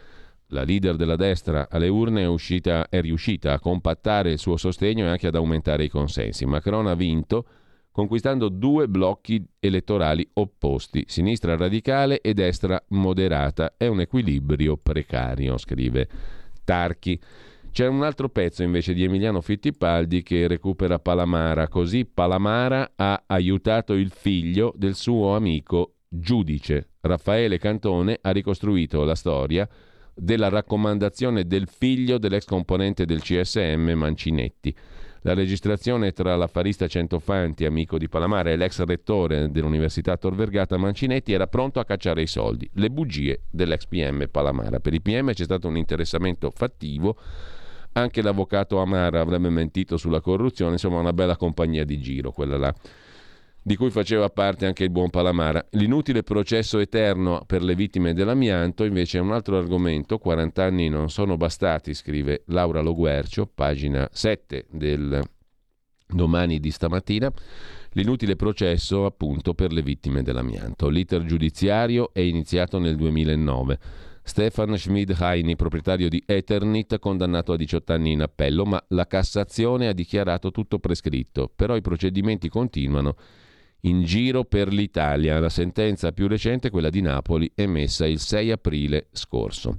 la 0.51 0.63
leader 0.63 0.95
della 0.95 1.17
destra 1.17 1.67
alle 1.69 1.89
urne 1.89 2.21
è, 2.21 2.27
uscita, 2.27 2.87
è 2.87 3.01
riuscita 3.01 3.51
a 3.51 3.59
compattare 3.59 4.31
il 4.31 4.39
suo 4.39 4.55
sostegno 4.55 5.03
e 5.03 5.09
anche 5.09 5.27
ad 5.27 5.35
aumentare 5.35 5.83
i 5.83 5.89
consensi. 5.89 6.45
Macron 6.45 6.87
ha 6.87 6.95
vinto 6.95 7.45
conquistando 7.97 8.49
due 8.49 8.87
blocchi 8.87 9.43
elettorali 9.57 10.29
opposti, 10.33 11.05
sinistra 11.07 11.57
radicale 11.57 12.21
e 12.21 12.35
destra 12.35 12.79
moderata. 12.89 13.73
È 13.75 13.87
un 13.87 14.01
equilibrio 14.01 14.77
precario, 14.77 15.57
scrive 15.57 16.07
Tarchi. 16.63 17.19
C'è 17.71 17.87
un 17.87 18.03
altro 18.03 18.29
pezzo 18.29 18.61
invece 18.61 18.93
di 18.93 19.03
Emiliano 19.03 19.41
Fittipaldi 19.41 20.21
che 20.21 20.47
recupera 20.47 20.99
Palamara, 20.99 21.67
così 21.69 22.05
Palamara 22.05 22.91
ha 22.95 23.23
aiutato 23.25 23.93
il 23.93 24.11
figlio 24.11 24.71
del 24.75 24.93
suo 24.93 25.35
amico 25.35 25.95
giudice. 26.07 26.89
Raffaele 27.01 27.57
Cantone 27.57 28.19
ha 28.21 28.29
ricostruito 28.29 29.05
la 29.05 29.15
storia 29.15 29.67
della 30.13 30.49
raccomandazione 30.49 31.47
del 31.47 31.67
figlio 31.67 32.19
dell'ex 32.19 32.45
componente 32.45 33.05
del 33.05 33.21
CSM 33.21 33.93
Mancinetti. 33.95 34.75
La 35.27 35.33
registrazione 35.33 36.13
tra 36.13 36.37
l'affarista 36.37 36.87
Centofanti, 36.87 37.65
amico 37.65 37.97
di 37.97 38.07
Palamara, 38.07 38.49
e 38.49 38.55
l'ex 38.55 38.81
rettore 38.85 39.51
dell'Università 39.51 40.15
Tor 40.15 40.33
Vergata 40.33 40.77
Mancinetti 40.77 41.33
era 41.33 41.47
pronto 41.47 41.81
a 41.81 41.83
cacciare 41.83 42.21
i 42.21 42.27
soldi, 42.27 42.69
le 42.75 42.89
bugie 42.89 43.41
dell'ex 43.49 43.87
PM 43.87 44.29
Palamara. 44.31 44.79
Per 44.79 44.93
i 44.93 45.01
PM 45.01 45.33
c'è 45.33 45.43
stato 45.43 45.67
un 45.67 45.75
interessamento 45.75 46.49
fattivo, 46.49 47.17
anche 47.91 48.21
l'avvocato 48.21 48.79
Amara 48.79 49.19
avrebbe 49.19 49.49
mentito 49.49 49.97
sulla 49.97 50.21
corruzione, 50.21 50.71
insomma 50.71 50.99
una 50.99 51.11
bella 51.11 51.35
compagnia 51.35 51.83
di 51.83 51.99
giro 51.99 52.31
quella 52.31 52.55
là 52.55 52.73
di 53.67 53.75
cui 53.75 53.91
faceva 53.91 54.29
parte 54.29 54.65
anche 54.65 54.85
il 54.85 54.89
buon 54.91 55.09
Palamara. 55.09 55.61
L'inutile 55.71 56.23
processo 56.23 56.79
eterno 56.79 57.43
per 57.45 57.61
le 57.61 57.75
vittime 57.75 58.13
dell'amianto 58.13 58.85
invece 58.85 59.17
è 59.17 59.21
un 59.21 59.33
altro 59.33 59.57
argomento, 59.57 60.19
40 60.19 60.63
anni 60.63 60.87
non 60.87 61.09
sono 61.09 61.35
bastati, 61.35 61.93
scrive 61.93 62.43
Laura 62.45 62.79
Loguercio, 62.79 63.45
pagina 63.45 64.07
7 64.09 64.67
del 64.71 65.21
domani 66.07 66.61
di 66.61 66.71
stamattina. 66.71 67.29
L'inutile 67.91 68.37
processo 68.37 69.03
appunto 69.03 69.53
per 69.53 69.73
le 69.73 69.81
vittime 69.81 70.23
dell'amianto. 70.23 70.87
L'iter 70.87 71.25
giudiziario 71.25 72.13
è 72.13 72.21
iniziato 72.21 72.79
nel 72.79 72.95
2009. 72.95 73.79
Stefan 74.23 74.77
Schmid-Heini, 74.77 75.57
proprietario 75.57 76.07
di 76.07 76.23
Eternit, 76.25 76.99
condannato 76.99 77.51
a 77.51 77.57
18 77.57 77.91
anni 77.91 78.13
in 78.13 78.21
appello, 78.21 78.63
ma 78.63 78.81
la 78.89 79.07
Cassazione 79.07 79.89
ha 79.89 79.93
dichiarato 79.93 80.51
tutto 80.51 80.79
prescritto. 80.79 81.51
Però 81.53 81.75
i 81.75 81.81
procedimenti 81.81 82.47
continuano 82.47 83.17
in 83.81 84.03
giro 84.03 84.43
per 84.43 84.71
l'Italia. 84.73 85.39
La 85.39 85.49
sentenza 85.49 86.11
più 86.11 86.27
recente, 86.27 86.69
quella 86.69 86.89
di 86.89 87.01
Napoli, 87.01 87.51
emessa 87.55 88.05
il 88.05 88.19
6 88.19 88.51
aprile 88.51 89.07
scorso. 89.11 89.77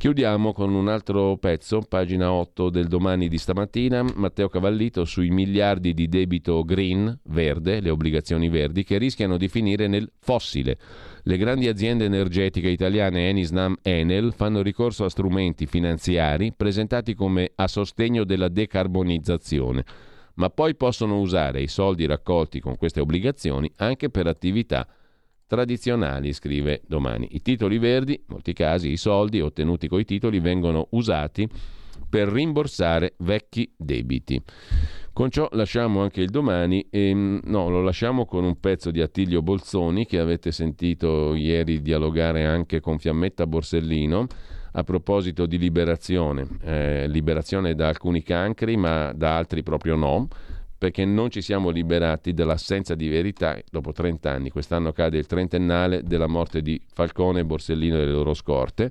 Chiudiamo 0.00 0.54
con 0.54 0.72
un 0.72 0.88
altro 0.88 1.36
pezzo, 1.36 1.82
pagina 1.86 2.32
8 2.32 2.70
del 2.70 2.86
domani 2.86 3.28
di 3.28 3.36
stamattina, 3.36 4.02
Matteo 4.14 4.48
Cavallito 4.48 5.04
sui 5.04 5.28
miliardi 5.28 5.92
di 5.92 6.08
debito 6.08 6.64
green, 6.64 7.18
verde, 7.24 7.80
le 7.80 7.90
obbligazioni 7.90 8.48
verdi, 8.48 8.82
che 8.82 8.96
rischiano 8.96 9.36
di 9.36 9.48
finire 9.48 9.88
nel 9.88 10.10
fossile. 10.18 10.78
Le 11.24 11.36
grandi 11.36 11.68
aziende 11.68 12.06
energetiche 12.06 12.70
italiane 12.70 13.28
Enisnam 13.28 13.76
Enel 13.82 14.32
fanno 14.32 14.62
ricorso 14.62 15.04
a 15.04 15.10
strumenti 15.10 15.66
finanziari 15.66 16.54
presentati 16.56 17.12
come 17.12 17.52
a 17.54 17.68
sostegno 17.68 18.24
della 18.24 18.48
decarbonizzazione 18.48 19.84
ma 20.40 20.48
poi 20.48 20.74
possono 20.74 21.20
usare 21.20 21.60
i 21.60 21.68
soldi 21.68 22.06
raccolti 22.06 22.60
con 22.60 22.76
queste 22.76 22.98
obbligazioni 22.98 23.70
anche 23.76 24.08
per 24.08 24.26
attività 24.26 24.88
tradizionali, 25.46 26.32
scrive 26.32 26.80
domani. 26.86 27.28
I 27.32 27.42
titoli 27.42 27.76
verdi, 27.76 28.14
in 28.14 28.22
molti 28.28 28.54
casi 28.54 28.88
i 28.90 28.96
soldi 28.96 29.42
ottenuti 29.42 29.86
con 29.86 30.00
i 30.00 30.04
titoli 30.06 30.40
vengono 30.40 30.86
usati 30.92 31.46
per 32.08 32.28
rimborsare 32.28 33.16
vecchi 33.18 33.70
debiti. 33.76 34.42
Con 35.12 35.28
ciò 35.28 35.46
lasciamo 35.52 36.00
anche 36.00 36.22
il 36.22 36.30
domani, 36.30 36.86
e, 36.88 37.12
no, 37.12 37.68
lo 37.68 37.82
lasciamo 37.82 38.24
con 38.24 38.42
un 38.42 38.58
pezzo 38.58 38.90
di 38.90 39.02
Attilio 39.02 39.42
Bolzoni 39.42 40.06
che 40.06 40.18
avete 40.18 40.52
sentito 40.52 41.34
ieri 41.34 41.82
dialogare 41.82 42.46
anche 42.46 42.80
con 42.80 42.98
Fiammetta 42.98 43.46
Borsellino 43.46 44.26
a 44.72 44.82
proposito 44.84 45.46
di 45.46 45.58
liberazione, 45.58 46.46
eh, 46.62 47.08
liberazione 47.08 47.74
da 47.74 47.88
alcuni 47.88 48.22
cancri 48.22 48.76
ma 48.76 49.12
da 49.12 49.36
altri 49.36 49.62
proprio 49.62 49.96
no, 49.96 50.28
perché 50.78 51.04
non 51.04 51.30
ci 51.30 51.42
siamo 51.42 51.68
liberati 51.68 52.32
dall'assenza 52.32 52.94
di 52.94 53.08
verità 53.08 53.58
dopo 53.70 53.92
30 53.92 54.30
anni. 54.30 54.50
Quest'anno 54.50 54.92
cade 54.92 55.18
il 55.18 55.26
trentennale 55.26 56.02
della 56.02 56.26
morte 56.26 56.62
di 56.62 56.80
Falcone 56.92 57.44
Borsellino 57.44 57.96
e 57.96 57.98
delle 58.00 58.12
loro 58.12 58.32
scorte 58.32 58.90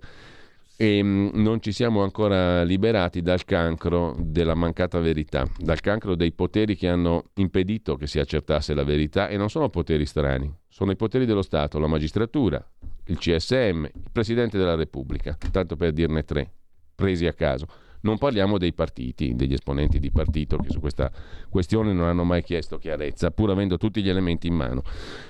e 0.81 1.03
mm, 1.03 1.29
non 1.33 1.61
ci 1.61 1.73
siamo 1.73 2.03
ancora 2.03 2.63
liberati 2.63 3.21
dal 3.21 3.43
cancro 3.43 4.15
della 4.17 4.53
mancata 4.53 4.99
verità, 4.99 5.45
dal 5.57 5.81
cancro 5.81 6.15
dei 6.15 6.31
poteri 6.31 6.77
che 6.77 6.87
hanno 6.87 7.31
impedito 7.33 7.97
che 7.97 8.07
si 8.07 8.17
accertasse 8.17 8.73
la 8.73 8.85
verità 8.85 9.27
e 9.27 9.35
non 9.35 9.49
sono 9.49 9.67
poteri 9.67 10.05
strani, 10.05 10.49
sono 10.69 10.91
i 10.91 10.95
poteri 10.95 11.25
dello 11.25 11.41
Stato, 11.41 11.79
la 11.79 11.87
magistratura, 11.87 12.65
il 13.09 13.17
CSM, 13.17 13.85
il 13.85 14.09
Presidente 14.11 14.57
della 14.57 14.75
Repubblica, 14.75 15.37
tanto 15.51 15.75
per 15.75 15.91
dirne 15.91 16.23
tre, 16.23 16.51
presi 16.95 17.25
a 17.25 17.33
caso. 17.33 17.67
Non 18.01 18.17
parliamo 18.17 18.57
dei 18.57 18.73
partiti, 18.73 19.35
degli 19.35 19.51
esponenti 19.51 19.99
di 19.99 20.09
partito 20.09 20.55
che 20.57 20.69
su 20.69 20.79
questa 20.79 21.11
questione 21.49 21.91
non 21.91 22.07
hanno 22.07 22.23
mai 22.23 22.43
chiesto 22.43 22.77
chiarezza, 22.77 23.31
pur 23.31 23.49
avendo 23.49 23.77
tutti 23.77 24.01
gli 24.01 24.07
elementi 24.07 24.47
in 24.47 24.53
mano. 24.53 24.83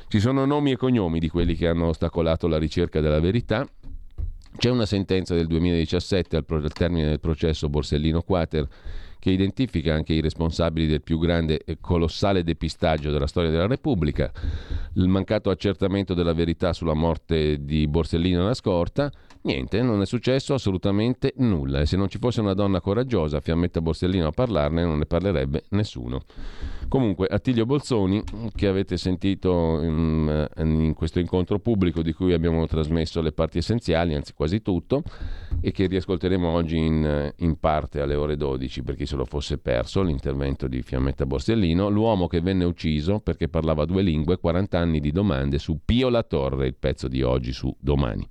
Ci 0.08 0.20
sono 0.20 0.46
nomi 0.46 0.72
e 0.72 0.78
cognomi 0.78 1.20
di 1.20 1.30
quelli 1.30 1.56
che 1.56 1.68
hanno 1.68 1.88
ostacolato 1.88 2.48
la 2.48 2.60
ricerca 2.60 3.02
della 3.02 3.20
verità. 3.20 3.68
C'è 4.56 4.70
una 4.70 4.86
sentenza 4.86 5.34
del 5.34 5.48
2017 5.48 6.36
al, 6.36 6.72
termine 6.72 7.08
del 7.08 7.20
processo 7.20 7.70
Borsellino 7.70 8.22
Quater 8.22 8.68
che 9.20 9.32
identifica 9.32 9.94
anche 9.94 10.14
i 10.14 10.22
responsabili 10.22 10.88
del 10.88 11.02
più 11.02 11.20
grande 11.20 11.62
e 11.66 11.78
colossale 11.82 12.44
depistaggio 12.44 13.12
della 13.12 13.28
storia 13.28 13.50
della 13.50 13.68
Repubblica, 13.68 14.32
il 14.94 15.08
mancato 15.08 15.50
accertamento 15.50 16.14
della 16.14 16.34
verità 16.34 16.72
sulla 16.72 16.94
morte 16.94 17.64
di 17.64 17.88
Borsellino 17.88 18.42
alla 18.42 18.54
scorta, 18.54 19.12
niente, 19.42 19.82
non 19.82 20.02
è 20.02 20.06
successo 20.06 20.54
assolutamente 20.54 21.34
nulla 21.38 21.82
e 21.82 21.86
se 21.86 21.98
non 21.98 22.10
ci 22.10 22.18
fosse 22.18 22.42
una 22.42 22.54
donna 22.54 22.82
coraggiosa, 22.82 23.40
Fiammetta 23.40 23.82
Borsellino 23.82 24.28
a 24.28 24.32
parlarne, 24.32 24.84
non 24.84 24.98
ne 24.98 25.06
parlerebbe 25.06 25.66
nessuno. 25.70 26.24
Comunque, 26.88 27.28
Attilio 27.28 27.68
Bolzoni, 27.68 28.24
che 28.56 28.68
avete 28.68 28.98
sentito 28.98 29.80
in, 29.84 30.50
in, 30.58 30.94
questo 30.96 31.20
incontro 31.20 31.60
pubblico 31.60 32.02
di 32.02 32.14
cui 32.14 32.34
abbiamo 32.34 32.66
trasmesso 32.66 33.22
le 33.22 33.32
parti 33.32 33.60
essenziali, 33.60 34.16
anzi 34.16 34.34
quasi 34.34 34.64
tutto, 34.64 35.04
e 35.62 35.72
che 35.72 35.86
riascolteremo 35.86 36.48
oggi 36.48 36.78
in, 36.78 37.32
in 37.38 37.60
parte 37.60 38.02
alle 38.02 38.16
ore 38.16 38.38
12 38.38 38.82
per 38.82 38.96
chi 38.96 39.06
se 39.06 39.16
lo 39.16 39.26
fosse 39.26 39.60
perso, 39.60 40.02
l'intervento 40.02 40.68
di 40.68 40.82
Fiammetta 40.82 41.28
Borsellino, 41.28 41.90
l'uomo 41.90 42.28
che 42.28 42.42
venne 42.42 42.66
ucciso 42.66 43.20
perché 43.20 43.48
parlava 43.50 43.86
due 43.86 44.02
lingue, 44.02 44.40
40 44.40 44.80
anni 44.80 45.00
di 45.00 45.12
domande 45.12 45.60
su 45.60 45.80
Pio 45.86 46.10
La 46.10 46.24
Torre, 46.24 46.66
il 46.66 46.76
pezzo 46.76 47.08
di 47.08 47.22
oggi 47.22 47.52
su 47.52 47.74
Domani. 47.80 48.28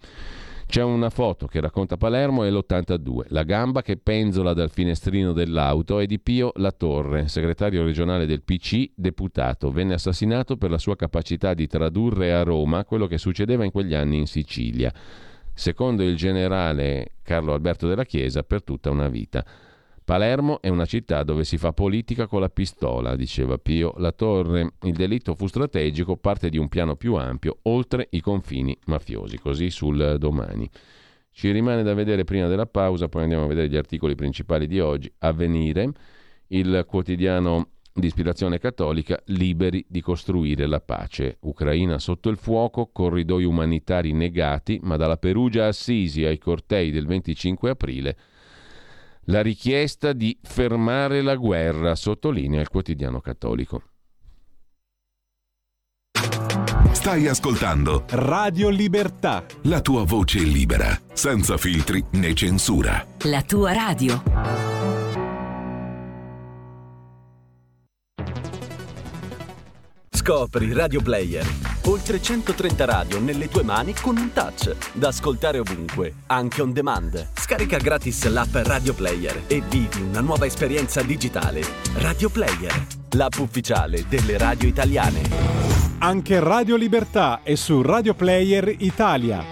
C'è 0.68 0.82
una 0.82 1.08
foto 1.08 1.46
che 1.46 1.60
racconta 1.60 1.96
Palermo 1.96 2.44
e 2.44 2.50
l'82. 2.50 3.28
La 3.28 3.42
gamba 3.42 3.80
che 3.80 3.96
penzola 3.96 4.52
dal 4.52 4.68
finestrino 4.68 5.32
dell'auto 5.32 5.98
è 5.98 6.04
di 6.04 6.20
Pio 6.20 6.52
La 6.56 6.72
Torre, 6.72 7.26
segretario 7.26 7.82
regionale 7.82 8.26
del 8.26 8.42
PC, 8.42 8.90
deputato. 8.94 9.70
Venne 9.70 9.94
assassinato 9.94 10.58
per 10.58 10.68
la 10.68 10.76
sua 10.76 10.94
capacità 10.94 11.54
di 11.54 11.66
tradurre 11.66 12.34
a 12.34 12.42
Roma 12.42 12.84
quello 12.84 13.06
che 13.06 13.16
succedeva 13.16 13.64
in 13.64 13.70
quegli 13.70 13.94
anni 13.94 14.18
in 14.18 14.26
Sicilia. 14.26 14.92
Secondo 15.54 16.02
il 16.02 16.16
generale 16.16 17.12
Carlo 17.22 17.54
Alberto 17.54 17.88
della 17.88 18.04
Chiesa, 18.04 18.42
per 18.42 18.62
tutta 18.62 18.90
una 18.90 19.08
vita. 19.08 19.42
Palermo 20.08 20.62
è 20.62 20.70
una 20.70 20.86
città 20.86 21.22
dove 21.22 21.44
si 21.44 21.58
fa 21.58 21.74
politica 21.74 22.26
con 22.26 22.40
la 22.40 22.48
pistola, 22.48 23.14
diceva 23.14 23.58
Pio 23.58 23.92
La 23.98 24.10
Torre. 24.10 24.72
Il 24.84 24.94
delitto 24.94 25.34
fu 25.34 25.48
strategico, 25.48 26.16
parte 26.16 26.48
di 26.48 26.56
un 26.56 26.68
piano 26.68 26.96
più 26.96 27.16
ampio, 27.16 27.58
oltre 27.64 28.06
i 28.12 28.22
confini 28.22 28.74
mafiosi. 28.86 29.38
Così 29.38 29.68
sul 29.68 30.16
domani. 30.18 30.66
Ci 31.30 31.50
rimane 31.50 31.82
da 31.82 31.92
vedere 31.92 32.24
prima 32.24 32.48
della 32.48 32.64
pausa, 32.64 33.10
poi 33.10 33.24
andiamo 33.24 33.44
a 33.44 33.48
vedere 33.48 33.68
gli 33.68 33.76
articoli 33.76 34.14
principali 34.14 34.66
di 34.66 34.80
oggi. 34.80 35.12
Avvenire, 35.18 35.92
il 36.46 36.86
quotidiano 36.88 37.72
di 37.92 38.06
ispirazione 38.06 38.58
cattolica, 38.58 39.20
liberi 39.26 39.84
di 39.86 40.00
costruire 40.00 40.64
la 40.64 40.80
pace. 40.80 41.36
Ucraina 41.40 41.98
sotto 41.98 42.30
il 42.30 42.38
fuoco, 42.38 42.88
corridoi 42.90 43.44
umanitari 43.44 44.14
negati, 44.14 44.80
ma 44.84 44.96
dalla 44.96 45.18
Perugia 45.18 45.64
a 45.64 45.68
Assisi 45.68 46.24
ai 46.24 46.38
cortei 46.38 46.90
del 46.90 47.04
25 47.04 47.68
aprile 47.68 48.16
la 49.28 49.42
richiesta 49.42 50.12
di 50.12 50.36
fermare 50.42 51.22
la 51.22 51.36
guerra, 51.36 51.94
sottolinea 51.94 52.60
il 52.60 52.68
quotidiano 52.68 53.20
cattolico. 53.20 53.82
Stai 56.92 57.26
ascoltando 57.28 58.04
Radio 58.10 58.68
Libertà. 58.68 59.44
La 59.62 59.80
tua 59.80 60.04
voce 60.04 60.40
libera, 60.40 60.98
senza 61.12 61.56
filtri 61.56 62.04
né 62.12 62.34
censura. 62.34 63.06
La 63.24 63.42
tua 63.42 63.72
radio. 63.72 64.22
Scopri 70.10 70.72
Radio 70.72 71.00
Player. 71.00 71.46
Oltre 72.10 72.24
130 72.24 72.84
radio 72.86 73.20
nelle 73.20 73.48
tue 73.48 73.62
mani 73.62 73.92
con 73.92 74.16
un 74.16 74.32
touch. 74.32 74.74
Da 74.94 75.08
ascoltare 75.08 75.58
ovunque, 75.58 76.14
anche 76.28 76.62
on 76.62 76.72
demand. 76.72 77.32
Scarica 77.34 77.76
gratis 77.76 78.26
l'app 78.28 78.54
Radio 78.54 78.94
Player 78.94 79.42
e 79.46 79.60
vivi 79.68 80.00
una 80.00 80.22
nuova 80.22 80.46
esperienza 80.46 81.02
digitale. 81.02 81.60
Radio 81.96 82.30
Player, 82.30 82.86
l'app 83.10 83.34
ufficiale 83.36 84.06
delle 84.08 84.38
radio 84.38 84.66
italiane. 84.66 85.20
Anche 85.98 86.40
Radio 86.40 86.76
Libertà 86.76 87.42
è 87.42 87.54
su 87.56 87.82
Radio 87.82 88.14
Player 88.14 88.74
Italia. 88.78 89.44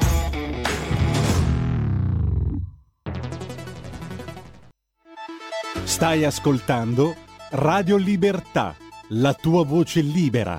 Stai 5.84 6.24
ascoltando 6.24 7.14
Radio 7.50 7.96
Libertà, 7.96 8.74
la 9.08 9.34
tua 9.34 9.62
voce 9.62 10.00
libera, 10.00 10.58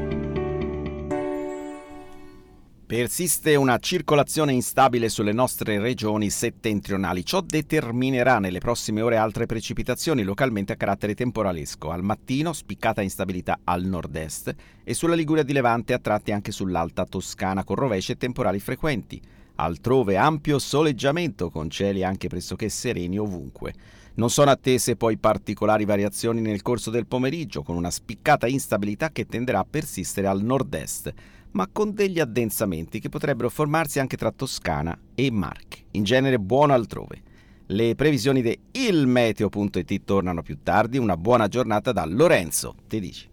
Persiste 2.91 3.55
una 3.55 3.77
circolazione 3.77 4.51
instabile 4.51 5.07
sulle 5.07 5.31
nostre 5.31 5.79
regioni 5.79 6.29
settentrionali. 6.29 7.23
Ciò 7.23 7.39
determinerà 7.39 8.37
nelle 8.37 8.59
prossime 8.59 9.01
ore 9.01 9.15
altre 9.15 9.45
precipitazioni 9.45 10.23
localmente 10.23 10.73
a 10.73 10.75
carattere 10.75 11.15
temporalesco. 11.15 11.89
Al 11.89 12.03
mattino 12.03 12.51
spiccata 12.51 13.01
instabilità 13.01 13.59
al 13.63 13.85
nord-est 13.85 14.53
e 14.83 14.93
sulla 14.93 15.15
Liguria 15.15 15.43
di 15.43 15.53
Levante 15.53 15.93
a 15.93 15.99
tratti 15.99 16.33
anche 16.33 16.51
sull'alta 16.51 17.05
Toscana 17.05 17.63
con 17.63 17.77
rovesci 17.77 18.11
e 18.11 18.17
temporali 18.17 18.59
frequenti. 18.59 19.21
Altrove 19.55 20.17
ampio 20.17 20.59
soleggiamento 20.59 21.49
con 21.49 21.69
cieli 21.69 22.03
anche 22.03 22.27
pressoché 22.27 22.67
sereni 22.67 23.17
ovunque. 23.17 23.73
Non 24.15 24.29
sono 24.29 24.51
attese 24.51 24.97
poi 24.97 25.15
particolari 25.15 25.85
variazioni 25.85 26.41
nel 26.41 26.61
corso 26.61 26.89
del 26.89 27.07
pomeriggio 27.07 27.63
con 27.63 27.77
una 27.77 27.89
spiccata 27.89 28.47
instabilità 28.47 29.11
che 29.11 29.27
tenderà 29.27 29.59
a 29.59 29.67
persistere 29.69 30.27
al 30.27 30.41
nord-est 30.41 31.13
ma 31.51 31.67
con 31.71 31.93
degli 31.93 32.19
addensamenti 32.19 32.99
che 32.99 33.09
potrebbero 33.09 33.49
formarsi 33.49 33.99
anche 33.99 34.17
tra 34.17 34.31
Toscana 34.31 34.97
e 35.15 35.31
Marche, 35.31 35.85
in 35.91 36.03
genere 36.03 36.39
buono 36.39 36.73
altrove. 36.73 37.21
Le 37.67 37.95
previsioni 37.95 38.41
di 38.41 38.57
ilmeteo.it 38.71 40.03
tornano 40.03 40.41
più 40.41 40.57
tardi. 40.61 40.97
Una 40.97 41.15
buona 41.15 41.47
giornata 41.47 41.93
da 41.93 42.05
Lorenzo 42.05 42.75
Tedici. 42.85 43.29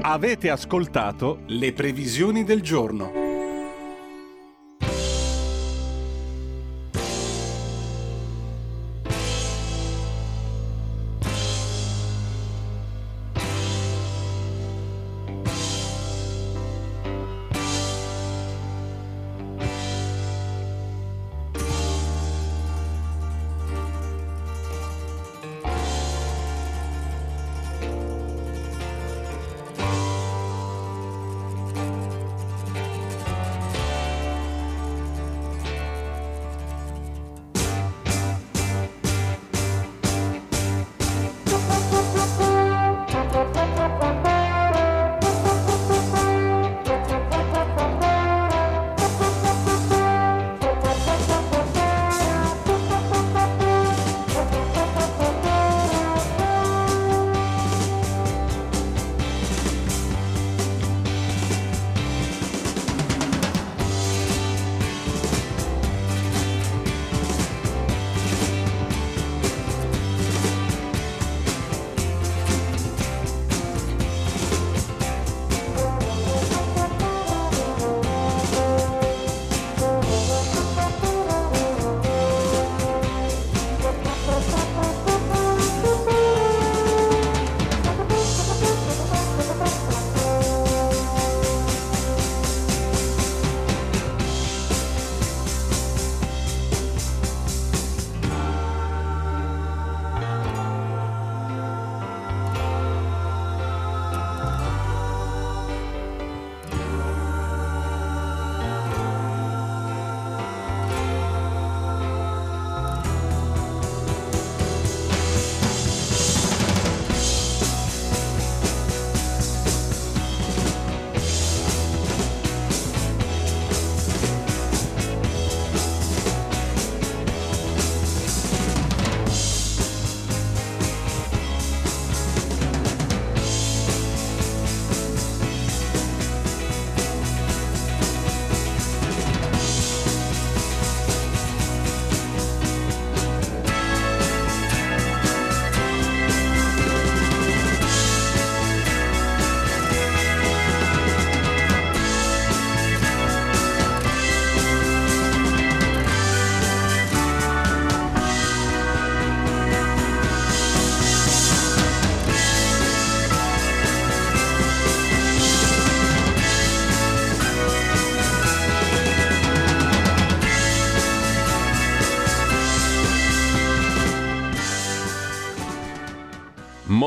Avete 0.00 0.50
ascoltato 0.50 1.42
le 1.46 1.72
previsioni 1.72 2.42
del 2.42 2.60
giorno. 2.60 3.23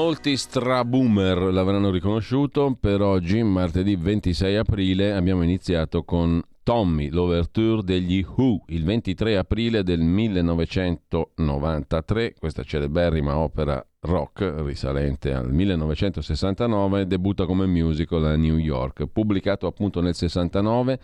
Molti 0.07 0.37
straboomer 0.37 1.51
l'avranno 1.51 1.89
riconosciuto, 1.89 2.77
per 2.79 3.01
oggi, 3.01 3.43
martedì 3.43 3.97
26 3.97 4.55
aprile, 4.55 5.11
abbiamo 5.11 5.43
iniziato 5.43 6.05
con 6.05 6.41
Tommy, 6.63 7.09
l'ouverture 7.09 7.83
degli 7.83 8.25
Who, 8.25 8.63
il 8.67 8.85
23 8.85 9.35
aprile 9.35 9.83
del 9.83 9.99
1993, 9.99 12.35
questa 12.39 12.63
celeberrima 12.63 13.35
opera 13.35 13.85
rock 13.99 14.49
risalente 14.59 15.33
al 15.33 15.51
1969, 15.51 17.05
debutta 17.05 17.45
come 17.45 17.65
musical 17.65 18.23
a 18.23 18.37
New 18.37 18.55
York, 18.55 19.07
pubblicato 19.07 19.67
appunto 19.67 19.99
nel 19.99 20.15
69 20.15 20.99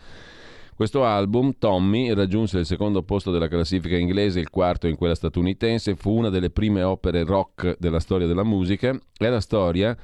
questo 0.75 1.05
album, 1.05 1.53
Tommy, 1.57 2.13
raggiunse 2.13 2.59
il 2.59 2.65
secondo 2.65 3.03
posto 3.03 3.31
della 3.31 3.47
classifica 3.47 3.95
inglese, 3.95 4.39
il 4.39 4.49
quarto 4.49 4.87
in 4.87 4.95
quella 4.95 5.15
statunitense, 5.15 5.95
fu 5.95 6.11
una 6.17 6.29
delle 6.29 6.49
prime 6.49 6.83
opere 6.83 7.23
rock 7.23 7.75
della 7.79 7.99
storia 7.99 8.27
della 8.27 8.43
musica. 8.43 8.97
È 9.17 9.29
la 9.29 9.39
storia, 9.39 9.95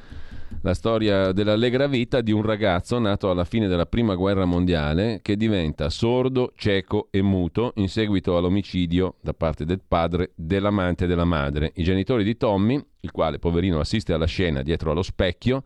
la 0.62 0.74
storia 0.74 1.32
dell'allegra 1.32 1.88
vita 1.88 2.22
di 2.22 2.32
un 2.32 2.44
ragazzo 2.44 3.00
nato 3.00 3.30
alla 3.30 3.46
fine 3.46 3.68
della 3.68 3.86
prima 3.86 4.16
guerra 4.16 4.46
mondiale 4.46 5.20
che 5.22 5.36
diventa 5.36 5.90
sordo, 5.90 6.54
cieco 6.56 7.08
e 7.12 7.22
muto 7.22 7.74
in 7.76 7.90
seguito 7.90 8.38
all'omicidio 8.38 9.16
da 9.22 9.34
parte 9.34 9.66
del 9.66 9.82
padre 9.86 10.32
dell'amante 10.36 11.08
della 11.08 11.26
madre. 11.26 11.72
I 11.76 11.84
genitori 11.84 12.24
di 12.24 12.38
Tommy, 12.38 12.80
il 13.02 13.12
quale 13.12 13.40
poverino 13.40 13.80
assiste 13.80 14.14
alla 14.14 14.26
scena 14.26 14.62
dietro 14.62 14.92
allo 14.92 15.04
specchio, 15.04 15.64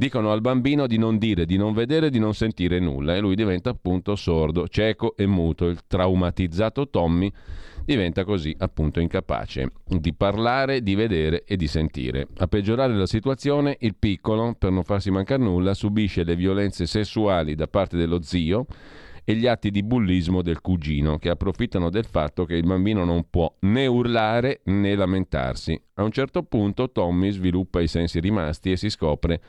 Dicono 0.00 0.30
al 0.30 0.40
bambino 0.40 0.86
di 0.86 0.96
non 0.96 1.18
dire, 1.18 1.44
di 1.44 1.56
non 1.56 1.72
vedere, 1.72 2.08
di 2.08 2.20
non 2.20 2.32
sentire 2.32 2.78
nulla 2.78 3.16
e 3.16 3.18
lui 3.18 3.34
diventa 3.34 3.70
appunto 3.70 4.14
sordo, 4.14 4.68
cieco 4.68 5.16
e 5.16 5.26
muto. 5.26 5.66
Il 5.66 5.80
traumatizzato 5.88 6.88
Tommy 6.88 7.28
diventa 7.84 8.22
così 8.22 8.54
appunto 8.60 9.00
incapace 9.00 9.72
di 9.84 10.14
parlare, 10.14 10.84
di 10.84 10.94
vedere 10.94 11.42
e 11.42 11.56
di 11.56 11.66
sentire. 11.66 12.28
A 12.36 12.46
peggiorare 12.46 12.94
la 12.94 13.06
situazione, 13.06 13.76
il 13.80 13.96
piccolo, 13.96 14.54
per 14.56 14.70
non 14.70 14.84
farsi 14.84 15.10
mancare 15.10 15.42
nulla, 15.42 15.74
subisce 15.74 16.22
le 16.22 16.36
violenze 16.36 16.86
sessuali 16.86 17.56
da 17.56 17.66
parte 17.66 17.96
dello 17.96 18.22
zio 18.22 18.66
e 19.24 19.34
gli 19.34 19.48
atti 19.48 19.72
di 19.72 19.82
bullismo 19.82 20.42
del 20.42 20.60
cugino, 20.60 21.18
che 21.18 21.28
approfittano 21.28 21.90
del 21.90 22.06
fatto 22.06 22.44
che 22.44 22.54
il 22.54 22.64
bambino 22.64 23.04
non 23.04 23.28
può 23.28 23.52
né 23.62 23.86
urlare 23.86 24.60
né 24.66 24.94
lamentarsi. 24.94 25.78
A 25.94 26.04
un 26.04 26.12
certo 26.12 26.44
punto 26.44 26.92
Tommy 26.92 27.32
sviluppa 27.32 27.80
i 27.80 27.88
sensi 27.88 28.20
rimasti 28.20 28.70
e 28.70 28.76
si 28.76 28.88
scopre 28.88 29.40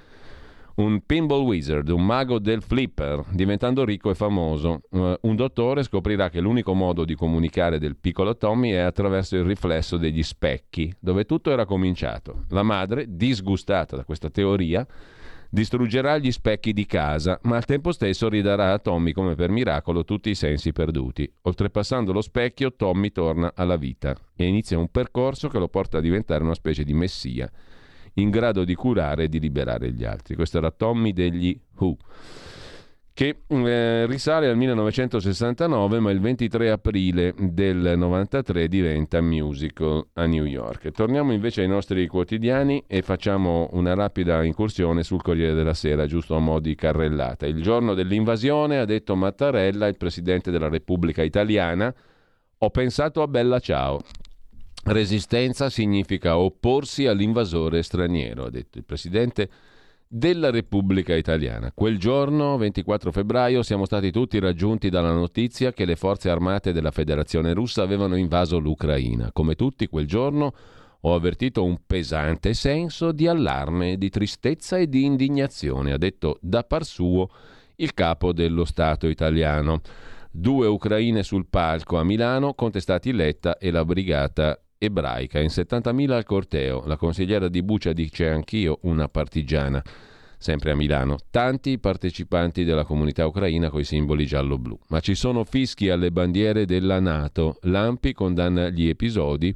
un 0.79 1.01
pinball 1.05 1.43
wizard, 1.43 1.89
un 1.89 2.05
mago 2.05 2.39
del 2.39 2.61
flipper, 2.61 3.25
diventando 3.31 3.83
ricco 3.83 4.11
e 4.11 4.15
famoso. 4.15 4.81
Uh, 4.91 5.13
un 5.21 5.35
dottore 5.35 5.83
scoprirà 5.83 6.29
che 6.29 6.39
l'unico 6.39 6.73
modo 6.73 7.03
di 7.03 7.15
comunicare 7.15 7.79
del 7.79 7.97
piccolo 7.97 8.37
Tommy 8.37 8.71
è 8.71 8.77
attraverso 8.77 9.35
il 9.35 9.43
riflesso 9.43 9.97
degli 9.97 10.23
specchi, 10.23 10.93
dove 10.97 11.25
tutto 11.25 11.51
era 11.51 11.65
cominciato. 11.65 12.45
La 12.49 12.63
madre, 12.63 13.05
disgustata 13.09 13.97
da 13.97 14.05
questa 14.05 14.29
teoria, 14.29 14.87
distruggerà 15.49 16.17
gli 16.17 16.31
specchi 16.31 16.71
di 16.71 16.85
casa, 16.85 17.37
ma 17.43 17.57
al 17.57 17.65
tempo 17.65 17.91
stesso 17.91 18.29
ridarà 18.29 18.71
a 18.71 18.79
Tommy 18.79 19.11
come 19.11 19.35
per 19.35 19.49
miracolo 19.49 20.05
tutti 20.05 20.29
i 20.29 20.35
sensi 20.35 20.71
perduti. 20.71 21.29
Oltrepassando 21.41 22.13
lo 22.13 22.21
specchio, 22.21 22.73
Tommy 22.73 23.11
torna 23.11 23.51
alla 23.53 23.75
vita 23.75 24.15
e 24.33 24.45
inizia 24.45 24.77
un 24.77 24.89
percorso 24.89 25.49
che 25.49 25.59
lo 25.59 25.67
porta 25.67 25.97
a 25.97 26.01
diventare 26.01 26.43
una 26.43 26.53
specie 26.53 26.85
di 26.85 26.93
messia 26.93 27.51
in 28.15 28.29
grado 28.29 28.63
di 28.63 28.75
curare 28.75 29.25
e 29.25 29.29
di 29.29 29.39
liberare 29.39 29.91
gli 29.91 30.03
altri. 30.03 30.35
Questo 30.35 30.57
era 30.57 30.71
Tommy 30.71 31.13
degli 31.13 31.59
Who 31.77 31.97
che 33.19 33.41
eh, 33.47 34.05
risale 34.05 34.47
al 34.47 34.55
1969, 34.55 35.99
ma 35.99 36.09
il 36.09 36.21
23 36.21 36.71
aprile 36.71 37.33
del 37.37 37.95
93 37.97 38.69
diventa 38.69 39.19
musical 39.19 40.07
a 40.13 40.25
New 40.25 40.45
York. 40.45 40.91
Torniamo 40.91 41.33
invece 41.33 41.63
ai 41.63 41.67
nostri 41.67 42.07
quotidiani 42.07 42.81
e 42.87 43.01
facciamo 43.01 43.67
una 43.73 43.93
rapida 43.93 44.41
incursione 44.45 45.03
sul 45.03 45.21
Corriere 45.21 45.53
della 45.53 45.73
Sera, 45.73 46.05
giusto 46.05 46.37
a 46.37 46.39
mo' 46.39 46.61
di 46.61 46.75
carrellata. 46.75 47.45
Il 47.45 47.61
giorno 47.61 47.93
dell'invasione, 47.93 48.79
ha 48.79 48.85
detto 48.85 49.17
Mattarella, 49.17 49.87
il 49.87 49.97
presidente 49.97 50.49
della 50.49 50.69
Repubblica 50.69 51.21
Italiana, 51.21 51.93
ho 52.59 52.69
pensato 52.69 53.21
a 53.21 53.27
Bella 53.27 53.59
Ciao. 53.59 53.99
Resistenza 54.83 55.69
significa 55.69 56.37
opporsi 56.37 57.05
all'invasore 57.05 57.83
straniero, 57.83 58.45
ha 58.45 58.49
detto 58.49 58.77
il 58.77 58.85
presidente 58.85 59.49
della 60.07 60.49
Repubblica 60.49 61.15
Italiana. 61.15 61.71
Quel 61.71 61.99
giorno, 61.99 62.57
24 62.57 63.11
febbraio, 63.11 63.61
siamo 63.61 63.85
stati 63.85 64.09
tutti 64.09 64.39
raggiunti 64.39 64.89
dalla 64.89 65.11
notizia 65.11 65.71
che 65.71 65.85
le 65.85 65.95
forze 65.95 66.29
armate 66.29 66.73
della 66.73 66.89
Federazione 66.89 67.53
russa 67.53 67.83
avevano 67.83 68.15
invaso 68.15 68.57
l'Ucraina. 68.57 69.31
Come 69.31 69.53
tutti 69.53 69.87
quel 69.87 70.07
giorno 70.07 70.53
ho 71.01 71.13
avvertito 71.13 71.63
un 71.63 71.77
pesante 71.85 72.53
senso 72.55 73.11
di 73.11 73.27
allarme, 73.27 73.97
di 73.97 74.09
tristezza 74.09 74.77
e 74.77 74.89
di 74.89 75.03
indignazione, 75.03 75.93
ha 75.93 75.97
detto 75.97 76.39
da 76.41 76.63
par 76.63 76.83
suo 76.83 77.29
il 77.75 77.93
capo 77.93 78.33
dello 78.33 78.65
Stato 78.65 79.07
italiano. 79.07 79.81
Due 80.31 80.67
ucraine 80.67 81.21
sul 81.21 81.45
palco 81.47 81.97
a 81.97 82.03
Milano, 82.03 82.53
contestati 82.53 83.13
Letta 83.13 83.57
e 83.57 83.69
la 83.71 83.85
brigata 83.85 84.59
ebraica, 84.79 85.39
in 85.39 85.49
70.000 85.49 86.11
al 86.11 86.23
corteo. 86.23 86.83
La 86.87 86.97
consigliera 86.97 87.49
di 87.49 87.61
Bucia 87.61 87.93
dice 87.93 88.29
anch'io 88.29 88.79
una 88.83 89.07
partigiana. 89.09 89.83
Sempre 90.41 90.71
a 90.71 90.75
Milano, 90.75 91.17
tanti 91.29 91.77
partecipanti 91.79 92.63
della 92.63 92.85
comunità 92.85 93.25
ucraina 93.25 93.69
coi 93.69 93.83
simboli 93.83 94.25
giallo-blu. 94.25 94.79
Ma 94.87 95.01
ci 95.01 95.13
sono 95.13 95.43
fischi 95.43 95.89
alle 95.89 96.11
bandiere 96.11 96.65
della 96.65 97.01
Nato. 97.01 97.57
Lampi 97.63 98.13
condanna 98.13 98.69
gli 98.69 98.87
episodi 98.87 99.53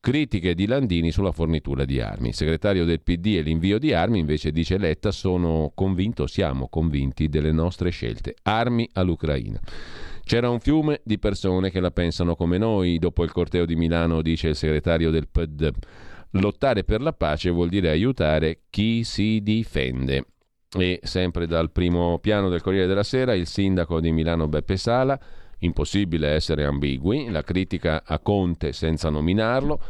critiche 0.00 0.54
di 0.54 0.66
Landini 0.66 1.10
sulla 1.10 1.32
fornitura 1.32 1.86
di 1.86 2.00
armi. 2.00 2.28
Il 2.28 2.34
segretario 2.34 2.84
del 2.84 3.00
PD 3.00 3.36
e 3.36 3.40
l'invio 3.40 3.78
di 3.78 3.94
armi, 3.94 4.18
invece, 4.18 4.52
dice 4.52 4.76
Letta, 4.76 5.10
sono 5.10 5.72
convinto, 5.74 6.26
siamo 6.26 6.68
convinti 6.68 7.30
delle 7.30 7.50
nostre 7.50 7.88
scelte. 7.88 8.34
Armi 8.42 8.86
all'Ucraina. 8.92 9.58
C'era 10.28 10.50
un 10.50 10.60
fiume 10.60 11.00
di 11.04 11.18
persone 11.18 11.70
che 11.70 11.80
la 11.80 11.90
pensano 11.90 12.36
come 12.36 12.58
noi, 12.58 12.98
dopo 12.98 13.24
il 13.24 13.32
corteo 13.32 13.64
di 13.64 13.76
Milano, 13.76 14.20
dice 14.20 14.48
il 14.48 14.56
segretario 14.56 15.10
del 15.10 15.26
PD. 15.26 15.70
Lottare 16.32 16.84
per 16.84 17.00
la 17.00 17.14
pace 17.14 17.48
vuol 17.48 17.70
dire 17.70 17.88
aiutare 17.88 18.64
chi 18.68 19.04
si 19.04 19.40
difende. 19.42 20.26
E 20.76 21.00
sempre 21.02 21.46
dal 21.46 21.70
primo 21.70 22.18
piano 22.18 22.50
del 22.50 22.60
Corriere 22.60 22.86
della 22.86 23.04
Sera, 23.04 23.32
il 23.32 23.46
sindaco 23.46 24.00
di 24.00 24.12
Milano 24.12 24.48
Beppe 24.48 24.76
Sala, 24.76 25.18
impossibile 25.60 26.28
essere 26.28 26.66
ambigui, 26.66 27.30
la 27.30 27.42
critica 27.42 28.02
a 28.04 28.18
Conte 28.18 28.74
senza 28.74 29.08
nominarlo, 29.08 29.80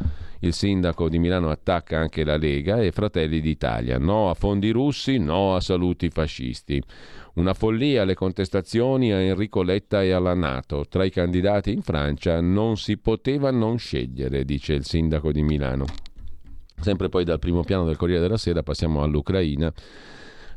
il 0.41 0.53
sindaco 0.53 1.09
di 1.09 1.19
Milano 1.19 1.49
attacca 1.49 1.99
anche 1.99 2.23
la 2.23 2.37
Lega 2.37 2.81
e 2.81 2.91
Fratelli 2.91 3.41
d'Italia, 3.41 3.97
no 3.97 4.29
a 4.29 4.33
fondi 4.33 4.69
russi, 4.69 5.17
no 5.17 5.55
a 5.55 5.59
saluti 5.59 6.09
fascisti. 6.09 6.81
Una 7.35 7.53
follia 7.53 8.05
le 8.05 8.15
contestazioni 8.15 9.11
a 9.11 9.19
Enrico 9.19 9.61
Letta 9.61 10.01
e 10.01 10.11
alla 10.11 10.33
Nato. 10.33 10.85
Tra 10.87 11.03
i 11.03 11.09
candidati 11.09 11.71
in 11.71 11.81
Francia 11.81 12.39
non 12.41 12.77
si 12.77 12.97
poteva 12.97 13.51
non 13.51 13.77
scegliere, 13.77 14.45
dice 14.45 14.73
il 14.73 14.85
sindaco 14.85 15.31
di 15.31 15.41
Milano. 15.41 15.85
Sempre 16.79 17.09
poi 17.09 17.25
dal 17.25 17.39
primo 17.39 17.63
piano 17.63 17.85
del 17.85 17.97
Corriere 17.97 18.21
della 18.21 18.37
Sera 18.37 18.63
passiamo 18.63 19.03
all'Ucraina. 19.03 19.71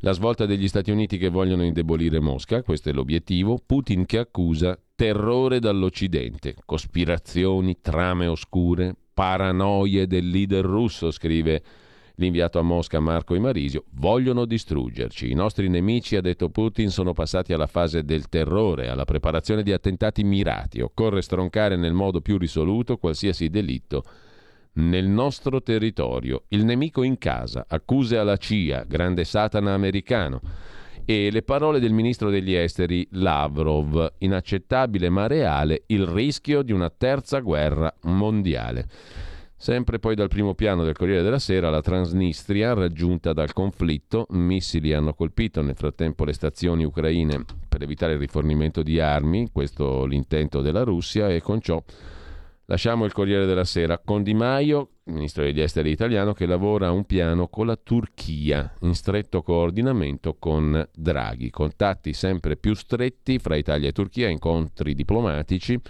La 0.00 0.12
svolta 0.12 0.46
degli 0.46 0.66
Stati 0.66 0.90
Uniti 0.90 1.18
che 1.18 1.28
vogliono 1.28 1.64
indebolire 1.64 2.20
Mosca, 2.20 2.62
questo 2.62 2.88
è 2.88 2.92
l'obiettivo. 2.92 3.60
Putin 3.64 4.06
che 4.06 4.18
accusa 4.18 4.78
terrore 4.96 5.58
dall'Occidente, 5.60 6.56
cospirazioni, 6.64 7.78
trame 7.80 8.26
oscure, 8.26 8.96
paranoie 9.12 10.06
del 10.06 10.28
leader 10.28 10.64
russo, 10.64 11.10
scrive 11.10 11.62
L'inviato 12.16 12.58
a 12.58 12.62
Mosca 12.62 13.00
Marco 13.00 13.34
Imarisio 13.34 13.84
vogliono 13.92 14.44
distruggerci. 14.44 15.30
I 15.30 15.34
nostri 15.34 15.68
nemici, 15.68 16.16
ha 16.16 16.20
detto 16.20 16.50
Putin, 16.50 16.90
sono 16.90 17.12
passati 17.12 17.52
alla 17.52 17.66
fase 17.66 18.04
del 18.04 18.28
terrore, 18.28 18.88
alla 18.88 19.04
preparazione 19.04 19.62
di 19.62 19.72
attentati 19.72 20.22
mirati. 20.22 20.80
Occorre 20.80 21.22
stroncare 21.22 21.76
nel 21.76 21.94
modo 21.94 22.20
più 22.20 22.36
risoluto 22.36 22.98
qualsiasi 22.98 23.48
delitto 23.48 24.04
nel 24.74 25.06
nostro 25.06 25.62
territorio. 25.62 26.44
Il 26.48 26.64
nemico 26.64 27.02
in 27.02 27.16
casa, 27.18 27.64
accuse 27.66 28.18
alla 28.18 28.36
CIA, 28.36 28.84
grande 28.86 29.24
satana 29.24 29.72
americano. 29.72 30.40
E 31.04 31.30
le 31.32 31.42
parole 31.42 31.80
del 31.80 31.92
ministro 31.92 32.30
degli 32.30 32.54
esteri 32.54 33.06
Lavrov, 33.12 34.14
inaccettabile 34.18 35.08
ma 35.08 35.26
reale, 35.26 35.82
il 35.86 36.06
rischio 36.06 36.62
di 36.62 36.70
una 36.70 36.90
terza 36.90 37.40
guerra 37.40 37.92
mondiale. 38.02 38.86
Sempre 39.56 39.98
poi 39.98 40.14
dal 40.14 40.28
primo 40.28 40.54
piano 40.54 40.84
del 40.84 40.96
Corriere 40.96 41.22
della 41.22 41.40
Sera, 41.40 41.70
la 41.70 41.80
Transnistria, 41.80 42.72
raggiunta 42.72 43.32
dal 43.32 43.52
conflitto, 43.52 44.26
missili 44.30 44.92
hanno 44.92 45.12
colpito 45.14 45.60
nel 45.60 45.76
frattempo 45.76 46.24
le 46.24 46.32
stazioni 46.32 46.84
ucraine 46.84 47.44
per 47.68 47.82
evitare 47.82 48.12
il 48.12 48.18
rifornimento 48.18 48.82
di 48.82 49.00
armi, 49.00 49.50
questo 49.52 50.04
l'intento 50.04 50.62
della 50.62 50.82
Russia, 50.82 51.28
e 51.28 51.40
con 51.40 51.60
ciò 51.60 51.82
lasciamo 52.66 53.04
il 53.04 53.12
Corriere 53.12 53.46
della 53.46 53.64
Sera 53.64 53.98
con 53.98 54.22
Di 54.22 54.34
Maio, 54.34 54.90
ministro 55.04 55.42
degli 55.44 55.60
esteri 55.60 55.90
italiano, 55.90 56.32
che 56.32 56.46
lavora 56.46 56.88
a 56.88 56.92
un 56.92 57.04
piano 57.04 57.48
con 57.48 57.66
la 57.66 57.76
Turchia, 57.76 58.74
in 58.80 58.94
stretto 58.94 59.42
coordinamento 59.42 60.36
con 60.38 60.88
Draghi. 60.94 61.50
Contatti 61.50 62.12
sempre 62.12 62.56
più 62.56 62.74
stretti 62.74 63.38
fra 63.38 63.56
Italia 63.56 63.88
e 63.88 63.92
Turchia, 63.92 64.28
incontri 64.28 64.94
diplomatici 64.94 65.80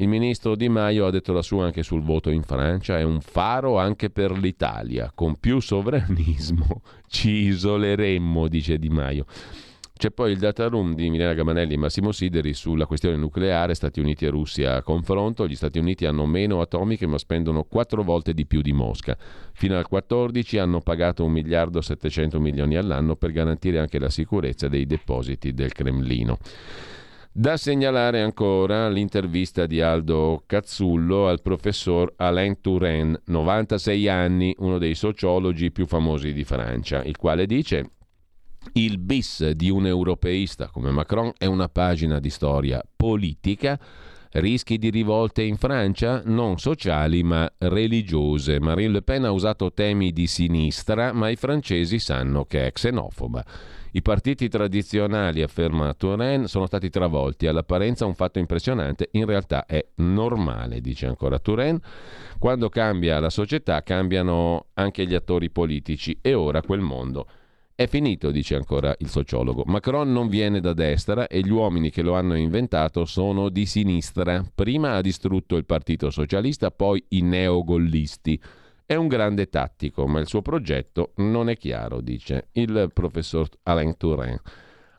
il 0.00 0.06
ministro 0.06 0.54
Di 0.54 0.68
Maio 0.68 1.06
ha 1.06 1.10
detto 1.10 1.32
la 1.32 1.42
sua 1.42 1.64
anche 1.64 1.82
sul 1.82 2.02
voto 2.02 2.30
in 2.30 2.44
Francia, 2.44 2.98
è 2.98 3.02
un 3.02 3.20
faro 3.20 3.78
anche 3.78 4.10
per 4.10 4.30
l'Italia. 4.30 5.10
Con 5.12 5.40
più 5.40 5.58
sovranismo 5.58 6.82
ci 7.08 7.30
isoleremmo, 7.30 8.46
dice 8.46 8.78
Di 8.78 8.90
Maio. 8.90 9.26
C'è 9.98 10.12
poi 10.12 10.30
il 10.30 10.38
data 10.38 10.68
room 10.68 10.94
di 10.94 11.10
Milena 11.10 11.34
Gamanelli 11.34 11.74
e 11.74 11.76
Massimo 11.76 12.12
Sideri 12.12 12.54
sulla 12.54 12.86
questione 12.86 13.16
nucleare, 13.16 13.74
Stati 13.74 13.98
Uniti 13.98 14.26
e 14.26 14.28
Russia 14.28 14.76
a 14.76 14.82
confronto. 14.84 15.44
Gli 15.48 15.56
Stati 15.56 15.80
Uniti 15.80 16.06
hanno 16.06 16.24
meno 16.24 16.60
atomiche 16.60 17.08
ma 17.08 17.18
spendono 17.18 17.64
quattro 17.64 18.04
volte 18.04 18.32
di 18.32 18.46
più 18.46 18.62
di 18.62 18.72
Mosca. 18.72 19.18
Fino 19.54 19.76
al 19.76 19.88
14 19.88 20.58
hanno 20.58 20.78
pagato 20.82 21.24
1 21.24 21.32
miliardo 21.32 21.80
700 21.80 22.38
milioni 22.38 22.76
all'anno 22.76 23.16
per 23.16 23.32
garantire 23.32 23.80
anche 23.80 23.98
la 23.98 24.08
sicurezza 24.08 24.68
dei 24.68 24.86
depositi 24.86 25.52
del 25.52 25.72
Cremlino. 25.72 26.38
Da 27.32 27.56
segnalare 27.56 28.22
ancora 28.22 28.88
l'intervista 28.88 29.66
di 29.66 29.80
Aldo 29.80 30.44
Cazzullo 30.46 31.26
al 31.26 31.42
professor 31.42 32.12
Alain 32.18 32.60
Touraine, 32.60 33.20
96 33.24 34.08
anni, 34.08 34.54
uno 34.58 34.78
dei 34.78 34.94
sociologi 34.94 35.72
più 35.72 35.86
famosi 35.86 36.32
di 36.32 36.44
Francia, 36.44 37.02
il 37.02 37.16
quale 37.16 37.46
dice 37.46 37.90
il 38.74 38.98
bis 38.98 39.50
di 39.50 39.70
un 39.70 39.86
europeista 39.86 40.68
come 40.68 40.90
Macron 40.90 41.32
è 41.36 41.46
una 41.46 41.68
pagina 41.68 42.18
di 42.18 42.30
storia 42.30 42.82
politica 42.96 43.78
Rischi 44.30 44.76
di 44.76 44.90
rivolte 44.90 45.42
in 45.42 45.56
Francia? 45.56 46.20
Non 46.26 46.58
sociali 46.58 47.22
ma 47.22 47.50
religiose. 47.56 48.60
Marine 48.60 48.92
Le 48.92 49.02
Pen 49.02 49.24
ha 49.24 49.30
usato 49.30 49.72
temi 49.72 50.12
di 50.12 50.26
sinistra, 50.26 51.14
ma 51.14 51.30
i 51.30 51.36
francesi 51.36 51.98
sanno 51.98 52.44
che 52.44 52.66
è 52.66 52.72
xenofoba. 52.72 53.42
I 53.92 54.02
partiti 54.02 54.50
tradizionali, 54.50 55.40
afferma 55.40 55.94
Touraine, 55.94 56.46
sono 56.46 56.66
stati 56.66 56.90
travolti. 56.90 57.46
All'apparenza 57.46 58.04
un 58.04 58.14
fatto 58.14 58.38
impressionante, 58.38 59.08
in 59.12 59.24
realtà 59.24 59.64
è 59.64 59.82
normale, 59.96 60.82
dice 60.82 61.06
ancora 61.06 61.38
Touraine. 61.38 61.80
Quando 62.38 62.68
cambia 62.68 63.20
la 63.20 63.30
società 63.30 63.82
cambiano 63.82 64.66
anche 64.74 65.06
gli 65.06 65.14
attori 65.14 65.48
politici 65.48 66.18
e 66.20 66.34
ora 66.34 66.60
quel 66.60 66.80
mondo 66.80 67.26
è 67.78 67.86
finito, 67.86 68.32
dice 68.32 68.56
ancora 68.56 68.92
il 68.98 69.08
sociologo. 69.08 69.62
Macron 69.66 70.10
non 70.10 70.26
viene 70.26 70.58
da 70.58 70.72
destra 70.72 71.28
e 71.28 71.42
gli 71.42 71.50
uomini 71.50 71.90
che 71.90 72.02
lo 72.02 72.16
hanno 72.16 72.34
inventato 72.34 73.04
sono 73.04 73.50
di 73.50 73.66
sinistra. 73.66 74.44
Prima 74.52 74.96
ha 74.96 75.00
distrutto 75.00 75.54
il 75.54 75.64
Partito 75.64 76.10
Socialista, 76.10 76.72
poi 76.72 77.04
i 77.10 77.20
neogollisti. 77.22 78.42
È 78.84 78.96
un 78.96 79.06
grande 79.06 79.48
tattico, 79.48 80.08
ma 80.08 80.18
il 80.18 80.26
suo 80.26 80.42
progetto 80.42 81.12
non 81.18 81.48
è 81.48 81.56
chiaro, 81.56 82.00
dice 82.00 82.48
il 82.54 82.90
professor 82.92 83.48
Alain 83.62 83.96
Tourain. 83.96 84.40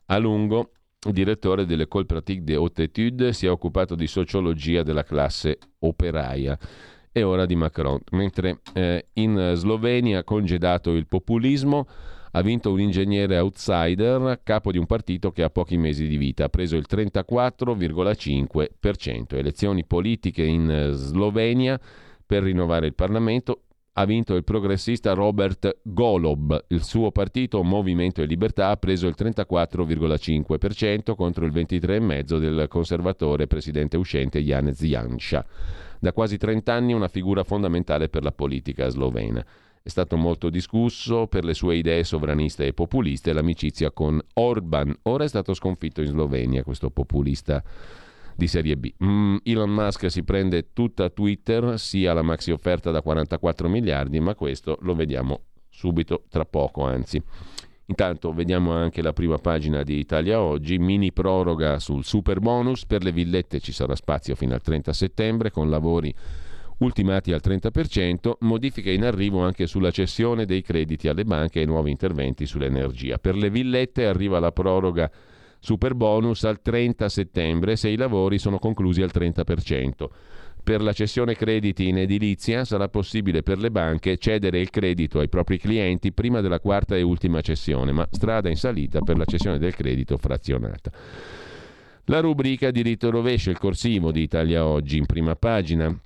A 0.06 0.16
lungo, 0.16 0.70
direttore 1.06 1.66
dell'École 1.66 2.06
pratique 2.06 2.44
des 2.44 2.56
hautes 2.56 2.86
études 2.86 3.36
si 3.36 3.44
è 3.44 3.50
occupato 3.50 3.94
di 3.94 4.06
sociologia 4.06 4.82
della 4.82 5.04
classe 5.04 5.58
operaia 5.80 6.58
e 7.12 7.22
ora 7.24 7.44
di 7.44 7.56
Macron, 7.56 8.00
mentre 8.12 8.60
eh, 8.72 9.08
in 9.14 9.52
Slovenia 9.54 10.24
congedato 10.24 10.94
il 10.94 11.06
populismo 11.06 11.86
ha 12.32 12.42
vinto 12.42 12.70
un 12.70 12.78
ingegnere 12.80 13.38
outsider, 13.38 14.42
capo 14.42 14.70
di 14.70 14.78
un 14.78 14.86
partito 14.86 15.32
che 15.32 15.42
ha 15.42 15.50
pochi 15.50 15.76
mesi 15.76 16.06
di 16.06 16.16
vita, 16.16 16.44
ha 16.44 16.48
preso 16.48 16.76
il 16.76 16.86
34,5%. 16.88 19.36
Elezioni 19.36 19.84
politiche 19.84 20.44
in 20.44 20.90
Slovenia 20.92 21.76
per 22.24 22.44
rinnovare 22.44 22.86
il 22.86 22.94
Parlamento. 22.94 23.62
Ha 23.94 24.04
vinto 24.04 24.36
il 24.36 24.44
progressista 24.44 25.14
Robert 25.14 25.78
Golob. 25.82 26.66
Il 26.68 26.84
suo 26.84 27.10
partito 27.10 27.64
Movimento 27.64 28.22
e 28.22 28.26
Libertà 28.26 28.68
ha 28.68 28.76
preso 28.76 29.08
il 29.08 29.16
34,5% 29.18 31.16
contro 31.16 31.44
il 31.44 31.50
23,5% 31.52 32.38
del 32.38 32.68
conservatore 32.68 33.48
presidente 33.48 33.96
uscente 33.96 34.40
Janez 34.40 34.80
Janša. 34.80 35.44
Da 35.98 36.12
quasi 36.12 36.36
30 36.38 36.72
anni 36.72 36.92
una 36.92 37.08
figura 37.08 37.42
fondamentale 37.42 38.08
per 38.08 38.22
la 38.22 38.30
politica 38.30 38.86
slovena. 38.88 39.44
È 39.82 39.88
stato 39.88 40.16
molto 40.16 40.50
discusso 40.50 41.26
per 41.26 41.44
le 41.44 41.54
sue 41.54 41.76
idee 41.76 42.04
sovraniste 42.04 42.66
e 42.66 42.74
populiste 42.74 43.32
l'amicizia 43.32 43.90
con 43.90 44.20
Orban. 44.34 44.94
Ora 45.04 45.24
è 45.24 45.28
stato 45.28 45.54
sconfitto 45.54 46.02
in 46.02 46.08
Slovenia 46.08 46.62
questo 46.62 46.90
populista 46.90 47.62
di 48.36 48.46
serie 48.46 48.76
B. 48.76 48.92
Mm, 49.02 49.36
Elon 49.42 49.70
Musk 49.70 50.10
si 50.10 50.22
prende 50.22 50.72
tutta 50.74 51.08
Twitter, 51.08 51.78
sia 51.78 52.12
la 52.12 52.22
maxi 52.22 52.50
offerta 52.50 52.90
da 52.90 53.00
44 53.00 53.68
miliardi, 53.68 54.20
ma 54.20 54.34
questo 54.34 54.76
lo 54.82 54.94
vediamo 54.94 55.44
subito, 55.70 56.24
tra 56.28 56.44
poco 56.44 56.84
anzi. 56.84 57.22
Intanto 57.86 58.32
vediamo 58.32 58.72
anche 58.72 59.02
la 59.02 59.12
prima 59.12 59.38
pagina 59.38 59.82
di 59.82 59.98
Italia 59.98 60.40
Oggi, 60.40 60.78
mini 60.78 61.10
proroga 61.10 61.78
sul 61.78 62.04
super 62.04 62.38
bonus, 62.38 62.86
per 62.86 63.02
le 63.02 63.12
villette 63.12 63.60
ci 63.60 63.72
sarà 63.72 63.96
spazio 63.96 64.34
fino 64.34 64.54
al 64.54 64.60
30 64.60 64.92
settembre 64.92 65.50
con 65.50 65.70
lavori 65.70 66.14
ultimati 66.80 67.32
al 67.32 67.40
30%, 67.42 68.32
modifiche 68.40 68.90
in 68.90 69.04
arrivo 69.04 69.40
anche 69.40 69.66
sulla 69.66 69.90
cessione 69.90 70.44
dei 70.44 70.62
crediti 70.62 71.08
alle 71.08 71.24
banche 71.24 71.60
e 71.60 71.66
nuovi 71.66 71.90
interventi 71.90 72.46
sull'energia. 72.46 73.18
Per 73.18 73.36
le 73.36 73.50
villette 73.50 74.06
arriva 74.06 74.38
la 74.38 74.52
proroga 74.52 75.10
super 75.58 75.94
bonus 75.94 76.44
al 76.44 76.62
30 76.62 77.08
settembre 77.08 77.76
se 77.76 77.88
i 77.88 77.96
lavori 77.96 78.38
sono 78.38 78.58
conclusi 78.58 79.02
al 79.02 79.10
30%. 79.12 80.08
Per 80.62 80.82
la 80.82 80.92
cessione 80.92 81.34
crediti 81.34 81.88
in 81.88 81.98
edilizia 81.98 82.64
sarà 82.64 82.88
possibile 82.88 83.42
per 83.42 83.58
le 83.58 83.70
banche 83.70 84.18
cedere 84.18 84.60
il 84.60 84.70
credito 84.70 85.18
ai 85.18 85.28
propri 85.28 85.58
clienti 85.58 86.12
prima 86.12 86.40
della 86.40 86.60
quarta 86.60 86.96
e 86.96 87.02
ultima 87.02 87.40
cessione, 87.40 87.92
ma 87.92 88.06
strada 88.10 88.48
in 88.50 88.56
salita 88.56 89.00
per 89.00 89.16
la 89.16 89.24
cessione 89.24 89.58
del 89.58 89.74
credito 89.74 90.18
frazionata. 90.18 90.90
La 92.04 92.20
rubrica 92.20 92.70
diritto 92.70 93.10
rovescio, 93.10 93.50
il 93.50 93.58
corsivo 93.58 94.12
di 94.12 94.22
Italia 94.22 94.66
Oggi 94.66 94.98
in 94.98 95.06
prima 95.06 95.34
pagina. 95.34 95.96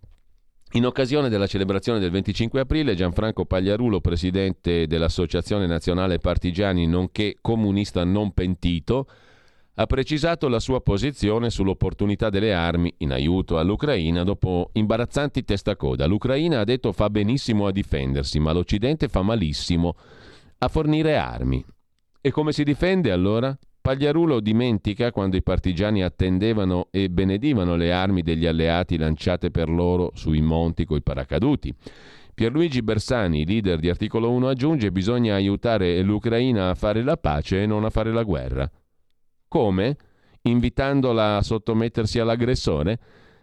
In 0.77 0.87
occasione 0.87 1.29
della 1.29 1.47
celebrazione 1.47 2.01
del 2.01 2.11
25 2.11 2.59
aprile, 2.59 2.97
Gianfranco 2.97 3.45
Pagliarulo, 3.45 4.01
presidente 4.01 4.89
dell'Associazione 4.89 5.69
Nazionale 5.69 6.19
Partigiani, 6.19 6.89
nonché 6.89 7.37
comunista 7.41 8.03
non 8.03 8.33
pentito, 8.33 9.07
ha 9.75 9.87
precisato 9.87 10.49
la 10.49 10.59
sua 10.59 10.81
posizione 10.81 11.51
sull'opportunità 11.51 12.29
delle 12.29 12.53
armi 12.53 12.93
in 12.99 13.13
aiuto 13.13 13.57
all'Ucraina 13.57 14.25
dopo 14.25 14.71
imbarazzanti 14.73 15.45
testacoda. 15.45 16.07
L'Ucraina 16.07 16.59
ha 16.59 16.65
detto 16.65 16.91
fa 16.91 17.09
benissimo 17.09 17.69
a 17.69 17.71
difendersi, 17.71 18.41
ma 18.41 18.51
l'Occidente 18.51 19.07
fa 19.07 19.23
malissimo 19.23 19.95
a 20.59 20.67
fornire 20.67 21.17
armi. 21.17 21.65
E 22.21 22.33
come 22.33 22.51
si 22.51 22.65
difende 22.65 23.13
allora? 23.13 23.57
Pagliarulo 23.85 24.41
dimentica 24.41 25.13
quando 25.13 25.37
i 25.37 25.43
partigiani 25.43 26.03
attendevano 26.03 26.89
e 26.91 27.11
benedivano 27.11 27.77
le 27.77 27.93
armi 27.93 28.23
degli 28.23 28.47
alleati 28.47 28.97
lanciate 28.97 29.51
per 29.51 29.69
loro 29.69 30.11
sui 30.15 30.41
monti 30.41 30.87
coi 30.87 31.03
paracaduti. 31.03 31.75
Pierluigi 32.33 32.81
Bersani, 32.81 33.45
leader 33.45 33.81
di 33.81 33.91
Articolo 33.91 34.31
1, 34.31 34.49
aggiunge 34.49 34.91
bisogna 34.91 35.35
aiutare 35.35 36.01
l'Ucraina 36.01 36.71
a 36.71 36.75
fare 36.75 37.03
la 37.03 37.19
pace 37.19 37.61
e 37.61 37.67
non 37.67 37.85
a 37.85 37.91
fare 37.91 38.11
la 38.11 38.23
guerra. 38.23 38.71
Come? 39.49 39.97
Invitandola 40.41 41.37
a 41.37 41.43
sottomettersi 41.43 42.19
all'aggressore? 42.19 42.99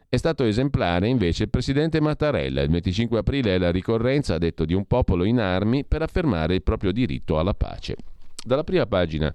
È 0.10 0.18
stato 0.18 0.44
esemplare 0.44 1.08
invece 1.08 1.44
il 1.44 1.50
presidente 1.52 2.02
Mattarella. 2.02 2.64
Il 2.64 2.72
25 2.72 3.20
aprile 3.20 3.54
è 3.54 3.58
la 3.60 3.70
ricorrenza, 3.70 4.34
ha 4.34 4.40
detto, 4.40 4.66
di 4.66 4.74
un 4.74 4.88
popolo 4.88 5.24
in 5.24 5.40
armi 5.40 5.86
per 5.86 6.02
affermare 6.02 6.56
il 6.56 6.64
proprio 6.64 6.92
diritto 6.92 7.38
alla 7.38 7.54
pace. 7.54 7.96
Dalla 8.44 8.64
prima 8.64 8.88
pagina 8.88 9.32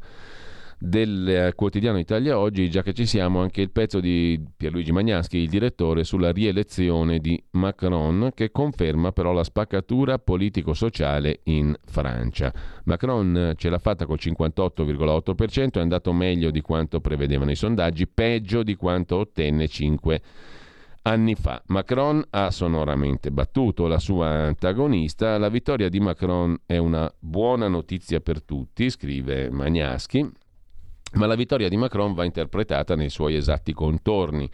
del 0.79 1.29
eh, 1.29 1.53
quotidiano 1.55 1.99
Italia 1.99 2.39
Oggi, 2.39 2.71
già 2.71 2.83
che 2.83 2.93
ci 2.93 3.07
siamo, 3.07 3.41
anche 3.41 3.61
il 3.61 3.71
pezzo 3.71 4.01
di 4.01 4.41
Pierluigi 4.57 4.93
Magnaschi, 4.93 5.39
il 5.39 5.49
direttore, 5.49 6.05
sulla 6.05 6.33
rielezione 6.33 7.19
di 7.19 7.43
Macron, 7.53 8.31
che 8.35 8.51
conferma 8.51 9.13
però 9.13 9.33
la 9.33 9.45
spaccatura 9.45 10.19
politico-sociale 10.19 11.41
in 11.45 11.75
Francia. 11.85 12.53
Macron 12.85 13.55
ce 13.57 13.71
l'ha 13.71 13.79
fatta 13.79 14.07
col 14.07 14.19
58,8%, 14.21 15.73
è 15.73 15.81
andato 15.81 16.13
meglio 16.13 16.51
di 16.51 16.61
quanto 16.61 17.01
prevedevano 17.01 17.51
i 17.51 17.57
sondaggi, 17.57 18.07
peggio 18.07 18.63
di 18.63 18.77
quanto 18.77 19.17
ottenne 19.17 19.69
5 19.69 20.21
anni 21.03 21.35
fa. 21.37 21.63
Macron 21.67 22.23
ha 22.31 22.51
sonoramente 22.51 23.31
battuto 23.31 23.87
la 23.87 23.99
sua 23.99 24.29
antagonista. 24.29 25.39
La 25.39 25.49
vittoria 25.49 25.89
di 25.89 26.01
Macron 26.01 26.57
è 26.67 26.77
una 26.77 27.11
buona 27.19 27.69
notizia 27.69 28.21
per 28.21 28.43
tutti, 28.43 28.91
scrive 28.91 29.49
Magnaschi. 29.51 30.45
Ma 31.17 31.25
la 31.27 31.35
vittoria 31.35 31.71
di 31.71 31.79
Macron 31.79 32.13
va 32.13 32.25
interpretata 32.25 32.95
nei 32.95 33.09
suoi 33.09 33.37
esatti 33.37 33.73
contorni, 33.73 34.49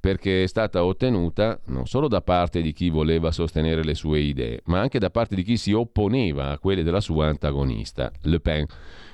perché 0.00 0.44
è 0.44 0.46
stata 0.46 0.82
ottenuta 0.82 1.60
non 1.66 1.86
solo 1.86 2.08
da 2.08 2.22
parte 2.22 2.62
di 2.62 2.72
chi 2.72 2.88
voleva 2.88 3.30
sostenere 3.30 3.84
le 3.84 3.94
sue 3.94 4.20
idee, 4.20 4.62
ma 4.66 4.80
anche 4.80 4.98
da 4.98 5.10
parte 5.10 5.34
di 5.34 5.42
chi 5.42 5.58
si 5.58 5.72
opponeva 5.72 6.50
a 6.50 6.58
quelle 6.58 6.82
della 6.82 7.00
sua 7.00 7.26
antagonista, 7.26 8.10
Le 8.22 8.40
Pen. 8.40 8.64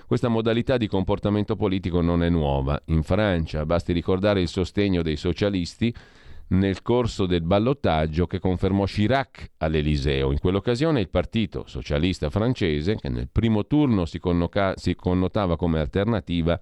Questa 0.07 0.29
modalità 0.29 0.77
di 0.77 0.87
comportamento 0.87 1.57
politico 1.57 2.01
non 2.01 2.23
è 2.23 2.29
nuova. 2.29 2.81
In 2.87 3.03
Francia 3.03 3.66
basti 3.66 3.93
ricordare 3.93 4.41
il 4.41 4.49
sostegno 4.49 5.03
dei 5.03 5.16
socialisti 5.16 5.93
nel 6.47 6.83
corso 6.83 7.25
del 7.27 7.43
ballottaggio 7.43 8.27
che 8.27 8.39
confermò 8.39 8.85
Chirac 8.85 9.53
all'Eliseo. 9.59 10.31
In 10.31 10.39
quell'occasione 10.39 11.01
il 11.01 11.09
partito 11.09 11.65
socialista 11.66 12.29
francese, 12.29 12.97
che 12.97 13.09
nel 13.09 13.31
primo 13.33 13.66
turno 13.66 14.05
si, 14.05 14.19
connoca- 14.19 14.75
si 14.77 14.95
connotava 14.95 15.57
come 15.57 15.81
alternativa 15.81 16.61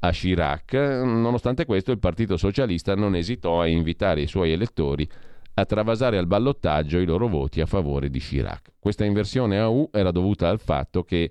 a 0.00 0.10
Chirac, 0.10 0.74
nonostante 0.74 1.64
questo 1.64 1.92
il 1.92 1.98
partito 1.98 2.36
socialista 2.36 2.94
non 2.94 3.16
esitò 3.16 3.60
a 3.60 3.66
invitare 3.66 4.22
i 4.22 4.26
suoi 4.26 4.52
elettori 4.52 5.08
a 5.54 5.64
travasare 5.64 6.18
al 6.18 6.26
ballottaggio 6.26 6.98
i 6.98 7.06
loro 7.06 7.28
voti 7.28 7.60
a 7.60 7.66
favore 7.66 8.10
di 8.10 8.18
Chirac. 8.18 8.72
Questa 8.78 9.04
inversione 9.04 9.58
a 9.58 9.68
U 9.68 9.88
era 9.92 10.10
dovuta 10.10 10.48
al 10.48 10.60
fatto 10.60 11.02
che 11.02 11.30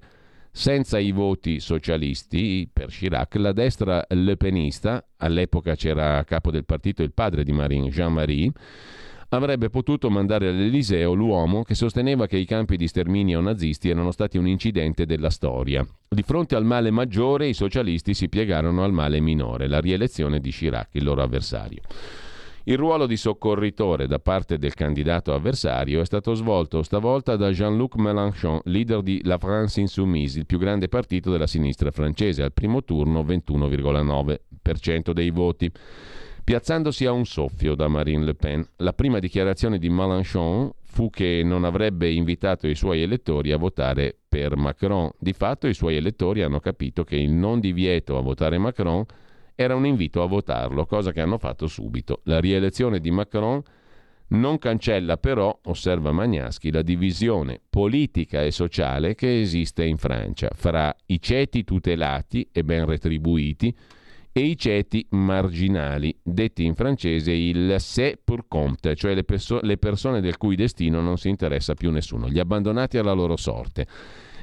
senza 0.52 0.98
i 0.98 1.12
voti 1.12 1.60
socialisti 1.60 2.68
per 2.72 2.88
Chirac, 2.88 3.36
la 3.36 3.52
destra 3.52 4.04
lepenista, 4.10 5.06
all'epoca 5.18 5.76
c'era 5.76 6.18
a 6.18 6.24
capo 6.24 6.50
del 6.50 6.66
partito 6.66 7.04
il 7.04 7.14
padre 7.14 7.44
di 7.44 7.52
Marine, 7.52 7.90
Jean-Marie, 7.90 8.52
avrebbe 9.30 9.70
potuto 9.70 10.10
mandare 10.10 10.50
all'Eliseo 10.50 11.14
l'uomo 11.14 11.64
che 11.64 11.76
sosteneva 11.76 12.28
che 12.28 12.38
i 12.38 12.46
campi 12.46 12.78
di 12.78 12.88
sterminio 12.88 13.42
nazisti 13.42 13.90
erano 13.90 14.12
stati 14.12 14.38
un 14.38 14.48
incidente 14.48 15.06
della 15.06 15.30
storia. 15.30 15.86
Di 16.08 16.24
fronte 16.24 16.56
al 16.56 16.66
male 16.66 16.92
maggiore 16.92 17.48
i 17.48 17.54
socialisti 17.54 18.14
si 18.14 18.30
piegarono 18.30 18.84
al 18.84 18.94
male 18.94 19.20
minore, 19.20 19.68
la 19.68 19.80
rielezione 19.80 20.40
di 20.40 20.52
Chirac, 20.52 20.90
il 20.92 21.04
loro 21.04 21.22
avversario. 21.22 21.82
Il 22.68 22.78
ruolo 22.78 23.06
di 23.06 23.16
soccorritore 23.16 24.08
da 24.08 24.18
parte 24.18 24.58
del 24.58 24.74
candidato 24.74 25.36
avversario 25.36 26.02
è 26.02 26.06
stato 26.06 26.34
svolto 26.34 26.82
stavolta 26.82 27.36
da 27.36 27.52
Jean-Luc 27.52 27.96
Mélenchon, 27.96 28.60
leader 28.64 29.04
di 29.04 29.22
La 29.24 29.38
France 29.38 29.80
Insoumise, 29.80 30.40
il 30.40 30.48
più 30.48 30.58
grande 30.58 30.88
partito 30.88 31.30
della 31.30 31.46
sinistra 31.46 31.92
francese, 31.92 32.42
al 32.42 32.54
primo 32.54 32.84
turno 32.84 33.22
21,9% 33.22 35.12
dei 35.12 35.30
voti. 35.30 35.72
Piazzandosi 36.46 37.08
a 37.08 37.12
un 37.12 37.26
soffio 37.26 37.74
da 37.74 37.88
Marine 37.88 38.24
Le 38.24 38.36
Pen. 38.36 38.64
La 38.78 38.94
prima 38.94 39.18
dichiarazione 39.18 39.80
di 39.80 39.90
Mélenchon 39.90 40.70
fu 40.84 41.10
che 41.10 41.42
non 41.44 41.64
avrebbe 41.64 42.12
invitato 42.12 42.68
i 42.68 42.76
suoi 42.76 43.02
elettori 43.02 43.52
a 43.52 43.58
votare 43.58 44.16
per 44.30 44.56
Macron. 44.56 45.10
Di 45.18 45.34
fatto 45.34 45.66
i 45.66 45.74
suoi 45.74 45.96
elettori 45.96 46.44
hanno 46.44 46.60
capito 46.60 47.04
che 47.04 47.16
il 47.16 47.32
non 47.32 47.60
divieto 47.60 48.16
a 48.16 48.22
votare 48.22 48.60
Macron 48.60 49.04
era 49.56 49.74
un 49.74 49.88
invito 49.88 50.22
a 50.22 50.28
votarlo, 50.28 50.86
cosa 50.86 51.12
che 51.12 51.20
hanno 51.20 51.40
fatto 51.40 51.66
subito. 51.66 52.22
La 52.26 52.40
rielezione 52.40 53.00
di 53.00 53.10
Macron 53.10 53.60
non 54.28 54.60
cancella 54.60 55.18
però, 55.18 55.58
osserva 55.64 56.12
Magnaschi, 56.12 56.72
la 56.72 56.84
divisione 56.84 57.60
politica 57.68 58.44
e 58.44 58.52
sociale 58.52 59.16
che 59.16 59.42
esiste 59.42 59.84
in 59.84 59.98
Francia 59.98 60.50
fra 60.54 60.96
i 61.08 61.20
ceti 61.20 61.64
tutelati 61.64 62.48
e 62.52 62.64
ben 62.64 62.86
retribuiti 62.86 63.76
e 64.38 64.42
i 64.42 64.58
ceti 64.58 65.06
marginali, 65.12 66.14
detti 66.22 66.66
in 66.66 66.76
francese 66.76 67.32
il 67.32 67.76
c'est 67.80 68.20
pour 68.22 68.50
compte, 68.50 68.94
cioè 68.94 69.14
le, 69.14 69.24
perso- 69.24 69.62
le 69.62 69.78
persone 69.78 70.20
del 70.20 70.36
cui 70.36 70.58
destino 70.58 71.00
non 71.00 71.18
si 71.18 71.30
interessa 71.30 71.74
più 71.74 71.90
nessuno, 71.90 72.28
gli 72.28 72.38
abbandonati 72.38 72.98
alla 72.98 73.14
loro 73.14 73.38
sorte. 73.38 73.88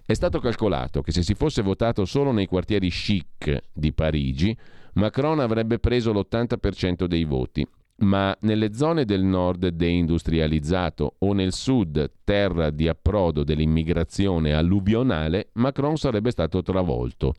È 0.06 0.14
stato 0.14 0.40
calcolato 0.40 1.02
che 1.02 1.12
se 1.12 1.22
si 1.22 1.34
fosse 1.34 1.60
votato 1.60 2.06
solo 2.06 2.32
nei 2.32 2.46
quartieri 2.46 2.88
chic 2.88 3.64
di 3.70 3.92
Parigi, 3.92 4.56
Macron 4.94 5.40
avrebbe 5.40 5.78
preso 5.78 6.10
l'80% 6.10 7.04
dei 7.04 7.24
voti 7.24 7.66
ma 7.96 8.34
nelle 8.40 8.72
zone 8.72 9.04
del 9.04 9.22
nord 9.22 9.68
deindustrializzato 9.68 11.16
o 11.18 11.34
nel 11.34 11.52
sud, 11.52 12.10
terra 12.24 12.70
di 12.70 12.88
approdo 12.88 13.44
dell'immigrazione 13.44 14.54
alluvionale, 14.54 15.50
Macron 15.52 15.96
sarebbe 15.96 16.30
stato 16.30 16.62
travolto. 16.62 17.34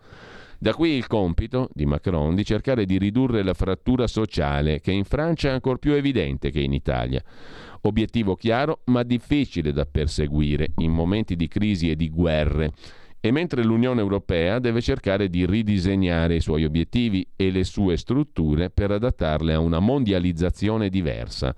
Da 0.64 0.74
qui 0.74 0.92
il 0.92 1.08
compito 1.08 1.68
di 1.74 1.86
Macron 1.86 2.36
di 2.36 2.46
cercare 2.46 2.86
di 2.86 2.98
ridurre 2.98 3.44
la 3.44 3.54
frattura 3.54 4.08
sociale, 4.08 4.80
che 4.80 4.94
in 4.94 5.04
Francia 5.04 5.50
è 5.50 5.52
ancora 5.52 5.76
più 5.76 5.92
evidente 5.92 6.52
che 6.52 6.62
in 6.62 6.72
Italia. 6.72 7.22
Obiettivo 7.82 8.38
chiaro, 8.38 8.80
ma 8.86 9.04
difficile 9.04 9.74
da 9.74 9.86
perseguire 9.86 10.70
in 10.78 10.92
momenti 10.92 11.36
di 11.36 11.50
crisi 11.50 11.90
e 11.90 11.98
di 11.98 12.10
guerre 12.10 12.72
e 13.20 13.30
mentre 13.32 13.62
l'Unione 13.62 14.00
Europea 14.00 14.60
deve 14.60 14.80
cercare 14.80 15.28
di 15.28 15.46
ridisegnare 15.46 16.36
i 16.36 16.40
suoi 16.40 16.64
obiettivi 16.64 17.28
e 17.36 17.52
le 17.52 17.66
sue 17.66 17.98
strutture 17.98 18.70
per 18.70 18.92
adattarle 18.92 19.54
a 19.54 19.60
una 19.60 19.80
mondializzazione 19.80 20.88
diversa, 20.88 21.54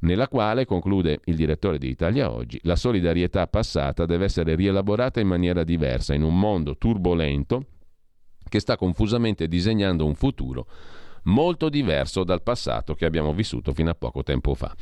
nella 0.00 0.28
quale, 0.28 0.66
conclude 0.66 1.20
il 1.24 1.36
direttore 1.36 1.78
di 1.78 1.88
Italia 1.88 2.30
Oggi, 2.30 2.60
la 2.64 2.76
solidarietà 2.76 3.46
passata 3.46 4.04
deve 4.04 4.26
essere 4.26 4.54
rielaborata 4.54 5.18
in 5.18 5.28
maniera 5.28 5.64
diversa 5.64 6.12
in 6.12 6.24
un 6.24 6.38
mondo 6.38 6.76
turbolento 6.76 7.64
che 8.50 8.60
sta 8.60 8.76
confusamente 8.76 9.48
disegnando 9.48 10.04
un 10.04 10.14
futuro 10.14 10.66
molto 11.24 11.68
diverso 11.68 12.24
dal 12.24 12.42
passato 12.42 12.94
che 12.94 13.04
abbiamo 13.04 13.32
vissuto 13.32 13.72
fino 13.72 13.90
a 13.90 13.94
poco 13.94 14.22
tempo 14.22 14.54
fa. 14.54 14.74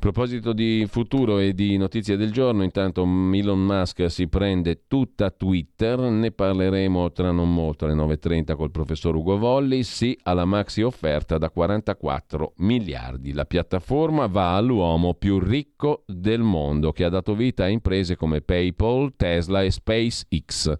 A 0.00 0.02
proposito 0.02 0.54
di 0.54 0.86
futuro 0.88 1.40
e 1.40 1.52
di 1.52 1.76
notizie 1.76 2.16
del 2.16 2.32
giorno, 2.32 2.62
intanto 2.62 3.02
Elon 3.02 3.62
Musk 3.62 4.10
si 4.10 4.28
prende 4.28 4.84
tutta 4.88 5.30
Twitter, 5.30 5.98
ne 5.98 6.30
parleremo 6.30 7.12
tra 7.12 7.30
non 7.32 7.52
molto 7.52 7.84
alle 7.84 7.92
9.30 7.92 8.56
col 8.56 8.70
professor 8.70 9.14
Ugo 9.14 9.36
Volli, 9.36 9.82
sì 9.82 10.18
alla 10.22 10.46
maxi 10.46 10.80
offerta 10.80 11.36
da 11.36 11.50
44 11.50 12.54
miliardi. 12.58 13.34
La 13.34 13.44
piattaforma 13.44 14.26
va 14.26 14.56
all'uomo 14.56 15.12
più 15.12 15.38
ricco 15.38 16.04
del 16.06 16.40
mondo 16.40 16.92
che 16.92 17.04
ha 17.04 17.10
dato 17.10 17.34
vita 17.34 17.64
a 17.64 17.68
imprese 17.68 18.16
come 18.16 18.40
PayPal, 18.40 19.12
Tesla 19.16 19.62
e 19.62 19.70
SpaceX. 19.70 20.76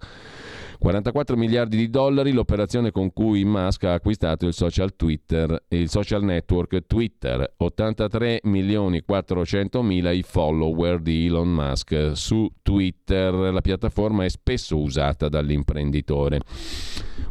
44 0.80 1.36
miliardi 1.36 1.76
di 1.76 1.90
dollari 1.90 2.32
l'operazione 2.32 2.90
con 2.90 3.12
cui 3.12 3.44
Musk 3.44 3.84
ha 3.84 3.92
acquistato 3.92 4.46
il 4.46 4.54
social 4.54 4.96
Twitter 4.96 5.62
il 5.68 5.90
social 5.90 6.24
network 6.24 6.86
Twitter. 6.86 7.52
83 7.58 8.40
milioni 8.44 9.02
400 9.02 9.82
mila 9.82 10.10
i 10.10 10.22
follower 10.22 11.00
di 11.00 11.26
Elon 11.26 11.52
Musk 11.52 12.12
su 12.14 12.50
Twitter. 12.62 13.34
La 13.34 13.60
piattaforma 13.60 14.24
è 14.24 14.28
spesso 14.30 14.78
usata 14.78 15.28
dall'imprenditore. 15.28 16.40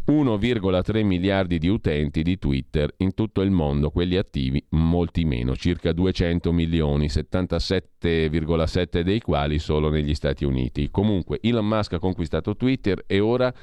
1,3 0.10 1.06
miliardi 1.06 1.60
di 1.60 1.68
utenti 1.68 2.24
di 2.24 2.40
Twitter 2.40 2.92
in 2.98 3.14
tutto 3.14 3.42
il 3.42 3.52
mondo, 3.52 3.92
quelli 3.92 4.18
attivi 4.18 4.64
molti 4.70 5.24
meno, 5.24 5.56
circa 5.56 5.92
200 5.92 6.52
milioni, 6.52 7.06
77,7 7.06 9.02
dei 9.02 9.22
quali 9.22 9.60
solo 9.60 9.92
negli 9.92 10.16
Stati 10.16 10.46
Uniti. 10.46 10.90
Comunque 10.90 11.38
Elon 11.44 11.68
Musk 11.68 11.94
ha 11.94 12.00
conquistato 12.00 12.56
Twitter 12.56 13.04
e 13.06 13.20
ora 13.20 13.54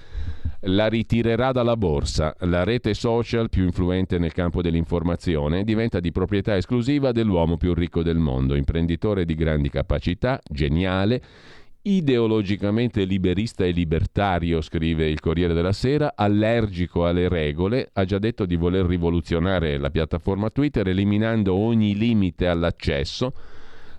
la 0.60 0.86
ritirerà 0.86 1.50
dalla 1.50 1.76
borsa. 1.76 2.32
La 2.40 2.62
rete 2.62 2.94
social 2.94 3.48
più 3.48 3.64
influente 3.64 4.16
nel 4.18 4.32
campo 4.32 4.62
dell'informazione 4.62 5.64
diventa 5.64 5.98
di 5.98 6.12
proprietà 6.12 6.56
esclusiva 6.56 7.10
dell'uomo 7.10 7.56
più 7.56 7.74
ricco 7.74 8.04
del 8.04 8.18
mondo, 8.18 8.54
imprenditore 8.54 9.24
di 9.24 9.34
grandi 9.34 9.68
capacità, 9.68 10.40
geniale, 10.48 11.20
ideologicamente 11.86 13.04
liberista 13.04 13.64
e 13.64 13.70
libertario, 13.70 14.60
scrive 14.60 15.08
il 15.08 15.20
Corriere 15.20 15.54
della 15.54 15.72
Sera, 15.72 16.14
allergico 16.16 17.06
alle 17.06 17.28
regole, 17.28 17.90
ha 17.92 18.04
già 18.04 18.18
detto 18.18 18.44
di 18.44 18.56
voler 18.56 18.86
rivoluzionare 18.86 19.78
la 19.78 19.90
piattaforma 19.90 20.50
Twitter 20.50 20.88
eliminando 20.88 21.54
ogni 21.54 21.96
limite 21.96 22.48
all'accesso 22.48 23.32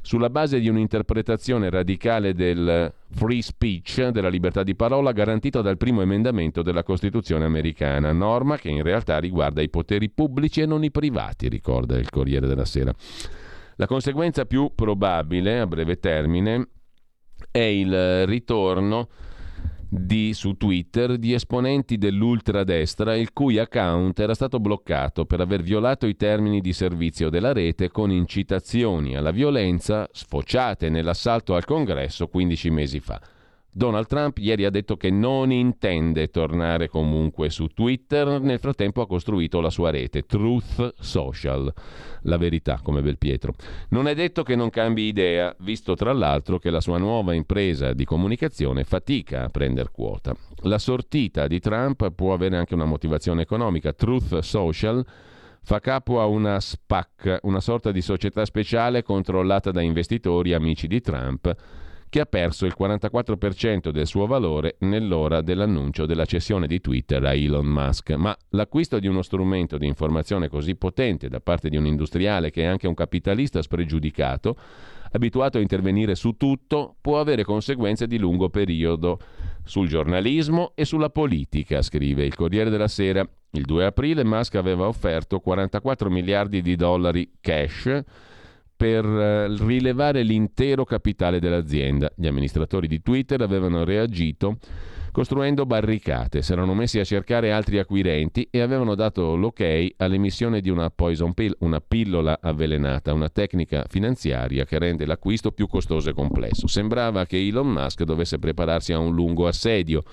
sulla 0.01 0.29
base 0.29 0.59
di 0.59 0.67
un'interpretazione 0.69 1.69
radicale 1.69 2.33
del 2.33 2.91
free 3.09 3.41
speech, 3.41 4.07
della 4.07 4.29
libertà 4.29 4.63
di 4.63 4.75
parola, 4.75 5.11
garantita 5.11 5.61
dal 5.61 5.77
primo 5.77 6.01
emendamento 6.01 6.61
della 6.61 6.83
Costituzione 6.83 7.45
americana, 7.45 8.11
norma 8.11 8.57
che 8.57 8.69
in 8.69 8.83
realtà 8.83 9.17
riguarda 9.17 9.61
i 9.61 9.69
poteri 9.69 10.09
pubblici 10.09 10.61
e 10.61 10.65
non 10.65 10.83
i 10.83 10.91
privati, 10.91 11.47
ricorda 11.47 11.97
il 11.97 12.09
Corriere 12.09 12.47
della 12.47 12.65
Sera. 12.65 12.93
La 13.75 13.85
conseguenza 13.85 14.45
più 14.45 14.71
probabile, 14.73 15.59
a 15.59 15.67
breve 15.67 15.99
termine, 15.99 16.67
è 17.51 17.59
il 17.59 18.25
ritorno 18.25 19.07
di, 19.89 20.33
su 20.33 20.53
Twitter 20.57 21.17
di 21.17 21.33
esponenti 21.33 21.97
dell'ultradestra 21.97 23.15
il 23.15 23.31
cui 23.31 23.57
account 23.57 24.19
era 24.19 24.33
stato 24.33 24.59
bloccato 24.59 25.25
per 25.25 25.39
aver 25.39 25.61
violato 25.61 26.05
i 26.07 26.15
termini 26.15 26.59
di 26.59 26.73
servizio 26.73 27.29
della 27.29 27.53
rete 27.53 27.89
con 27.89 28.11
incitazioni 28.11 29.15
alla 29.15 29.31
violenza 29.31 30.07
sfociate 30.11 30.89
nell'assalto 30.89 31.55
al 31.55 31.65
congresso 31.65 32.27
15 32.27 32.69
mesi 32.69 32.99
fa. 32.99 33.19
Donald 33.77 34.07
Trump 34.07 34.39
ieri 34.39 34.65
ha 34.65 34.71
detto 34.71 34.97
che 34.97 35.11
non 35.11 35.51
intende 35.51 36.29
tornare 36.29 36.89
comunque 36.89 37.51
su 37.51 37.67
Twitter, 37.67 38.41
nel 38.41 38.57
frattempo 38.57 39.01
ha 39.01 39.07
costruito 39.07 39.61
la 39.61 39.69
sua 39.69 39.91
rete, 39.91 40.23
Truth 40.25 40.95
Social, 40.99 41.71
la 42.23 42.37
verità 42.37 42.79
come 42.81 43.03
Belpietro. 43.03 43.53
Non 43.89 44.07
è 44.07 44.15
detto 44.15 44.41
che 44.41 44.55
non 44.55 44.71
cambi 44.71 45.03
idea, 45.03 45.55
visto 45.59 45.93
tra 45.93 46.11
l'altro 46.11 46.57
che 46.57 46.71
la 46.71 46.81
sua 46.81 46.97
nuova 46.97 47.35
impresa 47.35 47.93
di 47.93 48.03
comunicazione 48.03 48.83
fatica 48.83 49.43
a 49.43 49.49
prendere 49.49 49.91
quota. 49.91 50.35
La 50.63 50.79
sortita 50.79 51.45
di 51.45 51.59
Trump 51.59 52.09
può 52.13 52.33
avere 52.33 52.57
anche 52.57 52.73
una 52.73 52.85
motivazione 52.85 53.43
economica, 53.43 53.93
Truth 53.93 54.39
Social 54.39 55.05
fa 55.61 55.79
capo 55.79 56.19
a 56.19 56.25
una 56.25 56.59
SPAC, 56.59 57.41
una 57.43 57.59
sorta 57.59 57.91
di 57.91 58.01
società 58.01 58.43
speciale 58.43 59.03
controllata 59.03 59.69
da 59.69 59.81
investitori 59.81 60.53
amici 60.53 60.87
di 60.87 60.99
Trump 60.99 61.55
che 62.09 62.21
ha 62.21 62.25
perso 62.25 62.65
il 62.65 62.75
44% 62.77 63.89
del 63.89 64.07
suo 64.07 64.25
valore 64.25 64.77
nell'ora 64.79 65.41
dell'annuncio 65.41 66.05
della 66.05 66.25
cessione 66.25 66.67
di 66.67 66.79
Twitter 66.79 67.23
a 67.23 67.33
Elon 67.33 67.65
Musk. 67.65 68.11
Ma 68.11 68.35
l'acquisto 68.49 68.99
di 68.99 69.07
uno 69.07 69.21
strumento 69.21 69.77
di 69.77 69.87
informazione 69.87 70.47
così 70.47 70.75
potente 70.75 71.27
da 71.27 71.41
parte 71.41 71.69
di 71.69 71.77
un 71.77 71.85
industriale 71.85 72.49
che 72.49 72.63
è 72.63 72.65
anche 72.65 72.87
un 72.87 72.93
capitalista 72.93 73.61
spregiudicato, 73.61 74.57
abituato 75.11 75.57
a 75.57 75.61
intervenire 75.61 76.15
su 76.15 76.33
tutto, 76.33 76.95
può 77.01 77.19
avere 77.19 77.43
conseguenze 77.43 78.07
di 78.07 78.17
lungo 78.17 78.49
periodo 78.49 79.19
sul 79.63 79.87
giornalismo 79.87 80.71
e 80.75 80.85
sulla 80.85 81.09
politica, 81.09 81.81
scrive 81.81 82.23
il 82.23 82.35
Corriere 82.35 82.69
della 82.69 82.87
Sera. 82.87 83.27
Il 83.51 83.63
2 83.63 83.85
aprile 83.85 84.23
Musk 84.23 84.55
aveva 84.55 84.87
offerto 84.87 85.39
44 85.39 86.09
miliardi 86.09 86.61
di 86.61 86.75
dollari 86.75 87.31
cash 87.41 88.03
per 88.77 89.03
eh, 89.03 89.47
rilevare 89.57 90.21
l'intero 90.21 90.85
capitale 90.85 91.39
dell'azienda. 91.39 92.11
Gli 92.15 92.27
amministratori 92.27 92.87
di 92.87 93.01
Twitter 93.01 93.41
avevano 93.41 93.83
reagito 93.83 94.59
costruendo 95.17 95.65
barricate, 95.65 96.43
si 96.43 96.51
erano 96.51 96.75
messi 96.75 96.99
a 96.99 97.03
cercare 97.03 97.51
altri 97.51 97.79
acquirenti 97.79 98.47
e 98.51 98.61
avevano 98.61 98.93
dato 98.93 99.35
l'ok 99.35 99.93
all'emissione 99.97 100.61
di 100.61 100.69
una 100.69 100.91
poison 100.91 101.33
pill, 101.33 101.55
una 101.61 101.81
pillola 101.81 102.37
avvelenata, 102.39 103.13
una 103.13 103.27
tecnica 103.27 103.83
finanziaria 103.89 104.63
che 104.63 104.77
rende 104.77 105.07
l'acquisto 105.07 105.51
più 105.51 105.65
costoso 105.65 106.11
e 106.11 106.13
complesso. 106.13 106.67
Sembrava 106.67 107.25
che 107.25 107.37
Elon 107.37 107.67
Musk 107.67 108.03
dovesse 108.03 108.37
prepararsi 108.37 108.93
a 108.93 108.99
un 108.99 109.15
lungo 109.15 109.47
assedio 109.47 110.03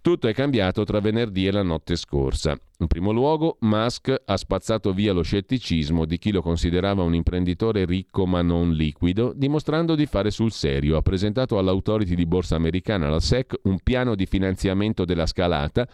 tutto 0.00 0.28
è 0.28 0.34
cambiato 0.34 0.84
tra 0.84 1.00
venerdì 1.00 1.46
e 1.46 1.50
la 1.50 1.62
notte 1.62 1.96
scorsa. 1.96 2.56
In 2.78 2.86
primo 2.86 3.10
luogo, 3.12 3.56
Musk 3.60 4.14
ha 4.24 4.36
spazzato 4.36 4.92
via 4.92 5.12
lo 5.12 5.22
scetticismo 5.22 6.04
di 6.04 6.18
chi 6.18 6.30
lo 6.30 6.42
considerava 6.42 7.02
un 7.02 7.14
imprenditore 7.14 7.84
ricco 7.84 8.26
ma 8.26 8.42
non 8.42 8.72
liquido, 8.72 9.32
dimostrando 9.34 9.94
di 9.94 10.06
fare 10.06 10.30
sul 10.30 10.52
serio. 10.52 10.96
Ha 10.96 11.02
presentato 11.02 11.58
all'autority 11.58 12.14
di 12.14 12.26
borsa 12.26 12.56
americana, 12.56 13.08
la 13.08 13.20
SEC, 13.20 13.60
un 13.62 13.78
piano 13.82 14.14
di 14.14 14.26
finanziamento 14.26 15.04
della 15.04 15.26
scalata 15.26 15.88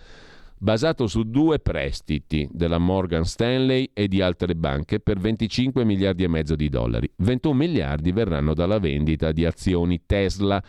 basato 0.57 1.07
su 1.07 1.25
due 1.25 1.59
prestiti 1.59 2.49
della 2.51 2.79
Morgan 2.79 3.25
Stanley 3.25 3.91
e 3.93 4.09
di 4.09 4.23
altre 4.23 4.55
banche 4.55 4.99
per 4.99 5.19
25 5.19 5.85
miliardi 5.85 6.25
e 6.25 6.29
mezzo 6.29 6.55
di 6.55 6.71
dollari. 6.71 7.11
21 7.17 7.55
miliardi 7.55 8.13
verranno 8.13 8.55
dalla 8.55 8.79
vendita 8.79 9.31
di 9.33 9.45
azioni 9.45 10.03
Tesla. 10.07 10.63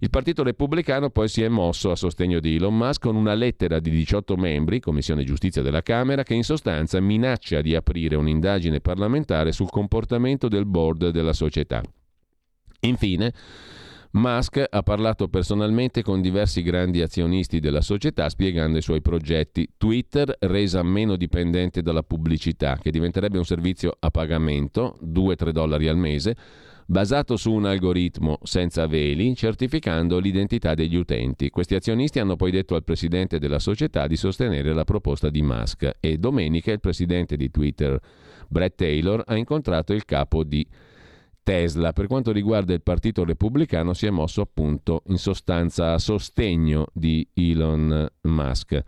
Il 0.00 0.10
Partito 0.10 0.42
Repubblicano 0.42 1.08
poi 1.08 1.26
si 1.28 1.42
è 1.42 1.48
mosso 1.48 1.90
a 1.90 1.96
sostegno 1.96 2.38
di 2.38 2.56
Elon 2.56 2.76
Musk 2.76 3.02
con 3.02 3.16
una 3.16 3.32
lettera 3.32 3.80
di 3.80 3.90
18 3.90 4.36
membri, 4.36 4.80
Commissione 4.80 5.24
Giustizia 5.24 5.62
della 5.62 5.82
Camera, 5.82 6.22
che 6.22 6.34
in 6.34 6.44
sostanza 6.44 7.00
minaccia 7.00 7.62
di 7.62 7.74
aprire 7.74 8.16
un'indagine 8.16 8.80
parlamentare 8.80 9.52
sul 9.52 9.70
comportamento 9.70 10.48
del 10.48 10.66
board 10.66 11.08
della 11.08 11.32
società. 11.32 11.80
Infine, 12.80 13.32
Musk 14.10 14.64
ha 14.68 14.82
parlato 14.82 15.28
personalmente 15.28 16.02
con 16.02 16.20
diversi 16.20 16.62
grandi 16.62 17.00
azionisti 17.00 17.58
della 17.58 17.80
società 17.80 18.28
spiegando 18.28 18.78
i 18.78 18.82
suoi 18.82 19.00
progetti. 19.00 19.66
Twitter 19.76 20.36
resa 20.40 20.82
meno 20.82 21.16
dipendente 21.16 21.80
dalla 21.82 22.02
pubblicità, 22.02 22.78
che 22.80 22.90
diventerebbe 22.90 23.38
un 23.38 23.44
servizio 23.44 23.96
a 23.98 24.10
pagamento, 24.10 24.98
2-3 25.02 25.50
dollari 25.50 25.88
al 25.88 25.96
mese, 25.96 26.36
basato 26.86 27.36
su 27.36 27.52
un 27.52 27.66
algoritmo 27.66 28.38
senza 28.42 28.86
veli, 28.86 29.34
certificando 29.34 30.18
l'identità 30.18 30.74
degli 30.74 30.94
utenti. 30.94 31.50
Questi 31.50 31.74
azionisti 31.74 32.20
hanno 32.20 32.36
poi 32.36 32.52
detto 32.52 32.76
al 32.76 32.84
presidente 32.84 33.38
della 33.38 33.58
società 33.58 34.06
di 34.06 34.16
sostenere 34.16 34.72
la 34.72 34.84
proposta 34.84 35.28
di 35.28 35.42
Musk 35.42 35.90
e 36.00 36.16
domenica 36.16 36.70
il 36.70 36.80
presidente 36.80 37.36
di 37.36 37.50
Twitter, 37.50 38.00
Brett 38.48 38.76
Taylor, 38.76 39.22
ha 39.26 39.36
incontrato 39.36 39.92
il 39.92 40.04
capo 40.04 40.44
di 40.44 40.66
Tesla. 41.42 41.92
Per 41.92 42.06
quanto 42.06 42.30
riguarda 42.32 42.72
il 42.72 42.82
Partito 42.82 43.24
Repubblicano 43.24 43.92
si 43.92 44.06
è 44.06 44.10
mosso 44.10 44.40
appunto 44.40 45.02
in 45.08 45.18
sostanza 45.18 45.92
a 45.92 45.98
sostegno 45.98 46.86
di 46.92 47.26
Elon 47.34 48.08
Musk. 48.22 48.82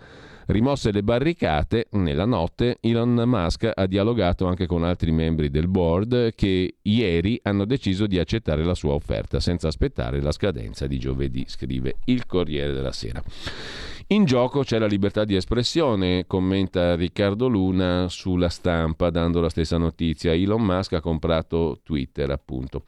Rimosse 0.51 0.93
le 0.93 1.03
barricate, 1.03 1.89
nella 1.91 2.25
notte 2.25 2.79
Elon 2.81 3.23
Musk 3.27 3.71
ha 3.75 3.85
dialogato 3.85 4.47
anche 4.47 4.65
con 4.65 4.83
altri 4.83 5.13
membri 5.13 5.51
del 5.51 5.69
board 5.69 6.33
che 6.35 6.77
ieri 6.81 7.39
hanno 7.43 7.67
deciso 7.67 8.07
di 8.07 8.19
accettare 8.19 8.65
la 8.65 8.73
sua 8.73 8.95
offerta 8.95 9.41
senza 9.41 9.69
aspettare 9.69 10.23
la 10.23 10.33
scadenza 10.33 10.87
di 10.87 10.99
giovedì, 10.99 11.45
scrive 11.47 11.97
il 12.07 12.25
Corriere 12.25 12.73
della 12.73 12.93
Sera. 12.93 13.23
In 14.07 14.25
gioco 14.25 14.63
c'è 14.63 14.79
la 14.79 14.87
libertà 14.87 15.27
di 15.27 15.37
espressione, 15.37 16.25
commenta 16.27 16.97
Riccardo 16.97 17.47
Luna 17.47 18.07
sulla 18.09 18.49
stampa 18.49 19.11
dando 19.11 19.43
la 19.43 19.51
stessa 19.51 19.77
notizia. 19.77 20.33
Elon 20.33 20.63
Musk 20.63 20.95
ha 20.95 21.03
comprato 21.03 21.81
Twitter, 21.83 22.31
appunto. 22.31 22.85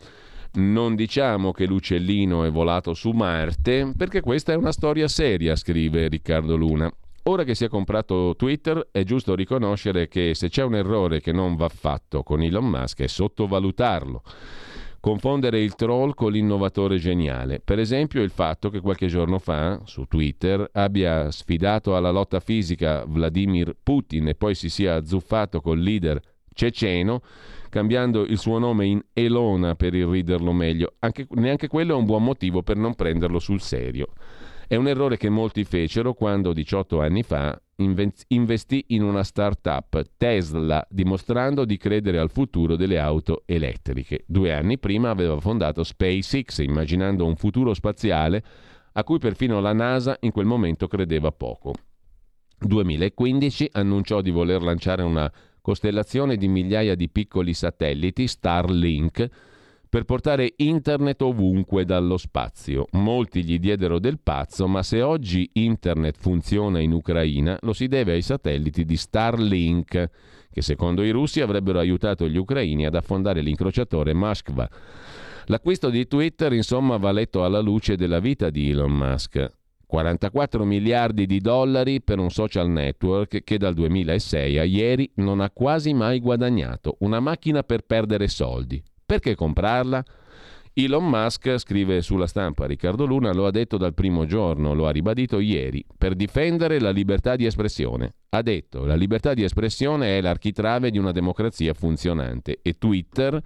Non 0.52 0.94
diciamo 0.94 1.52
che 1.52 1.66
l'uccellino 1.66 2.42
è 2.44 2.50
volato 2.50 2.94
su 2.94 3.10
Marte, 3.10 3.92
perché 3.94 4.22
questa 4.22 4.54
è 4.54 4.56
una 4.56 4.72
storia 4.72 5.08
seria, 5.08 5.54
scrive 5.56 6.08
Riccardo 6.08 6.56
Luna. 6.56 6.90
Ora 7.30 7.44
che 7.44 7.54
si 7.54 7.64
è 7.64 7.68
comprato 7.68 8.34
Twitter 8.36 8.88
è 8.90 9.04
giusto 9.04 9.36
riconoscere 9.36 10.08
che 10.08 10.34
se 10.34 10.48
c'è 10.48 10.64
un 10.64 10.74
errore 10.74 11.20
che 11.20 11.30
non 11.30 11.54
va 11.54 11.68
fatto 11.68 12.24
con 12.24 12.42
Elon 12.42 12.68
Musk 12.68 13.02
è 13.02 13.06
sottovalutarlo 13.06 14.22
confondere 14.98 15.60
il 15.60 15.76
troll 15.76 16.12
con 16.12 16.32
l'innovatore 16.32 16.98
geniale. 16.98 17.60
Per 17.60 17.78
esempio 17.78 18.20
il 18.20 18.30
fatto 18.30 18.68
che 18.68 18.80
qualche 18.80 19.06
giorno 19.06 19.38
fa 19.38 19.80
su 19.84 20.06
Twitter 20.06 20.68
abbia 20.72 21.30
sfidato 21.30 21.94
alla 21.94 22.10
lotta 22.10 22.40
fisica 22.40 23.04
Vladimir 23.06 23.76
Putin 23.80 24.26
e 24.26 24.34
poi 24.34 24.56
si 24.56 24.68
sia 24.68 24.96
azzuffato 24.96 25.60
col 25.60 25.78
leader 25.78 26.20
ceceno 26.52 27.22
cambiando 27.70 28.24
il 28.24 28.38
suo 28.38 28.58
nome 28.58 28.86
in 28.86 29.00
Elona 29.12 29.76
per 29.76 29.94
irriderlo 29.94 30.52
meglio. 30.52 30.94
Anche, 30.98 31.28
neanche 31.30 31.68
quello 31.68 31.94
è 31.94 31.96
un 31.96 32.06
buon 32.06 32.24
motivo 32.24 32.64
per 32.64 32.76
non 32.76 32.96
prenderlo 32.96 33.38
sul 33.38 33.60
serio. 33.60 34.08
È 34.70 34.76
un 34.76 34.86
errore 34.86 35.16
che 35.16 35.28
molti 35.28 35.64
fecero 35.64 36.14
quando 36.14 36.52
18 36.52 37.00
anni 37.00 37.24
fa 37.24 37.60
investì 38.28 38.84
in 38.90 39.02
una 39.02 39.24
start-up, 39.24 40.00
Tesla, 40.16 40.86
dimostrando 40.88 41.64
di 41.64 41.76
credere 41.76 42.20
al 42.20 42.30
futuro 42.30 42.76
delle 42.76 43.00
auto 43.00 43.42
elettriche. 43.46 44.22
Due 44.28 44.54
anni 44.54 44.78
prima 44.78 45.10
aveva 45.10 45.40
fondato 45.40 45.82
SpaceX, 45.82 46.58
immaginando 46.58 47.26
un 47.26 47.34
futuro 47.34 47.74
spaziale 47.74 48.44
a 48.92 49.02
cui 49.02 49.18
perfino 49.18 49.58
la 49.58 49.72
NASA 49.72 50.16
in 50.20 50.30
quel 50.30 50.46
momento 50.46 50.86
credeva 50.86 51.32
poco. 51.32 51.74
2015 52.60 53.70
annunciò 53.72 54.20
di 54.20 54.30
voler 54.30 54.62
lanciare 54.62 55.02
una 55.02 55.28
costellazione 55.60 56.36
di 56.36 56.46
migliaia 56.46 56.94
di 56.94 57.08
piccoli 57.08 57.54
satelliti, 57.54 58.28
Starlink, 58.28 59.28
per 59.90 60.04
portare 60.04 60.52
internet 60.58 61.20
ovunque 61.20 61.84
dallo 61.84 62.16
spazio. 62.16 62.86
Molti 62.92 63.42
gli 63.42 63.58
diedero 63.58 63.98
del 63.98 64.20
pazzo, 64.22 64.68
ma 64.68 64.84
se 64.84 65.02
oggi 65.02 65.50
internet 65.54 66.16
funziona 66.16 66.78
in 66.78 66.92
Ucraina 66.92 67.58
lo 67.62 67.72
si 67.72 67.88
deve 67.88 68.12
ai 68.12 68.22
satelliti 68.22 68.84
di 68.84 68.96
Starlink, 68.96 70.10
che 70.48 70.62
secondo 70.62 71.02
i 71.02 71.10
russi 71.10 71.40
avrebbero 71.40 71.80
aiutato 71.80 72.28
gli 72.28 72.36
ucraini 72.36 72.86
ad 72.86 72.94
affondare 72.94 73.40
l'incrociatore 73.40 74.14
Moskva. 74.14 74.68
L'acquisto 75.46 75.90
di 75.90 76.06
Twitter, 76.06 76.52
insomma, 76.52 76.96
va 76.96 77.10
letto 77.10 77.44
alla 77.44 77.60
luce 77.60 77.96
della 77.96 78.20
vita 78.20 78.48
di 78.48 78.70
Elon 78.70 78.92
Musk. 78.92 79.58
44 79.86 80.64
miliardi 80.64 81.26
di 81.26 81.40
dollari 81.40 82.00
per 82.00 82.20
un 82.20 82.30
social 82.30 82.68
network 82.68 83.42
che 83.42 83.58
dal 83.58 83.74
2006 83.74 84.58
a 84.58 84.62
ieri 84.62 85.10
non 85.16 85.40
ha 85.40 85.50
quasi 85.50 85.92
mai 85.94 86.20
guadagnato, 86.20 86.94
una 87.00 87.18
macchina 87.18 87.64
per 87.64 87.80
perdere 87.80 88.28
soldi. 88.28 88.80
Perché 89.10 89.34
comprarla? 89.34 90.04
Elon 90.72 91.08
Musk, 91.08 91.58
scrive 91.58 92.00
sulla 92.00 92.28
stampa 92.28 92.66
Riccardo 92.66 93.06
Luna, 93.06 93.32
lo 93.32 93.44
ha 93.44 93.50
detto 93.50 93.76
dal 93.76 93.92
primo 93.92 94.24
giorno, 94.24 94.72
lo 94.72 94.86
ha 94.86 94.92
ribadito 94.92 95.40
ieri, 95.40 95.84
per 95.98 96.14
difendere 96.14 96.78
la 96.78 96.90
libertà 96.90 97.34
di 97.34 97.44
espressione. 97.44 98.14
Ha 98.28 98.40
detto 98.40 98.84
la 98.84 98.94
libertà 98.94 99.34
di 99.34 99.42
espressione 99.42 100.16
è 100.16 100.20
l'architrave 100.20 100.92
di 100.92 100.98
una 100.98 101.10
democrazia 101.10 101.74
funzionante 101.74 102.60
e 102.62 102.78
Twitter 102.78 103.42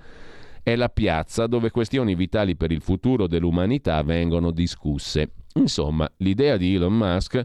è 0.62 0.76
la 0.76 0.90
piazza 0.90 1.46
dove 1.46 1.70
questioni 1.70 2.14
vitali 2.14 2.56
per 2.56 2.70
il 2.70 2.82
futuro 2.82 3.26
dell'umanità 3.26 4.02
vengono 4.02 4.50
discusse. 4.50 5.30
Insomma, 5.54 6.06
l'idea 6.18 6.58
di 6.58 6.74
Elon 6.74 6.94
Musk 6.94 7.42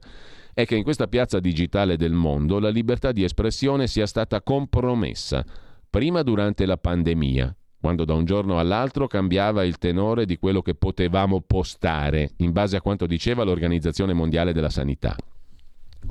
è 0.53 0.65
che 0.65 0.75
in 0.75 0.83
questa 0.83 1.07
piazza 1.07 1.39
digitale 1.39 1.95
del 1.95 2.11
mondo 2.11 2.59
la 2.59 2.67
libertà 2.67 3.13
di 3.13 3.23
espressione 3.23 3.87
sia 3.87 4.05
stata 4.05 4.41
compromessa, 4.41 5.41
prima 5.89 6.21
durante 6.21 6.65
la 6.65 6.75
pandemia, 6.75 7.55
quando 7.79 8.03
da 8.03 8.13
un 8.13 8.25
giorno 8.25 8.59
all'altro 8.59 9.07
cambiava 9.07 9.63
il 9.63 9.77
tenore 9.77 10.25
di 10.25 10.37
quello 10.37 10.61
che 10.61 10.75
potevamo 10.75 11.41
postare, 11.41 12.31
in 12.37 12.51
base 12.51 12.75
a 12.75 12.81
quanto 12.81 13.05
diceva 13.05 13.43
l'Organizzazione 13.43 14.13
Mondiale 14.13 14.51
della 14.51 14.69
Sanità. 14.69 15.15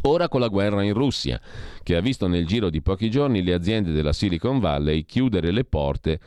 Ora 0.02 0.28
con 0.28 0.40
la 0.40 0.48
guerra 0.48 0.82
in 0.82 0.94
Russia, 0.94 1.40
che 1.82 1.96
ha 1.96 2.00
visto 2.00 2.26
nel 2.26 2.46
giro 2.46 2.70
di 2.70 2.80
pochi 2.80 3.10
giorni 3.10 3.42
le 3.42 3.52
aziende 3.52 3.92
della 3.92 4.12
Silicon 4.12 4.60
Valley 4.60 5.04
chiudere 5.04 5.50
le 5.50 5.64
porte 5.64 6.20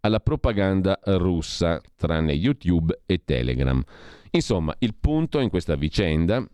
alla 0.00 0.20
propaganda 0.20 0.98
russa, 1.04 1.80
tranne 1.96 2.32
YouTube 2.32 3.02
e 3.06 3.22
Telegram. 3.24 3.82
Insomma, 4.32 4.74
il 4.78 4.94
punto 4.98 5.40
in 5.40 5.48
questa 5.48 5.76
vicenda, 5.76 6.44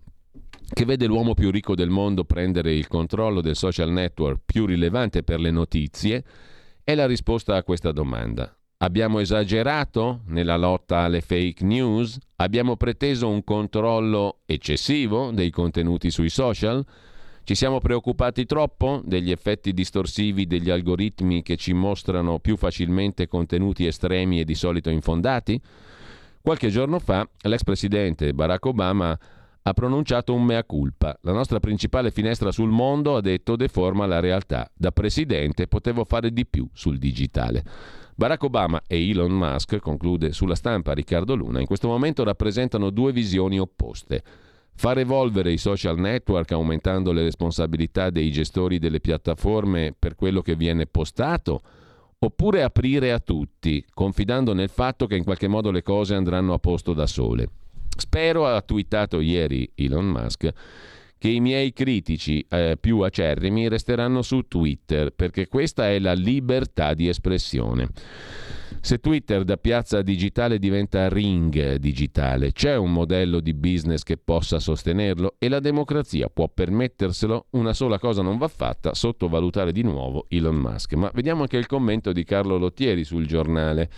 che 0.70 0.84
vede 0.84 1.06
l'uomo 1.06 1.34
più 1.34 1.50
ricco 1.50 1.74
del 1.74 1.88
mondo 1.88 2.24
prendere 2.24 2.74
il 2.74 2.88
controllo 2.88 3.40
del 3.40 3.56
social 3.56 3.90
network 3.90 4.42
più 4.44 4.66
rilevante 4.66 5.22
per 5.22 5.40
le 5.40 5.50
notizie, 5.50 6.24
è 6.88 6.94
la 6.94 7.04
risposta 7.04 7.54
a 7.54 7.62
questa 7.62 7.92
domanda. 7.92 8.50
Abbiamo 8.78 9.18
esagerato 9.18 10.22
nella 10.28 10.56
lotta 10.56 11.00
alle 11.00 11.20
fake 11.20 11.62
news? 11.62 12.18
Abbiamo 12.36 12.78
preteso 12.78 13.28
un 13.28 13.44
controllo 13.44 14.38
eccessivo 14.46 15.30
dei 15.30 15.50
contenuti 15.50 16.10
sui 16.10 16.30
social? 16.30 16.82
Ci 17.44 17.54
siamo 17.54 17.78
preoccupati 17.78 18.46
troppo 18.46 19.02
degli 19.04 19.30
effetti 19.30 19.74
distorsivi 19.74 20.46
degli 20.46 20.70
algoritmi 20.70 21.42
che 21.42 21.56
ci 21.56 21.74
mostrano 21.74 22.38
più 22.38 22.56
facilmente 22.56 23.28
contenuti 23.28 23.84
estremi 23.84 24.40
e 24.40 24.46
di 24.46 24.54
solito 24.54 24.88
infondati? 24.88 25.60
Qualche 26.40 26.70
giorno 26.70 26.98
fa 27.00 27.28
l'ex 27.42 27.64
presidente 27.64 28.32
Barack 28.32 28.64
Obama 28.64 29.18
ha 29.68 29.74
pronunciato 29.74 30.32
un 30.32 30.44
mea 30.44 30.64
culpa. 30.64 31.16
La 31.22 31.32
nostra 31.32 31.60
principale 31.60 32.10
finestra 32.10 32.50
sul 32.50 32.70
mondo, 32.70 33.16
ha 33.16 33.20
detto, 33.20 33.54
deforma 33.54 34.06
la 34.06 34.18
realtà. 34.18 34.70
Da 34.74 34.92
presidente 34.92 35.66
potevo 35.66 36.04
fare 36.04 36.32
di 36.32 36.46
più 36.46 36.66
sul 36.72 36.96
digitale. 36.96 37.62
Barack 38.14 38.44
Obama 38.44 38.82
e 38.86 39.10
Elon 39.10 39.30
Musk, 39.30 39.78
conclude 39.78 40.32
sulla 40.32 40.54
stampa 40.54 40.94
Riccardo 40.94 41.34
Luna, 41.34 41.60
in 41.60 41.66
questo 41.66 41.86
momento 41.86 42.24
rappresentano 42.24 42.88
due 42.88 43.12
visioni 43.12 43.60
opposte. 43.60 44.22
Far 44.74 44.98
evolvere 44.98 45.52
i 45.52 45.58
social 45.58 45.98
network 45.98 46.50
aumentando 46.52 47.12
le 47.12 47.22
responsabilità 47.22 48.10
dei 48.10 48.30
gestori 48.30 48.78
delle 48.78 49.00
piattaforme 49.00 49.94
per 49.96 50.14
quello 50.14 50.40
che 50.40 50.56
viene 50.56 50.86
postato? 50.86 51.60
Oppure 52.20 52.62
aprire 52.62 53.12
a 53.12 53.18
tutti, 53.18 53.84
confidando 53.92 54.54
nel 54.54 54.70
fatto 54.70 55.06
che 55.06 55.16
in 55.16 55.24
qualche 55.24 55.46
modo 55.46 55.70
le 55.70 55.82
cose 55.82 56.14
andranno 56.14 56.54
a 56.54 56.58
posto 56.58 56.94
da 56.94 57.06
sole? 57.06 57.48
Spero, 58.00 58.46
ha 58.46 58.62
twittato 58.62 59.20
ieri 59.20 59.68
Elon 59.74 60.06
Musk, 60.06 60.48
che 61.18 61.28
i 61.28 61.40
miei 61.40 61.72
critici 61.72 62.46
eh, 62.48 62.76
più 62.80 63.00
acerrimi 63.00 63.68
resteranno 63.68 64.22
su 64.22 64.42
Twitter, 64.46 65.10
perché 65.10 65.48
questa 65.48 65.88
è 65.90 65.98
la 65.98 66.12
libertà 66.12 66.94
di 66.94 67.08
espressione. 67.08 67.88
Se 68.80 69.00
Twitter 69.00 69.44
da 69.44 69.56
piazza 69.56 70.02
digitale 70.02 70.58
diventa 70.58 71.08
ring 71.08 71.74
digitale, 71.74 72.52
c'è 72.52 72.76
un 72.76 72.92
modello 72.92 73.40
di 73.40 73.52
business 73.52 74.02
che 74.02 74.16
possa 74.16 74.60
sostenerlo 74.60 75.34
e 75.38 75.48
la 75.48 75.60
democrazia 75.60 76.28
può 76.32 76.48
permetterselo? 76.48 77.46
Una 77.50 77.74
sola 77.74 77.98
cosa 77.98 78.22
non 78.22 78.38
va 78.38 78.48
fatta, 78.48 78.94
sottovalutare 78.94 79.72
di 79.72 79.82
nuovo 79.82 80.26
Elon 80.28 80.56
Musk. 80.56 80.94
Ma 80.94 81.10
vediamo 81.12 81.42
anche 81.42 81.56
il 81.58 81.66
commento 81.66 82.12
di 82.12 82.24
Carlo 82.24 82.56
Lottieri 82.56 83.04
sul 83.04 83.26
giornale, 83.26 83.90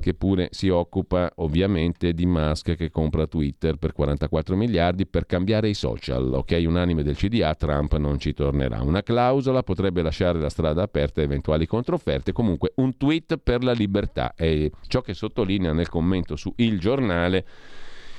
che 0.00 0.14
pure 0.14 0.48
si 0.52 0.68
occupa 0.68 1.30
ovviamente 1.36 2.14
di 2.14 2.24
Musk 2.24 2.76
che 2.76 2.90
compra 2.90 3.26
Twitter 3.26 3.76
per 3.76 3.92
44 3.92 4.56
miliardi 4.56 5.06
per 5.06 5.26
cambiare 5.26 5.68
i 5.68 5.74
social. 5.74 6.32
Ok, 6.32 6.56
unanime 6.64 7.02
del 7.02 7.16
CDA, 7.16 7.54
Trump 7.56 7.96
non 7.96 8.18
ci 8.18 8.32
tornerà. 8.32 8.80
Una 8.80 9.02
clausola 9.02 9.62
potrebbe 9.62 10.02
lasciare 10.02 10.38
la 10.38 10.48
strada 10.48 10.82
aperta 10.82 11.20
a 11.20 11.24
eventuali 11.24 11.66
controfferte, 11.66 12.32
comunque 12.32 12.72
un 12.76 12.96
tweet 12.96 13.36
per 13.36 13.64
la 13.64 13.72
libertà 13.72 14.19
verità. 14.20 14.34
È 14.34 14.70
ciò 14.86 15.00
che 15.00 15.14
sottolinea 15.14 15.72
nel 15.72 15.88
commento 15.88 16.36
su 16.36 16.52
Il 16.56 16.78
Giornale 16.78 17.46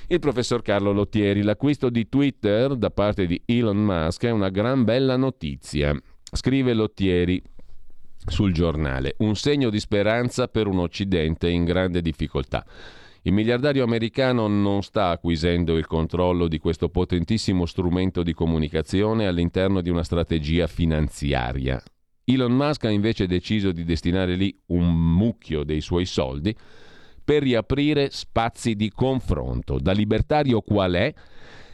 il 0.07 0.19
professor 0.19 0.61
Carlo 0.61 0.91
Lottieri. 0.91 1.41
L'acquisto 1.41 1.89
di 1.89 2.09
Twitter 2.09 2.75
da 2.75 2.89
parte 2.89 3.25
di 3.25 3.41
Elon 3.45 3.77
Musk 3.77 4.25
è 4.25 4.31
una 4.31 4.49
gran 4.49 4.83
bella 4.83 5.15
notizia. 5.15 5.95
Scrive 6.33 6.73
Lottieri 6.73 7.41
sul 8.25 8.53
giornale, 8.53 9.15
un 9.19 9.35
segno 9.35 9.69
di 9.69 9.79
speranza 9.79 10.47
per 10.47 10.67
un 10.67 10.79
Occidente 10.79 11.49
in 11.49 11.63
grande 11.63 12.01
difficoltà. 12.01 12.65
Il 13.23 13.33
miliardario 13.33 13.83
americano 13.83 14.47
non 14.47 14.81
sta 14.81 15.09
acquisendo 15.09 15.77
il 15.77 15.85
controllo 15.85 16.47
di 16.47 16.57
questo 16.57 16.89
potentissimo 16.89 17.65
strumento 17.65 18.23
di 18.23 18.33
comunicazione 18.33 19.27
all'interno 19.27 19.81
di 19.81 19.89
una 19.89 20.03
strategia 20.03 20.67
finanziaria. 20.67 21.81
Elon 22.33 22.51
Musk 22.51 22.85
ha 22.85 22.89
invece 22.89 23.27
deciso 23.27 23.71
di 23.71 23.83
destinare 23.83 24.35
lì 24.35 24.57
un 24.67 24.93
mucchio 24.93 25.63
dei 25.63 25.81
suoi 25.81 26.05
soldi 26.05 26.55
per 27.23 27.43
riaprire 27.43 28.09
spazi 28.11 28.75
di 28.75 28.89
confronto. 28.89 29.79
Da 29.79 29.91
libertario 29.91 30.61
qual 30.61 30.93
è? 30.93 31.13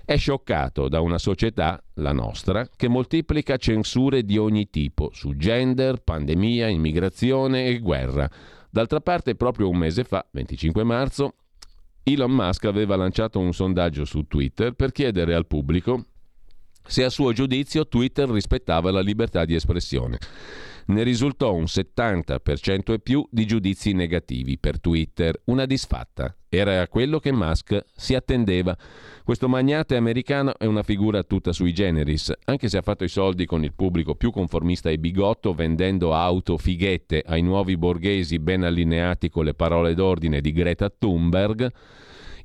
È 0.06 0.16
scioccato 0.16 0.88
da 0.88 1.02
una 1.02 1.18
società, 1.18 1.84
la 1.96 2.14
nostra, 2.14 2.68
che 2.76 2.88
moltiplica 2.88 3.58
censure 3.58 4.24
di 4.24 4.38
ogni 4.38 4.70
tipo 4.70 5.10
su 5.14 5.36
gender, 5.36 6.02
pandemia, 6.02 6.68
immigrazione 6.68 7.66
e 7.66 7.80
guerra. 7.80 8.30
D'altra 8.70 9.02
parte, 9.02 9.36
proprio 9.36 9.70
un 9.70 9.78
mese 9.78 10.04
fa, 10.04 10.26
25 10.32 10.84
marzo, 10.84 11.36
Elon 12.04 12.32
Musk 12.32 12.64
aveva 12.66 12.96
lanciato 12.96 13.40
un 13.40 13.54
sondaggio 13.54 14.06
su 14.06 14.24
Twitter 14.28 14.74
per 14.74 14.94
chiedere 14.94 15.34
al 15.34 15.46
pubblico 15.46 16.06
se 16.88 17.04
a 17.04 17.10
suo 17.10 17.34
giudizio 17.34 17.88
Twitter 17.88 18.30
rispettava 18.30 18.92
la 18.92 19.02
libertà 19.02 19.46
di 19.46 19.56
espressione. 19.56 20.18
Ne 20.88 21.04
risultò 21.04 21.54
un 21.54 21.66
70% 21.66 22.94
e 22.94 23.00
più 23.00 23.28
di 23.30 23.46
giudizi 23.46 23.92
negativi 23.92 24.58
per 24.58 24.80
Twitter, 24.80 25.38
una 25.46 25.66
disfatta. 25.66 26.34
Era 26.48 26.88
quello 26.88 27.20
che 27.20 27.34
Musk 27.34 27.78
si 27.94 28.16
attendeva. 28.16 28.78
Questo 29.22 29.50
magnate 29.50 29.98
americano 29.98 30.58
è 30.58 30.64
una 30.64 30.84
figura 30.84 31.24
tutta 31.24 31.52
sui 31.52 31.74
generis, 31.74 32.32
anche 32.46 32.70
se 32.70 32.78
ha 32.78 32.82
fatto 32.82 33.04
i 33.04 33.10
soldi 33.10 33.46
con 33.46 33.66
il 33.66 33.74
pubblico 33.74 34.16
più 34.16 34.32
conformista 34.32 34.90
e 34.90 34.98
bigotto 34.98 35.54
vendendo 35.54 36.14
auto 36.14 36.56
fighette 36.56 37.22
ai 37.26 37.42
nuovi 37.42 37.76
borghesi 37.76 38.40
ben 38.40 38.64
allineati 38.64 39.30
con 39.30 39.44
le 39.44 39.56
parole 39.56 39.94
d'ordine 39.94 40.40
di 40.40 40.54
Greta 40.54 40.90
Thunberg. 40.90 41.70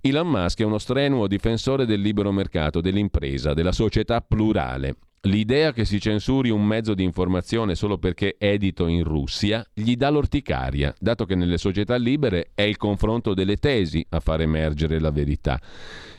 Elon 0.04 0.26
Musk 0.26 0.58
è 0.58 0.64
uno 0.64 0.78
strenuo 0.78 1.28
difensore 1.28 1.86
del 1.86 2.00
libero 2.00 2.32
mercato, 2.32 2.80
dell'impresa, 2.80 3.54
della 3.54 3.70
società 3.70 4.20
plurale. 4.20 4.96
L'idea 5.28 5.72
che 5.72 5.84
si 5.84 6.00
censuri 6.00 6.50
un 6.50 6.66
mezzo 6.66 6.94
di 6.94 7.04
informazione 7.04 7.76
solo 7.76 7.98
perché 7.98 8.34
edito 8.36 8.88
in 8.88 9.04
Russia 9.04 9.64
gli 9.72 9.94
dà 9.94 10.10
l'orticaria, 10.10 10.92
dato 10.98 11.24
che 11.24 11.36
nelle 11.36 11.56
società 11.56 11.94
libere 11.94 12.50
è 12.52 12.62
il 12.62 12.78
confronto 12.78 13.32
delle 13.32 13.58
tesi 13.58 14.04
a 14.08 14.18
far 14.18 14.40
emergere 14.40 14.98
la 14.98 15.12
verità 15.12 15.60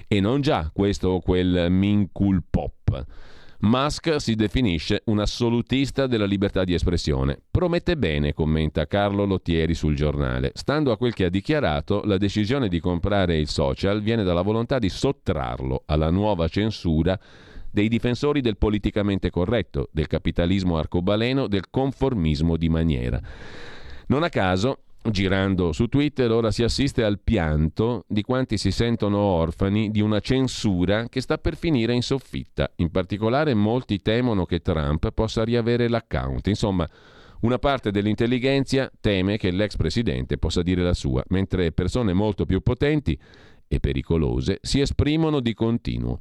e 0.08 0.22
non 0.22 0.40
già 0.40 0.72
questo 0.74 1.10
o 1.10 1.20
quel 1.20 1.70
mincul 1.70 2.42
pop. 2.50 3.06
Musk 3.66 4.20
si 4.20 4.36
definisce 4.36 5.04
un 5.06 5.20
assolutista 5.20 6.06
della 6.06 6.26
libertà 6.26 6.66
di 6.66 6.74
espressione. 6.74 7.40
Promette 7.50 7.96
bene, 7.96 8.34
commenta 8.34 8.88
Carlo 8.88 9.24
Lottieri 9.24 9.74
sul 9.74 9.96
giornale. 9.96 10.52
Stando 10.54 10.92
a 10.92 10.98
quel 10.98 11.14
che 11.14 11.24
ha 11.24 11.30
dichiarato, 11.30 12.02
la 12.04 12.18
decisione 12.18 12.68
di 12.68 12.82
comprare 12.82 13.38
il 13.38 13.48
social 13.48 14.02
viene 14.02 14.24
dalla 14.24 14.42
volontà 14.42 14.80
di 14.80 14.90
sottrarlo 14.90 15.84
alla 15.86 16.10
nuova 16.10 16.50
censura 16.50 17.18
dei 17.72 17.88
difensori 17.88 18.42
del 18.42 18.58
politicamente 18.58 19.30
corretto, 19.30 19.88
del 19.94 20.08
capitalismo 20.08 20.78
arcobaleno, 20.78 21.48
del 21.48 21.70
conformismo 21.70 22.58
di 22.58 22.68
maniera. 22.68 23.22
Non 24.08 24.24
a 24.24 24.30
caso, 24.30 24.80
Girando 25.10 25.74
su 25.74 25.88
Twitter 25.88 26.32
ora 26.32 26.50
si 26.50 26.64
assiste 26.64 27.04
al 27.04 27.20
pianto 27.20 28.06
di 28.08 28.22
quanti 28.22 28.58
si 28.58 28.72
sentono 28.72 29.18
orfani 29.18 29.92
di 29.92 30.00
una 30.00 30.22
censura 30.22 31.10
che 31.10 31.20
sta 31.20 31.38
per 31.38 31.58
finire 31.58 31.94
in 31.94 32.02
soffitta. 32.02 32.72
In 32.78 32.90
particolare 32.90 33.54
molti 33.54 34.02
temono 34.02 34.46
che 34.46 34.62
Trump 34.62 35.12
possa 35.12 35.44
riavere 35.44 35.90
l'account. 35.90 36.48
Insomma, 36.48 36.90
una 37.42 37.60
parte 37.60 37.92
dell'intelligenza 37.92 38.90
teme 39.02 39.36
che 39.36 39.52
l'ex 39.52 39.76
presidente 39.76 40.38
possa 40.38 40.62
dire 40.62 40.82
la 40.82 40.94
sua, 40.94 41.22
mentre 41.28 41.74
persone 41.74 42.14
molto 42.14 42.46
più 42.46 42.62
potenti 42.62 43.20
e 43.68 43.80
pericolose 43.82 44.60
si 44.62 44.80
esprimono 44.80 45.42
di 45.42 45.54
continuo. 45.54 46.20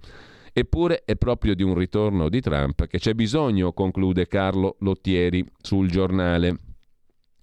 Eppure 0.53 1.05
è 1.05 1.15
proprio 1.15 1.55
di 1.55 1.63
un 1.63 1.77
ritorno 1.77 2.29
di 2.29 2.41
Trump 2.41 2.87
che 2.89 2.99
c'è 2.99 3.15
bisogno, 3.15 3.73
conclude 3.73 4.27
Carlo 4.27 4.75
Lottieri 4.81 5.47
sul 5.61 5.89
giornale. 5.89 6.72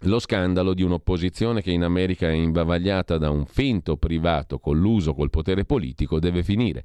Lo 0.04 0.20
scandalo 0.20 0.74
di 0.74 0.82
un'opposizione 0.82 1.62
che 1.62 1.72
in 1.72 1.84
America 1.84 2.28
è 2.28 2.32
imbavagliata 2.32 3.18
da 3.18 3.30
un 3.30 3.46
finto 3.46 3.98
privato 3.98 4.58
colluso 4.58 5.14
col 5.14 5.30
potere 5.30 5.66
politico 5.66 6.20
deve 6.20 6.42
finire. 6.42 6.84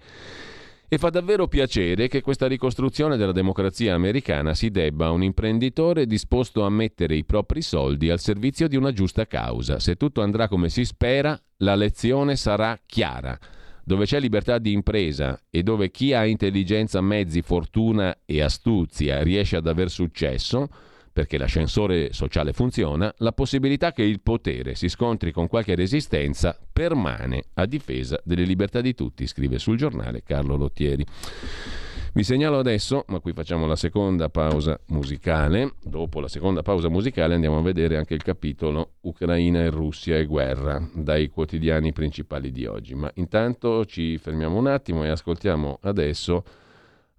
E 0.89 0.99
fa 0.99 1.11
davvero 1.11 1.47
piacere 1.47 2.09
che 2.09 2.21
questa 2.21 2.49
ricostruzione 2.49 3.17
della 3.17 3.33
democrazia 3.33 3.95
americana 3.95 4.53
si 4.55 4.71
debba 4.71 5.07
a 5.07 5.11
un 5.13 5.23
imprenditore 5.23 6.07
disposto 6.07 6.65
a 6.65 6.71
mettere 6.71 7.15
i 7.15 7.25
propri 7.25 7.63
soldi 7.63 8.11
al 8.11 8.19
servizio 8.19 8.67
di 8.67 8.77
una 8.77 8.93
giusta 8.93 9.27
causa. 9.27 9.79
Se 9.79 9.95
tutto 9.95 10.21
andrà 10.21 10.49
come 10.49 10.69
si 10.69 10.85
spera, 10.85 11.41
la 11.59 11.77
lezione 11.77 12.35
sarà 12.35 12.79
chiara. 12.85 13.39
Dove 13.85 14.07
c'è 14.07 14.19
libertà 14.19 14.59
di 14.59 14.73
impresa 14.73 15.41
e 15.51 15.63
dove 15.63 15.91
chi 15.91 16.13
ha 16.13 16.27
intelligenza, 16.27 17.01
mezzi, 17.01 17.43
fortuna 17.43 18.17
e 18.25 18.43
astuzia 18.43 19.23
riesce 19.23 19.57
ad 19.57 19.69
aver 19.69 19.89
successo, 19.89 20.69
perché 21.15 21.39
l'ascensore 21.39 22.13
sociale 22.13 22.53
funziona, 22.53 23.15
la 23.19 23.31
possibilità 23.31 23.93
che 23.93 24.03
il 24.03 24.21
potere 24.21 24.75
si 24.75 24.89
scontri 24.89 25.31
con 25.31 25.47
qualche 25.47 25.77
resistenza 25.77 26.59
permane 26.73 27.45
a 27.55 27.67
difesa 27.67 28.21
delle 28.25 28.43
libertà 28.43 28.81
di 28.81 28.95
tutti, 28.95 29.25
scrive 29.29 29.61
sul 29.61 29.77
giornale 29.77 30.25
Carlo 30.25 30.57
Lottieri. 30.57 31.07
Vi 32.15 32.25
segnalo 32.25 32.59
adesso, 32.59 33.05
ma 33.09 33.21
qui 33.21 33.33
facciamo 33.33 33.67
la 33.67 33.77
seconda 33.77 34.29
pausa 34.29 34.79
musicale. 34.87 35.75
Dopo 35.83 36.19
la 36.19 36.29
seconda 36.29 36.63
pausa 36.63 36.89
musicale 36.89 37.35
andiamo 37.35 37.59
a 37.59 37.63
vedere 37.63 37.97
anche 37.97 38.15
il 38.15 38.23
capitolo 38.23 38.95
Ucraina 39.03 39.61
e 39.61 39.71
Russia 39.71 40.17
e 40.17 40.25
guerra 40.25 40.85
dai 40.95 41.29
quotidiani 41.29 41.93
principali 41.93 42.51
di 42.51 42.67
oggi. 42.67 42.95
Ma 42.97 43.11
intanto 43.15 43.85
ci 43.85 44.19
fermiamo 44.19 44.57
un 44.57 44.67
attimo 44.67 45.05
e 45.05 45.09
ascoltiamo 45.09 45.79
adesso 45.83 46.45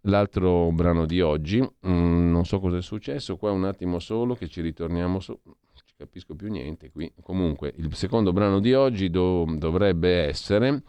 L'altro 0.08 0.72
brano 0.72 1.06
di 1.06 1.20
oggi, 1.22 1.60
mm, 1.60 2.32
non 2.32 2.46
so 2.46 2.60
cosa 2.60 2.78
è 2.78 2.82
successo, 2.82 3.38
qua 3.38 3.52
un 3.52 3.66
attimo 3.66 3.98
solo 3.98 4.36
che 4.36 4.48
ci 4.48 4.62
ritorniamo 4.62 5.20
su, 5.20 5.38
non 5.44 5.56
ci 5.74 5.96
capisco 5.98 6.36
più 6.36 6.50
niente 6.50 6.92
qui. 6.92 7.12
Comunque, 7.24 7.74
il 7.78 7.94
secondo 7.96 8.32
brano 8.32 8.60
di 8.60 8.74
oggi 8.74 9.10
do, 9.10 9.46
dovrebbe 9.58 10.26
essere 10.26 10.84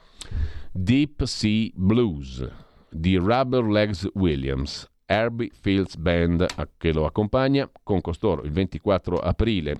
Deep 0.70 1.24
Sea 1.24 1.70
Blues 1.74 2.46
di 2.90 3.16
Rubber 3.16 3.64
Legs 3.64 4.06
Williams, 4.14 4.86
Herbie 5.06 5.50
Fields 5.50 5.96
Band 5.96 6.46
che 6.76 6.92
lo 6.92 7.06
accompagna 7.06 7.70
con 7.82 8.02
costoro 8.02 8.42
il 8.42 8.50
24 8.50 9.18
aprile, 9.18 9.70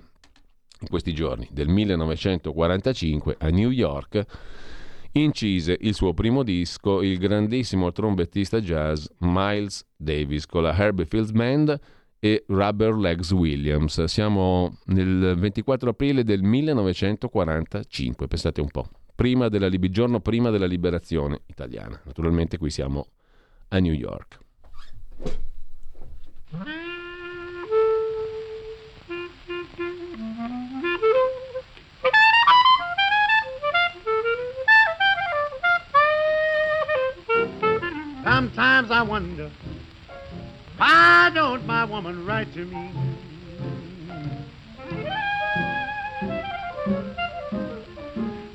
in 0.80 0.88
questi 0.88 1.12
giorni 1.12 1.46
del 1.50 1.68
1945 1.68 3.36
a 3.38 3.48
New 3.48 3.70
York 3.70 4.24
incise 5.22 5.76
il 5.80 5.94
suo 5.94 6.12
primo 6.12 6.42
disco 6.42 7.02
il 7.02 7.18
grandissimo 7.18 7.90
trombettista 7.92 8.60
jazz 8.60 9.06
Miles 9.20 9.86
Davis 9.96 10.46
con 10.46 10.62
la 10.62 10.76
Herbie 10.76 11.06
Fields 11.06 11.30
Band 11.30 11.80
e 12.18 12.44
Rubber 12.48 12.94
Legs 12.94 13.30
Williams. 13.30 14.04
Siamo 14.04 14.78
nel 14.86 15.34
24 15.36 15.90
aprile 15.90 16.24
del 16.24 16.42
1945, 16.42 18.26
pensate 18.26 18.60
un 18.60 18.68
po', 18.68 18.88
prima 19.14 19.48
della, 19.48 19.68
giorno 19.68 20.20
prima 20.20 20.50
della 20.50 20.66
liberazione 20.66 21.40
italiana. 21.46 22.00
Naturalmente 22.04 22.58
qui 22.58 22.70
siamo 22.70 23.06
a 23.68 23.78
New 23.78 23.92
York. 23.92 24.44
I 38.96 39.02
wonder, 39.02 39.50
why 40.78 41.30
don't 41.34 41.66
my 41.66 41.84
woman 41.84 42.24
write 42.24 42.50
to 42.54 42.64
me? 42.64 42.90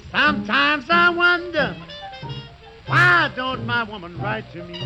Sometimes 0.10 0.86
I 0.90 1.10
wonder 1.10 1.78
why 2.88 3.32
don't 3.36 3.68
my 3.68 3.84
woman 3.84 4.18
write 4.18 4.52
to 4.54 4.64
me? 4.64 4.82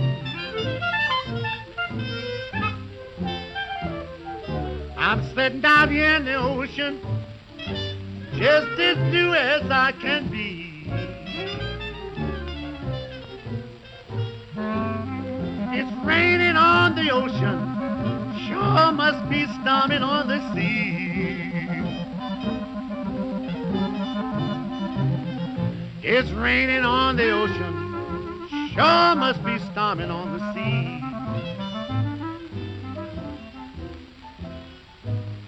I'm 4.97 5.23
sitting 5.33 5.61
down 5.61 5.89
here 5.89 6.15
in 6.15 6.25
the 6.25 6.35
ocean, 6.35 6.99
just 8.35 8.77
as 8.77 8.97
new 9.13 9.33
as 9.33 9.71
I 9.71 9.93
can 10.01 10.27
be. 10.27 10.54
The 17.05 17.11
ocean, 17.11 17.59
sure 18.47 18.91
must 18.91 19.29
be 19.29 19.45
storming 19.61 20.01
on 20.01 20.27
the 20.27 20.39
sea. 20.53 21.51
It's 26.01 26.31
raining 26.31 26.83
on 26.83 27.15
the 27.15 27.29
ocean, 27.29 28.47
sure 28.73 29.15
must 29.15 29.43
be 29.43 29.59
storming 29.71 30.09
on 30.09 30.37
the 30.37 30.53
sea. 30.53 31.01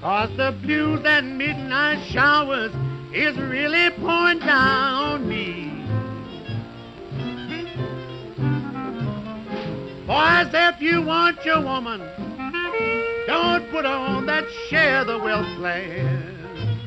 Cause 0.01 0.29
the 0.37 0.51
blues 0.61 1.01
and 1.05 1.37
midnight 1.39 2.05
showers 2.05 2.71
is 3.13 3.35
really 3.35 3.89
pouring 3.91 4.39
down 4.39 4.96
Boys, 10.47 10.75
if 10.75 10.81
you 10.81 11.01
want 11.01 11.43
your 11.43 11.61
woman, 11.61 11.99
don't 13.27 13.69
put 13.69 13.85
on 13.85 14.25
that 14.27 14.45
share 14.69 15.03
the 15.03 15.19
wealth 15.19 15.45
plan. 15.57 16.79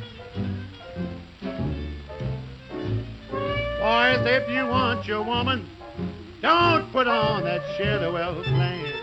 Boys, 3.79 4.27
if 4.27 4.49
you 4.49 4.67
want 4.67 5.07
your 5.07 5.23
woman, 5.23 5.69
don't 6.41 6.91
put 6.91 7.07
on 7.07 7.45
that 7.45 7.61
share 7.77 7.99
the 7.99 8.11
wealth 8.11 8.45
plan. 8.45 8.95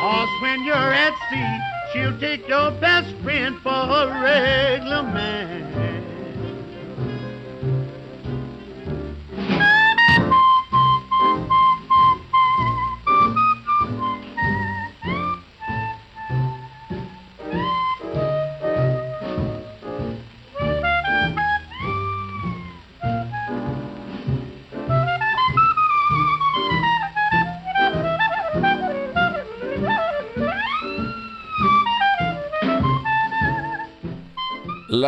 Cause 0.00 0.42
when 0.42 0.62
you're 0.64 0.74
at 0.74 1.14
sea, 1.30 1.58
she'll 1.92 2.20
take 2.20 2.46
your 2.46 2.70
best 2.72 3.14
friend 3.22 3.56
for 3.62 3.70
a 3.70 4.20
regular 4.22 5.02
man. 5.04 5.57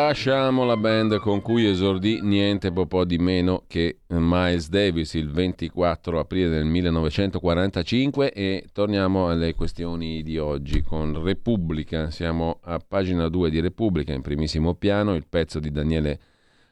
Lasciamo 0.03 0.65
la 0.65 0.79
band 0.79 1.19
con 1.19 1.43
cui 1.43 1.67
esordì 1.67 2.21
niente 2.23 2.73
po' 2.73 3.05
di 3.05 3.19
meno 3.19 3.65
che 3.69 3.99
Miles 4.09 4.71
Davis 4.71 5.13
il 5.13 5.31
24 5.31 6.19
aprile 6.19 6.49
del 6.49 6.65
1945 6.65 8.33
e 8.33 8.65
torniamo 8.73 9.29
alle 9.29 9.55
questioni 9.55 10.23
di 10.23 10.39
oggi 10.39 10.81
con 10.81 11.23
Repubblica. 11.23 12.11
Siamo 12.11 12.61
a 12.63 12.79
pagina 12.79 13.29
2 13.29 13.51
di 13.51 13.61
Repubblica, 13.61 14.15
in 14.15 14.23
primissimo 14.23 14.75
piano, 14.75 15.15
il 15.15 15.27
pezzo 15.29 15.61
di 15.61 15.71
Daniele 15.71 16.19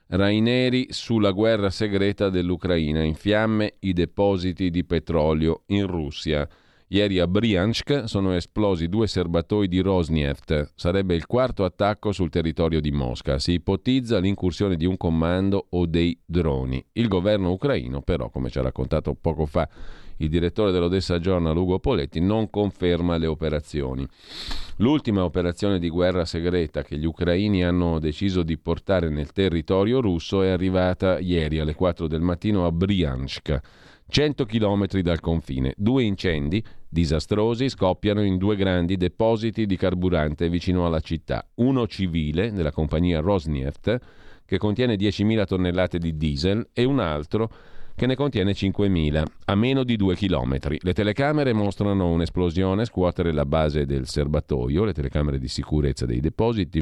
Raineri 0.07 0.87
sulla 0.89 1.31
guerra 1.31 1.69
segreta 1.69 2.31
dell'Ucraina. 2.31 3.03
In 3.03 3.15
fiamme 3.15 3.75
i 3.81 3.93
depositi 3.93 4.71
di 4.71 4.85
petrolio 4.85 5.65
in 5.67 5.87
Russia. 5.87 6.49
Ieri 6.91 7.19
a 7.19 7.27
Briansk 7.27 8.05
sono 8.07 8.33
esplosi 8.33 8.89
due 8.89 9.07
serbatoi 9.07 9.69
di 9.69 9.81
Rosneft. 9.81 10.73
Sarebbe 10.75 11.15
il 11.15 11.27
quarto 11.27 11.65
attacco 11.65 12.13
sul 12.13 12.31
territorio 12.31 12.81
di 12.81 12.91
Mosca. 12.91 13.39
Si 13.39 13.53
ipotizza 13.53 14.19
l'incursione 14.19 14.75
di 14.75 14.87
un 14.87 14.97
comando 14.97 15.67
o 15.69 15.85
dei 15.85 16.19
droni. 16.25 16.83
Il 16.93 17.09
governo 17.09 17.51
ucraino, 17.51 18.01
però, 18.01 18.31
come 18.31 18.49
ci 18.49 18.59
ha 18.59 18.63
raccontato 18.63 19.15
poco 19.15 19.45
fa 19.45 19.69
il 20.21 20.31
direttore 20.31 20.73
dell'Odessa 20.73 21.19
Journal 21.19 21.57
Ugo 21.59 21.79
Poletti, 21.79 22.21
non 22.21 22.49
conferma 22.49 23.19
le 23.19 23.27
operazioni. 23.27 24.09
L'ultima 24.77 25.25
operazione 25.25 25.79
di 25.79 25.91
guerra 25.91 26.25
segreta 26.25 26.83
che 26.83 26.97
gli 26.97 27.05
ucraini 27.05 27.65
hanno 27.65 27.99
deciso 27.99 28.43
di 28.43 28.57
portare 28.57 29.11
nel 29.11 29.33
territorio 29.33 30.01
russo 30.01 30.41
è 30.41 30.49
arrivata 30.49 31.19
ieri 31.19 31.59
alle 31.59 31.75
4 31.75 32.07
del 32.07 32.23
mattino 32.23 32.65
a 32.65 32.73
Briansk. 32.73 33.61
100 34.11 34.47
km 34.47 34.87
dal 35.03 35.21
confine. 35.21 35.75
Due 35.77 36.03
incendi 36.03 36.65
disastrosi 36.89 37.69
scoppiano 37.69 38.23
in 38.23 38.39
due 38.39 38.57
grandi 38.57 38.97
depositi 38.97 39.67
di 39.67 39.77
carburante 39.77 40.49
vicino 40.49 40.87
alla 40.87 41.01
città. 41.01 41.47
Uno 41.57 41.87
civile 41.87 42.53
della 42.53 42.73
compagnia 42.73 43.21
Rosneft 43.21 43.99
che 44.45 44.59
contiene 44.59 44.97
10.000 44.97 45.45
tonnellate 45.45 45.99
di 45.99 46.17
diesel 46.17 46.69
e 46.73 46.85
un 46.85 47.01
altro 47.01 47.51
che 47.99 48.07
ne 48.07 48.15
contiene 48.15 48.53
5.000, 48.53 49.25
a 49.47 49.55
meno 49.57 49.83
di 49.83 49.97
2 49.97 50.15
km. 50.15 50.57
Le 50.79 50.93
telecamere 50.93 51.53
mostrano 51.53 52.09
un'esplosione 52.13 52.85
scuotere 52.85 53.33
la 53.33 53.45
base 53.45 53.87
del 53.87 54.07
serbatoio, 54.07 54.85
le 54.85 54.93
telecamere 54.93 55.41
di 55.41 55.49
sicurezza 55.49 56.07
dei 56.07 56.21
depositi. 56.21 56.81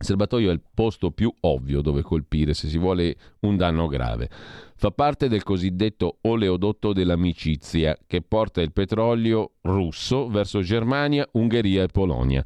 Il 0.00 0.06
serbatoio 0.06 0.50
è 0.50 0.52
il 0.52 0.62
posto 0.72 1.10
più 1.10 1.32
ovvio 1.40 1.80
dove 1.80 2.02
colpire 2.02 2.54
se 2.54 2.68
si 2.68 2.78
vuole 2.78 3.16
un 3.40 3.56
danno 3.56 3.88
grave. 3.88 4.30
Fa 4.76 4.92
parte 4.92 5.28
del 5.28 5.42
cosiddetto 5.42 6.18
oleodotto 6.20 6.92
dell'amicizia 6.92 7.98
che 8.06 8.22
porta 8.22 8.60
il 8.60 8.70
petrolio 8.70 9.54
russo 9.62 10.28
verso 10.28 10.60
Germania, 10.60 11.28
Ungheria 11.32 11.82
e 11.82 11.88
Polonia. 11.88 12.44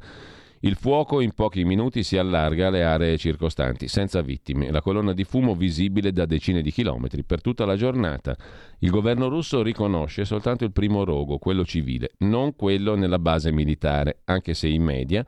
Il 0.61 0.75
fuoco 0.75 1.21
in 1.21 1.33
pochi 1.33 1.63
minuti 1.63 2.01
si 2.01 2.17
allarga 2.17 2.69
alle 2.69 2.83
aree 2.83 3.17
circostanti, 3.19 3.87
senza 3.87 4.21
vittime. 4.21 4.71
La 4.71 4.81
colonna 4.81 5.13
di 5.13 5.23
fumo 5.23 5.53
visibile 5.53 6.11
da 6.11 6.25
decine 6.25 6.63
di 6.63 6.71
chilometri 6.71 7.23
per 7.23 7.39
tutta 7.41 7.65
la 7.65 7.75
giornata. 7.75 8.35
Il 8.79 8.89
governo 8.89 9.27
russo 9.27 9.61
riconosce 9.61 10.25
soltanto 10.25 10.63
il 10.63 10.71
primo 10.71 11.03
rogo, 11.03 11.37
quello 11.37 11.65
civile, 11.65 12.13
non 12.19 12.55
quello 12.55 12.95
nella 12.95 13.19
base 13.19 13.51
militare, 13.51 14.21
anche 14.23 14.55
se 14.55 14.67
i 14.69 14.79
media 14.79 15.23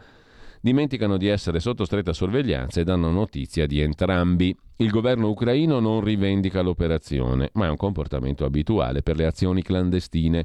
dimenticano 0.65 1.17
di 1.17 1.27
essere 1.27 1.59
sotto 1.59 1.85
stretta 1.85 2.11
sorveglianza 2.11 2.81
e 2.81 2.83
danno 2.83 3.11
notizia 3.11 3.67
di 3.67 3.81
entrambi. 3.81 4.57
Il 4.77 4.89
governo 4.89 5.29
ucraino 5.29 5.79
non 5.79 6.03
rivendica 6.03 6.61
l'operazione, 6.61 7.51
ma 7.53 7.67
è 7.67 7.69
un 7.69 7.75
comportamento 7.75 8.45
abituale 8.45 9.03
per 9.03 9.15
le 9.15 9.27
azioni 9.27 9.61
clandestine. 9.61 10.43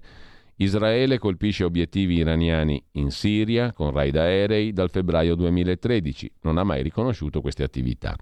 Israele 0.56 1.16
colpisce 1.16 1.64
obiettivi 1.64 2.16
iraniani 2.16 2.84
in 2.92 3.10
Siria 3.10 3.72
con 3.72 3.92
raid 3.92 4.16
aerei 4.16 4.74
dal 4.74 4.90
febbraio 4.90 5.34
2013. 5.34 6.30
Non 6.42 6.58
ha 6.58 6.64
mai 6.64 6.82
riconosciuto 6.82 7.40
queste 7.40 7.62
attività. 7.62 8.14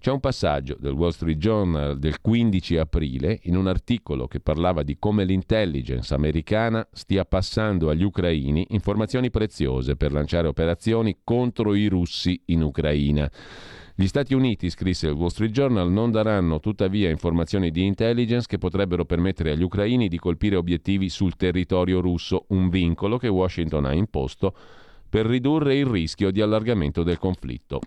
C'è 0.00 0.12
un 0.12 0.20
passaggio 0.20 0.76
del 0.78 0.92
Wall 0.92 1.10
Street 1.10 1.38
Journal 1.38 1.98
del 1.98 2.20
15 2.20 2.76
aprile 2.76 3.40
in 3.42 3.56
un 3.56 3.66
articolo 3.66 4.28
che 4.28 4.38
parlava 4.38 4.84
di 4.84 4.96
come 4.96 5.24
l'intelligence 5.24 6.14
americana 6.14 6.86
stia 6.92 7.24
passando 7.24 7.90
agli 7.90 8.04
ucraini 8.04 8.64
informazioni 8.70 9.28
preziose 9.28 9.96
per 9.96 10.12
lanciare 10.12 10.46
operazioni 10.46 11.18
contro 11.24 11.74
i 11.74 11.88
russi 11.88 12.40
in 12.46 12.62
Ucraina. 12.62 13.28
Gli 13.96 14.06
Stati 14.06 14.34
Uniti, 14.34 14.70
scrisse 14.70 15.08
il 15.08 15.14
Wall 15.14 15.30
Street 15.30 15.50
Journal, 15.50 15.90
non 15.90 16.12
daranno 16.12 16.60
tuttavia 16.60 17.10
informazioni 17.10 17.72
di 17.72 17.84
intelligence 17.84 18.46
che 18.46 18.58
potrebbero 18.58 19.04
permettere 19.04 19.50
agli 19.50 19.64
ucraini 19.64 20.06
di 20.06 20.18
colpire 20.20 20.54
obiettivi 20.54 21.08
sul 21.08 21.34
territorio 21.34 22.00
russo, 22.00 22.44
un 22.50 22.68
vincolo 22.68 23.18
che 23.18 23.26
Washington 23.26 23.86
ha 23.86 23.92
imposto 23.92 24.54
per 25.08 25.26
ridurre 25.26 25.76
il 25.76 25.86
rischio 25.86 26.30
di 26.30 26.40
allargamento 26.40 27.02
del 27.02 27.18
conflitto. 27.18 27.80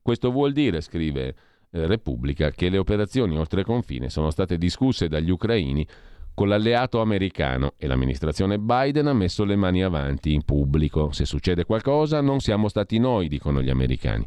Questo 0.00 0.30
vuol 0.30 0.52
dire, 0.52 0.80
scrive 0.80 1.34
Repubblica 1.70 2.50
che 2.50 2.68
le 2.68 2.78
operazioni 2.78 3.36
oltre 3.36 3.62
confine 3.62 4.08
sono 4.08 4.30
state 4.30 4.56
discusse 4.56 5.08
dagli 5.08 5.30
ucraini 5.30 5.86
con 6.32 6.48
l'alleato 6.48 7.00
americano 7.00 7.72
e 7.76 7.88
l'amministrazione 7.88 8.58
Biden 8.58 9.08
ha 9.08 9.12
messo 9.12 9.44
le 9.44 9.56
mani 9.56 9.82
avanti 9.82 10.32
in 10.32 10.44
pubblico. 10.44 11.10
Se 11.10 11.24
succede 11.24 11.64
qualcosa 11.64 12.20
non 12.20 12.38
siamo 12.38 12.68
stati 12.68 12.98
noi, 12.98 13.26
dicono 13.26 13.60
gli 13.60 13.70
americani. 13.70 14.24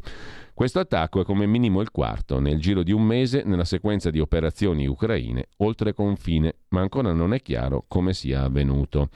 Questo 0.53 0.79
attacco 0.79 1.21
è 1.21 1.23
come 1.23 1.45
minimo 1.45 1.79
il 1.79 1.89
quarto 1.89 2.39
nel 2.39 2.59
giro 2.59 2.83
di 2.83 2.91
un 2.91 3.03
mese 3.03 3.43
nella 3.45 3.63
sequenza 3.63 4.09
di 4.09 4.19
operazioni 4.19 4.85
ucraine 4.87 5.47
oltre 5.57 5.93
confine, 5.93 6.55
ma 6.69 6.81
ancora 6.81 7.13
non 7.13 7.33
è 7.33 7.41
chiaro 7.41 7.85
come 7.87 8.13
sia 8.13 8.43
avvenuto. 8.43 9.09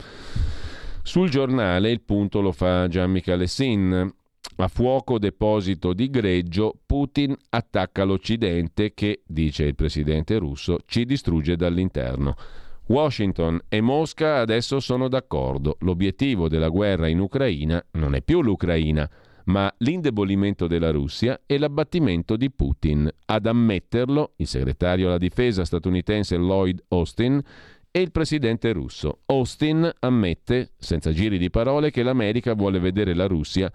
Sul 1.03 1.29
giornale 1.29 1.91
il 1.91 2.01
punto 2.01 2.39
lo 2.39 2.51
fa 2.53 2.87
Gian 2.87 3.11
Michele 3.11 3.45
Sin. 3.45 4.11
A 4.57 4.67
fuoco 4.67 5.19
deposito 5.19 5.93
di 5.93 6.09
greggio, 6.09 6.75
Putin 6.85 7.35
attacca 7.49 8.03
l'Occidente 8.03 8.93
che, 8.93 9.23
dice 9.25 9.63
il 9.65 9.75
presidente 9.75 10.37
russo, 10.37 10.79
ci 10.85 11.05
distrugge 11.05 11.55
dall'interno. 11.55 12.35
Washington 12.87 13.59
e 13.67 13.81
Mosca 13.81 14.37
adesso 14.37 14.79
sono 14.79 15.07
d'accordo. 15.07 15.77
L'obiettivo 15.79 16.47
della 16.47 16.69
guerra 16.69 17.07
in 17.07 17.19
Ucraina 17.19 17.83
non 17.91 18.15
è 18.15 18.21
più 18.21 18.41
l'Ucraina, 18.41 19.09
ma 19.45 19.73
l'indebolimento 19.79 20.67
della 20.67 20.91
Russia 20.91 21.41
e 21.45 21.57
l'abbattimento 21.57 22.37
di 22.37 22.51
Putin. 22.51 23.09
Ad 23.25 23.45
ammetterlo 23.47 24.33
il 24.37 24.47
segretario 24.47 25.07
alla 25.07 25.17
difesa 25.17 25.65
statunitense 25.65 26.37
Lloyd 26.37 26.83
Austin 26.89 27.41
e 27.91 27.99
il 27.99 28.11
presidente 28.11 28.71
russo. 28.71 29.19
Austin 29.25 29.91
ammette, 29.99 30.71
senza 30.77 31.11
giri 31.11 31.37
di 31.37 31.49
parole, 31.49 31.91
che 31.91 32.03
l'America 32.03 32.53
vuole 32.53 32.79
vedere 32.79 33.13
la 33.13 33.25
Russia 33.25 33.71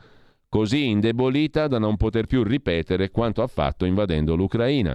così 0.51 0.89
indebolita 0.89 1.69
da 1.69 1.79
non 1.79 1.97
poter 1.97 2.27
più 2.27 2.43
ripetere 2.43 3.11
quanto 3.11 3.43
ha 3.43 3.47
fatto 3.47 3.87
invadendo 3.87 4.35
l'Ucraina. 4.35 4.95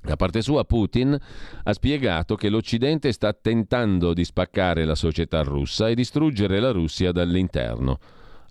Da 0.00 0.16
parte 0.16 0.42
sua 0.42 0.64
Putin 0.64 1.16
ha 1.62 1.72
spiegato 1.72 2.34
che 2.34 2.48
l'Occidente 2.48 3.12
sta 3.12 3.32
tentando 3.34 4.14
di 4.14 4.24
spaccare 4.24 4.84
la 4.84 4.96
società 4.96 5.42
russa 5.42 5.88
e 5.88 5.94
distruggere 5.94 6.58
la 6.58 6.72
Russia 6.72 7.12
dall'interno. 7.12 7.98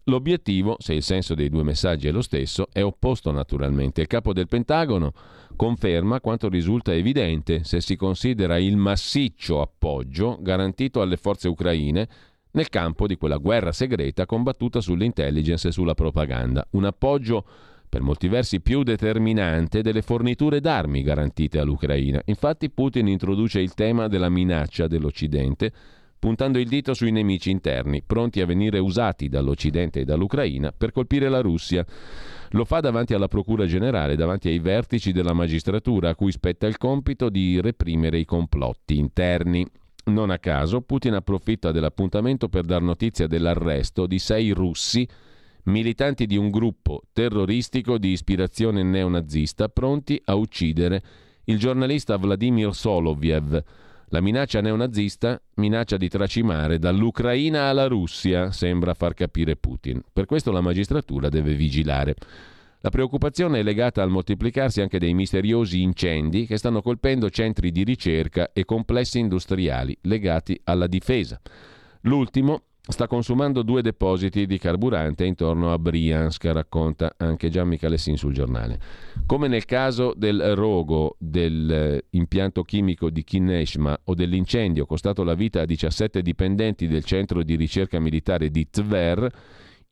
L'obiettivo, 0.06 0.78
se 0.80 0.94
il 0.94 1.04
senso 1.04 1.36
dei 1.36 1.50
due 1.50 1.64
messaggi 1.64 2.08
è 2.08 2.12
lo 2.12 2.22
stesso, 2.22 2.68
è 2.72 2.82
opposto 2.82 3.32
naturalmente. 3.32 4.02
Il 4.02 4.08
capo 4.08 4.32
del 4.32 4.48
Pentagono 4.48 5.12
conferma 5.56 6.22
quanto 6.22 6.50
risulta 6.50 6.94
evidente 6.94 7.64
se 7.64 7.82
si 7.82 7.96
considera 7.96 8.58
il 8.58 8.78
massiccio 8.78 9.60
appoggio 9.60 10.38
garantito 10.40 11.02
alle 11.02 11.18
forze 11.18 11.48
ucraine 11.48 12.08
nel 12.52 12.70
campo 12.70 13.08
di 13.08 13.16
quella 13.16 13.38
guerra 13.38 13.72
segreta 13.72 14.26
combattuta 14.26 14.82
sull'intelligence 14.82 15.70
e 15.70 15.72
sulla 15.72 15.94
propaganda. 15.94 16.66
Un 16.72 16.86
appoggio 16.86 17.46
per 17.92 18.02
molti 18.02 18.30
versi 18.30 18.62
più 18.62 18.84
determinante 18.84 19.82
delle 19.82 20.02
forniture 20.02 20.62
d'armi 20.62 21.04
garantite 21.04 21.60
all'Ucraina. 21.60 22.22
Infatti 22.26 22.70
Putin 22.70 23.08
introduce 23.08 23.60
il 23.60 23.74
tema 23.74 24.08
della 24.08 24.30
minaccia 24.30 24.88
dell'Occidente, 24.88 25.74
puntando 26.18 26.58
il 26.58 26.70
dito 26.70 26.94
sui 26.94 27.12
nemici 27.12 27.50
interni, 27.52 28.02
pronti 28.02 28.40
a 28.40 28.46
venire 28.46 28.80
usati 28.80 29.28
dall'Occidente 29.28 30.00
e 30.00 30.06
dall'Ucraina 30.06 30.72
per 30.72 30.94
colpire 30.94 31.28
la 31.28 31.42
Russia. 31.42 31.86
Lo 32.52 32.64
fa 32.64 32.80
davanti 32.80 33.14
alla 33.14 33.28
Procura 33.28 33.66
Generale, 33.66 34.16
davanti 34.16 34.48
ai 34.48 34.60
vertici 34.60 35.12
della 35.12 35.34
magistratura 35.34 36.10
a 36.10 36.16
cui 36.16 36.32
spetta 36.32 36.68
il 36.68 36.78
compito 36.78 37.30
di 37.30 37.60
reprimere 37.60 38.20
i 38.20 38.26
complotti 38.26 38.98
interni. 38.98 39.66
Non 40.04 40.32
a 40.32 40.40
caso 40.40 40.82
Putin 40.82 41.14
approfitta 41.14 41.72
dell'appuntamento 41.72 42.50
per 42.50 42.64
dar 42.64 42.82
notizia 42.82 43.28
dell'arresto 43.28 44.08
di 44.08 44.18
sei 44.18 44.52
russi 44.52 45.08
militanti 45.66 46.26
di 46.26 46.38
un 46.38 46.50
gruppo 46.50 47.04
terroristico 47.14 48.00
di 48.00 48.10
ispirazione 48.10 48.82
neonazista 48.82 49.70
pronti 49.70 50.20
a 50.26 50.34
uccidere 50.34 51.04
il 51.46 51.60
giornalista 51.60 52.18
Vladimir 52.18 52.74
Soloviev. 52.74 53.64
La 54.08 54.22
minaccia 54.22 54.60
neonazista 54.60 55.42
minaccia 55.56 55.98
di 55.98 56.10
tracimare 56.10 56.80
dall'Ucraina 56.80 57.70
alla 57.70 57.88
Russia, 57.88 58.52
sembra 58.52 58.94
far 58.94 59.14
capire 59.14 59.56
Putin. 59.56 60.02
Per 60.12 60.26
questo 60.26 60.52
la 60.52 60.62
magistratura 60.62 61.30
deve 61.30 61.54
vigilare. 61.54 62.16
La 62.84 62.90
preoccupazione 62.90 63.60
è 63.60 63.64
legata 63.64 64.02
al 64.02 64.10
moltiplicarsi 64.10 64.82
anche 64.82 64.98
dei 64.98 65.14
misteriosi 65.14 65.84
incendi 65.84 66.48
che 66.48 66.58
stanno 66.58 66.82
colpendo 66.82 67.30
centri 67.30 67.72
di 67.72 67.84
ricerca 67.84 68.50
e 68.54 68.66
complessi 68.66 69.20
industriali 69.20 69.96
legati 70.02 70.60
alla 70.64 70.88
difesa. 70.88 71.40
L'ultimo 72.02 72.64
sta 72.82 73.06
consumando 73.06 73.62
due 73.62 73.84
depositi 73.84 74.48
di 74.48 74.58
carburante 74.58 75.26
intorno 75.26 75.72
a 75.72 75.78
Briansk, 75.78 76.44
racconta 76.46 77.14
anche 77.18 77.50
Gianni 77.50 77.78
Calessin 77.78 78.18
sul 78.18 78.34
giornale. 78.34 78.80
Come 79.28 79.48
nel 79.48 79.66
caso 79.66 80.14
del 80.16 80.56
rogo 80.56 81.18
dell'impianto 81.20 82.64
chimico 82.64 83.12
di 83.12 83.24
Kineshma 83.24 84.00
o 84.06 84.16
dell'incendio 84.16 84.88
costato 84.88 85.24
la 85.24 85.36
vita 85.36 85.62
a 85.62 85.66
17 85.66 86.24
dipendenti 86.24 86.88
del 86.88 87.04
centro 87.04 87.44
di 87.44 87.56
ricerca 87.56 88.00
militare 88.00 88.50
di 88.50 88.68
Tver, 88.68 89.32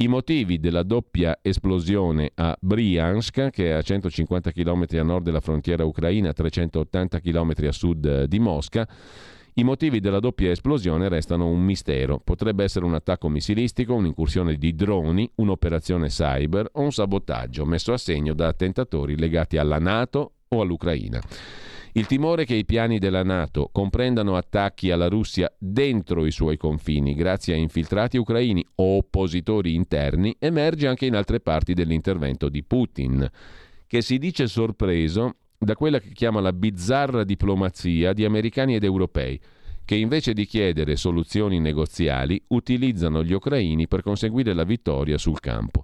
i 0.01 0.07
motivi 0.07 0.61
della 0.61 0.83
doppia 0.83 1.39
esplosione 1.41 2.31
a 2.35 2.57
Briansk, 2.57 3.49
che 3.49 3.67
è 3.67 3.71
a 3.71 3.81
150 3.81 4.51
km 4.51 4.85
a 4.91 5.03
nord 5.03 5.25
della 5.25 5.41
frontiera 5.41 5.83
ucraina, 5.83 6.31
380 6.31 7.19
km 7.19 7.53
a 7.67 7.71
sud 7.73 8.23
di 8.23 8.39
Mosca, 8.39 8.87
i 9.55 9.63
motivi 9.65 9.99
della 9.99 10.21
doppia 10.21 10.51
esplosione 10.51 11.09
restano 11.09 11.47
un 11.47 11.61
mistero. 11.61 12.17
Potrebbe 12.17 12.63
essere 12.63 12.85
un 12.85 12.93
attacco 12.93 13.27
missilistico, 13.27 13.93
un'incursione 13.93 14.55
di 14.55 14.73
droni, 14.73 15.29
un'operazione 15.35 16.07
cyber 16.07 16.69
o 16.71 16.81
un 16.81 16.93
sabotaggio 16.93 17.65
messo 17.65 17.91
a 17.91 17.97
segno 17.97 18.33
da 18.33 18.47
attentatori 18.47 19.17
legati 19.17 19.57
alla 19.57 19.79
Nato 19.79 20.35
o 20.47 20.61
all'Ucraina. 20.61 21.19
Il 21.93 22.05
timore 22.05 22.45
che 22.45 22.53
i 22.53 22.65
piani 22.65 22.99
della 22.99 23.23
Nato 23.23 23.69
comprendano 23.71 24.35
attacchi 24.35 24.91
alla 24.91 25.07
Russia 25.07 25.51
dentro 25.57 26.27
i 26.27 26.31
suoi 26.31 26.55
confini 26.55 27.15
grazie 27.15 27.55
a 27.55 27.57
infiltrati 27.57 28.17
ucraini 28.17 28.63
o 28.75 28.97
oppositori 28.97 29.73
interni 29.73 30.35
emerge 30.37 30.87
anche 30.87 31.07
in 31.07 31.15
altre 31.15 31.39
parti 31.39 31.73
dell'intervento 31.73 32.47
di 32.47 32.63
Putin, 32.63 33.27
che 33.87 34.01
si 34.01 34.19
dice 34.19 34.45
sorpreso 34.47 35.37
da 35.57 35.75
quella 35.75 35.99
che 35.99 36.11
chiama 36.11 36.41
la 36.41 36.53
bizzarra 36.53 37.23
diplomazia 37.23 38.13
di 38.13 38.23
americani 38.23 38.75
ed 38.75 38.83
europei, 38.83 39.39
che 39.83 39.95
invece 39.95 40.33
di 40.33 40.45
chiedere 40.45 40.95
soluzioni 40.95 41.59
negoziali 41.59 42.39
utilizzano 42.49 43.23
gli 43.23 43.33
ucraini 43.33 43.87
per 43.87 44.03
conseguire 44.03 44.53
la 44.53 44.63
vittoria 44.63 45.17
sul 45.17 45.39
campo. 45.39 45.83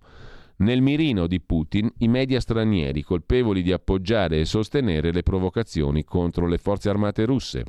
Nel 0.58 0.82
mirino 0.82 1.28
di 1.28 1.42
Putin 1.42 1.92
i 1.98 2.08
media 2.08 2.40
stranieri 2.40 3.04
colpevoli 3.04 3.62
di 3.62 3.74
appoggiare 3.74 4.40
e 4.40 4.46
sostenere 4.46 5.12
le 5.12 5.22
provocazioni 5.22 6.06
contro 6.06 6.48
le 6.48 6.58
forze 6.58 6.88
armate 6.88 7.26
russe. 7.26 7.66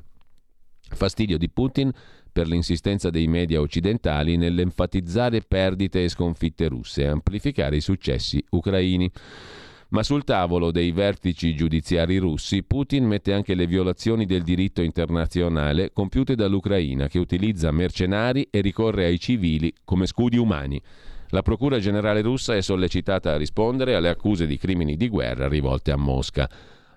Fastidio 0.89 1.37
di 1.37 1.51
Putin 1.51 1.91
per 2.31 2.47
l'insistenza 2.47 3.11
dei 3.11 3.27
media 3.27 3.61
occidentali 3.61 4.37
nell'enfatizzare 4.37 5.41
perdite 5.41 6.05
e 6.05 6.09
sconfitte 6.09 6.69
russe 6.69 7.03
e 7.03 7.07
amplificare 7.07 7.77
i 7.77 7.81
successi 7.81 8.45
ucraini. 8.51 9.11
Ma 9.89 10.05
sul 10.05 10.23
tavolo 10.23 10.71
dei 10.71 10.93
vertici 10.93 11.57
giudiziari 11.57 12.19
russi 12.19 12.63
Putin 12.63 13.05
mette 13.05 13.33
anche 13.33 13.55
le 13.55 13.67
violazioni 13.67 14.27
del 14.27 14.43
diritto 14.43 14.83
internazionale 14.83 15.93
compiute 15.93 16.37
dall'Ucraina 16.37 17.09
che 17.09 17.19
utilizza 17.19 17.73
mercenari 17.73 18.47
e 18.49 18.61
ricorre 18.61 19.07
ai 19.07 19.19
civili 19.19 19.73
come 19.85 20.07
scudi 20.07 20.37
umani. 20.37 20.81
La 21.31 21.43
Procura 21.43 21.81
generale 21.81 22.23
russa 22.23 22.55
è 22.55 22.61
sollecitata 22.61 23.33
a 23.33 23.37
rispondere 23.37 23.97
alle 23.97 24.09
accuse 24.09 24.47
di 24.47 24.57
crimini 24.57 24.97
di 24.97 25.09
guerra 25.09 25.49
rivolte 25.49 25.91
a 25.91 25.97
Mosca. 25.97 26.49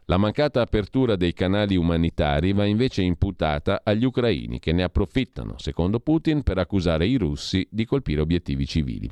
La 0.06 0.18
mancata 0.18 0.62
apertura 0.62 1.16
dei 1.16 1.34
canali 1.34 1.76
umanitari 1.76 2.54
va 2.54 2.66
invece 2.66 3.02
imputata 3.02 3.82
agli 3.84 4.06
ucraini 4.06 4.60
che 4.60 4.72
ne 4.72 4.84
approfittano, 4.84 5.56
secondo 5.58 6.00
Putin, 6.00 6.44
per 6.44 6.58
accusare 6.60 7.08
i 7.08 7.16
russi 7.16 7.68
di 7.70 7.86
colpire 7.86 8.22
obiettivi 8.22 8.66
civili. 8.66 9.10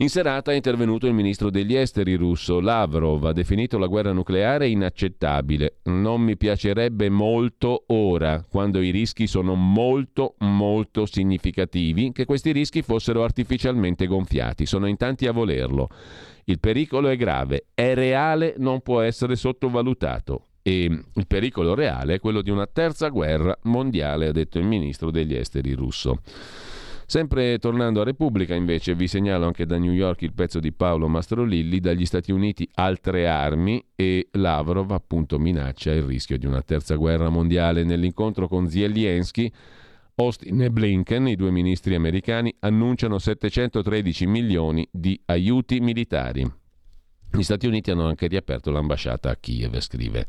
In 0.00 0.10
serata 0.10 0.52
è 0.52 0.54
intervenuto 0.54 1.08
il 1.08 1.12
ministro 1.12 1.50
degli 1.50 1.74
esteri 1.74 2.14
russo 2.14 2.60
Lavrov, 2.60 3.24
ha 3.24 3.32
definito 3.32 3.78
la 3.78 3.88
guerra 3.88 4.12
nucleare 4.12 4.68
inaccettabile. 4.68 5.78
Non 5.86 6.20
mi 6.20 6.36
piacerebbe 6.36 7.08
molto 7.08 7.82
ora, 7.88 8.44
quando 8.48 8.80
i 8.80 8.90
rischi 8.90 9.26
sono 9.26 9.56
molto 9.56 10.36
molto 10.38 11.04
significativi, 11.04 12.12
che 12.12 12.26
questi 12.26 12.52
rischi 12.52 12.82
fossero 12.82 13.24
artificialmente 13.24 14.06
gonfiati. 14.06 14.66
Sono 14.66 14.86
in 14.86 14.96
tanti 14.96 15.26
a 15.26 15.32
volerlo. 15.32 15.88
Il 16.44 16.60
pericolo 16.60 17.08
è 17.08 17.16
grave, 17.16 17.66
è 17.74 17.92
reale, 17.94 18.54
non 18.58 18.82
può 18.82 19.00
essere 19.00 19.34
sottovalutato. 19.34 20.44
E 20.62 20.84
il 20.84 21.26
pericolo 21.26 21.74
reale 21.74 22.14
è 22.14 22.20
quello 22.20 22.42
di 22.42 22.50
una 22.50 22.68
terza 22.68 23.08
guerra 23.08 23.58
mondiale, 23.62 24.28
ha 24.28 24.32
detto 24.32 24.60
il 24.60 24.66
ministro 24.66 25.10
degli 25.10 25.34
esteri 25.34 25.72
russo. 25.72 26.20
Sempre 27.10 27.58
tornando 27.58 28.02
a 28.02 28.04
Repubblica, 28.04 28.54
invece, 28.54 28.94
vi 28.94 29.08
segnalo 29.08 29.46
anche 29.46 29.64
da 29.64 29.78
New 29.78 29.92
York 29.92 30.20
il 30.20 30.34
pezzo 30.34 30.60
di 30.60 30.72
Paolo 30.72 31.08
Mastrolilli, 31.08 31.80
dagli 31.80 32.04
Stati 32.04 32.32
Uniti 32.32 32.68
altre 32.74 33.26
armi 33.26 33.82
e 33.96 34.28
Lavrov 34.32 34.92
appunto 34.92 35.38
minaccia 35.38 35.90
il 35.90 36.02
rischio 36.02 36.36
di 36.36 36.44
una 36.44 36.60
terza 36.60 36.96
guerra 36.96 37.30
mondiale. 37.30 37.82
Nell'incontro 37.82 38.46
con 38.46 38.68
Zelensky, 38.68 39.50
Austin 40.16 40.60
e 40.60 40.70
Blinken, 40.70 41.28
i 41.28 41.34
due 41.34 41.50
ministri 41.50 41.94
americani, 41.94 42.54
annunciano 42.58 43.18
713 43.18 44.26
milioni 44.26 44.86
di 44.92 45.18
aiuti 45.24 45.80
militari. 45.80 46.46
Gli 47.30 47.42
Stati 47.42 47.66
Uniti 47.66 47.90
hanno 47.90 48.06
anche 48.06 48.26
riaperto 48.26 48.70
l'ambasciata 48.70 49.30
a 49.30 49.36
Kiev, 49.36 49.80
scrive. 49.80 50.26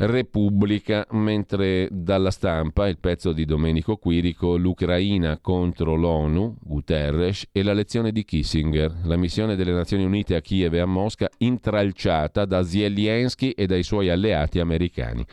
Repubblica, 0.00 1.04
mentre 1.10 1.88
dalla 1.90 2.30
stampa 2.30 2.86
il 2.86 2.98
pezzo 3.00 3.32
di 3.32 3.44
Domenico 3.44 3.96
Quirico, 3.96 4.56
l'Ucraina 4.56 5.38
contro 5.40 5.96
l'ONU, 5.96 6.56
Guterres, 6.60 7.48
e 7.50 7.64
la 7.64 7.72
lezione 7.72 8.12
di 8.12 8.24
Kissinger, 8.24 9.00
la 9.02 9.16
missione 9.16 9.56
delle 9.56 9.72
Nazioni 9.72 10.04
Unite 10.04 10.36
a 10.36 10.40
Kiev 10.40 10.74
e 10.74 10.78
a 10.78 10.86
Mosca 10.86 11.28
intralciata 11.38 12.44
da 12.44 12.62
Zelensky 12.62 13.50
e 13.50 13.66
dai 13.66 13.82
suoi 13.82 14.08
alleati 14.08 14.60
americani. 14.60 15.26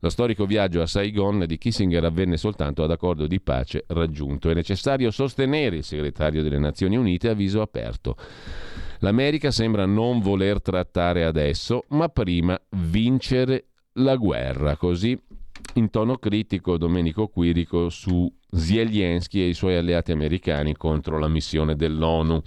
Lo 0.00 0.08
storico 0.08 0.44
viaggio 0.44 0.80
a 0.80 0.86
Saigon 0.86 1.44
di 1.46 1.56
Kissinger 1.56 2.02
avvenne 2.02 2.36
soltanto 2.36 2.82
ad 2.82 2.90
accordo 2.90 3.28
di 3.28 3.40
pace 3.40 3.84
raggiunto. 3.86 4.50
È 4.50 4.54
necessario 4.54 5.12
sostenere 5.12 5.76
il 5.76 5.84
segretario 5.84 6.42
delle 6.42 6.58
Nazioni 6.58 6.96
Unite 6.96 7.28
a 7.28 7.34
viso 7.34 7.60
aperto. 7.60 8.16
L'America 9.00 9.52
sembra 9.52 9.86
non 9.86 10.20
voler 10.20 10.60
trattare 10.60 11.24
adesso, 11.24 11.84
ma 11.90 12.08
prima 12.08 12.60
vincere 12.70 13.66
la 13.94 14.16
guerra. 14.16 14.76
Così 14.76 15.18
in 15.74 15.90
tono 15.90 16.16
critico 16.16 16.76
Domenico 16.76 17.28
Quirico 17.28 17.88
su 17.88 18.32
Zelensky 18.50 19.40
e 19.40 19.48
i 19.48 19.54
suoi 19.54 19.76
alleati 19.76 20.12
americani 20.12 20.76
contro 20.76 21.18
la 21.18 21.28
missione 21.28 21.76
dell'ONU. 21.76 22.42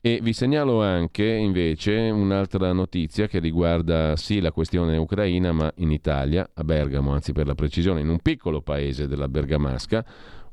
E 0.00 0.20
vi 0.22 0.32
segnalo 0.32 0.80
anche 0.80 1.24
invece 1.24 2.08
un'altra 2.10 2.72
notizia 2.72 3.26
che 3.26 3.40
riguarda 3.40 4.14
sì 4.14 4.40
la 4.40 4.52
questione 4.52 4.96
ucraina, 4.96 5.50
ma 5.50 5.70
in 5.78 5.90
Italia, 5.90 6.48
a 6.54 6.62
Bergamo, 6.62 7.12
anzi 7.12 7.32
per 7.32 7.46
la 7.46 7.56
precisione, 7.56 8.00
in 8.00 8.08
un 8.08 8.20
piccolo 8.20 8.62
paese 8.62 9.08
della 9.08 9.26
Bergamasca, 9.26 10.04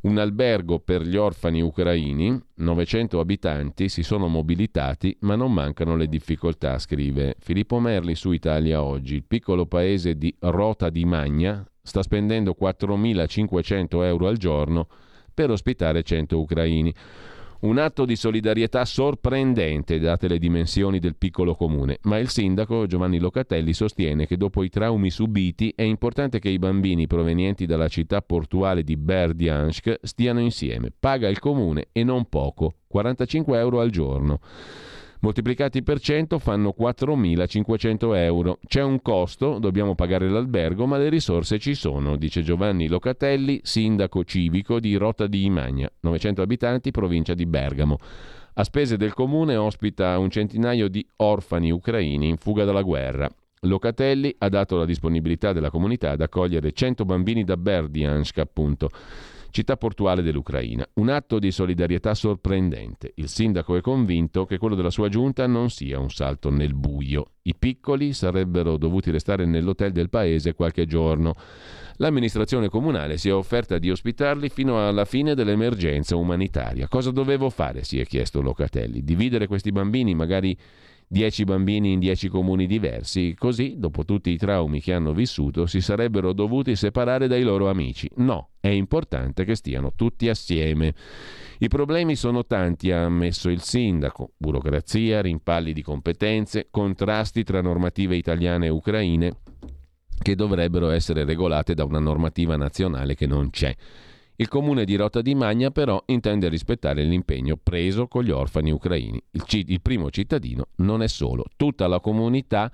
un 0.05 0.19
albergo 0.19 0.79
per 0.79 1.01
gli 1.01 1.17
orfani 1.17 1.61
ucraini, 1.61 2.39
900 2.55 3.19
abitanti 3.19 3.89
si 3.89 4.03
sono 4.03 4.27
mobilitati, 4.27 5.17
ma 5.21 5.35
non 5.35 5.51
mancano 5.51 5.95
le 5.95 6.07
difficoltà, 6.07 6.77
scrive 6.77 7.35
Filippo 7.39 7.79
Merli 7.79 8.13
su 8.13 8.31
Italia 8.31 8.83
Oggi. 8.83 9.15
Il 9.15 9.23
piccolo 9.23 9.65
paese 9.65 10.15
di 10.15 10.33
Rota 10.39 10.89
di 10.89 11.05
Magna 11.05 11.67
sta 11.81 12.03
spendendo 12.03 12.55
4.500 12.59 14.03
euro 14.03 14.27
al 14.27 14.37
giorno 14.37 14.87
per 15.33 15.49
ospitare 15.49 16.03
100 16.03 16.39
ucraini. 16.39 16.93
Un 17.61 17.77
atto 17.77 18.05
di 18.05 18.15
solidarietà 18.15 18.83
sorprendente 18.83 19.97
date 19.97 20.27
le 20.27 20.37
dimensioni 20.37 20.99
del 20.99 21.15
piccolo 21.15 21.55
comune, 21.55 21.99
ma 22.03 22.17
il 22.17 22.29
sindaco 22.29 22.85
Giovanni 22.85 23.17
Locatelli 23.17 23.73
sostiene 23.73 24.27
che 24.27 24.35
dopo 24.35 24.61
i 24.61 24.69
traumi 24.69 25.09
subiti 25.09 25.73
è 25.75 25.83
importante 25.83 26.39
che 26.39 26.49
i 26.49 26.59
bambini 26.59 27.07
provenienti 27.07 27.65
dalla 27.65 27.87
città 27.87 28.21
portuale 28.21 28.83
di 28.83 28.97
Berdiansk 28.97 29.99
stiano 30.01 30.41
insieme. 30.41 30.91
Paga 30.97 31.29
il 31.29 31.39
comune 31.39 31.87
e 31.93 32.03
non 32.03 32.27
poco, 32.27 32.75
45 32.87 33.57
euro 33.57 33.79
al 33.79 33.89
giorno 33.89 34.39
moltiplicati 35.21 35.83
per 35.83 35.99
100 35.99 36.39
fanno 36.39 36.73
4.500 36.77 38.15
euro. 38.15 38.59
C'è 38.65 38.81
un 38.81 39.01
costo, 39.01 39.59
dobbiamo 39.59 39.95
pagare 39.95 40.29
l'albergo, 40.29 40.85
ma 40.85 40.97
le 40.97 41.09
risorse 41.09 41.59
ci 41.59 41.73
sono, 41.73 42.15
dice 42.15 42.41
Giovanni 42.41 42.87
Locatelli, 42.87 43.59
sindaco 43.63 44.23
civico 44.23 44.79
di 44.79 44.95
Rota 44.95 45.27
di 45.27 45.45
Imagna, 45.45 45.89
900 45.99 46.41
abitanti, 46.41 46.91
provincia 46.91 47.33
di 47.33 47.45
Bergamo. 47.45 47.97
A 48.57 48.63
spese 48.63 48.95
del 48.95 49.13
comune 49.13 49.55
ospita 49.55 50.17
un 50.17 50.29
centinaio 50.29 50.87
di 50.87 51.05
orfani 51.17 51.71
ucraini 51.71 52.29
in 52.29 52.37
fuga 52.37 52.63
dalla 52.63 52.83
guerra. 52.83 53.29
Locatelli 53.61 54.33
ha 54.37 54.49
dato 54.49 54.77
la 54.77 54.85
disponibilità 54.85 55.51
della 55.51 55.69
comunità 55.69 56.11
ad 56.11 56.21
accogliere 56.21 56.71
100 56.71 57.03
bambini 57.03 57.43
da 57.43 57.57
Berdiansk, 57.57 58.37
appunto 58.37 58.89
città 59.55 59.77
portuale 59.77 60.21
dell'Ucraina. 60.21 60.85
Un 60.95 61.07
atto 61.07 61.39
di 61.39 61.49
solidarietà 61.49 62.13
sorprendente. 62.13 63.13
Il 63.15 63.29
sindaco 63.29 63.77
è 63.77 63.81
convinto 63.81 64.45
che 64.45 64.57
quello 64.57 64.75
della 64.75 64.89
sua 64.89 65.07
giunta 65.07 65.47
non 65.47 65.69
sia 65.69 65.97
un 65.97 66.09
salto 66.09 66.49
nel 66.49 66.73
buio. 66.73 67.35
I 67.43 67.55
piccoli 67.57 68.11
sarebbero 68.11 68.75
dovuti 68.75 69.11
restare 69.11 69.45
nell'hotel 69.45 69.93
del 69.93 70.09
paese 70.09 70.55
qualche 70.55 70.85
giorno. 70.85 71.35
L'amministrazione 71.99 72.67
comunale 72.67 73.15
si 73.17 73.29
è 73.29 73.33
offerta 73.33 73.77
di 73.77 73.89
ospitarli 73.89 74.49
fino 74.49 74.85
alla 74.85 75.05
fine 75.05 75.35
dell'emergenza 75.35 76.17
umanitaria. 76.17 76.89
Cosa 76.89 77.11
dovevo 77.11 77.49
fare? 77.49 77.85
si 77.85 77.97
è 77.97 78.05
chiesto 78.05 78.41
Locatelli. 78.41 79.05
Dividere 79.05 79.47
questi 79.47 79.71
bambini 79.71 80.13
magari 80.13 80.57
10 81.07 81.43
bambini 81.43 81.91
in 81.93 81.99
10 81.99 82.27
comuni 82.29 82.65
diversi, 82.65 83.35
così, 83.37 83.75
dopo 83.77 84.05
tutti 84.05 84.31
i 84.31 84.37
traumi 84.37 84.81
che 84.81 84.93
hanno 84.93 85.13
vissuto, 85.13 85.65
si 85.65 85.81
sarebbero 85.81 86.33
dovuti 86.33 86.75
separare 86.75 87.27
dai 87.27 87.43
loro 87.43 87.69
amici. 87.69 88.09
No, 88.17 88.49
è 88.59 88.69
importante 88.69 89.45
che 89.45 89.55
stiano 89.55 89.93
tutti 89.95 90.27
assieme. 90.29 90.93
I 91.59 91.67
problemi 91.67 92.15
sono 92.15 92.45
tanti, 92.45 92.91
ha 92.91 93.05
ammesso 93.05 93.49
il 93.49 93.61
sindaco. 93.61 94.31
Burocrazia, 94.37 95.21
rimpalli 95.21 95.73
di 95.73 95.81
competenze, 95.81 96.67
contrasti 96.69 97.43
tra 97.43 97.61
normative 97.61 98.15
italiane 98.15 98.65
e 98.65 98.69
ucraine 98.69 99.37
che 100.21 100.35
dovrebbero 100.35 100.89
essere 100.89 101.23
regolate 101.23 101.73
da 101.73 101.83
una 101.83 101.99
normativa 101.99 102.55
nazionale 102.55 103.15
che 103.15 103.27
non 103.27 103.49
c'è. 103.49 103.75
Il 104.37 104.47
comune 104.49 104.83
di 104.83 104.95
Rota 104.95 105.21
di 105.21 105.33
Magna 105.33 105.71
però 105.71 106.01
intende 106.07 106.49
rispettare 106.49 107.03
l'impegno 107.03 107.57
preso 107.61 108.07
con 108.07 108.23
gli 108.23 108.31
orfani 108.31 108.71
ucraini. 108.71 109.21
Il, 109.31 109.43
c- 109.43 109.63
il 109.65 109.81
primo 109.81 110.09
cittadino 110.11 110.67
non 110.77 111.01
è 111.01 111.07
solo, 111.07 111.45
tutta 111.55 111.87
la 111.87 111.99
comunità 111.99 112.71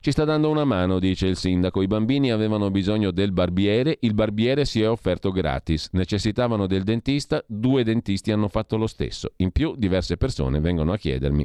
ci 0.00 0.12
sta 0.12 0.24
dando 0.24 0.48
una 0.48 0.64
mano, 0.64 1.00
dice 1.00 1.26
il 1.26 1.36
sindaco. 1.36 1.82
I 1.82 1.88
bambini 1.88 2.30
avevano 2.30 2.70
bisogno 2.70 3.10
del 3.10 3.32
barbiere, 3.32 3.98
il 4.00 4.14
barbiere 4.14 4.64
si 4.64 4.80
è 4.80 4.88
offerto 4.88 5.32
gratis. 5.32 5.88
Necessitavano 5.92 6.68
del 6.68 6.84
dentista, 6.84 7.42
due 7.46 7.82
dentisti 7.82 8.30
hanno 8.30 8.46
fatto 8.46 8.76
lo 8.76 8.86
stesso. 8.86 9.32
In 9.36 9.50
più, 9.50 9.74
diverse 9.76 10.16
persone 10.16 10.60
vengono 10.60 10.92
a 10.92 10.96
chiedermi 10.96 11.44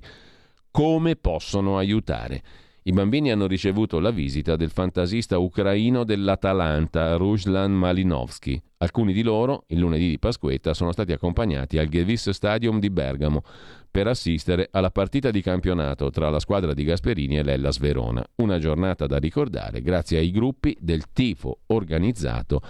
come 0.69 1.15
possono 1.15 1.77
aiutare. 1.77 2.43
I 2.85 2.91
bambini 2.91 3.31
hanno 3.31 3.47
ricevuto 3.47 3.99
la 3.99 4.11
visita 4.11 4.57
del 4.57 4.69
fantasista 4.69 5.37
ucraino 5.37 6.03
dell'Atalanta, 6.03 7.15
Ruslan 7.15 7.71
Malinovsky. 7.71 8.61
Alcuni 8.79 9.13
di 9.13 9.23
loro, 9.23 9.63
il 9.67 9.79
lunedì 9.79 10.09
di 10.09 10.19
Pasquetta, 10.19 10.73
sono 10.73 10.91
stati 10.91 11.13
accompagnati 11.13 11.77
al 11.77 11.87
Gevis 11.87 12.31
Stadium 12.31 12.81
di 12.81 12.89
Bergamo 12.89 13.41
per 13.89 14.07
assistere 14.07 14.67
alla 14.69 14.91
partita 14.91 15.31
di 15.31 15.41
campionato 15.41 16.09
tra 16.09 16.29
la 16.29 16.39
squadra 16.39 16.73
di 16.73 16.83
Gasperini 16.83 17.37
e 17.37 17.43
l'Ellas 17.43 17.79
Verona. 17.79 18.21
Una 18.35 18.59
giornata 18.59 19.07
da 19.07 19.17
ricordare 19.17 19.81
grazie 19.81 20.17
ai 20.17 20.31
gruppi 20.31 20.75
del 20.81 21.03
tifo 21.13 21.59
organizzato 21.67 22.61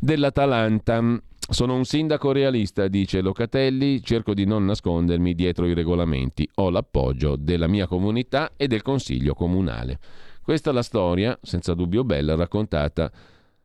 dell'Atalanta. 0.00 1.20
Sono 1.50 1.74
un 1.74 1.84
sindaco 1.84 2.32
realista, 2.32 2.88
dice 2.88 3.20
Locatelli, 3.20 4.02
cerco 4.02 4.32
di 4.32 4.46
non 4.46 4.64
nascondermi 4.64 5.34
dietro 5.34 5.66
i 5.66 5.74
regolamenti. 5.74 6.48
Ho 6.54 6.70
l'appoggio 6.70 7.36
della 7.36 7.66
mia 7.66 7.86
comunità 7.86 8.52
e 8.56 8.66
del 8.66 8.80
Consiglio 8.80 9.34
comunale. 9.34 9.98
Questa 10.42 10.70
è 10.70 10.72
la 10.72 10.82
storia, 10.82 11.38
senza 11.42 11.74
dubbio 11.74 12.02
bella, 12.02 12.34
raccontata, 12.34 13.12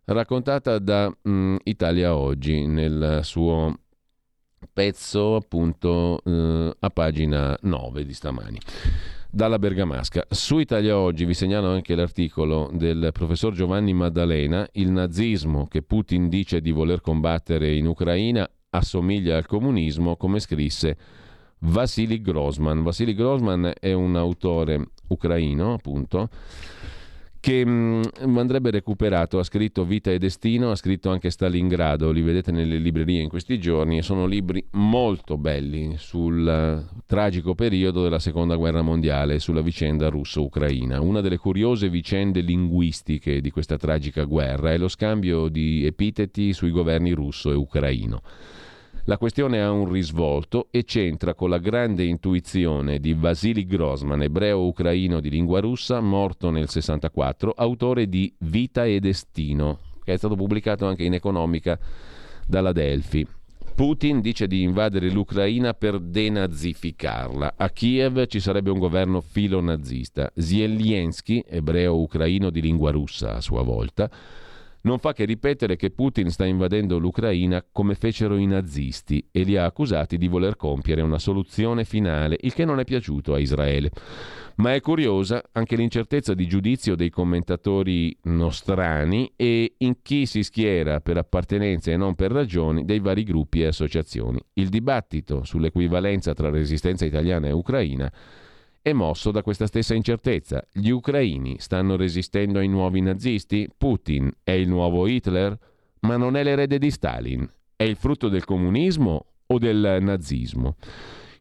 raccontata 0.06 0.78
da 0.78 1.12
um, 1.24 1.58
Italia 1.64 2.16
Oggi 2.16 2.68
nel 2.68 3.22
suo 3.24 3.80
pezzo 4.74 5.36
appunto 5.36 6.22
eh, 6.26 6.76
a 6.78 6.90
pagina 6.90 7.58
9 7.62 8.06
di 8.06 8.14
stamani 8.14 8.60
dalla 9.30 9.60
Bergamasca. 9.60 10.26
Su 10.30 10.58
Italia 10.58 10.98
Oggi 10.98 11.26
vi 11.26 11.34
segnalo 11.34 11.70
anche 11.70 11.94
l'articolo 11.94 12.70
del 12.74 13.10
professor 13.14 13.54
Giovanni 13.54 13.94
Maddalena, 13.94 14.68
il 14.74 14.90
nazismo 14.90 15.68
che 15.68 15.84
Putin 15.84 16.30
dice 16.30 16.62
di 16.62 16.72
voler 16.72 17.02
combattere 17.02 17.76
in 17.76 17.86
Ucraina 17.86 18.50
assomiglia 18.72 19.38
al 19.38 19.46
comunismo, 19.46 20.16
come 20.16 20.40
scrisse 20.40 20.98
Vasily 21.60 22.22
Grossman. 22.22 22.82
Vasily 22.82 23.14
Grossman 23.14 23.74
è 23.80 23.94
un 23.94 24.16
autore 24.16 24.90
ucraino, 25.08 25.74
appunto, 25.74 26.30
che 27.40 27.66
mh, 27.66 28.02
mm, 28.26 28.38
andrebbe 28.38 28.70
recuperato, 28.70 29.40
ha 29.40 29.44
scritto 29.44 29.86
Vita 29.86 30.12
e 30.12 30.18
Destino, 30.18 30.72
ha 30.72 30.76
scritto 30.76 31.10
anche 31.10 31.30
Stalingrado, 31.30 32.12
li 32.12 32.22
vedete 32.22 32.52
nelle 32.52 32.78
librerie 32.78 33.22
in 33.22 33.30
questi 33.30 33.60
giorni, 33.60 34.02
sono 34.02 34.26
libri 34.26 34.64
molto 34.72 35.38
belli 35.38 35.96
sul 35.98 36.86
uh, 36.92 37.02
tragico 37.06 37.56
periodo 37.56 38.04
della 38.04 38.20
Seconda 38.20 38.56
Guerra 38.56 38.82
Mondiale, 38.82 39.40
sulla 39.40 39.62
vicenda 39.62 40.10
russo-ucraina. 40.10 41.00
Una 41.00 41.22
delle 41.22 41.38
curiose 41.38 41.90
vicende 41.90 42.42
linguistiche 42.42 43.40
di 43.42 43.52
questa 43.52 43.78
tragica 43.78 44.24
guerra 44.26 44.72
è 44.72 44.78
lo 44.78 44.88
scambio 44.88 45.48
di 45.48 45.86
epiteti 45.86 46.52
sui 46.54 46.72
governi 46.72 47.12
russo 47.12 47.52
e 47.52 47.56
ucraino. 47.56 48.22
La 49.10 49.18
questione 49.18 49.60
ha 49.60 49.72
un 49.72 49.92
risvolto 49.92 50.68
e 50.70 50.84
c'entra 50.84 51.34
con 51.34 51.50
la 51.50 51.58
grande 51.58 52.04
intuizione 52.04 53.00
di 53.00 53.16
Vasily 53.16 53.66
Grossman, 53.66 54.22
ebreo-ucraino 54.22 55.20
di 55.20 55.32
lingua 55.32 55.60
russa, 55.62 56.00
morto 56.00 56.52
nel 56.52 56.70
64, 56.70 57.50
autore 57.58 58.08
di 58.08 58.32
Vita 58.38 58.86
e 58.86 59.00
Destino, 59.00 59.80
che 60.04 60.14
è 60.14 60.16
stato 60.18 60.36
pubblicato 60.36 60.86
anche 60.86 61.06
in 61.06 61.16
economica 61.16 61.80
dalla 62.46 62.72
Delphi. 62.72 63.26
Putin 63.74 64.22
dice 64.22 64.46
di 64.46 64.62
invadere 64.62 65.10
l'Ucraina 65.10 65.74
per 65.74 66.00
denazificarla. 66.00 67.56
A 67.58 67.70
Kiev 67.72 68.28
ci 68.28 68.40
sarebbe 68.40 68.70
un 68.70 68.78
governo 68.78 69.22
filonazista. 69.22 70.32
Zelensky, 70.36 71.44
ebreo-ucraino 71.48 72.52
di 72.52 72.62
lingua 72.62 72.92
russa 72.92 73.38
a 73.38 73.42
sua 73.42 73.64
volta, 73.64 74.08
non 74.82 75.00
fa 75.00 75.14
che 75.14 75.26
ripetere 75.26 75.76
che 75.76 75.90
Putin 75.90 76.30
sta 76.30 76.46
invadendo 76.46 76.98
l'Ucraina 76.98 77.64
come 77.72 77.96
fecero 77.96 78.38
i 78.38 78.46
nazisti 78.46 79.28
e 79.32 79.44
li 79.44 79.58
ha 79.58 79.66
accusati 79.66 80.18
di 80.18 80.28
voler 80.28 80.56
compiere 80.56 81.02
una 81.02 81.20
soluzione 81.20 81.84
finale, 81.84 82.38
il 82.42 82.54
che 82.54 82.66
non 82.66 82.80
è 82.80 82.84
piaciuto 82.84 83.34
a 83.34 83.40
Israele. 83.40 83.92
Ma 84.56 84.74
è 84.74 84.82
curiosa 84.82 85.42
anche 85.54 85.78
l'incertezza 85.78 86.34
di 86.34 86.46
giudizio 86.46 86.96
dei 86.96 87.10
commentatori 87.10 88.16
nostrani 88.24 89.32
e 89.36 89.76
in 89.78 90.02
chi 90.02 90.26
si 90.26 90.44
schiera 90.44 91.00
per 91.00 91.18
appartenenza 91.18 91.92
e 91.92 91.98
non 91.98 92.16
per 92.16 92.32
ragioni 92.32 92.84
dei 92.84 93.00
vari 93.00 93.24
gruppi 93.24 93.62
e 93.62 93.68
associazioni. 93.68 94.40
Il 94.54 94.68
dibattito 94.68 95.44
sull'equivalenza 95.46 96.34
tra 96.34 96.50
resistenza 96.50 97.06
italiana 97.06 97.48
e 97.48 97.52
ucraina 97.52 98.12
è 98.90 98.94
mosso 98.94 99.32
da 99.32 99.42
questa 99.42 99.68
stessa 99.68 99.94
incertezza. 99.94 100.64
Gli 100.72 100.90
ucraini 100.90 101.58
stanno 101.60 101.96
resistendo 101.96 102.60
ai 102.60 102.68
nuovi 102.68 103.02
nazisti? 103.02 103.70
Putin 103.78 104.32
è 104.44 104.52
il 104.52 104.68
nuovo 104.68 105.08
Hitler? 105.08 105.58
Ma 106.02 106.18
non 106.18 106.36
è 106.36 106.44
l'erede 106.44 106.78
di 106.78 106.92
Stalin? 106.92 107.50
È 107.76 107.84
il 107.84 107.96
frutto 107.96 108.30
del 108.30 108.46
comunismo 108.46 109.26
o 109.46 109.58
del 109.58 109.98
nazismo? 110.02 110.76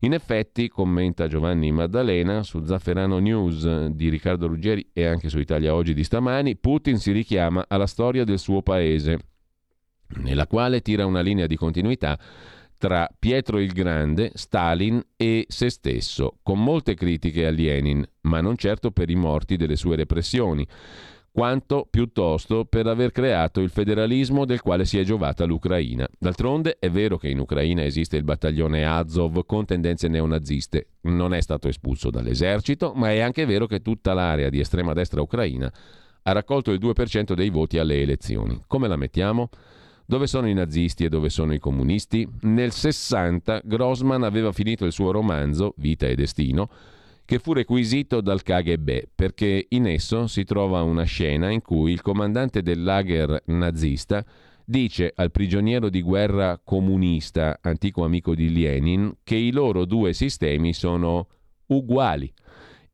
In 0.00 0.12
effetti, 0.12 0.68
commenta 0.68 1.26
Giovanni 1.26 1.72
Maddalena 1.72 2.44
su 2.44 2.64
Zafferano 2.64 3.18
News 3.18 3.86
di 3.86 4.08
Riccardo 4.08 4.46
Ruggeri 4.46 4.90
e 4.92 5.06
anche 5.06 5.28
su 5.28 5.40
Italia 5.40 5.74
Oggi 5.74 5.92
di 5.92 6.04
stamani, 6.04 6.56
Putin 6.56 6.98
si 6.98 7.10
richiama 7.10 7.64
alla 7.66 7.86
storia 7.86 8.22
del 8.22 8.38
suo 8.38 8.62
paese, 8.62 9.18
nella 10.18 10.46
quale 10.46 10.82
tira 10.82 11.04
una 11.04 11.20
linea 11.20 11.46
di 11.46 11.56
continuità 11.56 12.18
tra 12.78 13.08
Pietro 13.18 13.58
il 13.58 13.72
Grande, 13.72 14.30
Stalin 14.34 15.02
e 15.16 15.44
se 15.48 15.68
stesso, 15.68 16.38
con 16.42 16.62
molte 16.62 16.94
critiche 16.94 17.46
a 17.46 17.50
Lenin, 17.50 18.08
ma 18.22 18.40
non 18.40 18.56
certo 18.56 18.92
per 18.92 19.10
i 19.10 19.16
morti 19.16 19.56
delle 19.56 19.76
sue 19.76 19.96
repressioni, 19.96 20.66
quanto 21.30 21.86
piuttosto 21.88 22.64
per 22.64 22.86
aver 22.86 23.12
creato 23.12 23.60
il 23.60 23.70
federalismo 23.70 24.44
del 24.44 24.60
quale 24.60 24.84
si 24.84 24.98
è 24.98 25.04
giovata 25.04 25.44
l'Ucraina. 25.44 26.08
D'altronde 26.18 26.78
è 26.78 26.90
vero 26.90 27.16
che 27.16 27.28
in 27.28 27.38
Ucraina 27.38 27.84
esiste 27.84 28.16
il 28.16 28.24
battaglione 28.24 28.84
Azov 28.84 29.44
con 29.44 29.64
tendenze 29.64 30.08
neonaziste, 30.08 30.88
non 31.02 31.34
è 31.34 31.40
stato 31.40 31.68
espulso 31.68 32.10
dall'esercito, 32.10 32.92
ma 32.94 33.10
è 33.10 33.20
anche 33.20 33.44
vero 33.44 33.66
che 33.66 33.82
tutta 33.82 34.14
l'area 34.14 34.48
di 34.48 34.60
estrema 34.60 34.92
destra 34.92 35.20
ucraina 35.20 35.72
ha 36.22 36.32
raccolto 36.32 36.72
il 36.72 36.78
2% 36.80 37.32
dei 37.34 37.50
voti 37.50 37.78
alle 37.78 38.00
elezioni. 38.00 38.60
Come 38.66 38.88
la 38.88 38.96
mettiamo? 38.96 39.48
Dove 40.10 40.26
sono 40.26 40.48
i 40.48 40.54
nazisti 40.54 41.04
e 41.04 41.10
dove 41.10 41.28
sono 41.28 41.52
i 41.52 41.58
comunisti? 41.58 42.26
Nel 42.40 42.72
60 42.72 43.60
Grossman 43.62 44.22
aveva 44.22 44.52
finito 44.52 44.86
il 44.86 44.92
suo 44.92 45.10
romanzo 45.10 45.74
Vita 45.76 46.06
e 46.06 46.14
Destino, 46.14 46.70
che 47.26 47.38
fu 47.38 47.52
requisito 47.52 48.22
dal 48.22 48.42
KGB 48.42 49.08
perché 49.14 49.66
in 49.68 49.86
esso 49.86 50.26
si 50.26 50.44
trova 50.44 50.80
una 50.80 51.02
scena 51.02 51.50
in 51.50 51.60
cui 51.60 51.92
il 51.92 52.00
comandante 52.00 52.62
del 52.62 52.82
lager 52.82 53.42
nazista 53.48 54.24
dice 54.64 55.12
al 55.14 55.30
prigioniero 55.30 55.90
di 55.90 56.00
guerra 56.00 56.58
comunista, 56.64 57.58
antico 57.60 58.02
amico 58.02 58.34
di 58.34 58.50
Lenin, 58.50 59.14
che 59.22 59.36
i 59.36 59.52
loro 59.52 59.84
due 59.84 60.14
sistemi 60.14 60.72
sono 60.72 61.26
uguali 61.66 62.32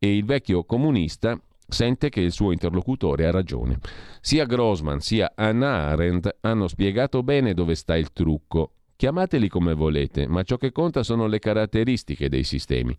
e 0.01 0.17
il 0.17 0.25
vecchio 0.25 0.65
comunista 0.65 1.41
sente 1.67 2.09
che 2.09 2.21
il 2.21 2.33
suo 2.33 2.53
interlocutore 2.53 3.27
ha 3.27 3.31
ragione. 3.31 3.79
Sia 4.21 4.45
Grossman 4.45 5.01
sia 5.01 5.33
Anna 5.35 5.87
Arendt 5.89 6.37
hanno 6.41 6.69
spiegato 6.69 7.23
bene 7.23 7.55
dove 7.55 7.75
sta 7.75 7.97
il 7.97 8.13
trucco. 8.13 8.73
Chiamateli 8.97 9.49
come 9.49 9.75
volete, 9.75 10.27
ma 10.27 10.43
ciò 10.43 10.57
che 10.57 10.73
conta 10.73 11.03
sono 11.03 11.27
le 11.27 11.39
caratteristiche 11.39 12.29
dei 12.29 12.45
sistemi. 12.45 12.97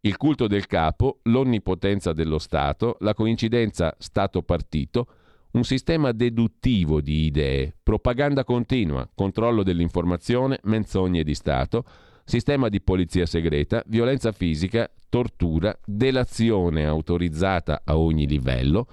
Il 0.00 0.16
culto 0.16 0.46
del 0.46 0.66
capo, 0.66 1.20
l'onnipotenza 1.24 2.12
dello 2.12 2.38
Stato, 2.38 2.96
la 3.00 3.14
coincidenza 3.14 3.94
Stato-partito, 3.98 5.06
un 5.52 5.64
sistema 5.64 6.12
deduttivo 6.12 7.00
di 7.00 7.24
idee, 7.24 7.74
propaganda 7.82 8.44
continua, 8.44 9.08
controllo 9.12 9.62
dell'informazione, 9.62 10.60
menzogne 10.64 11.24
di 11.24 11.34
Stato, 11.34 11.84
sistema 12.28 12.68
di 12.68 12.82
polizia 12.82 13.24
segreta, 13.24 13.82
violenza 13.86 14.32
fisica, 14.32 14.88
tortura, 15.08 15.74
delazione 15.82 16.84
autorizzata 16.84 17.80
a 17.84 17.96
ogni 17.96 18.26
livello, 18.26 18.86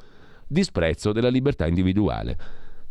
disprezzo 0.47 1.11
della 1.11 1.27
libertà 1.27 1.67
individuale. 1.67 2.37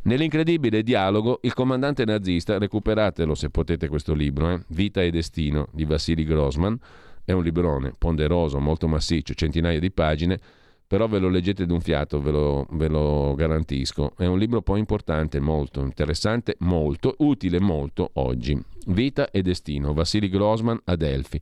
Nell'incredibile 0.03 0.83
dialogo, 0.83 1.39
il 1.45 1.55
comandante 1.55 2.05
nazista, 2.05 2.59
recuperatelo 2.59 3.35
se 3.35 3.49
potete 3.49 3.89
questo 3.89 4.13
libro, 4.13 4.51
eh, 4.51 4.61
Vita 4.69 5.01
e 5.01 5.11
Destino 5.11 5.69
di 5.73 5.87
Vassili 5.87 6.25
Grossman, 6.25 6.79
è 7.25 7.33
un 7.33 7.43
librone 7.43 7.95
ponderoso, 7.97 8.61
molto 8.61 8.87
massiccio, 8.87 9.33
centinaia 9.33 9.79
di 9.79 9.91
pagine, 9.91 10.39
però 10.95 11.09
ve 11.09 11.19
lo 11.19 11.29
leggete 11.29 11.67
d'un 11.67 11.81
fiato, 11.81 12.21
ve 12.23 12.31
lo, 12.31 12.69
ve 12.71 12.87
lo, 12.87 13.35
garantisco. 13.35 14.13
È 14.17 14.27
un 14.27 14.39
libro 14.39 14.63
poi 14.63 14.79
importante, 14.79 15.41
molto 15.41 15.81
interessante, 15.81 16.55
molto 16.61 17.17
utile, 17.19 17.59
molto 17.59 18.11
oggi. 18.13 18.57
Vita 18.87 19.29
e 19.33 19.43
destino, 19.43 19.93
Vassili 19.93 20.29
Grossman 20.29 20.79
a 20.85 20.95
Delphi. 20.95 21.41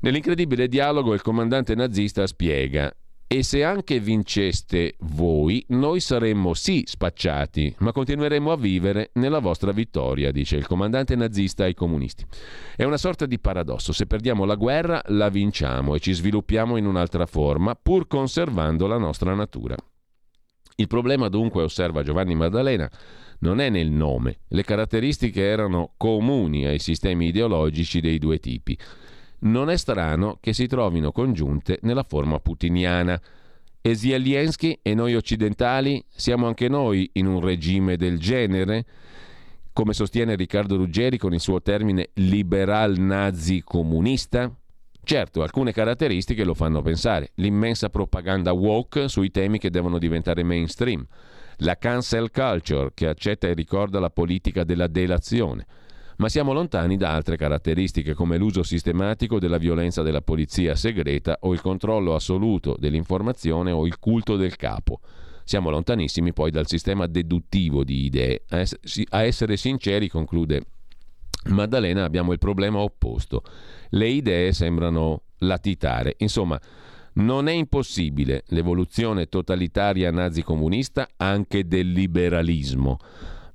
Nell'incredibile 0.00 0.66
dialogo 0.66 1.14
il 1.14 1.22
comandante 1.22 1.76
nazista 1.76 2.26
spiega 2.26 2.92
e 3.28 3.42
se 3.42 3.64
anche 3.64 3.98
vinceste 3.98 4.94
voi, 5.00 5.64
noi 5.70 5.98
saremmo 5.98 6.54
sì 6.54 6.84
spacciati, 6.86 7.74
ma 7.78 7.90
continueremo 7.90 8.52
a 8.52 8.56
vivere 8.56 9.10
nella 9.14 9.40
vostra 9.40 9.72
vittoria, 9.72 10.30
dice 10.30 10.56
il 10.56 10.66
comandante 10.66 11.16
nazista 11.16 11.64
ai 11.64 11.74
comunisti. 11.74 12.24
È 12.76 12.84
una 12.84 12.96
sorta 12.96 13.26
di 13.26 13.40
paradosso, 13.40 13.92
se 13.92 14.06
perdiamo 14.06 14.44
la 14.44 14.54
guerra 14.54 15.02
la 15.06 15.28
vinciamo 15.28 15.96
e 15.96 15.98
ci 15.98 16.12
sviluppiamo 16.12 16.76
in 16.76 16.86
un'altra 16.86 17.26
forma, 17.26 17.74
pur 17.74 18.06
conservando 18.06 18.86
la 18.86 18.98
nostra 18.98 19.34
natura. 19.34 19.74
Il 20.76 20.86
problema 20.86 21.28
dunque, 21.28 21.64
osserva 21.64 22.04
Giovanni 22.04 22.36
Maddalena, 22.36 22.88
non 23.40 23.60
è 23.60 23.70
nel 23.70 23.90
nome. 23.90 24.38
Le 24.48 24.62
caratteristiche 24.62 25.42
erano 25.42 25.94
comuni 25.96 26.64
ai 26.64 26.78
sistemi 26.78 27.26
ideologici 27.26 28.00
dei 28.00 28.18
due 28.18 28.38
tipi 28.38 28.78
non 29.50 29.70
è 29.70 29.76
strano 29.76 30.38
che 30.40 30.52
si 30.52 30.66
trovino 30.66 31.12
congiunte 31.12 31.78
nella 31.82 32.02
forma 32.02 32.38
putiniana. 32.40 33.20
E 33.80 33.94
Zelensky 33.94 34.78
e 34.82 34.94
noi 34.94 35.14
occidentali 35.14 36.04
siamo 36.08 36.46
anche 36.46 36.68
noi 36.68 37.08
in 37.14 37.26
un 37.26 37.40
regime 37.40 37.96
del 37.96 38.18
genere? 38.18 38.84
Come 39.72 39.92
sostiene 39.92 40.34
Riccardo 40.34 40.76
Ruggeri 40.76 41.18
con 41.18 41.32
il 41.32 41.40
suo 41.40 41.62
termine 41.62 42.08
liberal 42.14 42.98
nazi 42.98 43.62
comunista? 43.62 44.52
Certo, 45.04 45.42
alcune 45.42 45.72
caratteristiche 45.72 46.42
lo 46.42 46.54
fanno 46.54 46.82
pensare. 46.82 47.30
L'immensa 47.34 47.90
propaganda 47.90 48.52
woke 48.52 49.08
sui 49.08 49.30
temi 49.30 49.58
che 49.58 49.70
devono 49.70 49.98
diventare 49.98 50.42
mainstream. 50.42 51.06
La 51.58 51.76
cancel 51.76 52.30
culture 52.32 52.90
che 52.92 53.06
accetta 53.06 53.46
e 53.46 53.54
ricorda 53.54 54.00
la 54.00 54.10
politica 54.10 54.64
della 54.64 54.88
delazione 54.88 55.64
ma 56.16 56.28
siamo 56.28 56.52
lontani 56.52 56.96
da 56.96 57.12
altre 57.12 57.36
caratteristiche 57.36 58.14
come 58.14 58.38
l'uso 58.38 58.62
sistematico 58.62 59.38
della 59.38 59.58
violenza 59.58 60.02
della 60.02 60.22
polizia 60.22 60.74
segreta 60.74 61.38
o 61.40 61.52
il 61.52 61.60
controllo 61.60 62.14
assoluto 62.14 62.76
dell'informazione 62.78 63.70
o 63.70 63.86
il 63.86 63.98
culto 63.98 64.36
del 64.36 64.56
capo. 64.56 65.00
Siamo 65.44 65.70
lontanissimi 65.70 66.32
poi 66.32 66.50
dal 66.50 66.66
sistema 66.66 67.06
deduttivo 67.06 67.84
di 67.84 68.04
idee. 68.04 68.42
A 69.10 69.22
essere 69.22 69.56
sinceri, 69.56 70.08
conclude 70.08 70.62
Maddalena, 71.48 72.04
abbiamo 72.04 72.32
il 72.32 72.38
problema 72.38 72.78
opposto. 72.78 73.42
Le 73.90 74.08
idee 74.08 74.52
sembrano 74.52 75.22
latitare. 75.38 76.14
Insomma, 76.18 76.60
non 77.14 77.46
è 77.46 77.52
impossibile 77.52 78.42
l'evoluzione 78.48 79.26
totalitaria 79.26 80.10
nazi-comunista 80.10 81.08
anche 81.16 81.66
del 81.66 81.92
liberalismo 81.92 82.98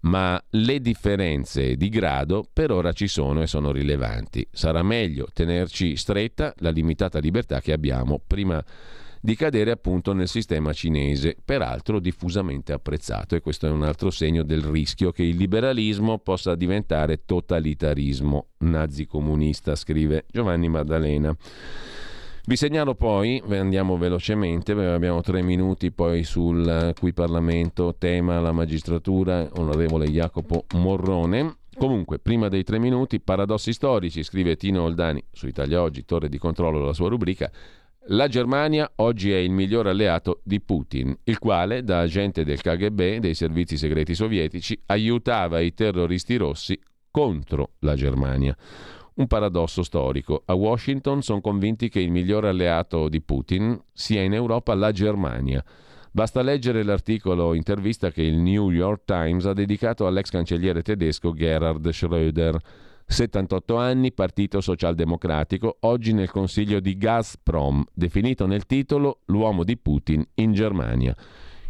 ma 0.01 0.41
le 0.51 0.79
differenze 0.79 1.75
di 1.75 1.89
grado 1.89 2.45
per 2.51 2.71
ora 2.71 2.91
ci 2.91 3.07
sono 3.07 3.41
e 3.41 3.47
sono 3.47 3.71
rilevanti. 3.71 4.47
Sarà 4.51 4.83
meglio 4.83 5.27
tenerci 5.33 5.95
stretta 5.95 6.53
la 6.57 6.69
limitata 6.69 7.19
libertà 7.19 7.59
che 7.61 7.73
abbiamo 7.73 8.19
prima 8.25 8.63
di 9.23 9.35
cadere 9.35 9.69
appunto 9.69 10.13
nel 10.13 10.27
sistema 10.27 10.73
cinese, 10.73 11.37
peraltro 11.45 11.99
diffusamente 11.99 12.73
apprezzato 12.73 13.35
e 13.35 13.41
questo 13.41 13.67
è 13.67 13.69
un 13.69 13.83
altro 13.83 14.09
segno 14.09 14.41
del 14.41 14.63
rischio 14.63 15.11
che 15.11 15.21
il 15.21 15.37
liberalismo 15.37 16.17
possa 16.17 16.55
diventare 16.55 17.21
totalitarismo 17.23 18.47
nazi-comunista, 18.59 19.75
scrive 19.75 20.25
Giovanni 20.27 20.69
Maddalena. 20.69 21.35
Vi 22.43 22.55
segnalo 22.55 22.95
poi, 22.95 23.41
andiamo 23.49 23.97
velocemente, 23.97 24.71
abbiamo 24.71 25.21
tre 25.21 25.43
minuti 25.43 25.91
poi 25.91 26.23
sul 26.23 26.91
qui 26.97 27.13
Parlamento, 27.13 27.95
tema 27.99 28.39
la 28.39 28.51
magistratura, 28.51 29.47
onorevole 29.57 30.07
Jacopo 30.07 30.65
Morrone. 30.73 31.57
Comunque, 31.77 32.17
prima 32.17 32.47
dei 32.47 32.63
tre 32.63 32.79
minuti, 32.79 33.19
paradossi 33.19 33.73
storici, 33.73 34.23
scrive 34.23 34.55
Tino 34.55 34.81
Oldani 34.81 35.23
su 35.31 35.45
Italia 35.45 35.83
Oggi, 35.83 36.03
torre 36.03 36.29
di 36.29 36.39
controllo 36.39 36.83
la 36.83 36.93
sua 36.93 37.09
rubrica. 37.09 37.49
La 38.07 38.27
Germania 38.27 38.91
oggi 38.95 39.31
è 39.31 39.37
il 39.37 39.51
miglior 39.51 39.85
alleato 39.85 40.41
di 40.43 40.59
Putin, 40.59 41.15
il 41.25 41.37
quale, 41.37 41.83
da 41.83 41.99
agente 41.99 42.43
del 42.43 42.59
KGB, 42.59 43.17
dei 43.17 43.35
servizi 43.35 43.77
segreti 43.77 44.15
sovietici, 44.15 44.81
aiutava 44.87 45.59
i 45.59 45.75
terroristi 45.75 46.37
rossi 46.37 46.77
contro 47.11 47.73
la 47.79 47.95
Germania. 47.95 48.57
Un 49.13 49.27
paradosso 49.27 49.83
storico. 49.83 50.43
A 50.45 50.53
Washington 50.53 51.21
sono 51.21 51.41
convinti 51.41 51.89
che 51.89 51.99
il 51.99 52.11
miglior 52.11 52.45
alleato 52.45 53.09
di 53.09 53.21
Putin 53.21 53.77
sia 53.91 54.21
in 54.21 54.33
Europa 54.33 54.73
la 54.73 54.91
Germania. 54.91 55.61
Basta 56.13 56.41
leggere 56.41 56.83
l'articolo 56.83 57.53
intervista 57.53 58.09
che 58.09 58.21
il 58.21 58.37
New 58.37 58.69
York 58.69 59.03
Times 59.03 59.45
ha 59.45 59.53
dedicato 59.53 60.07
all'ex 60.07 60.29
cancelliere 60.29 60.81
tedesco 60.81 61.33
Gerhard 61.33 61.85
Schröder. 61.89 62.55
78 63.05 63.75
anni, 63.75 64.13
partito 64.13 64.61
socialdemocratico, 64.61 65.77
oggi 65.81 66.13
nel 66.13 66.31
consiglio 66.31 66.79
di 66.79 66.95
Gazprom, 66.95 67.83
definito 67.93 68.45
nel 68.45 68.65
titolo 68.65 69.19
L'uomo 69.25 69.65
di 69.65 69.75
Putin 69.77 70.25
in 70.35 70.53
Germania. 70.53 71.13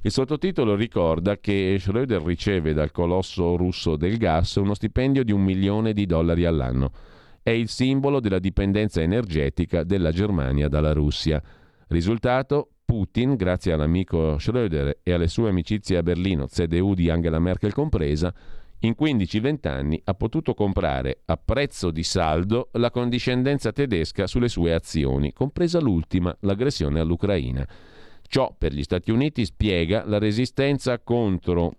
Il 0.03 0.11
sottotitolo 0.11 0.75
ricorda 0.75 1.37
che 1.39 1.75
Schröder 1.79 2.23
riceve 2.23 2.73
dal 2.73 2.91
colosso 2.91 3.55
russo 3.55 3.95
del 3.95 4.17
gas 4.17 4.55
uno 4.55 4.75
stipendio 4.75 5.23
di 5.23 5.31
un 5.31 5.41
milione 5.41 5.93
di 5.93 6.05
dollari 6.05 6.45
all'anno 6.45 6.91
è 7.43 7.49
il 7.49 7.69
simbolo 7.69 8.19
della 8.19 8.39
dipendenza 8.39 9.01
energetica 9.01 9.83
della 9.83 10.11
Germania 10.11 10.67
dalla 10.67 10.93
Russia. 10.93 11.41
Risultato? 11.87 12.69
Putin, 12.85 13.35
grazie 13.35 13.71
all'amico 13.71 14.35
Schröder 14.35 14.97
e 15.01 15.13
alle 15.13 15.27
sue 15.27 15.49
amicizie 15.49 15.97
a 15.97 16.03
Berlino, 16.03 16.47
CDU 16.47 16.93
di 16.93 17.09
Angela 17.09 17.39
Merkel 17.39 17.73
compresa, 17.73 18.33
in 18.83 18.95
15-20 18.99 19.67
anni 19.67 20.01
ha 20.05 20.13
potuto 20.13 20.53
comprare 20.53 21.21
a 21.25 21.37
prezzo 21.37 21.91
di 21.91 22.03
saldo 22.03 22.69
la 22.73 22.89
condiscendenza 22.89 23.71
tedesca 23.71 24.27
sulle 24.27 24.49
sue 24.49 24.73
azioni, 24.73 25.33
compresa 25.33 25.79
l'ultima, 25.79 26.35
l'aggressione 26.41 26.99
all'Ucraina. 26.99 27.67
Ciò 28.27 28.55
per 28.57 28.73
gli 28.73 28.83
Stati 28.83 29.11
Uniti 29.11 29.45
spiega 29.45 30.03
la 30.05 30.17
resistenza 30.17 30.99
contro 30.99 31.75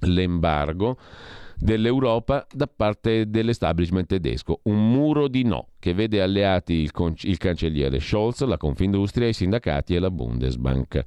l'embargo 0.00 0.96
dell'Europa 1.62 2.44
da 2.52 2.66
parte 2.66 3.30
dell'establishment 3.30 4.08
tedesco. 4.08 4.60
Un 4.64 4.90
muro 4.90 5.28
di 5.28 5.44
no 5.44 5.68
che 5.78 5.94
vede 5.94 6.20
alleati 6.20 6.74
il, 6.74 6.90
con- 6.90 7.14
il 7.22 7.38
cancelliere 7.38 8.00
Scholz, 8.00 8.42
la 8.42 8.56
Confindustria, 8.56 9.28
i 9.28 9.32
sindacati 9.32 9.94
e 9.94 9.98
la 10.00 10.10
Bundesbank 10.10 11.02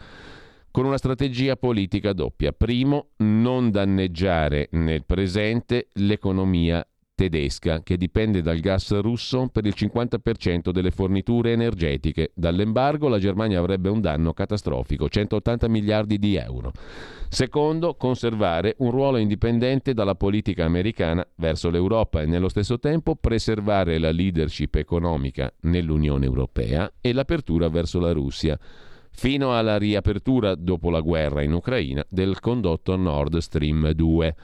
con 0.72 0.84
una 0.86 0.98
strategia 0.98 1.56
politica 1.56 2.12
doppia. 2.12 2.52
Primo, 2.52 3.12
non 3.20 3.72
danneggiare 3.72 4.68
nel 4.72 5.06
presente 5.06 5.88
l'economia 5.94 6.86
tedesca, 7.16 7.82
che 7.82 7.98
dipende 7.98 8.42
dal 8.42 8.60
gas 8.60 9.00
russo 9.00 9.48
per 9.52 9.66
il 9.66 9.74
50% 9.76 10.70
delle 10.70 10.92
forniture 10.92 11.54
energetiche. 11.54 12.32
Dall'embargo 12.36 13.08
la 13.08 13.18
Germania 13.18 13.60
avrebbe 13.60 13.90
un 13.90 14.02
danno 14.02 14.34
catastrofico, 14.34 15.08
180 15.08 15.68
miliardi 15.70 16.20
di 16.20 16.36
euro. 16.36 16.72
Secondo, 17.30 17.96
conservare 17.96 18.76
un 18.80 18.92
ruolo 18.92 19.18
indipendente 19.18 19.94
dalla 19.94 20.16
politica 20.16 20.66
americana 20.66 21.26
verso 21.36 21.70
l'Europa 21.70 22.22
e 22.22 22.26
nello 22.26 22.50
stesso 22.50 22.78
tempo 22.78 23.16
preservare 23.16 23.98
la 23.98 24.12
leadership 24.12 24.76
economica 24.76 25.52
nell'Unione 25.62 26.26
Europea 26.26 26.92
e 27.02 27.14
l'apertura 27.14 27.70
verso 27.70 28.00
la 28.00 28.12
Russia 28.12 28.60
fino 29.18 29.58
alla 29.58 29.78
riapertura 29.78 30.56
dopo 30.56 30.90
la 30.90 31.00
guerra 31.00 31.42
in 31.42 31.54
Ucraina 31.54 32.06
del 32.10 32.40
condotto 32.42 32.98
Nord 32.98 33.38
Stream 33.38 33.92
2. 33.92 34.36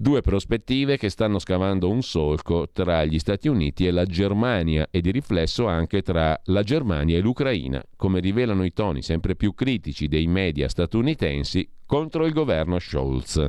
Due 0.00 0.22
prospettive 0.22 0.96
che 0.96 1.10
stanno 1.10 1.38
scavando 1.38 1.90
un 1.90 2.00
solco 2.00 2.70
tra 2.72 3.04
gli 3.04 3.18
Stati 3.18 3.48
Uniti 3.48 3.86
e 3.86 3.90
la 3.90 4.06
Germania 4.06 4.88
e 4.90 5.02
di 5.02 5.10
riflesso 5.10 5.66
anche 5.66 6.00
tra 6.00 6.40
la 6.44 6.62
Germania 6.62 7.18
e 7.18 7.20
l'Ucraina, 7.20 7.84
come 7.96 8.20
rivelano 8.20 8.64
i 8.64 8.72
toni 8.72 9.02
sempre 9.02 9.36
più 9.36 9.52
critici 9.52 10.08
dei 10.08 10.26
media 10.26 10.70
statunitensi 10.70 11.68
contro 11.84 12.24
il 12.24 12.32
governo 12.32 12.78
Scholz. 12.78 13.46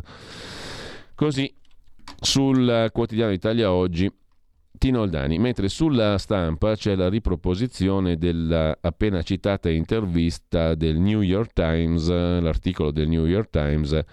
Così 1.15 1.55
sul 2.19 2.89
quotidiano 2.91 3.31
Italia 3.31 3.71
oggi 3.71 4.11
Tino 4.77 4.99
Oldani, 4.99 5.39
mentre 5.39 5.69
sulla 5.69 6.17
stampa 6.17 6.75
c'è 6.75 6.95
la 6.95 7.07
riproposizione 7.07 8.17
della 8.17 8.77
appena 8.81 9.21
citata 9.21 9.69
intervista 9.69 10.75
del 10.75 10.99
New 10.99 11.21
York 11.21 11.53
Times, 11.53 12.09
l'articolo 12.09 12.91
del 12.91 13.07
New 13.07 13.25
York 13.25 13.49
Times 13.51 14.03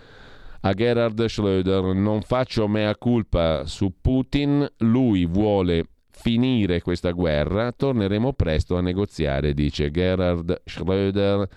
a 0.68 0.74
Gerhard 0.74 1.24
Schröder, 1.24 1.94
non 1.94 2.20
faccio 2.20 2.68
mea 2.68 2.94
culpa 2.96 3.64
su 3.64 3.94
Putin, 4.02 4.70
lui 4.78 5.24
vuole 5.24 5.86
finire 6.10 6.82
questa 6.82 7.12
guerra, 7.12 7.72
torneremo 7.72 8.34
presto 8.34 8.76
a 8.76 8.82
negoziare, 8.82 9.54
dice 9.54 9.90
Gerhard 9.90 10.62
Schröder 10.66 11.48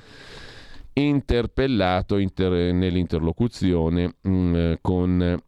interpellato 0.94 2.18
inter- 2.18 2.74
nell'interlocuzione 2.74 4.16
mh, 4.22 4.32
mm, 4.32 4.74
con 4.80 5.42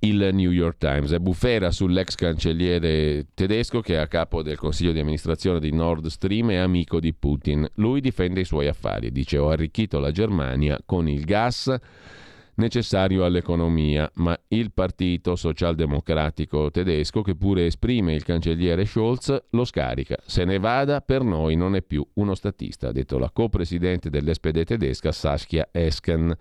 il 0.00 0.30
New 0.32 0.50
York 0.50 0.78
Times. 0.78 1.12
È 1.12 1.18
bufera 1.18 1.70
sull'ex 1.70 2.16
cancelliere 2.16 3.26
tedesco 3.34 3.80
che 3.80 3.94
è 3.94 3.98
a 3.98 4.08
capo 4.08 4.42
del 4.42 4.58
consiglio 4.58 4.92
di 4.92 4.98
amministrazione 4.98 5.60
di 5.60 5.72
Nord 5.72 6.06
Stream 6.06 6.50
e 6.50 6.56
amico 6.56 6.98
di 6.98 7.14
Putin. 7.14 7.68
Lui 7.74 8.00
difende 8.00 8.40
i 8.40 8.44
suoi 8.44 8.66
affari, 8.66 9.12
dice 9.12 9.38
ho 9.38 9.48
arricchito 9.48 10.00
la 10.00 10.10
Germania 10.10 10.80
con 10.84 11.08
il 11.08 11.24
gas 11.24 11.72
necessario 12.56 13.24
all'economia, 13.24 14.10
ma 14.14 14.38
il 14.48 14.72
partito 14.72 15.36
socialdemocratico 15.36 16.70
tedesco, 16.70 17.22
che 17.22 17.34
pure 17.34 17.66
esprime 17.66 18.14
il 18.14 18.24
cancelliere 18.24 18.84
Scholz, 18.84 19.44
lo 19.50 19.64
scarica. 19.64 20.16
Se 20.24 20.44
ne 20.44 20.58
vada, 20.58 21.00
per 21.00 21.22
noi 21.22 21.56
non 21.56 21.74
è 21.74 21.82
più 21.82 22.06
uno 22.14 22.34
statista, 22.34 22.88
ha 22.88 22.92
detto 22.92 23.18
la 23.18 23.30
co-presidente 23.30 24.10
dell'SPD 24.10 24.64
tedesca 24.64 25.12
Saskia 25.12 25.68
Esken. 25.70 26.36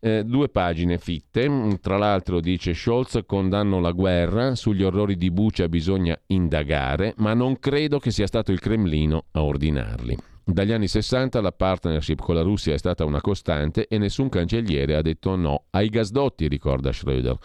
Eh, 0.00 0.24
due 0.24 0.48
pagine 0.48 0.96
fitte, 0.98 1.76
tra 1.80 1.96
l'altro 1.96 2.40
dice 2.40 2.72
Scholz 2.72 3.22
condanno 3.26 3.80
la 3.80 3.90
guerra, 3.90 4.54
sugli 4.54 4.84
orrori 4.84 5.16
di 5.16 5.30
Bucia 5.32 5.68
bisogna 5.68 6.16
indagare, 6.26 7.14
ma 7.16 7.34
non 7.34 7.58
credo 7.58 7.98
che 7.98 8.12
sia 8.12 8.28
stato 8.28 8.52
il 8.52 8.60
Cremlino 8.60 9.24
a 9.32 9.42
ordinarli. 9.42 10.16
Dagli 10.50 10.72
anni 10.72 10.88
60 10.88 11.42
la 11.42 11.52
partnership 11.52 12.20
con 12.22 12.34
la 12.34 12.40
Russia 12.40 12.72
è 12.72 12.78
stata 12.78 13.04
una 13.04 13.20
costante 13.20 13.86
e 13.86 13.98
nessun 13.98 14.30
cancelliere 14.30 14.96
ha 14.96 15.02
detto 15.02 15.36
no 15.36 15.66
ai 15.72 15.90
gasdotti, 15.90 16.48
ricorda 16.48 16.88
Schröder. 16.88 17.36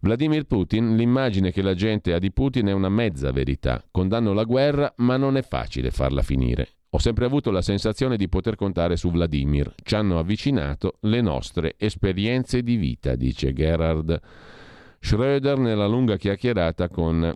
Vladimir 0.00 0.42
Putin, 0.44 0.96
l'immagine 0.96 1.52
che 1.52 1.62
la 1.62 1.74
gente 1.74 2.12
ha 2.12 2.18
di 2.18 2.32
Putin 2.32 2.66
è 2.66 2.72
una 2.72 2.88
mezza 2.88 3.30
verità. 3.30 3.84
Condanno 3.88 4.32
la 4.32 4.42
guerra, 4.42 4.92
ma 4.96 5.16
non 5.16 5.36
è 5.36 5.42
facile 5.42 5.92
farla 5.92 6.22
finire. 6.22 6.70
Ho 6.90 6.98
sempre 6.98 7.24
avuto 7.24 7.52
la 7.52 7.62
sensazione 7.62 8.16
di 8.16 8.28
poter 8.28 8.56
contare 8.56 8.96
su 8.96 9.12
Vladimir. 9.12 9.72
Ci 9.80 9.94
hanno 9.94 10.18
avvicinato 10.18 10.96
le 11.02 11.20
nostre 11.20 11.76
esperienze 11.78 12.64
di 12.64 12.74
vita, 12.74 13.14
dice 13.14 13.52
Gerhard 13.52 14.20
Schröder 15.00 15.56
nella 15.56 15.86
lunga 15.86 16.16
chiacchierata 16.16 16.88
con 16.88 17.32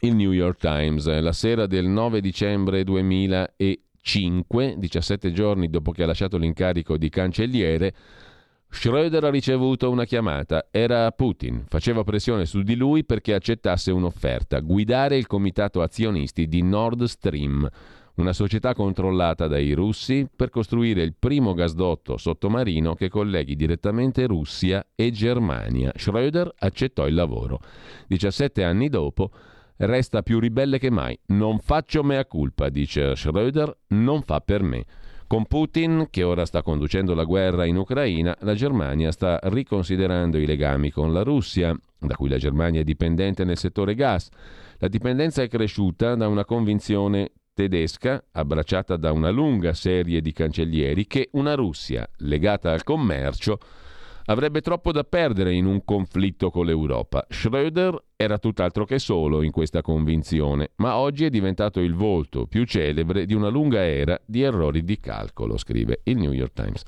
il 0.00 0.14
New 0.16 0.32
York 0.32 0.58
Times. 0.58 1.06
La 1.20 1.32
sera 1.32 1.66
del 1.66 1.86
9 1.86 2.20
dicembre 2.20 2.82
2005, 4.02 4.76
17 4.78 5.32
giorni 5.32 5.68
dopo 5.68 5.92
che 5.92 6.02
ha 6.02 6.06
lasciato 6.06 6.38
l'incarico 6.38 6.96
di 6.96 7.08
cancelliere, 7.08 7.94
Schröder 8.72 9.24
ha 9.24 9.30
ricevuto 9.30 9.90
una 9.90 10.04
chiamata. 10.04 10.68
Era 10.70 11.10
Putin. 11.10 11.64
Faceva 11.68 12.04
pressione 12.04 12.46
su 12.46 12.62
di 12.62 12.76
lui 12.76 13.04
perché 13.04 13.34
accettasse 13.34 13.90
un'offerta: 13.90 14.60
guidare 14.60 15.16
il 15.16 15.26
comitato 15.26 15.82
azionisti 15.82 16.46
di 16.46 16.62
Nord 16.62 17.04
Stream 17.04 17.68
una 18.14 18.32
società 18.34 18.74
controllata 18.74 19.46
dai 19.46 19.72
russi 19.72 20.28
per 20.34 20.50
costruire 20.50 21.02
il 21.02 21.14
primo 21.18 21.54
gasdotto 21.54 22.18
sottomarino 22.18 22.94
che 22.94 23.08
colleghi 23.08 23.56
direttamente 23.56 24.26
Russia 24.26 24.86
e 24.94 25.10
Germania. 25.10 25.90
Schröder 25.96 26.48
accettò 26.58 27.06
il 27.06 27.14
lavoro. 27.14 27.60
17 28.08 28.62
anni 28.62 28.88
dopo 28.88 29.30
resta 29.80 30.22
più 30.22 30.38
ribelle 30.38 30.78
che 30.78 30.90
mai. 30.90 31.18
Non 31.26 31.58
faccio 31.58 32.02
mea 32.02 32.24
culpa, 32.26 32.68
dice 32.68 33.12
Schröder, 33.12 33.70
non 33.88 34.22
fa 34.22 34.40
per 34.40 34.62
me. 34.62 34.84
Con 35.26 35.46
Putin, 35.46 36.08
che 36.10 36.24
ora 36.24 36.44
sta 36.44 36.60
conducendo 36.62 37.14
la 37.14 37.22
guerra 37.22 37.64
in 37.64 37.76
Ucraina, 37.76 38.36
la 38.40 38.54
Germania 38.54 39.12
sta 39.12 39.38
riconsiderando 39.44 40.38
i 40.38 40.44
legami 40.44 40.90
con 40.90 41.12
la 41.12 41.22
Russia, 41.22 41.72
da 41.98 42.16
cui 42.16 42.28
la 42.28 42.36
Germania 42.36 42.80
è 42.80 42.84
dipendente 42.84 43.44
nel 43.44 43.56
settore 43.56 43.94
gas. 43.94 44.28
La 44.78 44.88
dipendenza 44.88 45.42
è 45.42 45.48
cresciuta 45.48 46.16
da 46.16 46.26
una 46.26 46.44
convinzione 46.44 47.30
tedesca, 47.54 48.24
abbracciata 48.32 48.96
da 48.96 49.12
una 49.12 49.30
lunga 49.30 49.72
serie 49.72 50.20
di 50.20 50.32
cancellieri, 50.32 51.06
che 51.06 51.28
una 51.32 51.54
Russia 51.54 52.08
legata 52.18 52.72
al 52.72 52.82
commercio 52.82 53.58
avrebbe 54.30 54.60
troppo 54.60 54.92
da 54.92 55.02
perdere 55.02 55.52
in 55.52 55.66
un 55.66 55.84
conflitto 55.84 56.50
con 56.50 56.64
l'Europa. 56.64 57.26
Schröder 57.28 57.96
era 58.16 58.38
tutt'altro 58.38 58.84
che 58.84 59.00
solo 59.00 59.42
in 59.42 59.50
questa 59.50 59.82
convinzione, 59.82 60.70
ma 60.76 60.96
oggi 60.96 61.24
è 61.24 61.30
diventato 61.30 61.80
il 61.80 61.94
volto 61.94 62.46
più 62.46 62.64
celebre 62.64 63.26
di 63.26 63.34
una 63.34 63.48
lunga 63.48 63.84
era 63.84 64.20
di 64.24 64.42
errori 64.42 64.84
di 64.84 65.00
calcolo, 65.00 65.56
scrive 65.56 66.00
il 66.04 66.16
New 66.16 66.32
York 66.32 66.52
Times. 66.52 66.82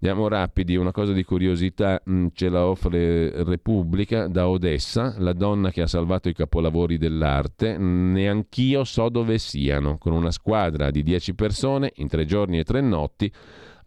Andiamo 0.00 0.28
rapidi, 0.28 0.76
una 0.76 0.92
cosa 0.92 1.12
di 1.12 1.24
curiosità 1.24 2.00
mm, 2.08 2.26
ce 2.32 2.48
la 2.48 2.66
offre 2.66 3.42
Repubblica 3.44 4.26
da 4.28 4.48
Odessa, 4.48 5.14
la 5.18 5.32
donna 5.32 5.70
che 5.70 5.82
ha 5.82 5.88
salvato 5.88 6.28
i 6.28 6.34
capolavori 6.34 6.98
dell'arte, 6.98 7.76
neanch'io 7.78 8.84
so 8.84 9.08
dove 9.08 9.38
siano, 9.38 9.98
con 9.98 10.12
una 10.12 10.30
squadra 10.30 10.90
di 10.90 11.02
10 11.02 11.34
persone 11.34 11.92
in 11.96 12.08
tre 12.08 12.24
giorni 12.26 12.58
e 12.58 12.64
tre 12.64 12.80
notti 12.80 13.32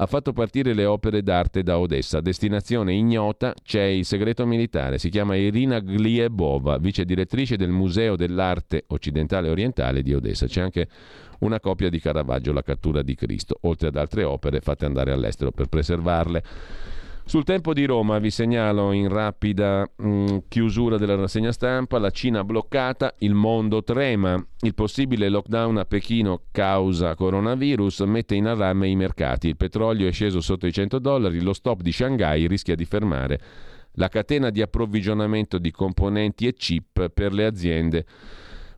ha 0.01 0.07
fatto 0.07 0.33
partire 0.33 0.73
le 0.73 0.85
opere 0.85 1.21
d'arte 1.21 1.61
da 1.61 1.77
Odessa. 1.77 2.21
Destinazione 2.21 2.91
ignota, 2.91 3.53
c'è 3.63 3.83
il 3.83 4.03
segreto 4.03 4.47
militare. 4.47 4.97
Si 4.97 5.09
chiama 5.09 5.35
Irina 5.35 5.77
Gliebova, 5.77 6.79
vice 6.79 7.05
direttrice 7.05 7.55
del 7.55 7.69
Museo 7.69 8.15
dell'Arte 8.15 8.85
Occidentale 8.87 9.47
e 9.47 9.51
Orientale 9.51 10.01
di 10.01 10.15
Odessa. 10.15 10.47
C'è 10.47 10.61
anche 10.61 10.87
una 11.41 11.59
copia 11.59 11.89
di 11.89 11.99
Caravaggio, 11.99 12.51
La 12.51 12.63
cattura 12.63 13.03
di 13.03 13.13
Cristo, 13.13 13.59
oltre 13.61 13.89
ad 13.89 13.95
altre 13.95 14.23
opere 14.23 14.59
fatte 14.59 14.85
andare 14.85 15.11
all'estero 15.11 15.51
per 15.51 15.67
preservarle. 15.67 16.43
Sul 17.31 17.45
tempo 17.45 17.73
di 17.73 17.85
Roma 17.85 18.19
vi 18.19 18.29
segnalo 18.29 18.91
in 18.91 19.07
rapida 19.07 19.89
mh, 19.95 20.05
mm, 20.05 20.37
chiusura 20.49 20.97
della 20.97 21.15
rassegna 21.15 21.53
stampa 21.53 21.97
la 21.97 22.09
Cina 22.09 22.43
bloccata, 22.43 23.15
il 23.19 23.33
mondo 23.33 23.85
trema, 23.85 24.35
il 24.63 24.73
possibile 24.73 25.29
lockdown 25.29 25.77
a 25.77 25.85
Pechino 25.85 26.41
causa 26.51 27.15
coronavirus 27.15 28.01
mette 28.01 28.35
in 28.35 28.47
allarme 28.47 28.89
i 28.89 28.97
mercati, 28.97 29.47
il 29.47 29.55
petrolio 29.55 30.09
è 30.09 30.11
sceso 30.11 30.41
sotto 30.41 30.67
i 30.67 30.73
100 30.73 30.99
dollari, 30.99 31.39
lo 31.39 31.53
stop 31.53 31.79
di 31.79 31.93
Shanghai 31.93 32.47
rischia 32.47 32.75
di 32.75 32.83
fermare 32.83 33.39
la 33.93 34.09
catena 34.09 34.49
di 34.49 34.61
approvvigionamento 34.61 35.57
di 35.57 35.71
componenti 35.71 36.47
e 36.47 36.53
chip 36.53 37.07
per 37.11 37.31
le 37.31 37.45
aziende 37.45 38.05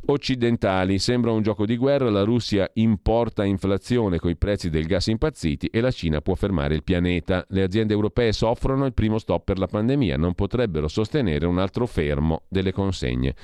occidentali. 0.05 0.99
Sembra 0.99 1.31
un 1.31 1.41
gioco 1.41 1.65
di 1.65 1.77
guerra, 1.77 2.09
la 2.09 2.23
Russia 2.23 2.69
importa 2.73 3.43
inflazione 3.43 4.19
con 4.19 4.29
i 4.29 4.35
prezzi 4.35 4.69
del 4.69 4.85
gas 4.85 5.07
impazziti 5.07 5.67
e 5.67 5.81
la 5.81 5.91
Cina 5.91 6.21
può 6.21 6.35
fermare 6.35 6.75
il 6.75 6.83
pianeta. 6.83 7.45
Le 7.49 7.63
aziende 7.63 7.93
europee 7.93 8.31
soffrono 8.31 8.85
il 8.85 8.93
primo 8.93 9.17
stop 9.17 9.43
per 9.43 9.59
la 9.59 9.67
pandemia, 9.67 10.17
non 10.17 10.33
potrebbero 10.33 10.87
sostenere 10.87 11.45
un 11.45 11.59
altro 11.59 11.85
fermo 11.85 12.43
delle 12.49 12.71
consegne. 12.71 13.35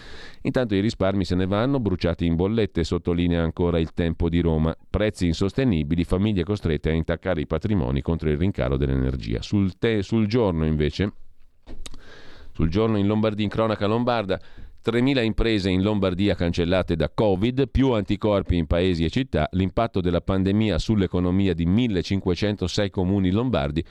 Intanto 0.42 0.76
i 0.76 0.80
risparmi 0.82 1.26
se 1.26 1.36
ne 1.36 1.46
vanno, 1.46 1.80
bruciati 1.80 2.26
in 2.26 2.36
bollette, 2.36 2.84
sottolinea 2.84 3.42
ancora 3.42 3.80
il 3.80 3.94
tempo 3.94 4.30
di 4.30 4.42
Roma. 4.42 4.76
Prezzi 4.90 5.28
insostenibili, 5.28 6.04
famiglie 6.04 6.44
costrette 6.44 6.90
a 6.90 6.94
intaccare 6.94 7.42
i 7.42 7.48
patrimoni 7.48 8.02
contro 8.02 8.30
il 8.30 8.38
rincaro 8.38 8.78
dell'energia. 8.78 9.42
Sul, 9.42 9.78
te- 9.78 10.04
sul 10.04 10.28
giorno 10.28 10.66
invece 10.66 11.12
Sul 12.52 12.70
giorno 12.70 12.98
in 12.98 13.08
Lombardia, 13.08 13.44
in 13.44 13.50
cronaca 13.50 13.88
lombarda, 13.88 14.40
3.000 14.84 15.24
imprese 15.24 15.70
in 15.70 15.82
Lombardia 15.82 16.36
cancellate 16.36 16.96
da 16.96 17.10
Covid, 17.14 17.70
più 17.70 17.92
anticorpi 17.92 18.56
in 18.56 18.66
paesi 18.66 19.04
e 19.04 19.10
città, 19.10 19.50
l'impatto 19.52 20.00
della 20.00 20.22
pandemia 20.22 20.80
sull'economia 20.80 21.54
di 21.54 21.68
1.506 21.68 22.90
comuni 22.90 23.32
lombardi. 23.32 23.84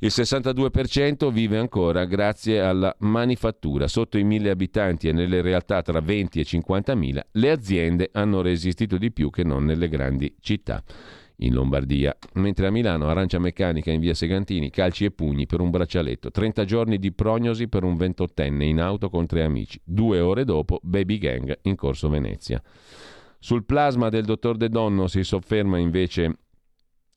Il 0.00 0.12
62% 0.14 1.30
vive 1.30 1.58
ancora 1.58 2.04
grazie 2.04 2.60
alla 2.60 2.94
manifattura. 3.00 3.88
Sotto 3.88 4.18
i 4.18 4.24
1.000 4.24 4.48
abitanti 4.48 5.08
e 5.08 5.12
nelle 5.12 5.40
realtà 5.40 5.82
tra 5.82 6.00
20 6.00 6.40
e 6.40 6.44
50.000 6.44 7.20
le 7.32 7.50
aziende 7.50 8.10
hanno 8.12 8.40
resistito 8.40 8.96
di 8.96 9.10
più 9.10 9.30
che 9.30 9.42
non 9.42 9.64
nelle 9.64 9.88
grandi 9.88 10.34
città 10.40 10.82
in 11.40 11.52
Lombardia, 11.52 12.16
mentre 12.34 12.66
a 12.66 12.70
Milano 12.70 13.08
arancia 13.08 13.38
meccanica 13.38 13.90
in 13.90 14.00
via 14.00 14.14
Segantini, 14.14 14.70
calci 14.70 15.04
e 15.04 15.10
pugni 15.10 15.46
per 15.46 15.60
un 15.60 15.70
braccialetto, 15.70 16.30
30 16.30 16.64
giorni 16.64 16.98
di 16.98 17.12
prognosi 17.12 17.68
per 17.68 17.84
un 17.84 17.96
ventottenne 17.96 18.64
in 18.64 18.80
auto 18.80 19.08
con 19.10 19.26
tre 19.26 19.42
amici, 19.42 19.80
due 19.84 20.20
ore 20.20 20.44
dopo 20.44 20.80
baby 20.82 21.18
gang 21.18 21.58
in 21.62 21.76
corso 21.76 22.08
Venezia. 22.08 22.62
Sul 23.38 23.64
plasma 23.64 24.08
del 24.08 24.24
dottor 24.24 24.56
De 24.56 24.68
Donno 24.68 25.06
si 25.06 25.22
sofferma 25.22 25.78
invece 25.78 26.38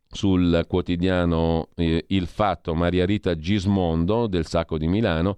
sul 0.08 0.66
quotidiano 0.68 1.70
eh, 1.76 2.04
Il 2.08 2.28
Fatto 2.28 2.76
Maria 2.76 3.06
Rita 3.06 3.36
Gismondo 3.36 4.28
del 4.28 4.46
Sacco 4.46 4.78
di 4.78 4.88
Milano, 4.88 5.38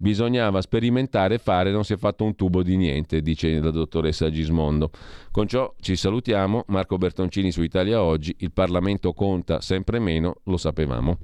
Bisognava 0.00 0.60
sperimentare 0.60 1.34
e 1.34 1.38
fare, 1.38 1.72
non 1.72 1.82
si 1.82 1.92
è 1.92 1.96
fatto 1.96 2.22
un 2.22 2.36
tubo 2.36 2.62
di 2.62 2.76
niente, 2.76 3.20
dice 3.20 3.58
la 3.58 3.72
dottoressa 3.72 4.30
Gismondo. 4.30 4.92
Con 5.32 5.48
ciò 5.48 5.74
ci 5.80 5.96
salutiamo. 5.96 6.66
Marco 6.68 6.98
Bertoncini 6.98 7.50
su 7.50 7.62
Italia 7.62 8.00
Oggi. 8.00 8.32
Il 8.38 8.52
Parlamento 8.52 9.12
conta 9.12 9.60
sempre 9.60 9.98
meno, 9.98 10.36
lo 10.44 10.56
sapevamo. 10.56 11.18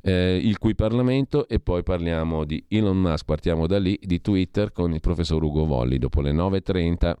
Eh, 0.00 0.36
il 0.42 0.58
cui 0.58 0.74
Parlamento 0.74 1.46
e 1.46 1.60
poi 1.60 1.84
parliamo 1.84 2.42
di 2.44 2.64
Elon 2.68 2.98
Musk, 2.98 3.24
partiamo 3.24 3.68
da 3.68 3.78
lì, 3.78 3.96
di 4.02 4.20
Twitter 4.20 4.72
con 4.72 4.92
il 4.92 5.00
professor 5.00 5.40
Ugo 5.40 5.64
Volli 5.64 5.98
dopo 5.98 6.20
le 6.20 6.32
9.30. 6.32 7.14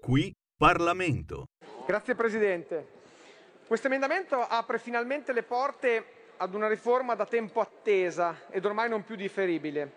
Qui 0.00 0.34
Parlamento. 0.56 1.44
Grazie 1.86 2.14
Presidente. 2.14 2.88
Questo 3.66 3.88
emendamento 3.88 4.36
apre 4.36 4.78
finalmente 4.78 5.34
le 5.34 5.42
porte 5.42 6.04
ad 6.44 6.54
una 6.54 6.68
riforma 6.68 7.14
da 7.14 7.24
tempo 7.24 7.60
attesa 7.60 8.42
ed 8.50 8.64
ormai 8.66 8.88
non 8.88 9.02
più 9.02 9.16
differibile. 9.16 9.92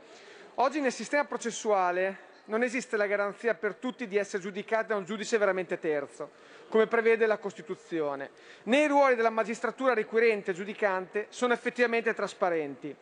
Oggi 0.55 0.79
nel 0.79 0.93
sistema 0.93 1.25
processuale 1.25 2.25
non 2.45 2.63
esiste 2.63 2.95
la 2.95 3.05
garanzia 3.05 3.53
per 3.53 3.75
tutti 3.75 4.07
di 4.07 4.15
essere 4.15 4.41
giudicati 4.41 4.87
da 4.87 4.95
un 4.95 5.03
giudice 5.03 5.37
veramente 5.37 5.77
terzo, 5.77 6.31
come 6.69 6.87
prevede 6.87 7.25
la 7.25 7.37
Costituzione, 7.37 8.31
né 8.63 8.83
i 8.83 8.87
ruoli 8.87 9.15
della 9.15 9.29
magistratura 9.29 9.93
requirente 9.93 10.51
e 10.51 10.53
giudicante 10.53 11.27
sono 11.29 11.51
effettivamente 11.51 12.13
trasparenti. 12.13 12.95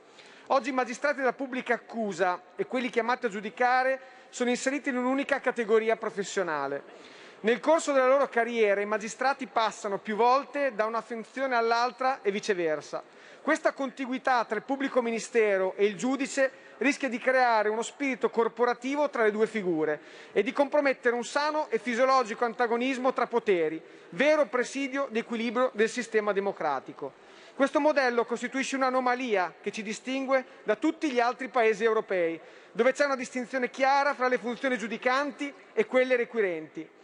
Oggi 0.47 0.69
i 0.69 0.73
magistrati 0.73 1.17
della 1.17 1.33
pubblica 1.33 1.75
accusa 1.75 2.41
e 2.55 2.65
quelli 2.65 2.89
chiamati 2.89 3.27
a 3.27 3.29
giudicare 3.29 3.99
sono 4.29 4.49
inseriti 4.49 4.89
in 4.89 4.97
un'unica 4.97 5.39
categoria 5.39 5.95
professionale. 5.97 7.13
Nel 7.41 7.59
corso 7.59 7.91
della 7.91 8.07
loro 8.07 8.27
carriera 8.27 8.81
i 8.81 8.85
magistrati 8.85 9.45
passano 9.45 9.99
più 9.99 10.15
volte 10.15 10.73
da 10.73 10.85
una 10.85 11.01
funzione 11.01 11.55
all'altra 11.55 12.23
e 12.23 12.31
viceversa. 12.31 13.03
Questa 13.45 13.73
contiguità 13.73 14.43
tra 14.43 14.55
il 14.55 14.63
pubblico 14.63 15.03
ministero 15.03 15.75
e 15.75 15.85
il 15.85 15.95
giudice 15.95 16.49
rischia 16.79 17.07
di 17.07 17.19
creare 17.19 17.69
uno 17.69 17.83
spirito 17.83 18.31
corporativo 18.31 19.07
tra 19.11 19.21
le 19.21 19.29
due 19.29 19.45
figure 19.45 19.99
e 20.31 20.41
di 20.41 20.51
compromettere 20.51 21.13
un 21.13 21.23
sano 21.23 21.69
e 21.69 21.77
fisiologico 21.77 22.43
antagonismo 22.43 23.13
tra 23.13 23.27
poteri, 23.27 23.79
vero 24.09 24.47
presidio 24.47 25.07
di 25.11 25.19
equilibrio 25.19 25.69
del 25.75 25.89
sistema 25.89 26.33
democratico. 26.33 27.13
Questo 27.53 27.79
modello 27.79 28.25
costituisce 28.25 28.77
un'anomalia 28.77 29.53
che 29.61 29.71
ci 29.71 29.83
distingue 29.83 30.43
da 30.63 30.75
tutti 30.75 31.11
gli 31.11 31.19
altri 31.19 31.47
paesi 31.49 31.83
europei, 31.83 32.41
dove 32.71 32.93
c'è 32.93 33.05
una 33.05 33.15
distinzione 33.15 33.69
chiara 33.69 34.15
fra 34.15 34.27
le 34.27 34.39
funzioni 34.39 34.75
giudicanti 34.75 35.53
e 35.71 35.85
quelle 35.85 36.15
requirenti. 36.15 36.94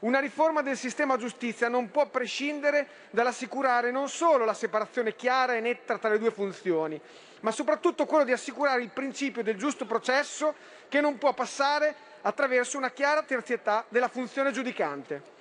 Una 0.00 0.20
riforma 0.20 0.62
del 0.62 0.76
sistema 0.76 1.16
giustizia 1.16 1.68
non 1.68 1.90
può 1.90 2.06
prescindere 2.06 2.86
dall'assicurare 3.10 3.90
non 3.90 4.08
solo 4.08 4.44
la 4.44 4.54
separazione 4.54 5.16
chiara 5.16 5.56
e 5.56 5.60
netta 5.60 5.98
tra 5.98 6.08
le 6.08 6.20
due 6.20 6.30
funzioni, 6.30 7.00
ma 7.40 7.50
soprattutto 7.50 8.06
quello 8.06 8.22
di 8.22 8.30
assicurare 8.30 8.82
il 8.82 8.90
principio 8.90 9.42
del 9.42 9.56
giusto 9.56 9.86
processo 9.86 10.54
che 10.88 11.00
non 11.00 11.18
può 11.18 11.34
passare 11.34 11.92
attraverso 12.22 12.78
una 12.78 12.92
chiara 12.92 13.22
terzietà 13.22 13.84
della 13.88 14.06
funzione 14.06 14.52
giudicante. 14.52 15.36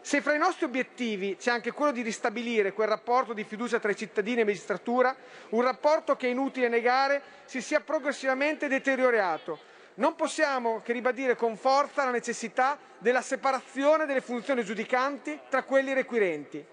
Se 0.00 0.22
fra 0.22 0.34
i 0.34 0.38
nostri 0.38 0.64
obiettivi 0.64 1.36
c'è 1.36 1.50
anche 1.50 1.72
quello 1.72 1.92
di 1.92 2.00
ristabilire 2.00 2.72
quel 2.72 2.88
rapporto 2.88 3.34
di 3.34 3.44
fiducia 3.44 3.78
tra 3.78 3.90
i 3.90 3.96
cittadini 3.96 4.40
e 4.40 4.44
magistratura, 4.44 5.14
un 5.50 5.60
rapporto 5.60 6.16
che 6.16 6.28
è 6.28 6.30
inutile 6.30 6.68
negare 6.68 7.20
si 7.44 7.60
sia 7.60 7.80
progressivamente 7.80 8.68
deteriorato, 8.68 9.58
non 9.98 10.14
possiamo 10.14 10.80
che 10.82 10.92
ribadire 10.92 11.34
con 11.34 11.56
forza 11.56 12.04
la 12.04 12.10
necessità 12.10 12.78
della 12.98 13.20
separazione 13.20 14.06
delle 14.06 14.20
funzioni 14.20 14.64
giudicanti 14.64 15.38
tra 15.48 15.62
quelli 15.62 15.92
requirenti. 15.92 16.64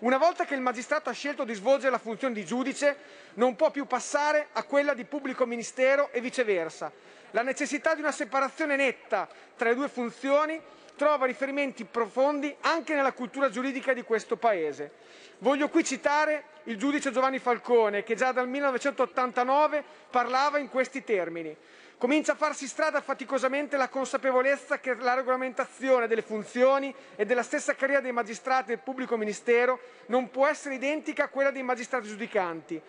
Una 0.00 0.16
volta 0.16 0.44
che 0.44 0.54
il 0.54 0.60
magistrato 0.60 1.10
ha 1.10 1.12
scelto 1.12 1.42
di 1.42 1.54
svolgere 1.54 1.90
la 1.90 1.98
funzione 1.98 2.34
di 2.34 2.44
giudice, 2.44 2.96
non 3.34 3.56
può 3.56 3.72
più 3.72 3.84
passare 3.86 4.48
a 4.52 4.62
quella 4.62 4.94
di 4.94 5.04
pubblico 5.04 5.44
ministero 5.44 6.10
e 6.12 6.20
viceversa. 6.20 6.92
La 7.32 7.42
necessità 7.42 7.94
di 7.94 8.00
una 8.00 8.12
separazione 8.12 8.76
netta 8.76 9.28
tra 9.56 9.68
le 9.68 9.74
due 9.74 9.88
funzioni 9.88 10.60
trova 10.94 11.26
riferimenti 11.26 11.84
profondi 11.84 12.54
anche 12.60 12.94
nella 12.94 13.12
cultura 13.12 13.50
giuridica 13.50 13.92
di 13.92 14.02
questo 14.02 14.36
Paese. 14.36 14.92
Voglio 15.38 15.68
qui 15.68 15.82
citare 15.82 16.44
il 16.64 16.76
giudice 16.76 17.10
Giovanni 17.10 17.40
Falcone, 17.40 18.04
che 18.04 18.14
già 18.14 18.30
dal 18.30 18.48
1989 18.48 19.82
parlava 20.10 20.58
in 20.58 20.68
questi 20.68 21.02
termini. 21.02 21.56
Comincia 21.98 22.30
a 22.30 22.36
farsi 22.36 22.68
strada 22.68 23.00
faticosamente 23.00 23.76
la 23.76 23.88
consapevolezza 23.88 24.78
che 24.78 24.94
la 24.94 25.14
regolamentazione 25.14 26.06
delle 26.06 26.22
funzioni 26.22 26.94
e 27.16 27.26
della 27.26 27.42
stessa 27.42 27.74
carriera 27.74 28.00
dei 28.00 28.12
magistrati 28.12 28.68
del 28.68 28.78
pubblico 28.78 29.16
ministero 29.16 29.80
non 30.06 30.30
può 30.30 30.46
essere 30.46 30.76
identica 30.76 31.24
a 31.24 31.28
quella 31.28 31.50
dei 31.50 31.64
magistrati 31.64 32.06
giudicanti. 32.06 32.80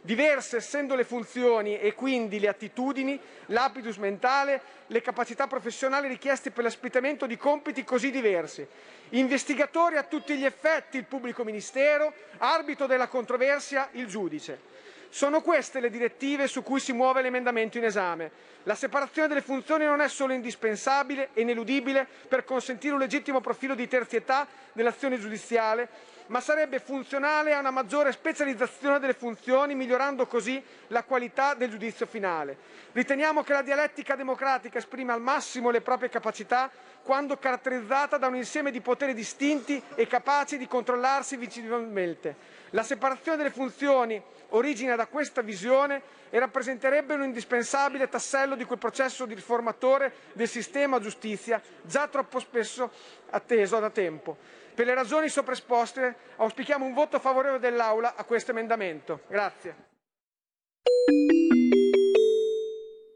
Diverse 0.00 0.56
essendo 0.56 0.96
le 0.96 1.04
funzioni 1.04 1.78
e 1.78 1.94
quindi 1.94 2.40
le 2.40 2.48
attitudini, 2.48 3.20
l'habitus 3.46 3.98
mentale, 3.98 4.60
le 4.88 5.00
capacità 5.00 5.46
professionali 5.46 6.08
richieste 6.08 6.50
per 6.50 6.64
l'espletamento 6.64 7.26
di 7.26 7.36
compiti 7.36 7.84
così 7.84 8.10
diversi. 8.10 8.66
Investigatori 9.10 9.96
a 9.96 10.02
tutti 10.02 10.36
gli 10.36 10.44
effetti 10.44 10.96
il 10.96 11.04
pubblico 11.04 11.44
ministero, 11.44 12.12
arbitro 12.38 12.86
della 12.86 13.06
controversia 13.06 13.90
il 13.92 14.08
giudice. 14.08 14.74
Sono 15.08 15.40
queste 15.40 15.80
le 15.80 15.90
direttive 15.90 16.46
su 16.46 16.62
cui 16.62 16.80
si 16.80 16.92
muove 16.92 17.22
l'emendamento 17.22 17.78
in 17.78 17.84
esame. 17.84 18.30
La 18.64 18.74
separazione 18.74 19.28
delle 19.28 19.42
funzioni 19.42 19.84
non 19.84 20.00
è 20.00 20.08
solo 20.08 20.32
indispensabile 20.32 21.30
e 21.32 21.42
ineludibile 21.42 22.06
per 22.28 22.44
consentire 22.44 22.94
un 22.94 23.00
legittimo 23.00 23.40
profilo 23.40 23.74
di 23.74 23.86
terzietà 23.86 24.46
dell'azione 24.72 25.20
giudiziale, 25.20 25.88
ma 26.26 26.40
sarebbe 26.40 26.80
funzionale 26.80 27.54
a 27.54 27.60
una 27.60 27.70
maggiore 27.70 28.10
specializzazione 28.10 28.98
delle 28.98 29.14
funzioni, 29.14 29.76
migliorando 29.76 30.26
così 30.26 30.60
la 30.88 31.04
qualità 31.04 31.54
del 31.54 31.70
giudizio 31.70 32.06
finale. 32.06 32.56
Riteniamo 32.92 33.44
che 33.44 33.52
la 33.52 33.62
dialettica 33.62 34.16
democratica 34.16 34.78
esprima 34.78 35.12
al 35.12 35.20
massimo 35.20 35.70
le 35.70 35.80
proprie 35.80 36.08
capacità 36.08 36.68
quando 37.02 37.36
caratterizzata 37.36 38.18
da 38.18 38.26
un 38.26 38.34
insieme 38.34 38.72
di 38.72 38.80
poteri 38.80 39.14
distinti 39.14 39.80
e 39.94 40.08
capaci 40.08 40.58
di 40.58 40.66
controllarsi 40.66 41.36
vicinalmente. 41.36 42.34
La 42.70 42.82
separazione 42.82 43.36
delle 43.36 43.50
funzioni 43.50 44.20
origina 44.50 44.96
da 44.96 45.06
questa 45.06 45.42
visione 45.42 46.02
e 46.30 46.38
rappresenterebbe 46.38 47.14
un 47.14 47.22
indispensabile 47.22 48.08
tassello 48.08 48.56
di 48.56 48.64
quel 48.64 48.78
processo 48.78 49.26
di 49.26 49.34
riformatore 49.34 50.12
del 50.32 50.48
sistema 50.48 51.00
giustizia 51.00 51.60
già 51.82 52.08
troppo 52.08 52.38
spesso 52.38 52.90
atteso 53.30 53.78
da 53.78 53.90
tempo. 53.90 54.36
Per 54.74 54.84
le 54.84 54.94
ragioni 54.94 55.28
sopra 55.28 55.52
esposte 55.52 56.16
auspichiamo 56.36 56.84
un 56.84 56.92
voto 56.92 57.18
favorevole 57.18 57.60
dell'Aula 57.60 58.14
a 58.14 58.24
questo 58.24 58.50
emendamento. 58.50 59.22
Grazie. 59.28 59.74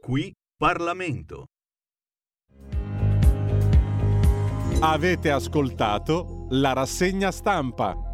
Qui 0.01 0.35
Parlamento. 0.57 1.47
Avete 4.83 5.31
ascoltato 5.31 6.47
la 6.51 6.73
rassegna 6.73 7.31
stampa. 7.31 8.10